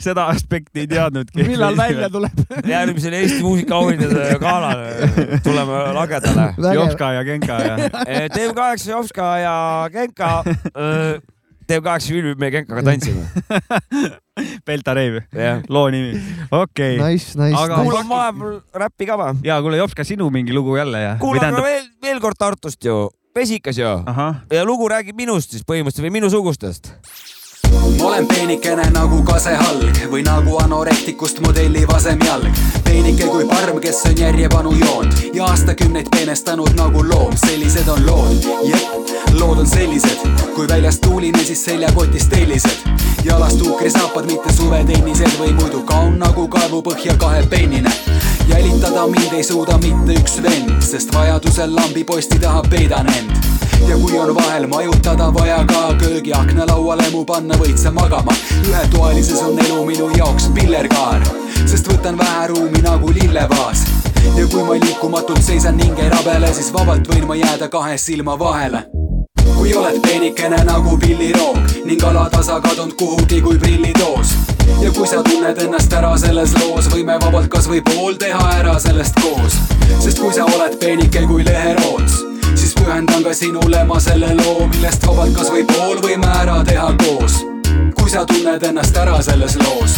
seda 0.00 0.26
aspekti 0.32 0.84
ei 0.84 0.88
teadnudki. 0.90 1.44
millal 1.48 1.76
välja 1.78 2.10
tuleb? 2.12 2.42
järgmisel 2.74 3.16
Eesti 3.18 3.42
muusikaauhindade 3.44 4.38
galal 4.42 4.82
tuleme 5.44 5.82
lagedale. 5.98 6.48
Jopska 6.78 7.12
ja 7.18 7.24
Genka 7.28 7.60
ja. 7.64 7.76
Dev8, 8.36 8.90
Jopska 8.90 9.30
ja 9.42 9.54
Genka. 9.92 10.32
Dev8 11.72 12.08
filmib 12.10 12.40
me 12.42 12.50
Genkaga 12.50 12.82
tantsime. 12.84 13.24
Belta 14.66 14.94
reiv, 14.96 15.20
jah. 15.36 15.60
loo 15.68 15.88
nimi. 15.92 16.16
okei. 16.50 16.96
Nice, 16.98 17.36
nice, 17.38 17.56
Aga- 17.56 17.76
nice. 17.76 17.84
kuulame 17.84 18.08
vahepeal 18.14 18.54
räppi 18.82 19.08
ka 19.08 19.18
või? 19.20 19.42
ja 19.46 19.58
kuule, 19.62 19.78
Jopska, 19.80 20.04
sinu 20.08 20.28
mingi 20.32 20.54
lugu 20.56 20.76
jälle 20.76 21.02
ja? 21.02 21.16
kuulame 21.20 21.62
veel, 21.62 21.84
veel 22.02 22.20
kord 22.24 22.40
Tartust 22.40 22.84
ju, 22.84 22.96
Vesikas 23.34 23.78
ju. 23.78 23.92
ja 24.50 24.64
lugu 24.64 24.88
räägib 24.88 25.16
minust 25.16 25.54
siis 25.54 25.64
põhimõtteliselt 25.64 26.04
või 26.04 26.16
minusugustest. 26.18 26.92
Ma 27.98 28.06
olen 28.06 28.26
peenikene 28.26 28.84
nagu 28.90 29.22
kasehalg 29.22 29.98
või 30.10 30.22
nagu 30.26 30.56
anorektikust 30.62 31.40
modelli 31.40 31.86
vasem 31.88 32.20
jalg. 32.26 32.58
peenike 32.84 33.26
kui 33.26 33.44
parm, 33.48 33.80
kes 33.80 34.02
on 34.08 34.18
järjepanu 34.18 34.72
joonud 34.72 35.34
ja 35.34 35.44
aastakümneid 35.44 36.10
peenestanud 36.10 36.74
nagu 36.76 37.04
loom, 37.08 37.36
sellised 37.46 37.88
on 37.88 38.06
lood. 38.06 38.48
jep, 38.64 39.14
lood 39.40 39.58
on 39.58 39.66
sellised, 39.66 40.26
kui 40.54 40.68
väljas 40.68 41.00
tuuline, 41.00 41.44
siis 41.44 41.64
seljakotis 41.64 42.26
tellised. 42.26 42.88
jalas 43.24 43.54
tuukrisaapad, 43.54 44.26
mitte 44.26 44.52
suvetennised 44.52 45.38
või 45.38 45.52
muidu 45.52 45.82
kaun 45.82 46.18
nagu 46.18 46.48
kaevupõhja 46.48 47.16
kahepennine. 47.16 47.90
jälitada 48.48 49.06
mind 49.06 49.32
ei 49.32 49.44
suuda 49.44 49.78
mitte 49.78 50.20
üks 50.20 50.42
vend, 50.42 50.82
sest 50.82 51.14
vajadusel 51.14 51.74
lambiposti 51.74 52.38
taha 52.38 52.62
peidan 52.70 53.06
end 53.16 53.61
ja 53.88 53.96
kui 53.98 54.18
on 54.18 54.34
vahel 54.34 54.66
majutada 54.66 55.34
vaja 55.34 55.64
ka 55.64 55.94
köögiaknalauale 55.98 57.10
mu 57.12 57.24
panna, 57.24 57.54
võid 57.54 57.76
sa 57.78 57.90
magama. 57.90 58.32
ühetoalises 58.68 59.42
on 59.42 59.58
elu 59.58 59.84
minu 59.86 60.10
jaoks 60.16 60.48
pillerkaar, 60.54 61.22
sest 61.66 61.88
võtan 61.88 62.18
vähe 62.18 62.46
ruumi 62.46 62.82
nagu 62.82 63.12
lillevaas. 63.12 63.84
ja 64.36 64.46
kui 64.46 64.62
ma 64.62 64.74
liikumatult 64.74 65.42
seisan 65.42 65.76
ning 65.76 65.98
ei 65.98 66.10
rabele, 66.10 66.54
siis 66.54 66.72
vabalt 66.72 67.08
võin 67.08 67.26
ma 67.26 67.34
jääda 67.34 67.68
kahe 67.68 67.98
silma 67.98 68.38
vahele 68.38 68.86
kui 69.62 69.74
oled 69.78 70.00
peenikene 70.02 70.56
nagu 70.66 70.96
pilliroog 70.98 71.58
ning 71.86 72.02
alatasa 72.04 72.60
kadunud 72.60 72.96
kuhugi 72.98 73.40
kui 73.40 73.58
prillitoos. 73.58 74.34
ja 74.80 74.90
kui 74.90 75.06
sa 75.06 75.22
tunned 75.22 75.58
ennast 75.62 75.92
ära 75.92 76.16
selles 76.18 76.54
loos, 76.58 76.88
võime 76.90 77.18
vabalt 77.22 77.46
kasvõi 77.48 77.82
pool 77.86 78.18
teha 78.18 78.42
ära 78.58 78.78
sellest 78.82 79.22
koos. 79.22 79.60
sest 80.00 80.18
kui 80.18 80.34
sa 80.34 80.44
oled 80.44 80.78
peenike 80.80 81.26
kui 81.26 81.44
leheroots, 81.46 82.31
pühendan 82.82 83.22
ka 83.22 83.34
sinule 83.34 83.84
ma 83.84 84.00
selle 84.00 84.34
loo, 84.42 84.66
millest 84.74 85.06
vabalt 85.06 85.34
kasvõi 85.36 85.64
pool 85.70 86.00
võime 86.02 86.28
ära 86.40 86.62
teha 86.66 86.90
koos. 87.04 87.42
kui 87.98 88.10
sa 88.10 88.24
tunned 88.26 88.62
ennast 88.62 88.96
ära 88.96 89.20
selles 89.22 89.56
loos. 89.62 89.96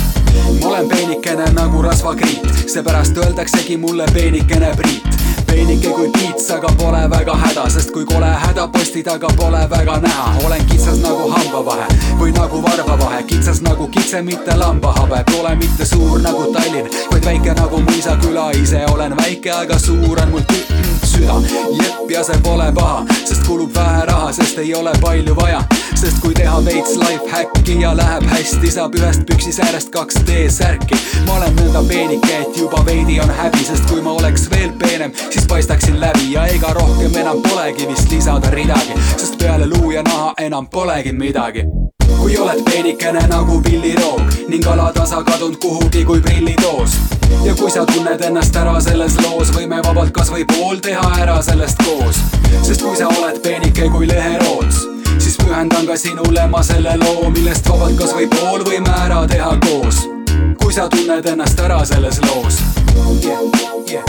ma 0.61 0.69
olen 0.69 0.89
peenikene 0.89 1.47
nagu 1.57 1.83
rasvakriit, 1.83 2.47
seepärast 2.67 3.17
öeldaksegi 3.17 3.77
mulle 3.77 4.07
peenikene 4.13 4.75
Priit. 4.77 5.03
Peenike 5.47 5.89
kui 5.89 6.09
piits, 6.11 6.49
aga 6.51 6.69
pole 6.79 7.01
väga 7.11 7.35
häda, 7.39 7.69
sest 7.71 7.93
kui 7.95 8.05
kole 8.05 8.27
häda 8.27 8.67
posti 8.75 9.03
taga 9.07 9.29
pole 9.37 9.61
väga 9.71 9.99
näha, 10.03 10.25
olen 10.45 10.65
kitsas 10.67 10.99
nagu 10.99 11.29
hambavahe 11.31 11.87
või 12.19 12.33
nagu 12.35 12.63
varbavahe, 12.63 13.23
kitsas 13.31 13.61
nagu 13.63 13.87
kitse, 13.89 14.23
mitte 14.23 14.57
lambahabe, 14.59 15.23
pole 15.31 15.55
mitte 15.61 15.87
suur 15.87 16.19
nagu 16.27 16.49
Tallinn, 16.57 16.91
vaid 17.13 17.25
väike 17.31 17.55
nagu 17.61 17.81
mõisaküla, 17.87 18.51
ise 18.63 18.83
olen 18.93 19.17
väike, 19.17 19.53
aga 19.53 19.79
suur 19.79 20.21
on 20.27 20.35
mul 20.35 20.43
tü- 20.51 21.04
süda. 21.15 21.35
jepp 21.83 22.11
ja 22.11 22.25
see 22.25 22.39
pole 22.43 22.73
paha, 22.75 23.05
sest 23.25 23.47
kulub 23.47 23.75
vähe 23.75 24.05
raha, 24.11 24.33
sest 24.33 24.59
ei 24.59 24.75
ole 24.75 24.93
palju 25.01 25.37
vaja, 25.37 25.63
sest 25.95 26.21
kui 26.23 26.35
teha 26.35 26.61
veits 26.65 26.97
life 27.01 27.31
hack'i 27.33 27.81
ja 27.81 27.95
läheb 27.97 28.27
hästi, 28.33 28.71
saab 28.77 28.99
ühest 28.99 29.25
püksisäärest 29.31 29.93
kaks 29.95 30.21
D-särki. 30.29 30.99
ma 31.27 31.39
olen 31.39 31.57
nõnda 31.61 31.85
peenike, 31.89 32.41
et 32.41 32.61
juba 32.61 32.85
veidi 32.87 33.21
on 33.21 33.31
häbi, 33.41 33.65
sest 33.71 33.89
kui 33.91 34.03
ma 34.03 34.17
oleks 34.19 34.49
veel 34.51 34.73
peenem, 34.79 35.15
siis 35.31 35.47
paistaksin 35.51 36.01
läbi 36.01 36.33
ja 36.33 36.47
ega 36.47 36.75
rohkem 36.77 37.17
enam 37.25 37.43
polegi 37.49 37.89
vist 37.89 38.11
lisada 38.11 38.51
ridagi, 38.51 39.01
sest 39.17 39.39
peale 39.39 39.67
luu 39.67 39.91
ja 39.97 40.03
naha 40.03 40.35
enam 40.49 40.69
polegi 40.71 41.13
midagi 41.13 41.69
kui 42.25 42.37
oled 42.41 42.63
peenikene 42.65 43.21
nagu 43.29 43.59
pilliroog 43.63 44.21
ning 44.49 44.67
alatasa 44.67 45.19
kadunud 45.23 45.57
kuhugi 45.61 46.05
kui 46.05 46.21
prillitoos. 46.21 46.97
ja 47.45 47.55
kui 47.55 47.71
sa 47.71 47.85
tunned 47.87 48.21
ennast 48.21 48.57
ära 48.57 48.81
selles 48.81 49.19
loos, 49.21 49.51
võime 49.53 49.83
vabalt 49.85 50.13
kasvõi 50.17 50.47
pool 50.55 50.81
teha 50.81 51.05
ära 51.21 51.43
sellest 51.43 51.85
koos. 51.85 52.23
sest 52.63 52.81
kui 52.83 52.97
sa 52.97 53.11
oled 53.13 53.43
peenike 53.45 53.91
kui 53.93 54.09
leheroots, 54.09 54.87
siis 55.19 55.37
pühendan 55.43 55.85
ka 55.87 55.97
sinule 56.01 56.47
ma 56.49 56.63
selle 56.65 56.97
loo, 57.05 57.29
millest 57.31 57.69
vabalt 57.69 58.01
kasvõi 58.01 58.27
pool 58.39 58.65
võime 58.71 58.97
ära 59.05 59.27
teha 59.29 59.53
koos. 59.69 60.07
kui 60.63 60.73
sa 60.73 60.89
tunned 60.89 61.29
ennast 61.35 61.61
ära 61.61 61.85
selles 61.85 62.23
loos 62.25 62.63
yeah,. 63.21 64.03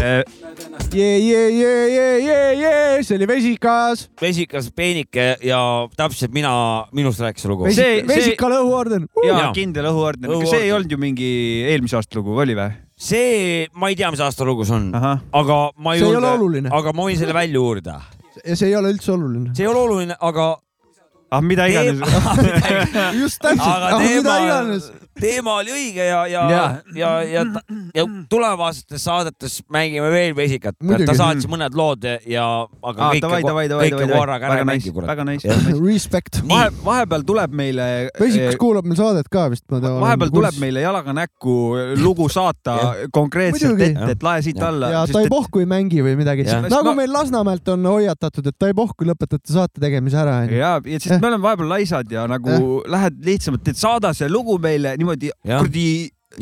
Yeah. 0.00 0.45
jee, 0.94 1.18
jee, 1.20 1.50
jee, 1.50 1.88
jee, 1.90 2.18
jee, 2.24 2.54
jee, 2.60 3.02
see 3.06 3.16
oli 3.18 3.26
vesikas. 3.28 4.06
vesikas 4.20 4.68
peenike 4.76 5.36
ja 5.44 5.58
täpselt 5.98 6.32
mina, 6.34 6.52
minust 6.96 7.20
rääkis 7.20 7.44
lugu. 7.50 7.66
See- 7.70 7.74
see- 7.76 8.06
vesikale 8.08 8.60
õhuorden. 8.62 9.06
ja 9.26 9.38
Jaa. 9.38 9.52
kindel 9.56 9.88
õhuorden, 9.92 10.28
aga 10.30 10.46
see 10.50 10.64
ei 10.68 10.72
olnud 10.72 10.90
ju 10.92 10.98
mingi 10.98 11.30
eelmise 11.70 11.96
aasta 11.98 12.18
lugu, 12.20 12.36
oli 12.38 12.54
või? 12.58 12.70
see, 12.96 13.66
ma 13.74 13.88
ei 13.92 13.96
tea, 13.96 14.10
mis 14.10 14.20
aasta 14.24 14.44
lugu 14.48 14.64
see 14.64 14.74
on, 14.76 14.92
aga 14.94 15.58
ma 15.76 15.94
ei 15.94 16.00
See 16.00 16.08
ei 16.10 16.16
ole 16.16 16.30
oluline. 16.38 16.70
aga 16.72 16.92
ma 16.92 17.02
võin 17.08 17.18
selle 17.18 17.34
välja 17.36 17.60
uurida. 17.60 18.00
ja 18.44 18.56
see 18.56 18.68
ei 18.70 18.76
ole 18.76 18.92
üldse 18.94 19.12
oluline. 19.12 19.54
see 19.54 19.64
ei 19.66 19.70
ole 19.72 19.80
oluline, 19.80 20.16
aga 20.20 20.56
ah 21.34 21.42
mida 21.42 21.66
iganes. 21.70 22.00
just 23.22 23.42
täpselt, 23.42 23.66
aga 23.66 23.96
ah 23.96 24.00
mida 24.00 24.22
teema 24.22 24.38
iganes., 24.44 24.90
teema 25.16 25.54
oli 25.62 25.72
õige 25.72 26.04
ja, 26.04 26.20
ja, 26.28 26.42
ja 26.50 26.50
Jaa., 26.52 26.66
ja, 26.94 27.10
ja, 27.24 27.44
ja 27.96 28.04
tulevastes 28.30 29.04
saadetes 29.06 29.58
mängime 29.72 30.10
veel 30.12 30.36
vesikat. 30.36 30.76
Ta 30.78 31.16
saatis 31.16 31.48
mõned 31.50 31.76
lood 31.78 32.04
ja, 32.04 32.44
aga 32.66 33.08
Aa, 33.08 33.14
kõike 33.16 33.24
davai, 33.24 33.40
davai,, 33.46 33.66
davai, 33.72 33.88
kõike 33.94 34.08
korraga 34.12 34.48
ära 34.48 34.58
väga 34.58 34.64
ei 34.64 34.68
mängi, 34.70 34.92
kurat. 34.94 35.10
väga 35.10 35.26
nice, 35.30 35.48
väga 35.50 35.64
nice. 35.70 35.80
Respect. 35.86 36.40
vahe, 36.50 36.70
vahepeal 36.84 37.26
tuleb 37.26 37.56
meile. 37.56 37.88
vesikas 38.22 38.58
kuulab 38.60 38.88
meil 38.88 39.00
saadet 39.00 39.30
ka 39.32 39.46
vist. 39.52 39.64
vahepeal 39.72 40.34
tuleb 40.34 40.60
meile 40.62 40.84
jalaga 40.84 41.16
näkku 41.16 41.56
lugu 42.02 42.28
saata 42.32 42.76
konkreetselt 43.14 43.80
ette, 43.80 44.12
et 44.16 44.26
lae 44.26 44.44
siit 44.44 44.60
alla. 44.62 44.92
ja 44.92 45.04
ta 45.10 45.24
ei 45.24 45.32
pohku 45.32 45.64
ei 45.64 45.70
mängi 45.70 46.04
või 46.04 46.16
midagi. 46.20 46.46
Nagu 46.70 46.94
meil 46.98 47.12
Lasnamäelt 47.16 47.68
on 47.72 47.86
hoiatatud, 47.88 48.44
et 48.50 48.58
ta 48.58 48.68
ei 48.68 48.76
pohku, 48.76 49.06
lõpetate 49.08 49.48
saate 49.48 49.80
tegemise 49.80 50.20
ära. 50.20 50.38
ja, 50.52 50.76
ja 50.84 51.00
sest 51.00 51.15
me 51.22 51.28
oleme 51.32 51.42
vahepeal 51.42 51.68
laisad 51.76 52.12
ja 52.12 52.26
nagu 52.30 52.82
lähed 52.86 53.22
lihtsamalt, 53.24 53.68
et 53.68 53.76
saada 53.80 54.12
see 54.14 54.28
lugu 54.28 54.58
meile 54.62 54.96
niimoodi 55.00 55.30
kuradi 55.44 55.88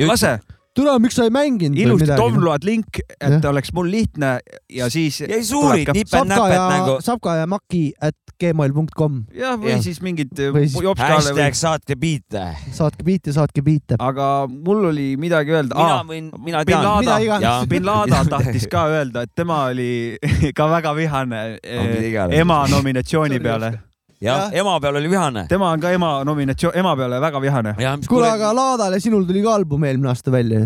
lase. 0.09 0.38
tule, 0.74 0.96
miks 0.98 1.14
sa 1.14 1.22
ei 1.28 1.30
mänginud? 1.30 1.78
ilusti 1.78 2.10
download 2.18 2.64
link, 2.66 2.98
et 3.20 3.30
Jah. 3.30 3.44
oleks 3.52 3.70
mul 3.76 3.86
lihtne 3.92 4.38
ja 4.74 4.88
siis. 4.90 5.20
Ja 5.22 5.36
ei 5.36 5.44
suurid 5.46 5.86
Sapka 6.10 6.48
ja 6.51 6.64
nagu-, 6.72 6.96
Sapka 7.05 7.36
ja 7.38 7.46
Maki 7.46 7.92
at 8.02 8.16
gmail.com. 8.42 9.20
jah, 9.30 9.55
või 9.60 9.70
Jah. 9.76 9.82
siis 9.84 10.01
mingid 10.02 10.32
Või 10.34 10.64
siis 10.66 10.82
jopskale 10.82 11.30
või 11.36 11.44
hashtag. 11.44 11.55
saatke 11.60 11.94
biite. 11.96 12.42
saatke 12.74 13.06
biite, 13.06 13.32
saatke 13.36 13.62
biite. 13.62 13.94
aga 14.02 14.48
mul 14.51 14.88
oli 14.90 15.12
midagi 15.16 15.55
öelda. 15.55 15.78
mina 15.78 16.02
võin, 16.09 16.30
mina 16.42 16.64
tean. 16.66 17.68
Bin 17.70 17.86
Laden 17.88 18.28
tahtis 18.34 18.66
ka 18.66 18.88
öelda, 18.90 19.22
et 19.28 19.30
tema 19.38 19.60
oli 19.70 20.18
ka 20.59 20.66
väga 20.74 20.96
vihane 20.98 21.44
eh, 21.62 22.40
ema 22.40 22.64
nominatsiooni 22.68 23.38
peale. 23.40 23.76
jah, 24.24 24.48
ema 24.62 24.78
peal 24.80 24.96
oli 25.01 25.10
vihane. 25.12 25.46
tema 25.51 25.70
on 25.74 25.80
ka 25.82 25.90
ema 25.94 26.14
nominatsioon, 26.26 26.76
ema 26.80 26.94
peale 26.96 27.20
väga 27.22 27.40
vihane. 27.42 27.74
kuule, 28.09 28.30
aga 28.30 28.55
Laadale, 28.56 29.01
sinul 29.01 29.26
tuli 29.28 29.42
ka 29.44 29.55
album 29.60 29.84
eelmine 29.84 30.09
aasta 30.12 30.32
välja. 30.32 30.64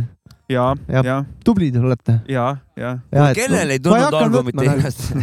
ja, 0.48 0.74
Ja- 0.88 1.02
ja, 1.04 1.16
tublid 1.44 1.76
olete. 1.76 2.20
ja, 2.28 2.56
ja. 2.76 2.94
kellel 3.36 3.70
ei 3.76 3.78
tulnud 3.84 4.14
albumit 4.22 4.62
eelmine 4.62 4.88
aasta? 4.88 5.22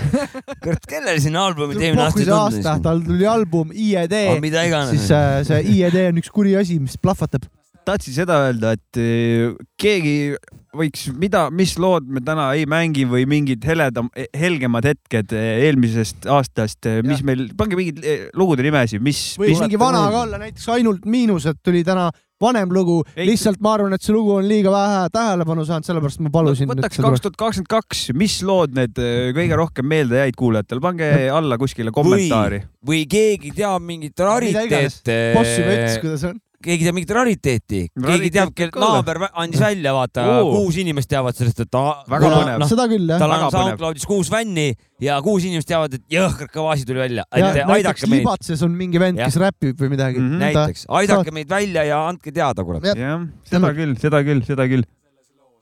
kurat, 0.64 0.86
kellel 0.90 1.20
sinna 1.20 1.46
albumit 1.50 1.82
eelmine 1.82 2.04
aasta 2.06 2.20
ei 2.22 2.30
tulnud? 2.30 2.84
tal 2.84 3.02
tuli 3.06 3.28
album 3.28 3.72
IED 3.74 4.14
iganes. 4.44 4.90
siis 4.90 5.12
äh, 5.12 5.42
see 5.48 5.62
IED 5.78 5.98
on 6.10 6.22
üks 6.22 6.30
kuri 6.32 6.56
asi, 6.60 6.80
mis 6.80 6.98
plahvatab. 7.02 7.48
Tahtsin 7.88 8.16
seda 8.16 8.42
öelda, 8.48 8.76
et 8.76 9.00
eh, 9.02 9.56
keegi 9.80 10.36
võiks, 10.76 11.08
mida, 11.16 11.46
mis 11.56 11.76
lood 11.82 12.08
me 12.12 12.22
täna 12.26 12.50
ei 12.58 12.66
mängi 12.70 13.06
või 13.10 13.26
mingid 13.30 13.66
heledam, 13.68 14.10
helgemad 14.36 14.88
hetked 14.90 15.34
eh, 15.36 15.66
eelmisest 15.70 16.28
aastast, 16.32 16.90
mis 17.08 17.24
meil, 17.26 17.48
pange 17.58 17.80
mingid 17.80 18.04
eh, 18.04 18.28
lugude 18.38 18.66
nimesid, 18.66 19.04
mis. 19.06 19.34
võis 19.40 19.62
mingi 19.64 19.80
vana 19.82 20.06
ka 20.12 20.24
olla, 20.26 20.42
näiteks 20.42 20.70
ainult 20.76 21.08
Miinused 21.10 21.62
tuli 21.64 21.84
täna 21.88 22.10
vanem 22.42 22.72
lugu, 22.76 23.00
lihtsalt 23.16 23.62
ma 23.64 23.76
arvan, 23.78 23.96
et 23.96 24.04
see 24.04 24.14
lugu 24.14 24.34
on 24.36 24.48
liiga 24.48 24.72
vähe 24.74 25.06
tähelepanu 25.14 25.64
saanud, 25.68 25.88
sellepärast 25.88 26.24
ma 26.26 26.32
palusin. 26.34 26.70
võtaks 26.70 27.00
kaks 27.00 27.24
tuhat 27.24 27.38
kakskümmend 27.40 27.72
kaks, 27.72 28.02
mis 28.18 28.40
lood 28.46 28.76
need 28.76 29.00
eh, 29.00 29.30
kõige 29.36 29.60
rohkem 29.60 29.88
meelde 29.92 30.20
jäid 30.20 30.40
kuulajatele, 30.40 30.84
pange 30.84 31.12
alla 31.32 31.60
kuskile 31.62 31.96
kommentaari. 31.96 32.62
või 32.86 33.06
keegi 33.10 33.54
teab 33.56 33.86
mingit 33.86 34.20
rariteete. 34.20 35.20
boss 35.38 35.60
juba 35.62 35.78
ütles, 35.78 36.02
kuidas 36.04 36.28
on. 36.32 36.42
Keegi 36.64 36.86
teab 36.88 36.96
mingit 36.98 37.12
rariteeti, 37.16 37.82
keegi 37.94 38.30
teab, 38.34 38.52
kel 38.58 38.72
naaber 38.80 39.20
andis 39.32 39.62
välja, 39.62 39.94
vaata 39.96 40.26
Oo. 40.36 40.52
kuus 40.56 40.80
inimest 40.82 41.10
teavad 41.12 41.38
sellest, 41.38 41.62
et 41.66 41.72
ta 41.72 41.84
Väga 42.12 42.32
põnev. 42.32 42.66
Seda 42.70 42.88
küll, 42.92 43.08
jah. 43.10 43.22
tal 43.22 43.36
on. 43.36 43.46
SoundCloudis 43.56 44.08
kuus 44.10 44.32
fänni 44.32 44.68
ja 45.04 45.18
kuus 45.26 45.48
inimest 45.48 45.70
teavad, 45.70 45.98
et 45.98 46.06
jõhkralt 46.16 46.54
kõva 46.54 46.76
asi 46.76 46.88
tuli 46.88 47.04
välja, 47.04 47.26
näiteks 47.34 47.74
aidake 47.78 48.10
meid, 48.12 48.24
Libatses 48.24 48.66
on 48.66 48.78
mingi 48.78 49.02
vend, 49.02 49.22
kes 49.22 49.40
räpib 49.42 49.82
või 49.84 49.94
midagi. 49.96 50.24
näiteks 50.46 50.88
aidake 51.02 51.36
meid 51.36 51.52
välja 51.52 51.86
ja 51.90 52.02
andke 52.10 52.34
teada, 52.36 52.66
kurat. 52.68 52.88
jah, 52.96 53.28
seda 53.50 53.74
küll, 53.78 53.98
seda 54.02 54.24
küll, 54.28 54.46
seda 54.48 54.70
küll. 54.72 54.88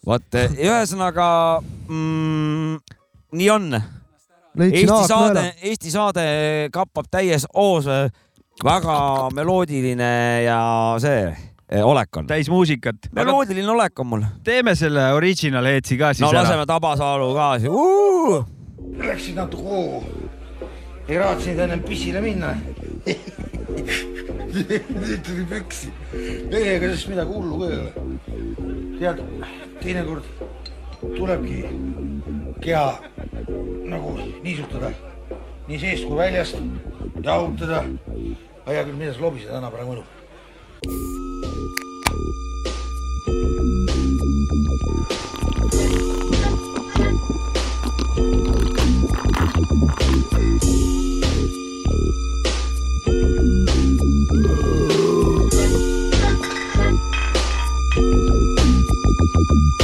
vot 0.05 0.39
ühesõnaga 0.43 1.27
mm, 1.89 2.79
nii 3.39 3.51
on. 3.53 3.69
Eesti 4.53 5.07
saade, 5.09 5.43
Eesti 5.65 5.89
saade 5.89 6.23
kappab 6.73 7.07
täies 7.09 7.47
hoos, 7.55 7.87
väga 8.61 9.29
meloodiline 9.33 10.43
ja 10.45 10.59
see 11.01 11.23
eh, 11.27 11.81
olek 11.81 12.17
on. 12.17 12.27
täis 12.27 12.49
muusikat. 12.51 13.09
meloodiline 13.15 13.71
olek 13.71 13.99
on 13.99 14.07
mul. 14.07 14.25
teeme 14.43 14.75
selle 14.75 15.09
original 15.13 15.65
headsi 15.65 15.97
ka 15.97 16.13
siis 16.13 16.25
no 16.25 16.31
ära 16.33 16.43
laseme. 16.43 16.65
Tabasaalu 16.69 17.33
ka 17.35 17.49
siis 17.59 17.71
uh!. 17.71 18.45
Läksid 19.03 19.35
natuke 19.39 19.63
hoogu. 19.63 20.03
ei 21.07 21.17
raatsinud 21.17 21.63
ennem 21.65 21.83
pissile 21.83 22.21
minna. 22.21 22.53
nüüd 24.53 25.23
tuli 25.25 25.45
püksi. 25.49 25.89
ei, 26.13 26.75
ega 26.75 26.85
sellest 26.91 27.09
midagi 27.09 27.33
hullu 27.33 27.59
ka 27.59 27.71
ei 27.71 27.79
ole. 27.79 27.91
tead, 28.99 29.23
teinekord 29.81 30.23
tulebki 31.17 31.65
keha 32.61 32.85
nagu 33.89 34.13
niisutada 34.43 34.93
nii 35.67 35.79
seest 35.79 36.07
kui 36.07 36.17
väljast, 36.17 36.59
jahutada. 37.23 37.83
hea 38.65 38.83
küll, 38.83 38.97
mida 38.99 39.13
sa 39.13 39.21
lobisid, 39.25 39.51
anna 39.51 39.71
praegu 39.71 39.95
mõnu. 39.95 40.03
prügitatud 59.33 59.82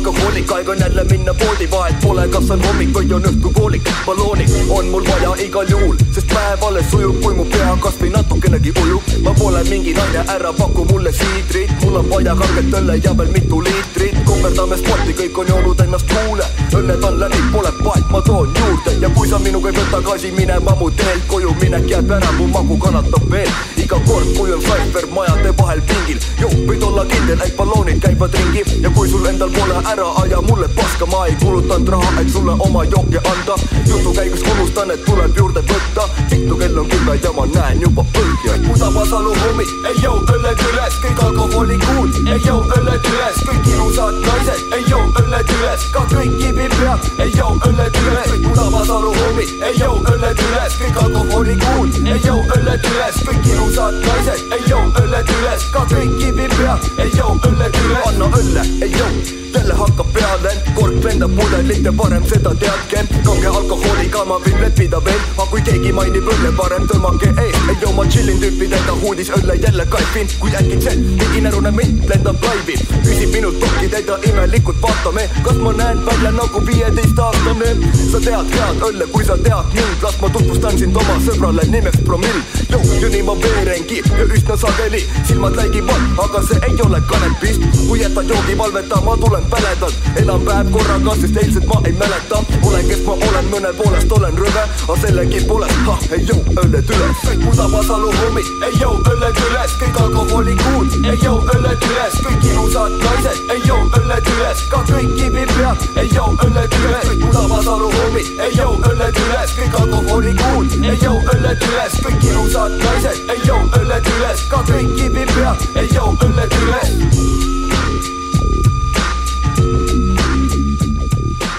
alkohoolik, 0.00 0.52
aeg 0.52 0.68
on 0.68 0.78
jälle 0.78 1.04
minna 1.04 1.34
poodi, 1.34 1.70
vahet 1.70 2.00
pole, 2.00 2.28
kas 2.28 2.50
on 2.50 2.62
hommik 2.64 2.92
või 2.94 3.12
on 3.12 3.24
õhtupoolik. 3.30 3.88
ballooni 4.06 4.46
on 4.70 4.86
mul 4.88 5.04
vaja 5.04 5.32
igal 5.44 5.68
juhul, 5.68 5.96
sest 6.14 6.28
päev 6.32 6.62
alles 6.64 6.90
sujub, 6.90 7.20
kui 7.20 7.34
mu 7.34 7.44
pea 7.44 7.76
kasvõi 7.80 8.08
natukenegi 8.10 8.72
ujub. 8.82 9.02
ma 9.24 9.34
pole 9.38 9.60
mingi 9.68 9.92
naine, 9.92 10.24
ära 10.34 10.52
paku 10.52 10.84
mulle 10.92 11.12
siidrit, 11.12 11.70
mul 11.84 11.96
on 12.00 12.08
vaja 12.10 12.34
kanget 12.34 12.78
õlle 12.80 12.96
ja 13.04 13.12
veel 13.18 13.32
mitu 13.32 13.60
liitrit. 13.60 14.16
komberdame 14.24 14.76
sporti, 14.76 15.12
kõik 15.20 15.38
on 15.38 15.48
joonud 15.48 15.80
ennast 15.84 16.06
kuule, 16.14 16.46
õlled 16.72 17.04
on 17.04 17.20
läbi, 17.20 17.42
pole 17.52 17.72
paet, 17.84 18.08
ma 18.10 18.22
toon 18.22 18.56
juurde 18.60 18.96
ja 19.00 19.10
kui 19.10 19.28
sa 19.28 19.38
minuga 19.38 19.68
ei 19.68 19.76
võta 19.76 20.00
gaasi 20.08 20.32
minema 20.32 20.76
mu 20.80 20.90
teelt, 20.90 21.28
koju 21.28 21.54
minek 21.60 21.90
jääb 21.90 22.10
ära, 22.10 22.32
mu 22.38 22.46
magu 22.46 22.78
kannatab 22.78 23.30
veel. 23.30 23.52
iga 23.76 24.00
kord, 24.06 24.32
kui 24.36 24.52
on 24.52 24.60
Cypher 24.60 25.06
majade 25.12 25.52
vahel 25.60 25.82
pingil, 25.82 26.18
joo, 26.40 26.50
võid 26.66 26.88
olla 26.88 27.04
kindel, 27.04 27.40
et 27.44 27.56
balloonid 27.56 28.00
käivad 28.00 28.34
ringi 28.34 28.64
ja 28.80 28.90
kui 28.96 29.08
sul 29.08 29.26
endal 29.26 29.50
pole 29.50 29.76
ära 29.90 30.06
aja 30.22 30.40
mulle 30.40 30.68
paska, 30.68 31.06
ma 31.06 31.26
ei 31.26 31.34
kulutanud 31.42 31.88
raha, 31.88 32.20
et 32.20 32.28
sulle 32.32 32.52
oma 32.52 32.84
jooke 32.84 33.20
anda. 33.32 33.54
jutu 33.86 34.12
käigus 34.12 34.42
unustan, 34.52 34.90
et 34.90 35.04
tuleb 35.04 35.36
juurde 35.36 35.62
võtta, 35.70 36.04
vittu 36.30 36.56
kell 36.56 36.78
on 36.78 36.88
kümme 36.88 37.14
ja 37.22 37.32
ma 37.32 37.46
näen 37.46 37.80
juba 37.80 38.04
põhja. 38.14 38.54
mu 38.66 38.74
Tabasalu 38.78 39.34
hommik, 39.40 39.72
ei 39.90 39.96
joo, 40.02 40.14
õlled 40.34 40.62
üles, 40.70 40.98
kõik 41.02 41.22
alkohoolikuud, 41.26 42.20
ei 42.34 42.38
joo, 42.46 42.60
õlled 42.76 43.08
üles, 43.12 43.40
kõik 43.48 43.66
ilusad 43.72 44.20
naised, 44.26 44.62
ei 44.78 44.84
joo, 44.90 45.02
õlled 45.22 45.52
üles, 45.56 45.88
ka 45.96 46.04
kõik 46.14 46.38
kivipead, 46.38 47.10
ei 47.26 47.34
joo, 47.34 47.50
õlled 47.66 48.00
üles, 48.04 48.30
kõik 48.30 48.46
mu 48.46 48.54
Tabasalu 48.60 49.12
hommik, 49.18 49.52
ei 49.72 49.82
joo, 49.82 49.98
õlled 50.14 50.46
üles, 50.46 50.78
kõik 50.84 51.02
alkohoolikuud, 51.04 52.00
ei 52.06 52.24
joo, 52.28 52.38
õlled 52.56 52.88
üles, 52.94 53.20
kõik 53.26 53.52
ilusad 53.56 54.00
naised, 54.06 54.46
ei 54.54 54.64
joo, 54.70 54.86
õlled 55.02 55.36
üles, 55.40 55.68
ka 55.74 55.84
kõik 55.90 56.16
kivipead, 56.22 56.90
ei 57.02 57.14
joo, 57.18 57.36
õlled 57.42 57.84
üles, 57.84 58.08
anna 58.14 58.34
õlle, 58.38 58.66
ei 58.86 58.94
joo 58.94 59.39
jälle 59.54 59.74
hakkab 59.74 60.12
peale, 60.12 60.52
kork 60.74 61.04
lendab 61.04 61.30
pudelit 61.36 61.84
ja 61.84 61.92
parem 61.92 62.24
seda 62.28 62.54
teadke, 62.54 63.04
kange 63.24 63.46
alkoholiga 63.46 64.24
ma 64.28 64.38
võin 64.44 64.58
leppida 64.62 65.00
veel, 65.04 65.20
aga 65.36 65.46
kui 65.50 65.62
keegi 65.66 65.92
mainib 65.96 66.28
õlle, 66.34 66.50
parem 66.58 66.86
tõmmake 66.90 67.30
ees, 67.44 67.58
ei 67.72 67.76
joo, 67.82 67.92
ma 67.96 68.04
chillin 68.06 68.40
tüüpidega 68.42 68.96
huudis 69.02 69.30
õlle 69.36 69.56
jälle 69.62 69.86
kaifin, 69.94 70.30
kui 70.40 70.54
äkitselt 70.60 71.00
mingi 71.20 71.42
närune 71.46 71.72
mint 71.76 72.08
lendab 72.10 72.44
laivi, 72.46 72.76
küsib 73.06 73.34
minult 73.34 73.60
dokki 73.62 73.88
teda 73.94 74.18
imelikult, 74.30 74.80
vaatame, 74.82 75.26
kas 75.46 75.60
ma 75.64 75.72
näen 75.78 76.04
välja 76.06 76.34
nagu 76.36 76.64
viieteistaastane, 76.66 77.72
sa 78.12 78.22
tead 78.26 78.54
head 78.56 78.84
õlle, 78.90 79.08
kui 79.14 79.26
sa 79.26 79.38
tead 79.40 79.74
mind, 79.76 79.96
las 80.04 80.20
ma 80.22 80.32
tutvustan 80.36 80.78
sind 80.78 80.96
oma 80.96 81.18
sõbrale 81.26 81.66
nimeks 81.70 82.04
Promill, 82.06 82.42
joo, 82.68 82.82
ja 83.00 83.10
nii 83.12 83.24
ma 83.26 83.36
veerengi 83.42 84.02
ja 84.04 84.28
üsna 84.28 84.56
sageli, 84.60 85.02
silmad 85.28 85.58
läigivad, 85.58 86.06
aga 86.26 86.44
see 86.48 86.62
ei 86.68 86.80
ole 86.86 87.02
kanepist, 87.10 87.66
kui 87.86 88.00
jätad 88.02 88.30
joogi 88.30 88.58
valveta, 88.58 89.00
ma 89.06 89.16
tulen 89.40 89.50
päledalt, 89.50 89.94
elan 90.16 90.40
päev 90.40 90.70
korraga, 90.70 91.14
sest 91.20 91.36
eilset 91.36 91.66
ma 91.66 91.80
ei 91.84 91.92
mäleta, 91.92 92.42
olen, 92.62 92.88
kes 92.88 93.02
ma 93.06 93.12
olen, 93.12 93.46
mõne 93.50 93.72
poolest 93.76 94.12
olen 94.12 94.38
rõve, 94.38 94.64
aga 94.84 94.96
sellegipoolest, 95.00 95.88
ah, 95.88 96.00
ei 96.12 96.24
joo, 96.28 96.40
õlled 96.62 96.90
üles, 96.96 97.20
kõik 97.24 97.44
mu 97.44 97.52
Tabasalu 97.56 98.10
hommik, 98.18 98.50
ei 98.66 98.80
joo, 98.80 98.96
õlled 99.12 99.40
üles, 99.46 99.76
kõik 99.82 100.00
alkohoolikuud, 100.04 100.96
ei 101.04 101.18
joo, 101.24 101.36
õlled 101.54 101.86
üles, 101.90 102.18
kõik 102.26 102.48
ilusad 102.50 102.96
naised, 103.04 103.52
ei 103.54 103.62
joo, 103.68 103.78
õlled 104.00 104.32
üles, 104.34 104.64
ka 104.72 104.82
kõik 104.90 105.14
kivipead, 105.20 105.86
ei 106.02 106.10
joo, 106.14 106.28
õlled 106.46 106.76
üles, 106.80 107.06
kõik 107.08 107.24
mu 107.24 107.32
Tabasalu 107.38 107.92
hommik, 107.96 108.34
ei 108.48 108.58
joo, 108.58 108.74
õlled 108.90 109.22
üles, 109.24 109.54
kõik 109.60 109.78
alkohoolikuud, 109.84 110.76
ei 110.82 110.98
joo, 111.04 111.16
õlled 111.36 111.64
üles, 111.70 111.96
kõik 112.04 112.28
ilusad 112.32 112.76
naised, 112.84 113.24
ei 113.36 113.46
joo, 113.46 113.62
õlled 113.80 114.12
üles, 114.18 114.44
ka 114.52 114.64
kõik 114.68 114.92
kivipead, 114.98 115.66
ei 115.80 115.88
joo, 115.94 116.12
õlled 116.28 116.60
üles 116.66 117.59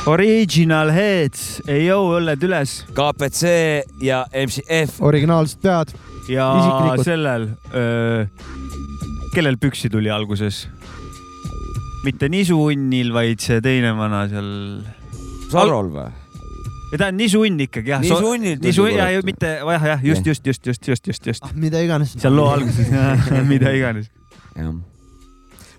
Original 0.10 0.90
Heads, 0.90 1.61
ei 1.69 1.84
joo, 1.86 2.15
õlled 2.18 2.41
üles. 2.48 2.80
KPC 2.98 3.52
ja 4.02 4.23
MCF. 4.34 4.98
originaalsed 5.06 5.61
pead. 5.61 5.91
ja 6.32 6.48
Isiklikud. 6.57 7.03
sellel, 7.06 7.45
kellel 9.36 9.60
püksi 9.61 9.91
tuli 9.94 10.10
alguses? 10.10 10.68
mitte 12.02 12.32
nisuunnil, 12.34 13.11
vaid 13.14 13.44
see 13.45 13.60
teine 13.61 13.91
vana 13.94 14.23
seal. 14.32 14.49
Sarol 15.52 15.91
või? 15.94 16.07
ja 16.91 16.98
ta 16.98 17.11
on 17.11 17.19
nisuunn 17.19 17.61
ikkagi 17.68 17.94
jah. 17.94 18.02
Nisuunnil 18.02 18.57
tuli 18.57 18.72
nisu, 18.72 18.88
ja 18.90 19.06
mitte, 19.28 19.53
jah, 19.61 19.86
jah, 19.91 20.02
just, 20.03 20.26
just, 20.26 20.48
just, 20.48 20.65
just, 20.65 20.88
just, 20.88 21.07
just, 21.07 21.30
just. 21.30 21.45
Ah, 21.45 21.53
mida 21.53 21.80
iganes. 21.84 22.15
seal 22.18 22.34
loo 22.36 22.49
alguses, 22.52 22.90
mida 23.53 23.72
iganes. 23.78 24.10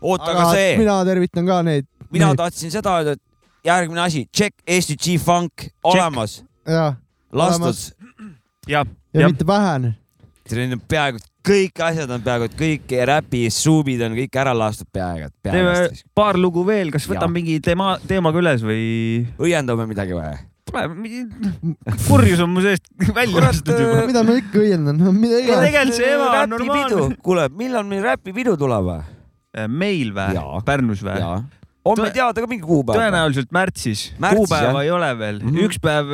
oota, 0.00 0.30
aga 0.30 0.46
see, 0.54 0.72
mina 0.78 1.02
tervitan 1.10 1.50
ka 1.50 1.60
neid. 1.66 1.90
mina 2.14 2.32
tahtsin 2.38 2.70
seda 2.70 2.96
öelda, 3.00 3.18
et 3.18 3.31
järgmine 3.64 4.00
asi, 4.00 4.26
check 4.36 4.56
Eesti 4.66 4.96
G-Funk 4.96 5.68
olemas, 5.84 6.42
lastud. 7.32 7.94
ja, 8.68 8.84
ja 9.14 9.28
mitte 9.28 9.46
vähene. 9.46 9.94
selline 10.48 10.78
peaaegu 10.88 11.20
et 11.22 11.28
kõik 11.46 11.82
asjad 11.86 12.10
on 12.10 12.22
peaaegu 12.22 12.48
et 12.50 12.56
kõik 12.58 12.94
räpi 13.08 13.44
suubid 13.54 14.02
on 14.02 14.16
kõik 14.18 14.38
ära 14.42 14.54
lastud 14.56 14.90
peaaegu 14.92 15.28
et 15.30 15.34
teeme 15.42 15.74
peaaegu. 15.74 16.00
paar 16.14 16.38
lugu 16.38 16.66
veel, 16.66 16.90
kas 16.94 17.06
võtame 17.10 17.40
mingi 17.40 17.60
teema, 17.64 17.96
teemaga 18.08 18.42
üles 18.42 18.66
või? 18.66 18.82
õiendame 19.38 19.86
midagi 19.90 20.18
või? 20.18 20.34
kurjus 22.08 22.40
on 22.40 22.52
mu 22.52 22.62
seest 22.64 22.86
välja 23.18 23.46
lastud 23.46 23.78
juba. 23.78 24.04
mida 24.08 24.22
ma 24.26 24.36
ikka 24.40 24.62
õiendan, 24.62 25.02
mida 25.14 25.40
iganes. 25.42 25.66
tegelikult 25.68 25.98
see 25.98 26.12
ema 26.14 26.28
on 26.42 26.54
normaalne. 26.56 27.16
kuule, 27.22 27.48
millal 27.58 27.88
meil 27.88 28.06
räpipidu 28.06 28.56
tuleb 28.58 28.86
või? 28.90 29.02
meil 29.68 30.14
või? 30.16 30.46
Pärnus 30.66 31.02
või? 31.04 31.18
On 31.84 32.02
meil 32.02 32.14
teada 32.14 32.44
ka 32.44 32.50
mingi 32.50 32.66
kuupäev? 32.66 32.98
tõenäoliselt 33.00 33.52
märtsis, 33.54 34.12
Märtsis, 34.18 34.38
kuupäeva 34.38 34.72
jah. 34.78 34.84
ei 34.84 34.90
ole 34.90 35.10
veel 35.18 35.40
mm. 35.42 35.48
-hmm. 35.48 35.68
üks 35.68 35.80
päev 35.82 36.12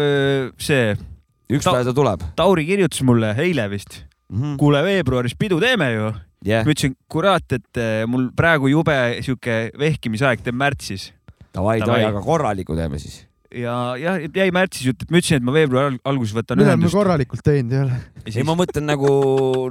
see. 0.58 0.96
üks 1.52 1.68
päev 1.68 1.84
ta 1.90 1.94
tuleb. 1.94 2.24
Tauri 2.36 2.66
kirjutas 2.68 3.02
mulle 3.02 3.34
eile 3.36 3.68
vist 3.70 4.04
mm, 4.28 4.42
-hmm. 4.42 4.56
kuule 4.56 4.82
veebruaris 4.82 5.36
pidu 5.38 5.60
teeme 5.60 5.92
ju 5.92 6.14
Yeah. 6.46 6.62
ma 6.62 6.70
ütlesin, 6.70 6.94
kurat, 7.10 7.52
et 7.52 7.76
eh, 7.82 8.04
mul 8.06 8.28
praegu 8.30 8.68
jube 8.70 8.94
sihuke 9.26 9.72
vehkimisaeg 9.74 10.38
teeb 10.46 10.54
märtsis 10.54 11.12
Davai. 11.50 11.80
davai, 11.82 12.04
aga 12.06 12.20
korraliku 12.22 12.76
teeme 12.78 12.98
siis. 13.02 13.24
Ja 13.54 13.74
jah, 13.96 14.18
jäi 14.34 14.48
märtsis 14.52 14.84
jutt, 14.90 15.02
et 15.06 15.10
ma 15.12 15.20
ütlesin, 15.20 15.38
et 15.40 15.46
ma 15.46 15.54
veebruari 15.54 15.94
al- 15.94 16.00
alguses 16.12 16.34
võtan 16.36 16.58
millal 16.60 16.76
me 16.76 16.84
ühendust. 16.84 16.96
korralikult 16.98 17.42
teinud 17.46 17.72
ei 17.72 17.80
ole? 17.86 17.98
ei, 18.28 18.44
ma 18.44 18.56
mõtlen 18.58 18.84
nagu 18.90 19.12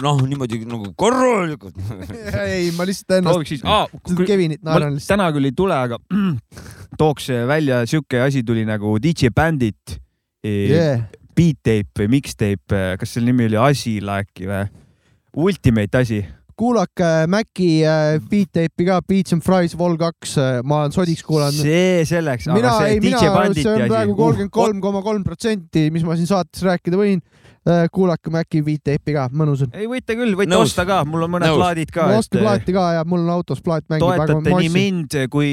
noh, 0.01 0.21
niimoodi 0.25 0.63
nagu 0.65 0.89
korralikult. 0.97 1.77
ei, 2.41 2.71
ma 2.77 2.87
lihtsalt 2.89 3.19
ennast 3.19 3.33
prooviks 3.33 3.53
siis, 3.53 3.63
aa, 3.65 3.85
Kevinit 4.25 4.63
naeran 4.65 4.95
lihtsalt. 4.97 5.11
täna 5.13 5.29
küll 5.35 5.49
ei 5.51 5.55
tule, 5.57 5.77
aga 5.77 5.99
tooks 7.01 7.29
välja 7.49 7.83
sihuke 7.89 8.21
asi 8.25 8.43
tuli 8.47 8.65
nagu 8.67 8.97
DJ 9.03 9.29
Bandit 9.35 9.99
Yeah. 10.47 11.01
Beat 11.35 11.57
Tape 11.65 11.99
või 11.99 12.07
Mixtape, 12.13 12.77
kas 13.01 13.11
selle 13.17 13.27
nimi 13.33 13.49
oli 13.49 13.57
Asila 13.59 14.21
äkki 14.23 14.45
või? 14.47 14.61
Ultimate 15.43 15.99
asi. 15.99 16.21
Kuulake 16.57 17.09
Maci 17.29 17.69
äh, 17.85 18.17
beat 18.29 18.51
tape'i 18.55 18.88
ka, 18.88 18.99
Beats 19.05 19.35
and 19.35 19.45
Fries 19.45 19.75
Vol 19.77 19.97
kaks, 20.01 20.38
ma 20.65 20.84
olen 20.84 20.95
sodiks 20.95 21.23
kuulanud. 21.25 21.59
see 21.61 22.05
selleks, 22.09 22.49
mina 22.49 22.71
aga 22.71 22.77
see 22.81 22.95
ei, 22.95 23.01
mina 23.03 23.17
DJ, 23.17 23.25
see 23.25 23.35
Banditi 23.35 23.67
on 23.69 23.84
asi 23.84 23.91
praegu. 23.93 24.15
kolmkümmend 24.17 24.53
kolm 24.57 24.81
koma 24.84 25.03
kolm 25.05 25.25
protsenti, 25.27 25.88
mis 25.93 26.05
ma 26.07 26.17
siin 26.17 26.29
saates 26.29 26.65
rääkida 26.65 26.99
võin. 26.99 27.21
Kuulake 27.91 28.31
Maci 28.31 28.61
beat 28.64 28.84
tape'i 28.85 29.15
ka, 29.15 29.26
mõnus 29.35 29.64
on. 29.65 29.72
ei 29.76 29.88
võite 29.89 30.15
küll, 30.15 30.35
võite 30.39 30.52
Nõus. 30.53 30.72
osta 30.72 30.85
ka, 30.88 31.02
mul 31.07 31.26
on 31.26 31.34
mõned 31.34 31.49
Nõus. 31.49 31.60
plaadid 31.60 31.91
ka. 31.94 32.06
ostke 32.18 32.39
plaati 32.39 32.76
ka 32.76 32.85
ja 32.98 33.03
mul 33.07 33.26
on 33.26 33.31
autos 33.34 33.61
plaat 33.65 33.85
mängib. 33.91 34.06
toetate 34.06 34.53
nii 34.61 34.72
mind 34.72 35.18
kui 35.34 35.52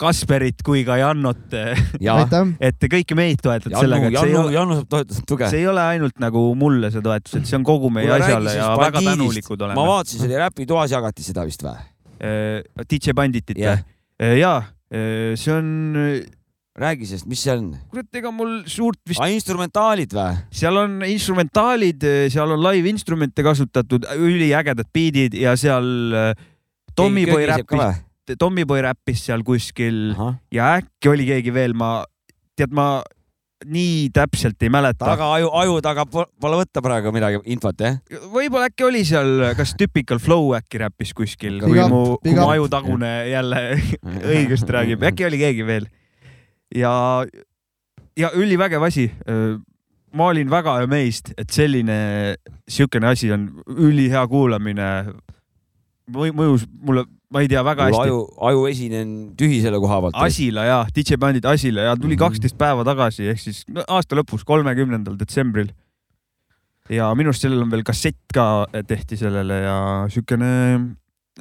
Kasperit 0.00 0.64
kui 0.66 0.82
ka 0.88 0.98
Jannot. 0.98 1.54
aitäh. 1.54 2.52
et 2.60 2.88
kõiki 2.96 3.18
meid 3.18 3.42
toetate 3.42 3.74
Jannu, 3.74 3.84
sellega, 3.86 4.10
et 4.10 4.18
see 4.18 4.28
ei 4.28 4.34
Jannu, 4.34 4.44
ole, 4.48 4.56
Jannu 4.56 4.78
saab 4.80 4.90
toetada 4.96 5.26
tuge. 5.28 5.50
see 5.54 5.62
ei 5.62 5.70
ole 5.70 5.86
ainult 5.94 6.20
nagu 6.22 6.44
mulle 6.58 6.92
see 6.94 7.04
toetus, 7.04 7.38
et 7.38 7.48
see 7.50 7.60
on 7.60 7.66
kogu 7.68 7.92
meie 7.94 8.10
asjale 8.18 8.58
ja 8.58 8.72
väga 8.82 9.04
tänulikud 9.12 9.58
ma 9.58 9.70
oleme. 9.70 9.88
vaatasin, 9.92 10.22
see 10.24 10.30
oli 10.32 10.42
räpitoas 10.42 10.94
jagati 10.96 11.26
seda 11.26 11.46
vist 11.48 11.62
või? 11.66 11.78
DJ 12.90 13.14
Banditit 13.18 13.58
või? 13.58 13.78
jaa, 14.38 14.62
see 14.90 15.54
on, 15.54 15.68
räägi 16.78 17.06
sellest, 17.06 17.26
mis 17.28 17.42
see 17.44 17.52
on? 17.52 17.72
kurat, 17.92 18.08
ega 18.16 18.30
mul 18.32 18.62
suurt 18.70 19.00
vist 19.08 19.20
aa, 19.20 19.28
instrumentaalid 19.32 20.14
või? 20.16 20.36
seal 20.62 20.78
on 20.80 21.02
instrumentaalid, 21.04 22.06
seal 22.32 22.54
on 22.54 22.62
live 22.64 22.88
instrumente 22.88 23.44
kasutatud, 23.44 24.06
üliägedad 24.16 24.88
beat'id 24.94 25.36
ja 25.36 25.52
seal 25.60 26.16
äh, 26.16 26.32
Tommyboy 26.96 27.44
räppis, 27.48 28.04
Tommyboy 28.38 28.82
räppis 28.84 29.26
seal 29.28 29.44
kuskil 29.44 30.14
ja 30.52 30.74
äkki 30.78 31.12
oli 31.12 31.28
keegi 31.28 31.52
veel, 31.54 31.76
ma, 31.76 31.98
tead, 32.56 32.72
ma 32.72 33.02
nii 33.68 34.08
täpselt 34.14 34.62
ei 34.64 34.70
mäleta. 34.72 35.06
taga 35.06 35.28
aju, 35.36 35.50
aju 35.60 35.76
taga 35.84 36.04
po- 36.10 36.26
pole 36.40 36.58
võtta 36.62 36.82
praegu 36.82 37.12
midagi 37.14 37.38
infot, 37.52 37.78
jah? 37.78 38.00
võib-olla 38.32 38.68
äkki 38.72 38.86
oli 38.88 39.04
seal, 39.06 39.44
kas 39.58 39.76
Typical 39.78 40.18
Flow 40.22 40.54
äkki 40.58 40.80
räppis 40.82 41.12
kuskil, 41.16 41.60
kui 41.62 41.78
mu, 41.88 42.16
kui 42.22 42.34
mu 42.36 42.48
ajutagune 42.48 43.12
jälle 43.30 43.62
õigesti 44.34 44.78
räägib, 44.78 45.04
äkki 45.12 45.28
oli 45.28 45.40
keegi 45.44 45.66
veel. 45.68 45.88
ja, 46.74 47.24
ja 48.18 48.30
ülivägev 48.34 48.82
asi. 48.88 49.10
ma 50.12 50.26
olin 50.28 50.50
väga 50.52 50.74
amazed, 50.84 51.32
et 51.40 51.48
selline, 51.50 52.36
siukene 52.68 53.06
asi 53.14 53.30
on 53.32 53.46
ülihea 53.66 54.26
kuulamine. 54.28 54.88
mõjus 56.12 56.66
mulle, 56.82 57.06
ma 57.32 57.40
ei 57.40 57.48
tea, 57.48 57.62
väga 57.64 57.86
hästi 57.88 58.02
aju, 58.10 58.18
aju 58.44 58.66
esine 58.68 58.98
on 59.00 59.12
tühi 59.38 59.62
selle 59.62 59.78
koha 59.80 60.00
pealt. 60.02 60.18
Asila 60.20 60.64
ja 60.66 60.80
DJ 60.92 61.16
bändid 61.16 61.46
Asila 61.48 61.86
ja 61.86 61.94
Mhm. 61.94 62.02
tuli 62.02 62.16
kaksteist 62.20 62.58
päeva 62.58 62.84
tagasi 62.84 63.28
ehk 63.30 63.40
siis 63.40 63.64
aasta 63.88 64.16
lõpus, 64.18 64.44
kolmekümnendal 64.44 65.16
detsembril. 65.18 65.70
ja 66.90 67.14
minu 67.14 67.30
arust 67.30 67.40
sellel 67.46 67.62
on 67.62 67.70
veel 67.70 67.84
kassett 67.86 68.18
ka 68.34 68.66
tehti 68.86 69.16
sellele 69.16 69.54
ja 69.62 69.76
siukene 70.10 70.96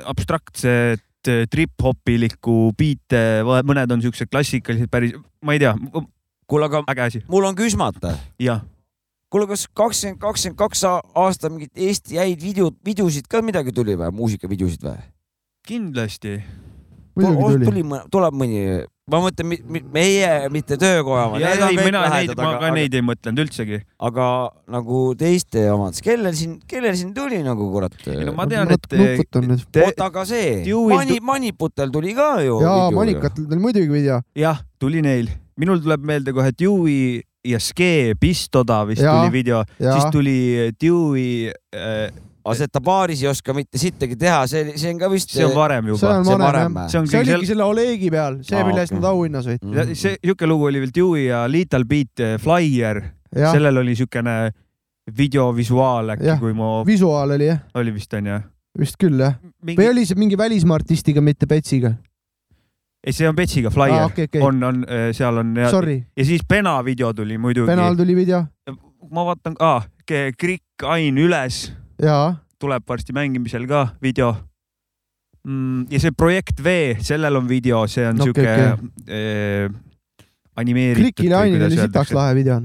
abstraktset 0.05 1.01
trip-hopilikku 1.25 2.71
biite, 2.77 3.41
mõned 3.67 3.93
on 3.93 4.03
siuksed 4.03 4.31
klassikalised 4.31 4.89
päris, 4.91 5.15
ma 5.45 5.55
ei 5.55 5.61
tea. 5.61 5.75
kuule, 6.47 6.67
aga 6.67 6.83
äge 6.91 7.01
asi. 7.07 7.23
mul 7.27 7.47
on 7.49 7.55
küsimus. 7.55 7.99
jah. 8.39 8.63
kuule, 9.29 9.47
kas 9.47 9.67
kakskümmend, 9.67 10.19
kakskümmend 10.19 10.57
kaks 10.57 10.83
aasta 10.87 11.49
mingit 11.49 11.71
Eesti 11.75 12.17
häid 12.17 12.41
video, 12.41 12.71
videosid 12.85 13.27
ka 13.27 13.41
midagi 13.41 13.71
tuli 13.71 13.95
või, 13.95 14.11
muusikavideosid 14.11 14.83
või? 14.87 14.99
kindlasti. 15.67 16.39
Muidugi 17.15 17.65
tuli. 17.65 17.65
tuli, 17.67 17.99
tuleb 18.11 18.35
mõni, 18.39 18.59
ma 19.11 19.19
mõtlen 19.23 19.51
meie, 19.91 20.29
mitte 20.53 20.77
töökoja 20.79 21.25
oma. 21.27 21.39
ei, 21.41 21.75
mina 21.79 22.03
neid, 22.13 22.31
ma 22.39 22.53
ka 22.61 22.69
neid 22.75 22.95
ei 22.95 23.03
mõtlenud 23.05 23.43
üldsegi. 23.43 23.81
aga 24.07 24.27
nagu 24.71 25.01
teiste 25.19 25.65
omad, 25.73 25.99
kellel 26.05 26.35
siin, 26.37 26.55
kellel 26.69 26.95
siin 26.95 27.11
tuli 27.17 27.41
nagu 27.45 27.67
kurat? 27.73 27.97
no 28.07 28.35
ma 28.37 28.47
tean, 28.51 28.71
et 28.71 28.87
oota, 28.95 30.07
aga 30.07 30.25
see, 30.29 30.63
Mani, 30.91 31.19
Maniputel 31.31 31.91
tuli 31.91 32.15
ka 32.17 32.31
ju. 32.45 32.61
jaa, 32.63 32.87
Manikatel 32.95 33.49
tuli 33.49 33.61
muidugi 33.67 33.91
video. 33.91 34.21
jah, 34.37 34.63
tuli 34.79 35.03
neil. 35.03 35.27
minul 35.59 35.83
tuleb 35.83 36.07
meelde 36.07 36.33
kohe 36.35 36.55
Dewey 36.55 37.21
ja 37.43 37.59
Ske 37.59 38.13
Pistoda 38.21 38.83
vist 38.87 39.03
Jaa, 39.03 39.19
tuli 39.19 39.35
video, 39.41 39.63
siis 39.77 40.11
tuli 40.13 40.37
Dewey 40.79 41.51
äh,. 41.75 42.11
Aga 42.41 42.67
ta 42.67 42.81
baaris 42.83 43.21
ei 43.21 43.29
oska 43.29 43.53
mitte 43.53 43.79
sittagi 43.81 44.17
teha, 44.19 44.41
see, 44.49 44.73
see 44.79 44.93
on 44.93 44.99
ka 45.01 45.09
vist. 45.11 45.33
see 45.33 45.45
on 45.45 45.53
varem 45.55 45.91
juba. 45.91 45.99
see 46.25 46.33
on 46.33 46.43
varem 46.43 46.77
jah. 46.79 46.89
see 46.89 46.99
on 47.01 47.09
see 47.09 47.21
oligi 47.21 47.49
selle 47.51 47.65
Olegi 47.67 48.11
peal, 48.13 48.39
see, 48.45 48.61
mille 48.65 48.83
eest 48.83 48.95
okei. 48.95 49.01
nad 49.01 49.09
auhinna 49.11 49.43
said. 49.45 49.65
Ja 49.75 49.85
see 49.91 50.17
siuke 50.17 50.49
lugu 50.49 50.69
oli 50.71 50.81
veel 50.81 50.93
Dewey 50.95 51.25
ja 51.27 51.43
Little 51.51 51.85
Beat 51.89 52.23
eh, 52.25 52.37
Flyer, 52.41 53.01
sellel 53.31 53.81
oli 53.83 53.95
siukene 53.99 54.37
videovisuaal 55.17 56.15
äkki, 56.15 56.37
kui 56.41 56.55
ma, 56.57 56.71
visuaal 56.87 57.35
oli 57.37 57.49
jah, 57.51 57.61
oli 57.81 57.93
vist 57.93 58.13
onju. 58.17 58.39
vist 58.79 58.97
küll 59.01 59.21
jah. 59.21 59.37
Mingi- 59.61 59.77
või 59.81 59.91
oli 59.91 60.05
see 60.09 60.17
mingi 60.17 60.39
välismaa 60.39 60.79
artistiga, 60.81 61.21
mitte 61.21 61.49
Petsiga? 61.49 61.93
ei, 63.05 63.13
see 63.13 63.29
on 63.29 63.37
Betsiga 63.37 63.69
Flyer 63.73 64.05
Aa, 64.05 64.09
okei, 64.09 64.29
okei. 64.29 64.41
on, 64.45 64.63
on, 64.63 64.81
seal 65.17 65.37
on 65.41 65.53
ja, 65.57 65.69
Sorry. 65.73 65.99
ja 66.17 66.25
siis 66.25 66.41
Pena 66.47 66.79
video 66.85 67.13
tuli 67.13 67.37
muidugi. 67.37 67.69
Penal 67.69 67.97
tuli 67.99 68.15
video. 68.17 68.45
ma 69.11 69.25
vaatan 69.27 69.57
ah,, 69.59 69.85
Krikk 70.07 70.85
Ain 70.89 71.17
üles 71.21 71.69
tuleb 72.61 72.83
varsti 72.87 73.13
mängimisel 73.13 73.67
ka 73.69 73.87
video 74.01 74.31
mm,. 75.43 75.87
ja 75.91 75.99
see 76.01 76.13
Projekt 76.17 76.61
V, 76.63 76.95
sellel 77.01 77.35
on 77.39 77.47
video, 77.49 77.85
see 77.89 78.05
on 78.07 78.21
Okei, 78.21 78.31
siuke 78.31 78.47
okei. 78.53 78.91
eh, 79.07 79.69
animeeritud. 80.61 81.03
Krikil 81.03 81.31
ja 81.31 81.43
Ainil 81.45 81.65
oli 81.65 81.77
sitaks 81.79 82.13
lahe 82.15 82.35
video. 82.37 82.59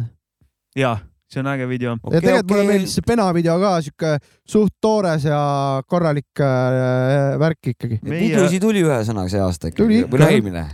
jaa, 0.76 0.96
see 1.30 1.40
on 1.40 1.50
äge 1.54 1.68
video. 1.68 1.96
ja 2.12 2.20
tegelikult 2.20 2.50
mulle 2.54 2.66
meeldis 2.70 2.96
see 2.98 3.06
Pena 3.06 3.28
video 3.34 3.58
ka, 3.62 3.76
siuke 3.84 4.16
suht 4.48 4.74
toores 4.80 5.28
ja 5.28 5.42
korralik 5.88 6.42
äh, 6.44 7.36
värk 7.40 7.72
ikkagi. 7.74 8.00
videosid 8.04 8.64
tuli 8.64 8.84
ühesõnaga 8.84 9.32
see 9.32 9.44
aasta 9.44 9.72
ikka. 9.72 9.82
Tuli 9.84 10.02
või 10.04 10.24
no 10.24 10.32
eelmine. 10.32 10.66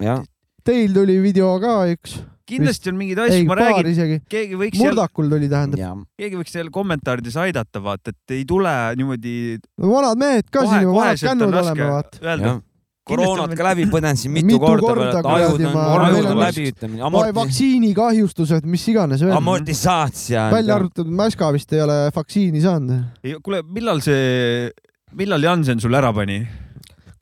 jah. 0.00 0.22
Teil 0.64 0.94
tuli 0.96 1.18
video 1.20 1.50
ka 1.60 1.82
üks. 1.92 2.22
Kindlasti 2.48 2.92
on 2.92 2.98
mingeid 3.00 3.22
asju, 3.24 3.46
ma 3.48 3.56
räägin, 3.58 4.20
keegi 4.30 4.58
võiks 4.60 4.80
Murdakul 4.82 5.30
tuli 5.32 5.48
tähendab. 5.48 6.04
keegi 6.20 6.38
võiks 6.40 6.52
seal 6.52 6.70
kommentaarides 6.74 7.36
aidata, 7.40 7.82
vaata, 7.84 8.12
et 8.12 8.36
ei 8.36 8.44
tule 8.48 8.72
niimoodi. 9.00 9.34
vanad 9.80 10.20
mehed 10.20 10.50
ka 10.52 10.66
siin, 10.68 10.88
vanad 10.92 11.20
kännud 11.24 11.58
oleme, 11.62 11.90
vaata. 11.90 12.56
koroonat 13.04 13.52
ka 13.56 13.66
läbi 13.68 13.84
põdenud 13.92 14.20
siin 14.20 14.32
mitu, 14.32 14.46
mitu 14.48 14.60
korda, 14.62 14.86
korda 14.86 15.22
korda, 15.22 15.34
ajud 15.36 15.58
kuradi 15.60 15.68
on, 15.76 16.04
ajud 16.08 16.28
on 16.30 16.38
läbi, 16.40 16.66
ütleme 16.72 16.94
nii, 16.94 17.00
vai- 17.02 17.08
amorti-, 17.10 17.36
vaktsiinikahjustused, 17.40 18.68
mis 18.74 18.88
iganes 18.92 19.24
amortisatsia. 19.28 20.48
välja 20.52 20.78
arvatud 20.80 21.12
Mäska 21.22 21.52
vist 21.52 21.72
ei 21.76 21.84
ole 21.84 21.98
vaktsiini 22.16 22.64
saanud. 22.64 23.08
kuule, 23.44 23.62
millal 23.68 24.00
see, 24.04 24.70
millal 25.12 25.48
Jansen 25.48 25.80
sul 25.80 25.96
ära 25.96 26.12
pani? 26.16 26.42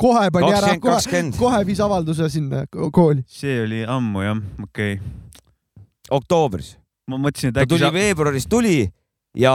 Kohe 0.01 0.31
pani 0.35 0.53
ära, 0.53 0.75
20, 0.77 0.81
kohe 0.83 1.01
20., 1.01 1.39
kohe 1.41 1.61
viis 1.69 1.83
avalduse 1.83 2.29
sinna 2.33 2.65
ko- 2.71 2.91
kooli. 2.95 3.25
see 3.29 3.61
oli 3.65 3.83
ammu 3.89 4.25
jah, 4.25 4.41
okei 4.65 4.97
okay.. 4.99 5.79
oktoobris. 6.11 6.75
ma 7.11 7.21
mõtlesin, 7.21 7.53
et 7.53 7.59
ta 7.59 7.65
äkki 7.65 7.75
tuli 7.75 7.87
sa, 7.87 7.93
veebruaris 7.95 8.49
tuli 8.51 8.77
ja 9.39 9.55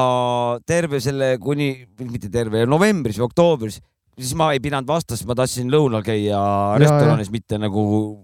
terve 0.68 1.02
selle 1.04 1.36
kuni, 1.42 1.72
mitte 2.02 2.32
terve, 2.34 2.66
novembris 2.70 3.20
või 3.20 3.28
oktoobris, 3.30 3.80
siis 4.18 4.34
ma 4.38 4.52
ei 4.54 4.62
pidanud 4.64 4.90
vastu, 4.90 5.16
sest 5.16 5.28
ma 5.30 5.38
tahtsin 5.38 5.70
lõunal 5.72 6.06
käia 6.06 6.40
restoranis, 6.82 7.32
mitte 7.34 7.60
nagu 7.62 7.84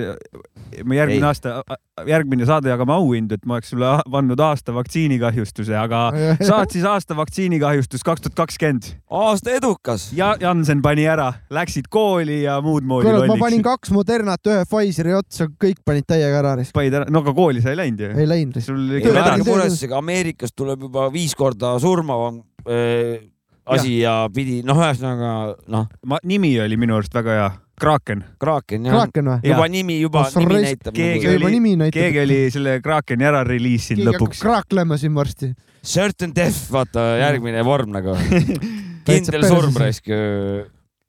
ma 0.83 0.97
järgmine 0.97 1.21
Ei. 1.23 1.29
aasta, 1.29 1.63
järgmine 2.09 2.47
saade 2.49 2.73
jagame 2.73 2.95
auhindu, 2.97 3.37
et 3.39 3.47
ma 3.47 3.59
oleks 3.59 3.71
sulle 3.71 3.91
andnud 4.03 4.41
aasta 4.43 4.75
vaktsiinikahjustuse, 4.75 5.77
aga 5.79 6.03
saad 6.51 6.75
siis 6.75 6.87
aasta 6.89 7.17
vaktsiinikahjustus 7.19 8.03
kaks 8.03 8.25
tuhat 8.27 8.35
kakskümmend. 8.43 8.91
aasta 9.11 9.55
edukas. 9.55 10.11
ja 10.17 10.35
Jansen 10.41 10.83
pani 10.83 11.07
ära, 11.07 11.33
läksid 11.51 11.87
kooli 11.93 12.43
ja 12.43 12.59
muud 12.65 12.83
moodi 12.83 13.07
kuule, 13.07 13.27
ma 13.27 13.37
panin 13.39 13.63
lolliks. 13.63 13.69
kaks 13.71 13.95
Modernat 13.95 14.51
ühe 14.51 14.65
Pfizeri 14.67 15.15
otsa, 15.15 15.47
kõik 15.47 15.85
panid 15.87 16.09
täiega 16.09 16.43
ära. 16.43 16.57
panid 16.75 16.99
ära, 16.99 17.11
no 17.11 17.23
aga 17.23 17.35
kooli 17.37 17.63
sa 17.63 17.71
ei 17.71 17.79
läinud 17.79 18.07
ju? 18.09 18.15
ei 18.19 18.27
läinud. 18.27 18.59
sul 18.63 18.99
ikka 18.99 19.39
muretsege, 19.47 19.95
Ameerikas 19.95 20.57
tuleb 20.57 20.89
juba 20.89 21.07
viis 21.13 21.37
korda 21.39 21.77
surmavam 21.83 22.43
äh, 22.67 23.21
asi 23.67 23.99
ja 24.01 24.29
pidi, 24.35 24.61
noh, 24.67 24.79
ühesõnaga 24.83 25.33
noh. 25.71 25.87
ma, 26.07 26.19
nimi 26.27 26.55
oli 26.61 26.77
minu 26.81 26.97
arust 26.99 27.15
väga 27.15 27.37
hea, 27.39 27.51
Kraken. 27.83 28.21
Kraken 28.39 28.85
jah. 28.87 28.95
Kraken 28.95 29.31
või? 29.31 29.39
juba 29.49 29.69
nimi, 29.73 29.97
juba 30.03 30.25
Oh, 30.27 30.35
nimi 30.43 30.61
näitab. 30.63 30.95
keegi 30.95 31.33
juba 31.35 31.49
oli 31.51 31.91
keegi 31.95 32.21
oli 32.23 32.39
selle 32.55 32.77
Krakeni 32.85 33.27
ära 33.27 33.43
reliisinud 33.47 34.13
lõpuks. 34.13 34.43
kraaklema 34.43 34.99
siin 35.01 35.15
varsti. 35.15 35.53
Certain 35.83 36.35
death, 36.35 36.69
vaata 36.71 37.17
järgmine 37.19 37.65
vorm 37.67 37.91
nagu. 37.95 38.15
Kindel 39.07 39.49
surm 39.49 39.75
raisk. 39.83 40.11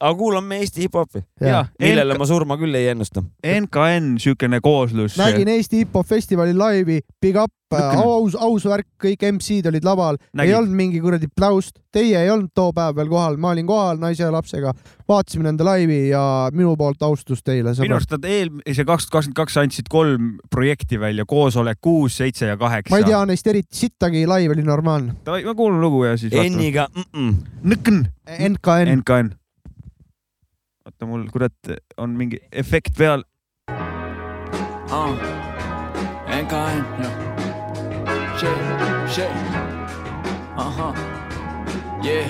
Aga 0.04 0.18
kuulame 0.20 0.60
Eesti 0.64 0.84
hip-hopi, 0.84 1.24
Jaa. 1.42 1.64
millele 1.80 2.18
ma 2.20 2.28
surma 2.28 2.58
küll 2.60 2.76
ei 2.76 2.90
ennusta. 2.92 3.24
NKN, 3.48 4.16
siukene 4.20 4.60
kooslus. 4.64 5.18
nägin 5.20 5.52
Eesti 5.56 5.84
hip-hop 5.84 6.08
festivali 6.08 6.56
laivi, 6.58 7.00
big 7.22 7.40
up, 7.40 7.54
aus, 7.74 8.36
aus 8.36 8.66
värk, 8.70 8.88
kõik 9.02 9.24
MC-d 9.32 9.72
olid 9.72 9.86
laval, 9.88 10.20
ei 10.44 10.54
olnud 10.54 10.76
mingi 10.78 11.00
kuradi 11.02 11.30
pläust, 11.32 11.80
teie 11.94 12.20
ei 12.20 12.30
olnud 12.30 12.52
too 12.56 12.74
päev 12.76 12.98
veel 13.00 13.10
kohal, 13.10 13.38
ma 13.42 13.54
olin 13.56 13.68
kohal 13.70 14.02
naise 14.02 14.26
ja 14.26 14.32
lapsega, 14.34 14.74
vaatasime 15.10 15.48
nende 15.48 15.66
laivi 15.66 16.00
ja 16.12 16.24
minu 16.54 16.76
poolt 16.80 17.02
austus 17.08 17.42
teile, 17.46 17.74
minu 17.80 17.98
arust 17.98 18.14
nad 18.14 18.28
eelmise 18.30 18.86
kaks 18.86 19.08
tuhat 19.08 19.16
kakskümmend 19.16 19.40
kaks 19.40 19.60
andsid 19.64 19.92
kolm 19.94 20.34
projekti 20.52 21.00
välja, 21.00 21.26
koosolek 21.30 21.80
kuus, 21.82 22.18
seitse 22.20 22.52
ja 22.52 22.58
kaheksa. 22.60 22.94
ma 22.94 23.02
ei 23.02 23.08
tea 23.08 23.24
neist 23.30 23.48
eriti 23.48 23.86
sittagi, 23.86 24.26
laiv 24.30 24.54
oli 24.58 24.66
normaalne. 24.68 25.16
Davai, 25.26 25.46
ma 25.48 25.56
kuulan 25.58 25.82
lugu 25.82 26.04
ja 26.06 26.18
siis. 26.18 26.34
N-iga 26.34 26.90
mm 26.92 27.08
-mm.. 27.14 27.34
NKN. 28.50 29.00
NKN. 29.00 29.34
oota, 30.86 31.06
mul 31.08 31.28
kurat 31.32 31.72
on 31.98 32.18
mingi 32.18 32.40
efekt 32.52 32.98
peal. 32.98 33.24
Uh, 34.94 35.16
NKN, 36.28 36.84
yeah. 37.00 37.34
Shit, 38.38 38.58
shit. 39.14 39.32
Uh-huh. 40.58 40.94
Yeah. 42.04 42.28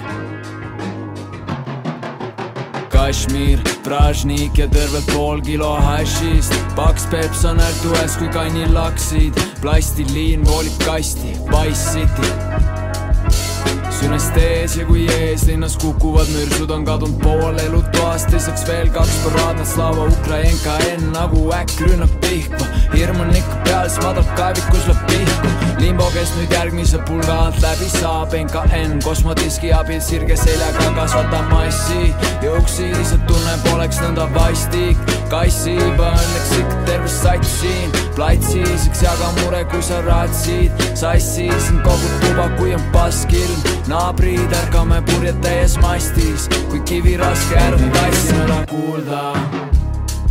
Kashmir, 2.90 3.60
Pražnik 3.84 4.58
ja 4.58 4.68
tervelt 4.72 5.08
pool 5.12 5.42
kilo 5.42 5.74
hashist 5.82 6.54
paks 6.76 7.08
peps 7.12 7.44
on 7.46 7.60
ärtues 7.60 8.16
kui 8.22 8.30
kannilaksid 8.32 9.40
plastiliin 9.62 10.46
voolib 10.46 10.78
kasti, 10.86 11.34
Wise 11.52 11.90
City. 11.92 12.30
Anesteesia 14.08 14.86
kui 14.86 15.08
eeslinnas 15.18 15.78
kukuvad 15.82 16.30
mürsud 16.36 16.72
on 16.76 16.86
kadunud 16.86 17.20
pool 17.24 17.60
elutoast 17.66 18.32
lisaks 18.36 18.68
veel 18.68 18.90
kaks 18.96 19.20
paraadnet 19.26 19.68
Slava 19.68 20.08
Ukrainka 20.12 20.78
N 20.96 21.12
nagu 21.16 21.50
äkk 21.62 21.86
rünnab 21.88 22.22
Pihkva 22.26 22.74
hirm 22.94 23.20
on 23.22 23.36
ikka 23.36 23.58
peal, 23.66 23.90
siis 23.90 24.04
madal 24.06 24.26
kaevikus 24.38 24.86
lööb 24.88 25.02
pihku. 25.10 25.52
Limbo, 25.82 26.06
kes 26.14 26.32
nüüd 26.38 26.54
järgmise 26.54 27.00
pulga 27.08 27.38
alt 27.48 27.58
läbi 27.64 27.90
saab 27.92 28.36
NKN 28.38 29.02
kosmodiski 29.04 29.74
abil 29.76 30.00
sirge 30.04 30.38
seljaga 30.40 30.92
kasvatab 30.98 31.50
massi. 31.52 32.14
Ja 32.46 32.54
uksi 32.60 32.92
lihtsalt 32.94 33.26
tunne 33.30 33.58
poleks 33.66 34.00
nõnda 34.04 34.30
vastik. 34.38 35.02
Kassib 35.34 35.82
õnneks 35.98 36.56
ikka 36.62 36.80
terve 36.88 37.12
sats 37.12 37.58
siin. 37.60 37.94
Platsis, 38.14 38.88
eks 38.90 39.02
jaga 39.08 39.32
mure, 39.42 39.64
kui 39.74 39.82
sa 39.86 40.02
ratsid. 40.06 40.86
Sassi 40.94 41.50
siin 41.50 41.82
kogu 41.86 42.14
tuba, 42.22 42.50
kui 42.60 42.76
on 42.78 42.86
passkilm 42.94 43.74
naabrid 43.94 44.54
ärkame 44.58 44.98
purjed 45.06 45.38
täies 45.46 45.76
mastis 45.82 46.48
kui 46.72 46.80
kivi 46.90 47.14
raske 47.22 47.58
ärme 47.62 47.90
tassime 47.94 48.46
ta 48.50 48.58
kuulda. 48.72 49.22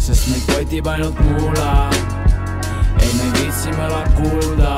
Sest 0.03 0.27
meid 0.31 0.49
kotib 0.49 0.89
ainult 0.91 1.21
muula. 1.27 1.69
Ei 2.99 3.13
me 3.19 3.29
ei 3.29 3.33
viitsi 3.37 3.75
möla 3.77 4.03
kuulda. 4.17 4.73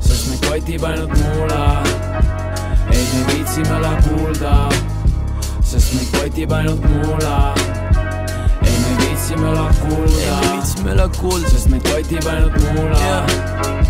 Sest 0.00 0.30
meid 0.30 0.46
kotib 0.46 0.86
ainult 0.88 1.12
muula. 1.20 1.60
Ei 2.88 3.04
me 3.10 3.20
ei 3.20 3.26
viitsi 3.32 3.66
möla 3.68 3.92
kuulda. 4.08 4.54
Sest 5.60 5.92
meid 5.98 6.10
kotib 6.16 6.56
ainult 6.60 6.88
muula. 6.88 7.36
Ei 8.64 8.78
me 8.80 8.88
ei 8.94 8.98
viitsi 9.02 9.36
möla 9.42 9.68
kuulda. 9.82 10.24
Ei 10.24 10.30
me 10.30 10.40
ei 10.40 10.52
viitsi 10.56 10.88
möla 10.88 11.08
kuulda. 11.20 11.50
Sest 11.52 11.68
meid 11.74 11.92
kotib 11.92 12.32
ainult 12.32 12.60
muula. 12.64 12.98
Yeah 13.08 13.84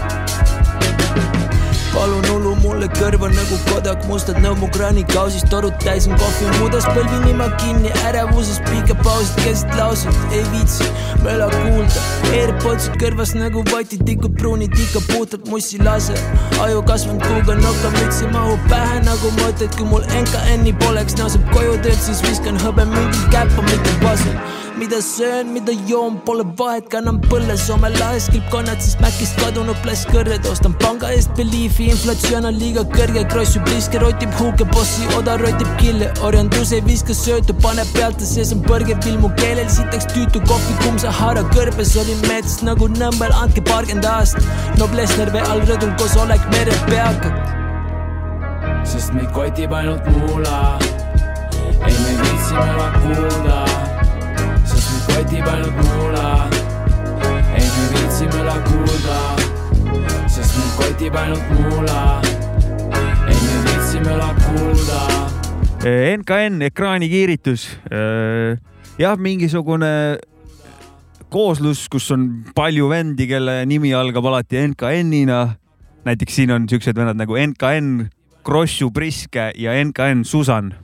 palun 1.95 2.27
ulu 2.37 2.54
mulle 2.65 2.89
kõrva 2.97 3.29
nagu 3.33 3.59
kodak, 3.69 4.05
mustad 4.09 4.39
nõmu 4.43 4.69
kraanikausist, 4.75 5.49
torud 5.53 5.77
täis 5.85 6.09
on 6.09 6.17
kohvi 6.21 6.49
mudas, 6.59 6.87
põlvi 6.97 7.21
nima 7.27 7.51
kinni, 7.61 7.93
ärevuses 8.09 8.61
pikad 8.69 9.01
pausid 9.05 9.39
keset 9.45 9.77
lauset, 9.79 10.19
ei 10.33 10.43
viitsi 10.55 10.89
möla 11.25 11.51
kuulda. 11.53 12.05
AirPodsid 12.33 12.99
kõrvas 13.03 13.35
nagu 13.37 13.65
vatitikud, 13.71 14.37
pruunid 14.41 14.75
ikka 14.87 15.05
puhtalt 15.13 15.49
mussi 15.53 15.81
lase. 15.83 16.17
aju 16.65 16.83
kasvanud 16.89 17.23
kuuga, 17.29 17.59
nokamüts 17.61 18.23
ei 18.25 18.33
mahu 18.33 18.59
pähe 18.73 19.01
nagu 19.05 19.33
mõtted, 19.41 19.73
kui 19.77 19.89
mul 19.93 20.05
NKN-i 20.25 20.75
poleks, 20.85 21.19
naaseb 21.21 21.45
koju 21.53 21.79
tööd, 21.85 22.01
siis 22.01 22.23
viskan 22.25 22.61
hõbe 22.65 22.89
mingil 22.89 23.33
käppa, 23.35 23.67
mitte 23.71 23.99
pasel 24.05 24.64
mida 24.77 25.01
söön, 25.03 25.47
mida 25.47 25.73
joon, 25.89 26.17
pole 26.25 26.45
vahet, 26.59 26.89
kannan 26.91 27.21
põlle 27.31 27.57
Soome 27.59 27.91
lahes 27.95 28.27
kilpkonnad, 28.33 28.81
sest 28.83 29.01
Mäkist 29.03 29.39
kadunud 29.39 29.79
plasskõrred, 29.85 30.47
ostan 30.51 30.75
panga 30.83 31.11
eest 31.15 31.31
Beliefi, 31.39 31.87
inflatsioon 31.93 32.49
on 32.49 32.59
liiga 32.59 32.83
kõrge, 32.95 33.23
kross 33.31 33.55
ju 33.55 33.63
pliske, 33.67 34.01
rotib 34.03 34.35
huuge, 34.41 34.67
bossi 34.75 35.07
oda 35.19 35.37
rotib 35.43 35.71
kille, 35.79 36.11
orjandus 36.27 36.75
ei 36.75 36.83
viska 36.87 37.15
söötu, 37.15 37.55
paneb 37.63 37.91
pealt 37.95 38.23
ja 38.23 38.31
sees 38.31 38.53
on 38.57 38.65
põrge 38.67 38.99
pilmu 39.07 39.31
keelel, 39.39 39.71
sitaks 39.71 40.11
tüütu 40.15 40.43
kohvi, 40.49 40.77
kuum 40.83 40.99
Sahara 41.03 41.47
kõrbes, 41.55 41.95
olin 42.03 42.27
metsas 42.27 42.65
nagu 42.67 42.91
nõmbel, 42.99 43.35
andke 43.45 43.63
paarkümmend 43.71 44.11
aastat, 44.11 44.53
Noblessner 44.81 45.31
vee 45.35 45.45
all 45.53 45.63
rõdul 45.71 45.95
koos 46.01 46.19
Oleg 46.25 46.43
mere 46.57 46.75
peakad. 46.91 47.43
sest 48.85 49.15
meid 49.15 49.31
kotib 49.33 49.73
ainult 49.73 50.07
muula, 50.13 50.79
ei 51.87 51.97
me 52.03 52.13
viitsi 52.21 52.55
möla 52.55 52.93
kuulda 53.01 53.94
kotib 55.15 55.47
ainult 55.47 55.77
muula 55.79 56.29
ei 57.55 57.67
me 57.71 57.85
viitsi 57.93 58.27
möla 58.33 58.55
kuulda, 58.67 59.19
sest 60.27 60.57
meid 60.59 60.73
kotib 60.79 61.19
ainult 61.21 61.53
muula 61.55 62.01
ei 63.31 63.39
me 63.39 63.61
viitsi 63.69 64.03
möla 64.03 64.31
kuulda 64.43 65.01
NKN 65.85 66.63
ekraanikiiritus. 66.71 67.67
jah, 68.99 69.19
mingisugune 69.21 69.93
kooslus, 71.29 71.87
kus 71.93 72.11
on 72.15 72.29
palju 72.57 72.89
vendi, 72.89 73.29
kelle 73.29 73.61
nimi 73.69 73.93
algab 73.95 74.27
alati 74.33 74.65
NKN-ina. 74.71 75.43
näiteks 76.05 76.35
siin 76.37 76.51
on 76.51 76.69
siuksed 76.69 76.97
vennad 76.97 77.21
nagu 77.21 77.37
NKN 77.37 78.09
Krossu 78.45 78.91
Priske 78.91 79.53
ja 79.57 79.77
NKN 79.85 80.25
Susan 80.25 80.75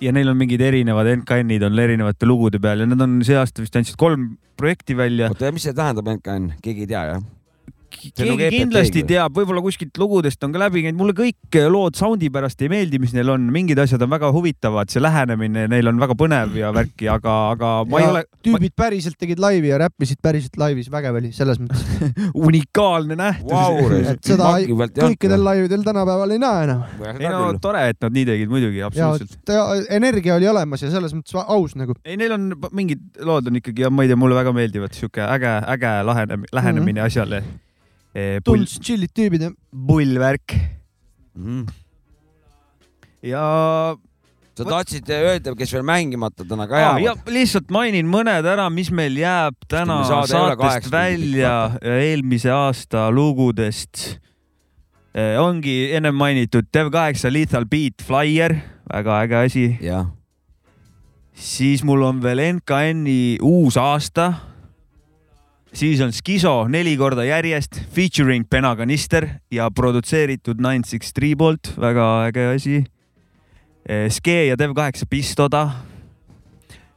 ja 0.00 0.12
neil 0.12 0.28
on 0.32 0.38
mingid 0.38 0.60
erinevad 0.60 1.08
NKN-id 1.20 1.64
on 1.66 1.78
erinevate 1.78 2.28
lugude 2.28 2.60
peal 2.62 2.84
ja 2.84 2.88
nad 2.88 3.00
on 3.04 3.20
see 3.26 3.38
aasta 3.38 3.64
vist 3.64 3.78
andsid 3.78 3.98
kolm 4.00 4.34
projekti 4.56 4.96
välja. 4.96 5.30
oota, 5.32 5.52
mis 5.54 5.66
see 5.68 5.76
tähendab 5.76 6.10
NKN, 6.18 6.52
keegi 6.64 6.86
ei 6.86 6.92
tea 6.92 7.04
jah? 7.12 7.24
Keegi 8.00 8.30
nagu 8.30 8.50
kindlasti 8.52 9.02
teab, 9.08 9.34
võib-olla 9.36 9.62
kuskilt 9.64 9.98
lugudest 10.00 10.42
on 10.46 10.54
ka 10.54 10.60
läbi 10.60 10.84
käinud, 10.84 10.98
mulle 11.00 11.14
kõik 11.16 11.58
lood 11.72 11.98
sound'i 11.98 12.30
pärast 12.32 12.62
ei 12.64 12.70
meeldi, 12.72 13.00
mis 13.02 13.14
neil 13.16 13.30
on, 13.32 13.48
mingid 13.52 13.80
asjad 13.82 14.02
on 14.06 14.12
väga 14.12 14.30
huvitavad, 14.34 14.90
see 14.92 15.02
lähenemine 15.02 15.66
neil 15.72 15.90
on 15.90 16.00
väga 16.02 16.16
põnev 16.18 16.56
ja 16.58 16.72
värki, 16.74 17.08
aga, 17.12 17.36
aga 17.54 17.72
ma 17.90 18.00
ja 18.02 18.06
ei 18.06 18.12
ole. 18.12 18.22
tüübid 18.46 18.72
ma... 18.72 18.78
päriselt 18.84 19.18
tegid 19.20 19.42
laivi 19.42 19.72
ja 19.72 19.80
räppisid 19.82 20.20
päriselt 20.24 20.58
laivis, 20.60 20.90
vägev 20.92 21.20
oli 21.20 21.32
selles 21.36 21.60
mõttes 21.62 21.84
unikaalne 22.48 23.18
nähtus 23.18 23.52
wow,. 23.52 23.98
et 24.12 24.32
seda 24.32 24.52
kõikidel 25.00 25.44
laividel 25.46 25.84
tänapäeval 25.86 26.36
ei 26.36 26.42
näe 26.42 26.64
enam. 26.68 26.86
ei 27.12 27.30
no 27.32 27.52
tore, 27.62 27.86
et 27.92 28.00
nad 28.04 28.16
nii 28.16 28.26
tegid 28.32 28.52
muidugi, 28.52 28.82
absoluutselt. 28.86 29.54
energia 29.90 30.38
oli 30.38 30.50
olemas 30.50 30.84
ja 30.84 30.92
selles 30.92 31.14
mõttes 31.16 31.36
aus 31.42 31.76
nagu. 31.78 31.96
ei, 32.04 32.18
neil 32.20 32.36
on 32.36 32.50
mingid 32.76 33.04
lood 33.26 33.50
on 33.50 33.60
ikkagi 33.60 33.86
ja 33.86 33.92
ma 33.92 34.04
ei 34.04 34.12
tea, 34.12 34.18
mulle 34.20 34.38
väga 34.38 34.52
meeldivad, 34.56 34.96
sihuke 34.96 35.24
äge, 35.26 35.54
äge 35.76 35.94
lähenemine, 36.06 36.52
lähenemine 36.52 37.00
mm 37.00 37.04
-hmm. 37.04 37.06
asjale 37.06 37.65
tundus 38.44 38.78
chill'id 38.80 39.12
tüübid 39.16 39.46
jah. 39.46 39.54
pullvärk 39.88 40.54
mm.. 41.36 41.66
ja. 43.26 43.46
sa 44.56 44.64
tahtsid 44.64 45.10
öelda, 45.12 45.52
kes 45.58 45.74
veel 45.76 45.84
mängimata 45.86 46.46
täna 46.48 46.68
ka 46.70 46.80
jäävad? 46.80 47.28
lihtsalt 47.32 47.72
mainin 47.74 48.08
mõned 48.08 48.48
ära, 48.48 48.68
mis 48.72 48.90
meil 48.94 49.18
jääb 49.20 49.58
täna 49.68 50.00
saatest 50.08 50.90
välja 50.92 51.76
eelmise 51.82 52.52
aasta 52.54 53.10
lugudest. 53.12 54.18
ongi 55.40 55.76
ennem 55.96 56.16
mainitud 56.16 56.68
Dev8 56.72 57.30
Lethal 57.32 57.68
Beat 57.68 58.04
Flyer, 58.04 58.56
väga 58.92 59.20
äge 59.26 59.40
asi. 59.44 59.68
siis 61.34 61.84
mul 61.84 62.02
on 62.02 62.22
veel 62.22 62.40
NKN-i 62.56 63.38
uus 63.44 63.76
aasta 63.76 64.32
siis 65.72 66.00
on 66.04 66.12
Skiso 66.12 66.66
neli 66.68 66.96
korda 66.96 67.24
järjest 67.26 67.80
featuring 67.94 68.46
Penaganister 68.50 69.26
ja 69.50 69.70
produtseeritud 69.70 70.60
Nine 70.62 70.86
Six 70.86 71.12
Three 71.16 71.36
poolt, 71.36 71.72
väga 71.80 72.06
äge 72.28 72.46
asi. 72.54 72.84
Eh, 73.88 74.08
Ske 74.10 74.46
ja 74.48 74.56
Dev8 74.58 75.06
Pistoda 75.10 75.68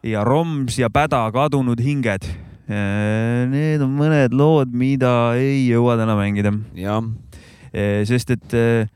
ja 0.04 0.24
Roms 0.24 0.80
ja 0.80 0.90
Päda 0.90 1.26
Kadunud 1.32 1.82
hinged. 1.82 2.26
Eh, 2.70 3.46
need 3.50 3.82
on 3.82 3.96
mõned 3.98 4.34
lood, 4.38 4.74
mida 4.74 5.34
ei 5.38 5.68
jõua 5.70 5.98
täna 5.98 6.18
mängida. 6.18 6.54
jah. 6.76 7.04
Eh, 7.74 8.06
sest 8.06 8.32
et. 8.32 8.54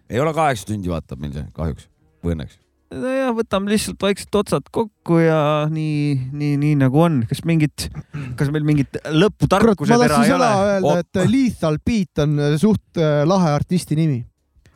ei 0.10 0.20
ole 0.20 0.34
kaheksa 0.34 0.66
tundi, 0.66 0.90
vaatab 0.90 1.22
meil 1.22 1.34
see 1.34 1.46
kahjuks 1.54 1.88
või 2.24 2.38
õnneks 2.38 2.63
nojah, 3.02 3.32
võtame 3.38 3.72
lihtsalt 3.74 4.02
vaikselt 4.04 4.38
otsad 4.42 4.70
kokku 4.74 5.20
ja 5.24 5.40
nii, 5.72 6.30
nii, 6.32 6.54
nii 6.62 6.76
nagu 6.84 7.02
on. 7.06 7.22
kas 7.30 7.44
mingit, 7.48 7.88
kas 8.40 8.52
meil 8.54 8.66
mingit 8.68 9.00
lõputarkuse 9.10 9.98
tera 10.00 10.22
ei 10.26 10.36
ole? 10.36 10.52
öelda, 10.70 10.96
et 11.04 11.22
Lethal 11.32 11.80
Beat 11.86 12.24
on 12.26 12.40
suht 12.62 13.02
äh, 13.02 13.22
lahe 13.30 13.54
artisti 13.54 13.98
nimi. 14.00 14.24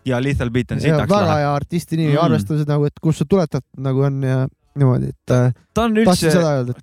ja 0.07 0.22
Lethal 0.23 0.53
Beat 0.53 0.76
on 0.76 0.84
sitaks 0.84 1.11
lahe. 1.11 1.26
väga 1.26 1.39
hea 1.41 1.56
artisti 1.56 1.99
nimi 1.99 2.14
mm., 2.14 2.23
arvestades 2.26 2.69
nagu, 2.69 2.88
et 2.89 3.03
kust 3.03 3.23
sa 3.23 3.30
tuletad 3.30 3.65
nagu 3.81 4.06
on 4.07 4.22
ja 4.26 4.45
niimoodi, 4.77 5.11
et. 5.14 5.34
Äh, 5.34 5.52
ta 5.73 5.88
on 5.88 5.99
üldse, 6.03 6.31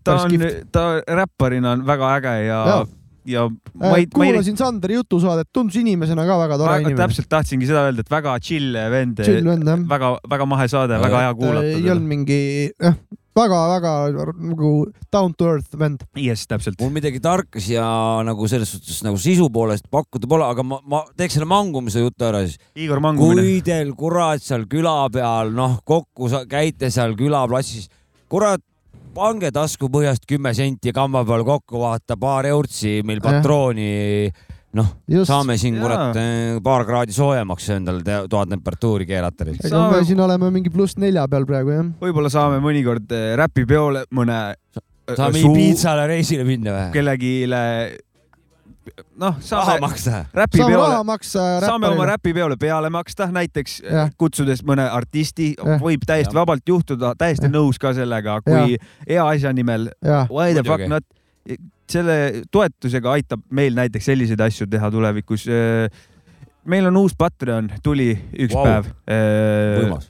ta 0.02 0.18
on, 0.24 0.44
ta 0.74 0.84
räpparina 1.22 1.76
on 1.76 1.86
väga 1.86 2.14
äge 2.18 2.36
ja, 2.48 2.60
ja 2.72 2.84
ja 3.28 3.48
ma 3.80 3.96
ei. 3.98 4.06
kuulasin 4.12 4.54
ei... 4.54 4.60
Sandri 4.60 4.98
jutusaadet, 4.98 5.50
tundus 5.54 5.80
inimesena 5.80 6.26
ka 6.28 6.38
väga 6.44 6.60
tore 6.60 6.78
inimene. 6.82 7.00
täpselt 7.00 7.28
tahtsingi 7.32 7.68
seda 7.68 7.86
öelda, 7.88 8.04
et 8.04 8.12
väga 8.12 8.36
chill 8.44 8.78
vend. 8.92 9.20
chill 9.24 9.44
vend 9.48 9.68
jah. 9.68 9.84
väga, 9.90 10.14
väga 10.30 10.48
mahe 10.48 10.70
saade, 10.70 11.00
väga 11.02 11.26
hea 11.26 11.36
kuulata. 11.38 11.74
ei 11.74 11.92
olnud 11.94 12.10
mingi 12.10 12.40
jah, 12.70 12.98
väga-väga 13.34 13.92
nagu 14.38 14.72
down 15.12 15.34
to 15.34 15.48
earth 15.50 15.78
vend. 15.78 16.04
jess, 16.18 16.46
täpselt. 16.50 16.78
mul 16.80 16.92
midagi 16.94 17.20
tarka 17.22 17.62
siia 17.62 17.86
nagu 18.26 18.48
selles 18.50 18.74
suhtes 18.76 19.00
nagu 19.06 19.18
sisu 19.20 19.48
poolest 19.54 19.88
pakkuda 19.92 20.30
pole, 20.30 20.46
aga 20.46 20.66
ma, 20.66 20.80
ma 20.86 21.02
teeks 21.16 21.38
selle 21.38 21.48
mangumise 21.50 22.04
jutu 22.04 22.28
ära 22.28 22.44
siis. 22.46 22.60
Igor 22.76 23.02
mangumine. 23.04 23.42
kui 23.42 23.64
teil 23.66 23.94
kurat 23.98 24.44
seal 24.44 24.68
küla 24.70 24.96
peal 25.14 25.52
noh, 25.56 25.80
kokku 25.86 26.30
käite 26.50 26.92
seal 26.94 27.16
külaplatsis, 27.18 27.90
kurat 28.30 28.62
pange 29.14 29.50
taskupõhjast 29.54 30.26
kümme 30.28 30.52
senti 30.56 30.92
kamba 30.94 31.24
peal 31.26 31.44
kokku, 31.46 31.78
vaata 31.82 32.16
paar 32.20 32.48
eurtsi 32.50 33.00
meil 33.06 33.22
patrooni 33.24 33.90
noh, 34.74 34.90
saame 35.26 35.56
siin 35.60 35.78
kurat 35.82 36.18
eh, 36.18 36.56
paar 36.64 36.84
kraadi 36.88 37.14
soojemaks 37.14 37.68
endale 37.76 38.24
toatemperatuuri 38.30 39.06
keerata. 39.08 39.46
ega 39.54 39.84
me 39.92 40.02
siin 40.06 40.22
oleme 40.24 40.50
mingi 40.54 40.72
pluss 40.74 40.98
nelja 41.00 41.26
peal 41.30 41.46
praegu 41.48 41.76
jah. 41.76 41.92
võib-olla 42.02 42.32
saame 42.32 42.60
mõnikord 42.64 43.14
eh, 43.14 43.34
räpipeole 43.40 44.06
mõne. 44.14 44.40
saame 45.14 45.44
Ibiitsale 45.44 46.08
reisile 46.10 46.46
minna 46.48 46.74
või? 46.74 46.90
kellegile 46.96 47.62
noh, 49.20 49.36
saame 49.44 49.78
maksta. 49.82 50.24
saame 50.32 51.02
maksa 51.08 51.44
saame 51.64 51.88
oma 51.92 52.06
räpipeole 52.08 52.56
peale 52.60 52.90
maksta, 52.92 53.28
näiteks 53.32 53.80
Jah. 53.84 54.12
kutsudes 54.18 54.64
mõne 54.66 54.86
artisti, 54.90 55.52
võib 55.82 56.04
täiesti 56.06 56.36
vabalt 56.36 56.68
juhtuda, 56.68 57.14
täiesti 57.18 57.50
nõus 57.52 57.80
ka 57.80 57.94
sellega, 57.96 58.40
kui 58.44 58.78
hea 59.08 59.26
asja 59.26 59.52
nimel 59.56 59.90
why 60.30 60.54
the 60.56 60.64
fuck 60.66 60.88
not. 60.90 61.06
selle 61.90 62.44
toetusega 62.52 63.12
aitab 63.12 63.42
meil 63.52 63.74
näiteks 63.76 64.06
selliseid 64.08 64.40
asju 64.40 64.66
teha 64.70 64.90
tulevikus. 64.90 65.46
meil 66.64 66.86
on 66.86 66.96
uus 66.96 67.16
Patreon, 67.18 67.70
tuli 67.82 68.12
üks 68.32 68.54
wow. 68.54 68.64
päev. 68.64 68.92
võimas. 69.82 70.08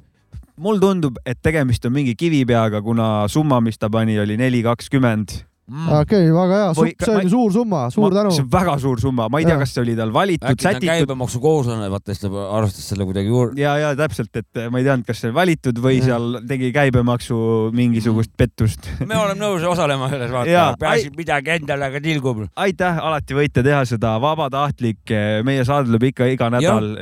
mul 0.56 0.78
tundub, 0.82 1.18
et 1.26 1.40
tegemist 1.42 1.84
on 1.84 1.92
mingi 1.92 2.14
kivipeaga, 2.14 2.82
kuna 2.82 3.26
summa, 3.28 3.60
mis 3.60 3.78
ta 3.78 3.90
pani, 3.90 4.18
oli 4.18 4.36
neli 4.36 4.62
kakskümmend. 4.62 5.42
okei, 6.00 6.28
väga 6.34 6.58
hea, 6.60 6.72
see 6.76 7.14
on 7.14 7.22
ju 7.24 7.30
suur 7.32 7.52
summa, 7.54 7.82
suur 7.92 8.12
tänu. 8.12 8.32
see 8.34 8.44
on 8.44 8.50
väga 8.52 8.76
suur 8.82 9.00
summa, 9.00 9.28
ma 9.32 9.40
ei 9.40 9.48
tea, 9.48 9.56
kas 9.60 9.72
see 9.72 9.82
oli 9.84 9.94
tal 9.96 10.12
valitud, 10.12 10.60
sätitud. 10.60 10.88
käibemaksukohuslane, 10.90 11.88
vaata 11.92 12.12
siis 12.12 12.24
ta 12.24 12.44
arvestas 12.58 12.88
selle 12.92 13.06
kuidagi 13.08 13.32
juurde. 13.32 13.60
ja, 13.62 13.76
ja 13.80 13.92
täpselt, 13.98 14.32
et 14.36 14.60
ma 14.70 14.82
ei 14.82 14.88
teadnud, 14.88 15.06
kas 15.08 15.22
see 15.22 15.30
oli 15.30 15.38
valitud 15.38 15.80
või 15.84 15.96
Jah. 15.98 16.10
seal 16.10 16.38
tegi 16.50 16.70
käibemaksu 16.74 17.38
mingisugust 17.76 18.34
pettust. 18.36 18.90
me 19.08 19.16
oleme 19.16 19.40
nõus 19.40 19.64
osalema 19.68 20.10
selles, 20.12 20.32
vaata. 20.34 20.66
Peaasi, 20.80 21.08
et 21.12 21.16
midagi 21.18 21.54
endale 21.56 21.90
ka 21.94 22.02
tilgub. 22.04 22.44
aitäh, 22.66 23.00
alati 23.00 23.38
võite 23.38 23.64
teha 23.64 23.80
seda 23.88 24.14
vabatahtlik, 24.22 25.16
meie 25.48 25.64
saade 25.64 25.88
tuleb 25.88 26.10
ikka 26.10 26.28
iga 26.34 26.50
nädal, 26.52 26.92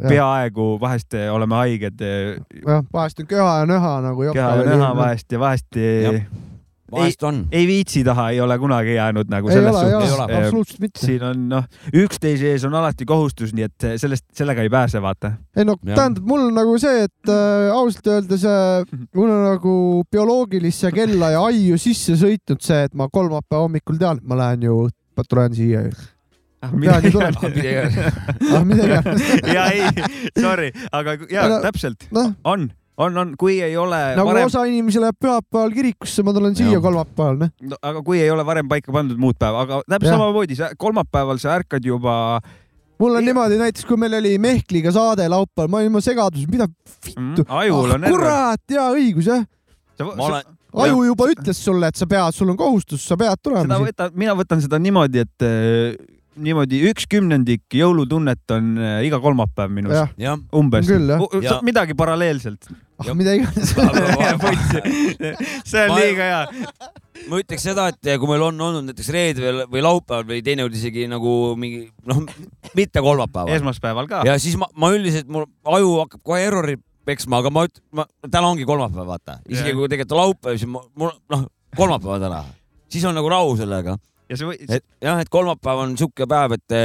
peaaegu, 0.00 0.74
vahest 0.80 1.16
eh, 1.16 1.30
oleme 1.32 1.56
haiged, 1.62 2.04
jah, 2.04 2.84
vahest 2.92 3.24
on 3.24 3.30
köha 3.30 3.56
ja 3.62 3.66
näha 3.68 3.96
nagu 4.04 4.28
keha 4.28 4.52
Jopka 4.60 4.62
on 4.62 4.80
näha. 4.84 4.94
vahest 4.96 5.32
ja 5.32 5.40
vahest 5.42 5.80
eh, 5.80 6.22
vahest 6.92 7.22
on. 7.26 7.40
ei 7.52 7.66
viitsi 7.66 8.02
taha 8.04 8.30
ei 8.34 8.40
ole 8.40 8.58
kunagi 8.58 8.94
jäänud 8.94 9.30
nagu 9.30 9.48
ei 9.50 9.58
selles 9.58 9.78
ei 9.82 9.90
suhtes 9.90 10.14
ole, 10.16 10.26
eh, 10.32 10.44
absoluutselt 10.44 10.84
mitte. 10.84 11.04
siin 11.06 11.24
on 11.24 11.48
noh, 11.54 11.66
üksteise 12.02 12.52
ees 12.54 12.64
on 12.68 12.74
alati 12.74 13.06
kohustus, 13.08 13.54
nii 13.56 13.66
et 13.68 13.88
sellest, 14.02 14.26
sellega 14.36 14.64
ei 14.66 14.72
pääse, 14.72 15.02
vaata. 15.02 15.32
ei 15.56 15.66
no 15.68 15.76
Jah. 15.84 15.96
tähendab, 15.96 16.24
mul 16.26 16.46
on 16.48 16.56
nagu 16.60 16.76
see, 16.82 17.04
et 17.08 17.32
äh, 17.32 17.72
ausalt 17.74 18.06
öeldes 18.14 18.46
äh, 18.48 18.96
mul 19.16 19.28
on 19.30 19.44
nagu 19.48 19.74
bioloogilisse 20.12 20.92
kella 20.94 21.34
ja 21.36 21.44
aiu 21.50 21.78
sisse 21.80 22.16
sõitnud 22.20 22.62
see, 22.64 22.86
et 22.88 22.96
ma 22.98 23.10
kolmapäeva 23.12 23.66
hommikul 23.66 24.00
tean, 24.00 24.22
et 24.22 24.26
ma 24.26 24.38
lähen 24.40 24.66
ju, 24.68 24.80
tulen 25.28 25.54
siia 25.54 25.84
ju. 25.84 25.94
tean 26.60 27.04
ju 27.04 27.12
tulen. 27.12 27.36
ah 28.54 28.64
mida 28.64 28.86
iganes. 28.88 29.24
ja 29.56 29.66
ei, 29.72 29.88
sorry, 30.38 30.70
aga 30.92 31.16
ja 31.30 31.48
No, 31.50 31.62
täpselt 31.64 32.06
noh, 32.14 32.34
on, 32.44 32.70
on, 33.00 33.18
on, 33.22 33.34
kui 33.40 33.58
ei 33.64 33.76
ole 33.80 33.98
nagu 34.18 34.28
varem, 34.28 34.48
osa 34.50 34.64
inimesi 34.68 35.00
läheb 35.02 35.16
pühapäeval 35.20 35.72
kirikusse, 35.74 36.24
ma 36.26 36.34
tulen 36.36 36.56
siia 36.58 36.80
kolmapäeval, 36.82 37.38
noh. 37.44 37.52
no, 37.72 37.78
aga 37.90 38.02
kui 38.06 38.20
ei 38.20 38.30
ole 38.32 38.44
varem 38.46 38.68
paika 38.70 38.92
pandud 38.94 39.20
muud 39.20 39.38
päeva, 39.40 39.64
aga 39.66 39.80
täpselt 39.86 40.14
samamoodi, 40.14 40.58
sa 40.58 40.72
kolmapäeval 40.80 41.40
sa 41.42 41.54
ärkad 41.58 41.86
juba, 41.86 42.14
mul 43.00 43.18
on 43.18 43.26
niimoodi 43.26 43.58
näiteks, 43.60 43.88
kui 43.88 44.00
meil 44.00 44.18
oli 44.20 44.36
Mehkliga 44.42 44.92
saade 44.94 45.26
laupäeval, 45.32 45.72
ma 45.72 45.80
olin 45.80 45.92
juba 45.92 46.04
segaduses, 46.04 46.50
mida 46.52 46.68
vittu. 46.68 47.16
Mm, 47.16 47.50
ajul 47.62 47.96
on 47.96 48.08
error. 48.08 48.16
kurat, 48.18 48.64
jaa, 48.76 48.88
õigus 48.96 49.32
jah. 49.32 49.44
olen, 50.10 50.56
aju 50.84 51.04
juba 51.08 51.32
ütles 51.32 51.64
sulle, 51.64 51.90
et 51.90 51.98
sa 51.98 52.08
pead, 52.10 52.36
sul 52.36 52.52
on 52.52 52.60
kohustus, 52.60 53.04
sa 53.06 53.18
pead 53.20 53.32
seda 53.32 53.44
tulema. 53.48 53.82
võta, 53.82 54.10
mina 54.14 54.36
võtan 54.38 54.62
seda 54.62 54.78
niimoodi, 54.82 55.24
et 55.24 55.46
äh, 55.46 56.18
niimoodi 56.40 56.82
üks 56.90 57.08
kümnendik 57.10 57.64
jõulutunnet 57.74 58.54
on 58.54 58.74
äh, 58.78 59.00
iga 59.08 59.20
kolmapäev 59.22 59.72
minus 59.74 60.14
umbes. 60.56 60.90
Ja- 61.42 61.60
midagi 61.66 61.96
paralleelselt. 61.98 62.70
Ah 63.00 63.14
mida 63.16 63.34
iganes. 63.38 63.72
see 65.70 65.84
on 65.84 65.94
liiga 65.96 66.26
hea. 66.26 66.42
ma 67.30 67.40
ütleks 67.40 67.64
seda, 67.64 67.88
et 67.92 68.10
kui 68.20 68.28
meil 68.30 68.44
on 68.48 68.60
olnud 68.66 68.86
näiteks 68.90 69.10
reede 69.14 69.54
või, 69.70 69.82
laupäeval 69.84 70.28
või 70.28 70.42
teinekord 70.44 70.76
isegi 70.76 71.06
nagu 71.10 71.54
mingi 71.60 71.86
noh, 72.08 72.22
mitte 72.78 73.02
kolmapäeval. 73.04 73.56
esmaspäeval 73.56 74.10
ka. 74.10 74.22
ja 74.28 74.36
siis 74.42 74.56
ma, 74.60 74.68
ma 74.74 74.92
üldiselt, 74.94 75.28
mul 75.32 75.48
aju 75.76 75.96
hakkab 76.04 76.24
kohe 76.32 76.44
errori 76.46 76.76
peksma, 77.08 77.40
aga 77.40 77.52
ma 77.52 77.64
üt-, 77.68 77.82
ma 77.96 78.06
täna 78.26 78.52
ongi 78.52 78.68
kolmapäev, 78.68 79.08
vaata. 79.08 79.40
isegi 79.48 79.74
kui 79.76 79.88
tegelikult 79.90 80.20
laupäev, 80.20 80.60
siis 80.60 80.70
ma, 80.70 80.84
mul 81.00 81.12
noh, 81.32 81.46
kolmapäev 81.76 82.22
täna, 82.22 82.44
siis 82.92 83.06
on 83.08 83.16
nagu 83.16 83.32
rahu 83.32 83.56
sellega. 83.60 83.96
ja 84.28 84.38
see 84.38 84.48
või-, 84.48 84.60
et 84.68 84.84
jah, 85.02 85.20
et 85.22 85.32
kolmapäev 85.32 85.84
on 85.86 85.96
sihuke 86.00 86.28
päev, 86.30 86.58
et, 86.58 86.76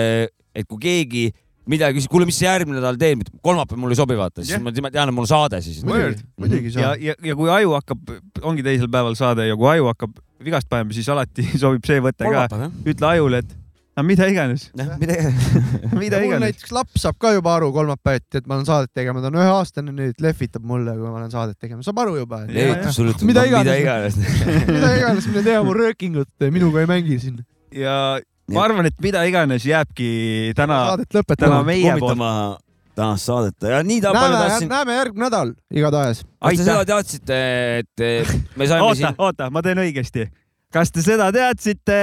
et 0.55 0.67
kui 0.69 0.81
keegi 0.83 1.25
midagi 1.71 1.99
küsib, 1.99 2.11
kuule, 2.13 2.27
mis 2.29 2.39
järgmine 2.41 2.79
nädal 2.79 2.99
teed, 3.01 3.27
kolmapäev 3.45 3.81
mulle 3.81 3.95
ei 3.97 4.01
sobi, 4.01 4.17
vaata, 4.19 4.43
siis 4.43 4.55
Jah. 4.55 4.63
ma 4.63 4.73
tean, 4.73 5.09
et 5.09 5.15
mul 5.15 5.25
on 5.25 5.31
saade 5.31 5.61
siis. 5.65 5.81
muidugi, 5.87 6.23
muidugi 6.41 6.71
ja 6.71 6.77
saab., 6.77 7.03
ja, 7.03 7.17
ja 7.25 7.35
kui 7.39 7.51
aju 7.51 7.75
hakkab, 7.79 8.15
ongi 8.45 8.65
teisel 8.65 8.89
päeval 8.91 9.17
saade 9.19 9.47
ja 9.49 9.57
kui 9.59 9.69
aju 9.73 9.91
hakkab 9.91 10.17
vigast 10.45 10.69
panema, 10.69 10.93
siis 10.95 11.09
alati 11.09 11.45
sobib 11.61 11.85
see 11.87 12.01
võte 12.03 12.27
ka. 12.29 12.69
ütle 12.85 13.09
ajule, 13.15 13.41
et 13.45 13.55
no 13.95 14.03
mida 14.03 14.27
iganes, 14.29 14.67
mida, 15.01 15.15
mida 16.01 16.19
mul 16.19 16.27
iganes. 16.27 16.43
näiteks 16.45 16.75
laps 16.75 17.05
saab 17.05 17.17
ka 17.21 17.31
juba 17.35 17.55
aru 17.55 17.71
kolmapäeviti, 17.75 18.41
et 18.41 18.47
ma 18.49 18.59
olen 18.59 18.67
saadet 18.67 18.91
tegema, 18.93 19.23
ta 19.23 19.31
on 19.31 19.39
üheaastane 19.39 19.95
nüüd, 19.95 20.21
lehvitab 20.21 20.65
mulle, 20.67 20.93
kui 20.99 21.07
ma 21.09 21.21
olen 21.21 21.33
saadet 21.33 21.57
tegema, 21.61 21.83
saab 21.85 22.03
aru 22.03 22.19
juba. 22.19 22.43
leevitussulitud, 22.51 23.25
Mida 23.29 23.47
mida 23.47 23.77
iganes. 23.81 24.19
iganes. 24.19 24.69
mida 24.69 24.93
iganes, 24.99 25.29
mine 25.31 25.45
tea 25.47 25.63
mu 25.65 25.75
röökingut, 25.77 26.31
minuga 26.51 26.83
ei 26.83 26.91
mängi 26.91 27.19
siin. 27.23 27.41
ja 27.73 28.19
ma 28.53 28.63
arvan, 28.67 28.89
et 28.89 29.01
mida 29.01 29.23
iganes 29.27 29.65
jääbki 29.65 30.53
täna, 30.57 30.79
saadet 30.91 31.09
täna 31.09 31.21
lõpetama. 31.21 31.59
meie 31.67 31.97
poolt. 31.99 32.61
tänast 32.95 33.27
saadet 33.27 33.67
ja 33.71 33.81
nii 33.83 34.01
ta 34.03 34.13
palju 34.15 34.37
näeme, 34.37 34.49
tahtsin. 34.49 34.69
näeme 34.71 34.95
järgmine 34.95 35.25
nädal 35.25 35.53
igatahes. 35.73 36.23
kas 36.23 36.57
te 36.57 36.63
seda, 36.63 36.85
teadsite, 36.85 37.39
et 37.81 38.55
me 38.55 38.67
saime 38.67 38.85
oota 38.85 38.99
siin,, 39.01 39.15
oota, 39.17 39.49
ma 39.49 39.63
teen 39.65 39.81
õigesti. 39.81 40.27
kas 40.73 40.93
te 40.93 41.05
seda 41.05 41.31
teadsite? 41.35 42.01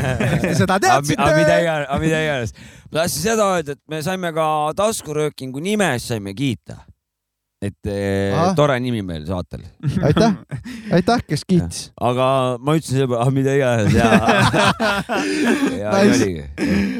seda 0.60 0.78
aga 0.78 1.02
mida 1.04 1.28
teadsite? 1.28 1.60
iganes, 1.66 1.88
aga 1.88 2.00
mida 2.06 2.22
iganes. 2.24 2.56
ma 2.88 3.02
tahtsin 3.02 3.26
seda 3.28 3.50
öelda, 3.56 3.76
et 3.76 3.82
me 3.92 4.02
saime 4.02 4.32
ka 4.32 4.48
taskuröökingu 4.78 5.60
nime 5.60 5.92
eest 5.96 6.14
saime 6.14 6.34
kiita. 6.38 6.80
Et 7.62 7.86
eh, 7.86 8.32
Ahah. 8.34 8.54
tore 8.58 8.74
nimi 8.82 9.02
meil 9.06 9.22
saatel, 9.28 9.60
aitäh, 10.08 10.32
aitäh, 10.98 11.20
kes 11.30 11.44
kiitis. 11.46 11.82
aga 12.00 12.58
ma 12.58 12.74
ütlesin 12.78 13.06
peale, 13.06 13.20
ah 13.22 13.30
mida 13.30 13.54
iganes 13.54 13.94
ja, 13.94 14.08
ja 15.78 15.92
Nice. 15.94 16.16
oligi. 16.16 16.46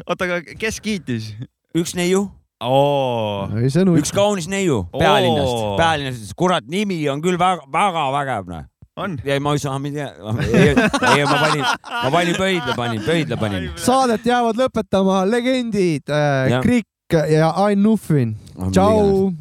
oota, 0.06 0.28
aga 0.28 0.38
kes 0.60 0.78
kiitis? 0.84 1.32
üks 1.74 1.96
neiu, 1.98 2.26
oo, 2.62 3.48
ei 3.58 3.70
sõnu 3.74 3.96
üks. 3.98 4.12
kaunis 4.14 4.46
neiu 4.52 4.84
pealinnast 4.94 5.50
Oo., 5.56 5.72
pealinnast 5.80 6.20
ütles, 6.22 6.36
kurat, 6.38 6.68
nimi 6.70 7.00
on 7.10 7.22
küll 7.24 7.40
väga, 7.40 7.66
väga 7.72 8.04
vägev, 8.18 8.50
noh. 8.52 8.64
on. 9.02 9.18
ja 9.26 9.40
ma 9.42 9.56
ei 9.58 9.62
saa, 9.64 9.78
mida, 9.82 10.12
ei, 10.46 10.70
ei, 10.76 11.26
ma 11.26 11.38
panin, 11.42 11.66
ma 11.90 12.10
panin 12.14 12.38
pöidla 12.38 12.76
panin, 12.78 13.02
pöidla 13.06 13.40
panin. 13.40 13.70
saadet 13.82 14.26
jäävad 14.30 14.62
lõpetama 14.62 15.24
legendid 15.26 16.06
äh. 16.06 16.60
Krikk 16.62 17.18
ja 17.34 17.50
Ain 17.66 17.82
Nuffin. 17.82 18.36
tšau. 18.70 19.32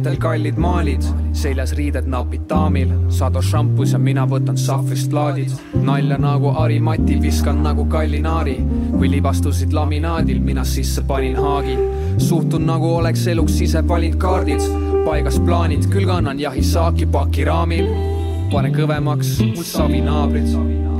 Seintel 0.00 0.16
kallid 0.16 0.56
maalid, 0.56 1.04
seljas 1.36 1.74
riided 1.76 2.06
napid 2.08 2.46
daamil, 2.48 2.88
Sado 3.12 3.42
šampus 3.44 3.90
ja 3.92 3.98
mina 4.00 4.22
võtan 4.24 4.56
sahvrist 4.56 5.12
laadid. 5.12 5.52
nalja 5.84 6.16
nagu 6.16 6.54
Harimati, 6.56 7.18
viskan 7.20 7.60
nagu 7.62 7.84
kallinaari, 7.84 8.56
kui 8.94 9.10
libastusid 9.12 9.74
laminaadil, 9.76 10.40
mina 10.40 10.64
sisse 10.64 11.02
panin 11.02 11.36
haagi. 11.36 11.76
suhtun 12.16 12.64
nagu 12.66 12.94
oleks 12.94 13.26
eluks 13.26 13.60
ise 13.60 13.82
valinud 13.88 14.16
kaardid, 14.18 14.64
paigas 15.04 15.38
plaanid, 15.38 15.84
küll 15.92 16.06
kannan 16.06 16.40
jahisaaki 16.40 17.06
pakiraamil. 17.06 17.92
panen 18.50 18.72
kõvemaks, 18.72 19.36
mul 19.52 19.64
savi 19.64 20.00
naabrid, 20.00 20.48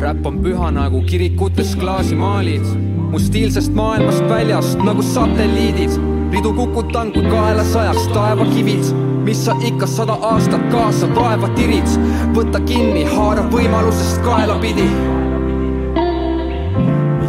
räpp 0.00 0.26
on 0.26 0.44
püha 0.44 0.70
nagu 0.70 1.00
kirikutes 1.08 1.74
klaasimaalid, 1.74 2.68
mu 3.10 3.18
stiilsest 3.18 3.72
maailmast 3.72 4.28
väljast 4.28 4.78
nagu 4.84 5.02
satelliidid 5.02 6.09
ridu 6.32 6.52
kukutan 6.54 7.12
kui 7.12 7.22
kahelasajaks 7.22 8.06
taevakivid, 8.14 8.92
mis 9.26 9.44
sa 9.44 9.56
ikka 9.66 9.86
sada 9.86 10.14
aastat 10.32 10.62
kaasa 10.70 11.08
vaeva 11.14 11.48
tirid. 11.56 11.88
võta 12.34 12.60
kinni, 12.66 13.04
haara 13.04 13.42
võimalusest 13.50 14.22
kaelapidi. 14.24 14.88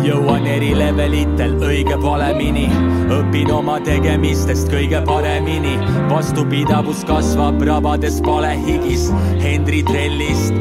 jõuan 0.01 0.47
eri 0.49 0.71
levelitel 0.77 1.53
õige 1.61 1.97
valemini, 2.01 2.65
õpin 3.17 3.51
oma 3.53 3.79
tegemistest 3.79 4.69
kõige 4.73 5.01
paremini. 5.05 5.77
vastupidavus 6.09 7.03
kasvab 7.05 7.61
rabades 7.61 8.21
palehigis, 8.21 9.09
Henry 9.41 9.83
Trellist, 9.83 10.53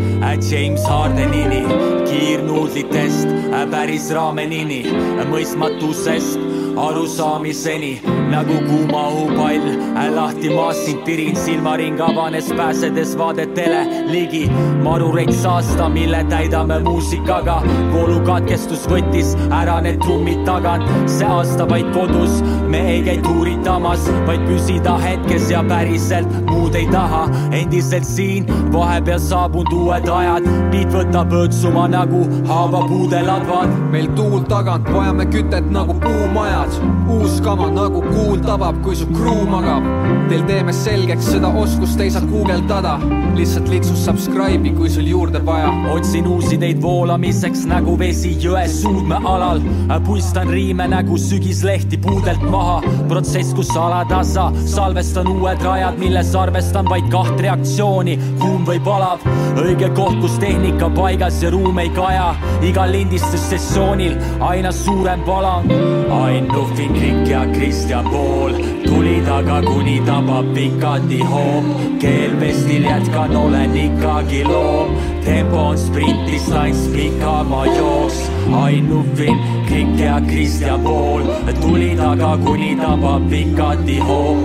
James 0.50 0.84
Hardenini, 0.84 1.64
kiirnuudlitest, 2.08 3.28
päris 3.70 4.10
raamenini, 4.10 4.82
mõistmatusest 5.30 6.50
arusaamiseni 6.76 8.19
nagu 8.30 8.56
kuuma 8.68 9.02
õhupall. 9.10 9.66
lahti 10.14 10.50
maast 10.50 10.84
sind 10.84 11.04
tirin, 11.04 11.36
silmaring 11.36 12.00
avanes, 12.00 12.48
pääsedes 12.56 13.16
vaadetele 13.18 13.80
ligi. 14.10 14.50
marureid 14.82 15.32
saasta, 15.32 15.88
mille 15.88 16.24
täidame 16.28 16.78
muusikaga. 16.80 17.62
voolukatkestus 17.92 18.86
võttis 18.88 19.34
ära 19.50 19.80
need 19.80 20.00
trummid 20.00 20.44
tagant, 20.44 20.86
see 21.06 21.26
aasta 21.26 21.68
vaid 21.68 21.90
kodus, 21.92 22.42
me 22.68 22.80
ei 22.94 23.02
käi 23.02 23.18
tuuritamas, 23.22 24.06
vaid 24.26 24.46
püsida 24.46 24.96
hetkes 24.98 25.50
ja 25.50 25.62
päriselt 25.68 26.28
muud 26.50 26.74
ei 26.74 26.86
taha. 26.86 27.28
endiselt 27.52 28.04
siin, 28.04 28.46
vahepeal 28.72 29.18
saabunud 29.18 29.72
uued 29.72 30.08
ajad, 30.08 30.46
beat 30.70 30.94
võtab 30.94 31.32
õõtsuma 31.32 31.88
nagu 31.90 32.24
haavapuude 32.48 33.22
ladvad. 33.26 33.74
meil 33.90 34.08
tuul 34.16 34.40
tagant, 34.48 34.88
vajame 34.92 35.26
kütet 35.26 35.70
nagu 35.70 35.94
puumajad. 35.94 36.80
uus 37.08 37.40
kama 37.40 37.70
nagu 37.70 38.02
kuul 38.20 38.40
tabab, 38.44 38.82
kui 38.84 38.96
su 38.96 39.06
kruu 39.14 39.46
magab. 39.48 39.84
Teil 40.30 40.42
teeme 40.48 40.72
selgeks, 40.74 41.30
seda 41.32 41.48
oskust 41.62 42.00
ei 42.00 42.10
saa 42.12 42.22
guugeldada. 42.28 42.98
lihtsalt 43.34 43.68
litsu 43.72 43.94
subscribe'i, 43.96 44.72
kui 44.76 44.90
sul 44.90 45.06
juurde 45.08 45.40
vaja. 45.46 45.70
otsin 45.94 46.26
uusi 46.26 46.58
teid 46.58 46.82
voolamiseks 46.82 47.64
nagu 47.70 47.96
vesi 47.98 48.34
jõe 48.42 48.66
suudmealal. 48.68 49.60
puistan 50.06 50.48
riime 50.48 50.88
nagu 50.88 51.18
sügislehti 51.18 51.98
puudelt 51.98 52.42
maha. 52.50 52.80
protsess, 53.08 53.54
kus 53.54 53.70
alatasa 53.76 54.52
salvestan 54.66 55.28
uued 55.28 55.62
rajad, 55.62 55.98
milles 55.98 56.34
arvestan 56.34 56.88
vaid 56.88 57.08
kaht 57.10 57.40
reaktsiooni, 57.40 58.18
kuum 58.40 58.66
või 58.66 58.80
palav. 58.84 59.24
õige 59.56 59.90
koht, 59.94 60.20
kus 60.20 60.38
tehnika 60.38 60.90
paigas 60.90 61.42
ja 61.42 61.50
ruum 61.50 61.78
ei 61.78 61.88
kaja. 61.88 62.34
igal 62.62 62.92
lindistussessioonil 62.92 64.16
aina 64.40 64.72
suurem 64.72 65.22
palang. 65.22 65.70
Ain 66.10 66.48
Nuhvin, 66.48 66.92
Krik 66.94 67.28
ja 67.28 67.46
Kristjan 67.52 68.09
Pool 68.10 68.52
tuli 68.84 69.22
taga, 69.26 69.62
kuni 69.62 70.00
tabab 70.06 70.54
pikati 70.54 71.18
hoop. 71.18 71.64
keelvestil 72.00 72.84
jätkan, 72.84 73.36
olen 73.36 73.76
ikkagi 73.76 74.44
loom. 74.44 74.96
tempo 75.24 75.56
on 75.56 75.78
sprint, 75.78 76.26
distants 76.26 76.88
pikama 76.88 77.66
jooks. 77.66 78.30
Ain 78.52 78.88
Nuhvin, 78.88 79.38
Krik 79.68 79.98
ja 79.98 80.20
Kristjan 80.26 80.80
Pool 80.80 81.22
tuli 81.60 81.96
taga, 81.96 82.36
kuni 82.44 82.76
tabab 82.76 83.30
pikati 83.30 83.98
hoop. 83.98 84.38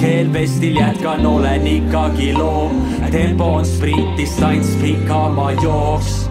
keelvestil 0.00 0.76
jätkan, 0.76 1.26
olen 1.26 1.66
ikkagi 1.66 2.32
loom. 2.32 2.82
tempo 3.10 3.44
on 3.44 3.64
sprint, 3.64 4.16
distants 4.16 4.76
pikama 4.80 5.52
jooks. 5.52 6.30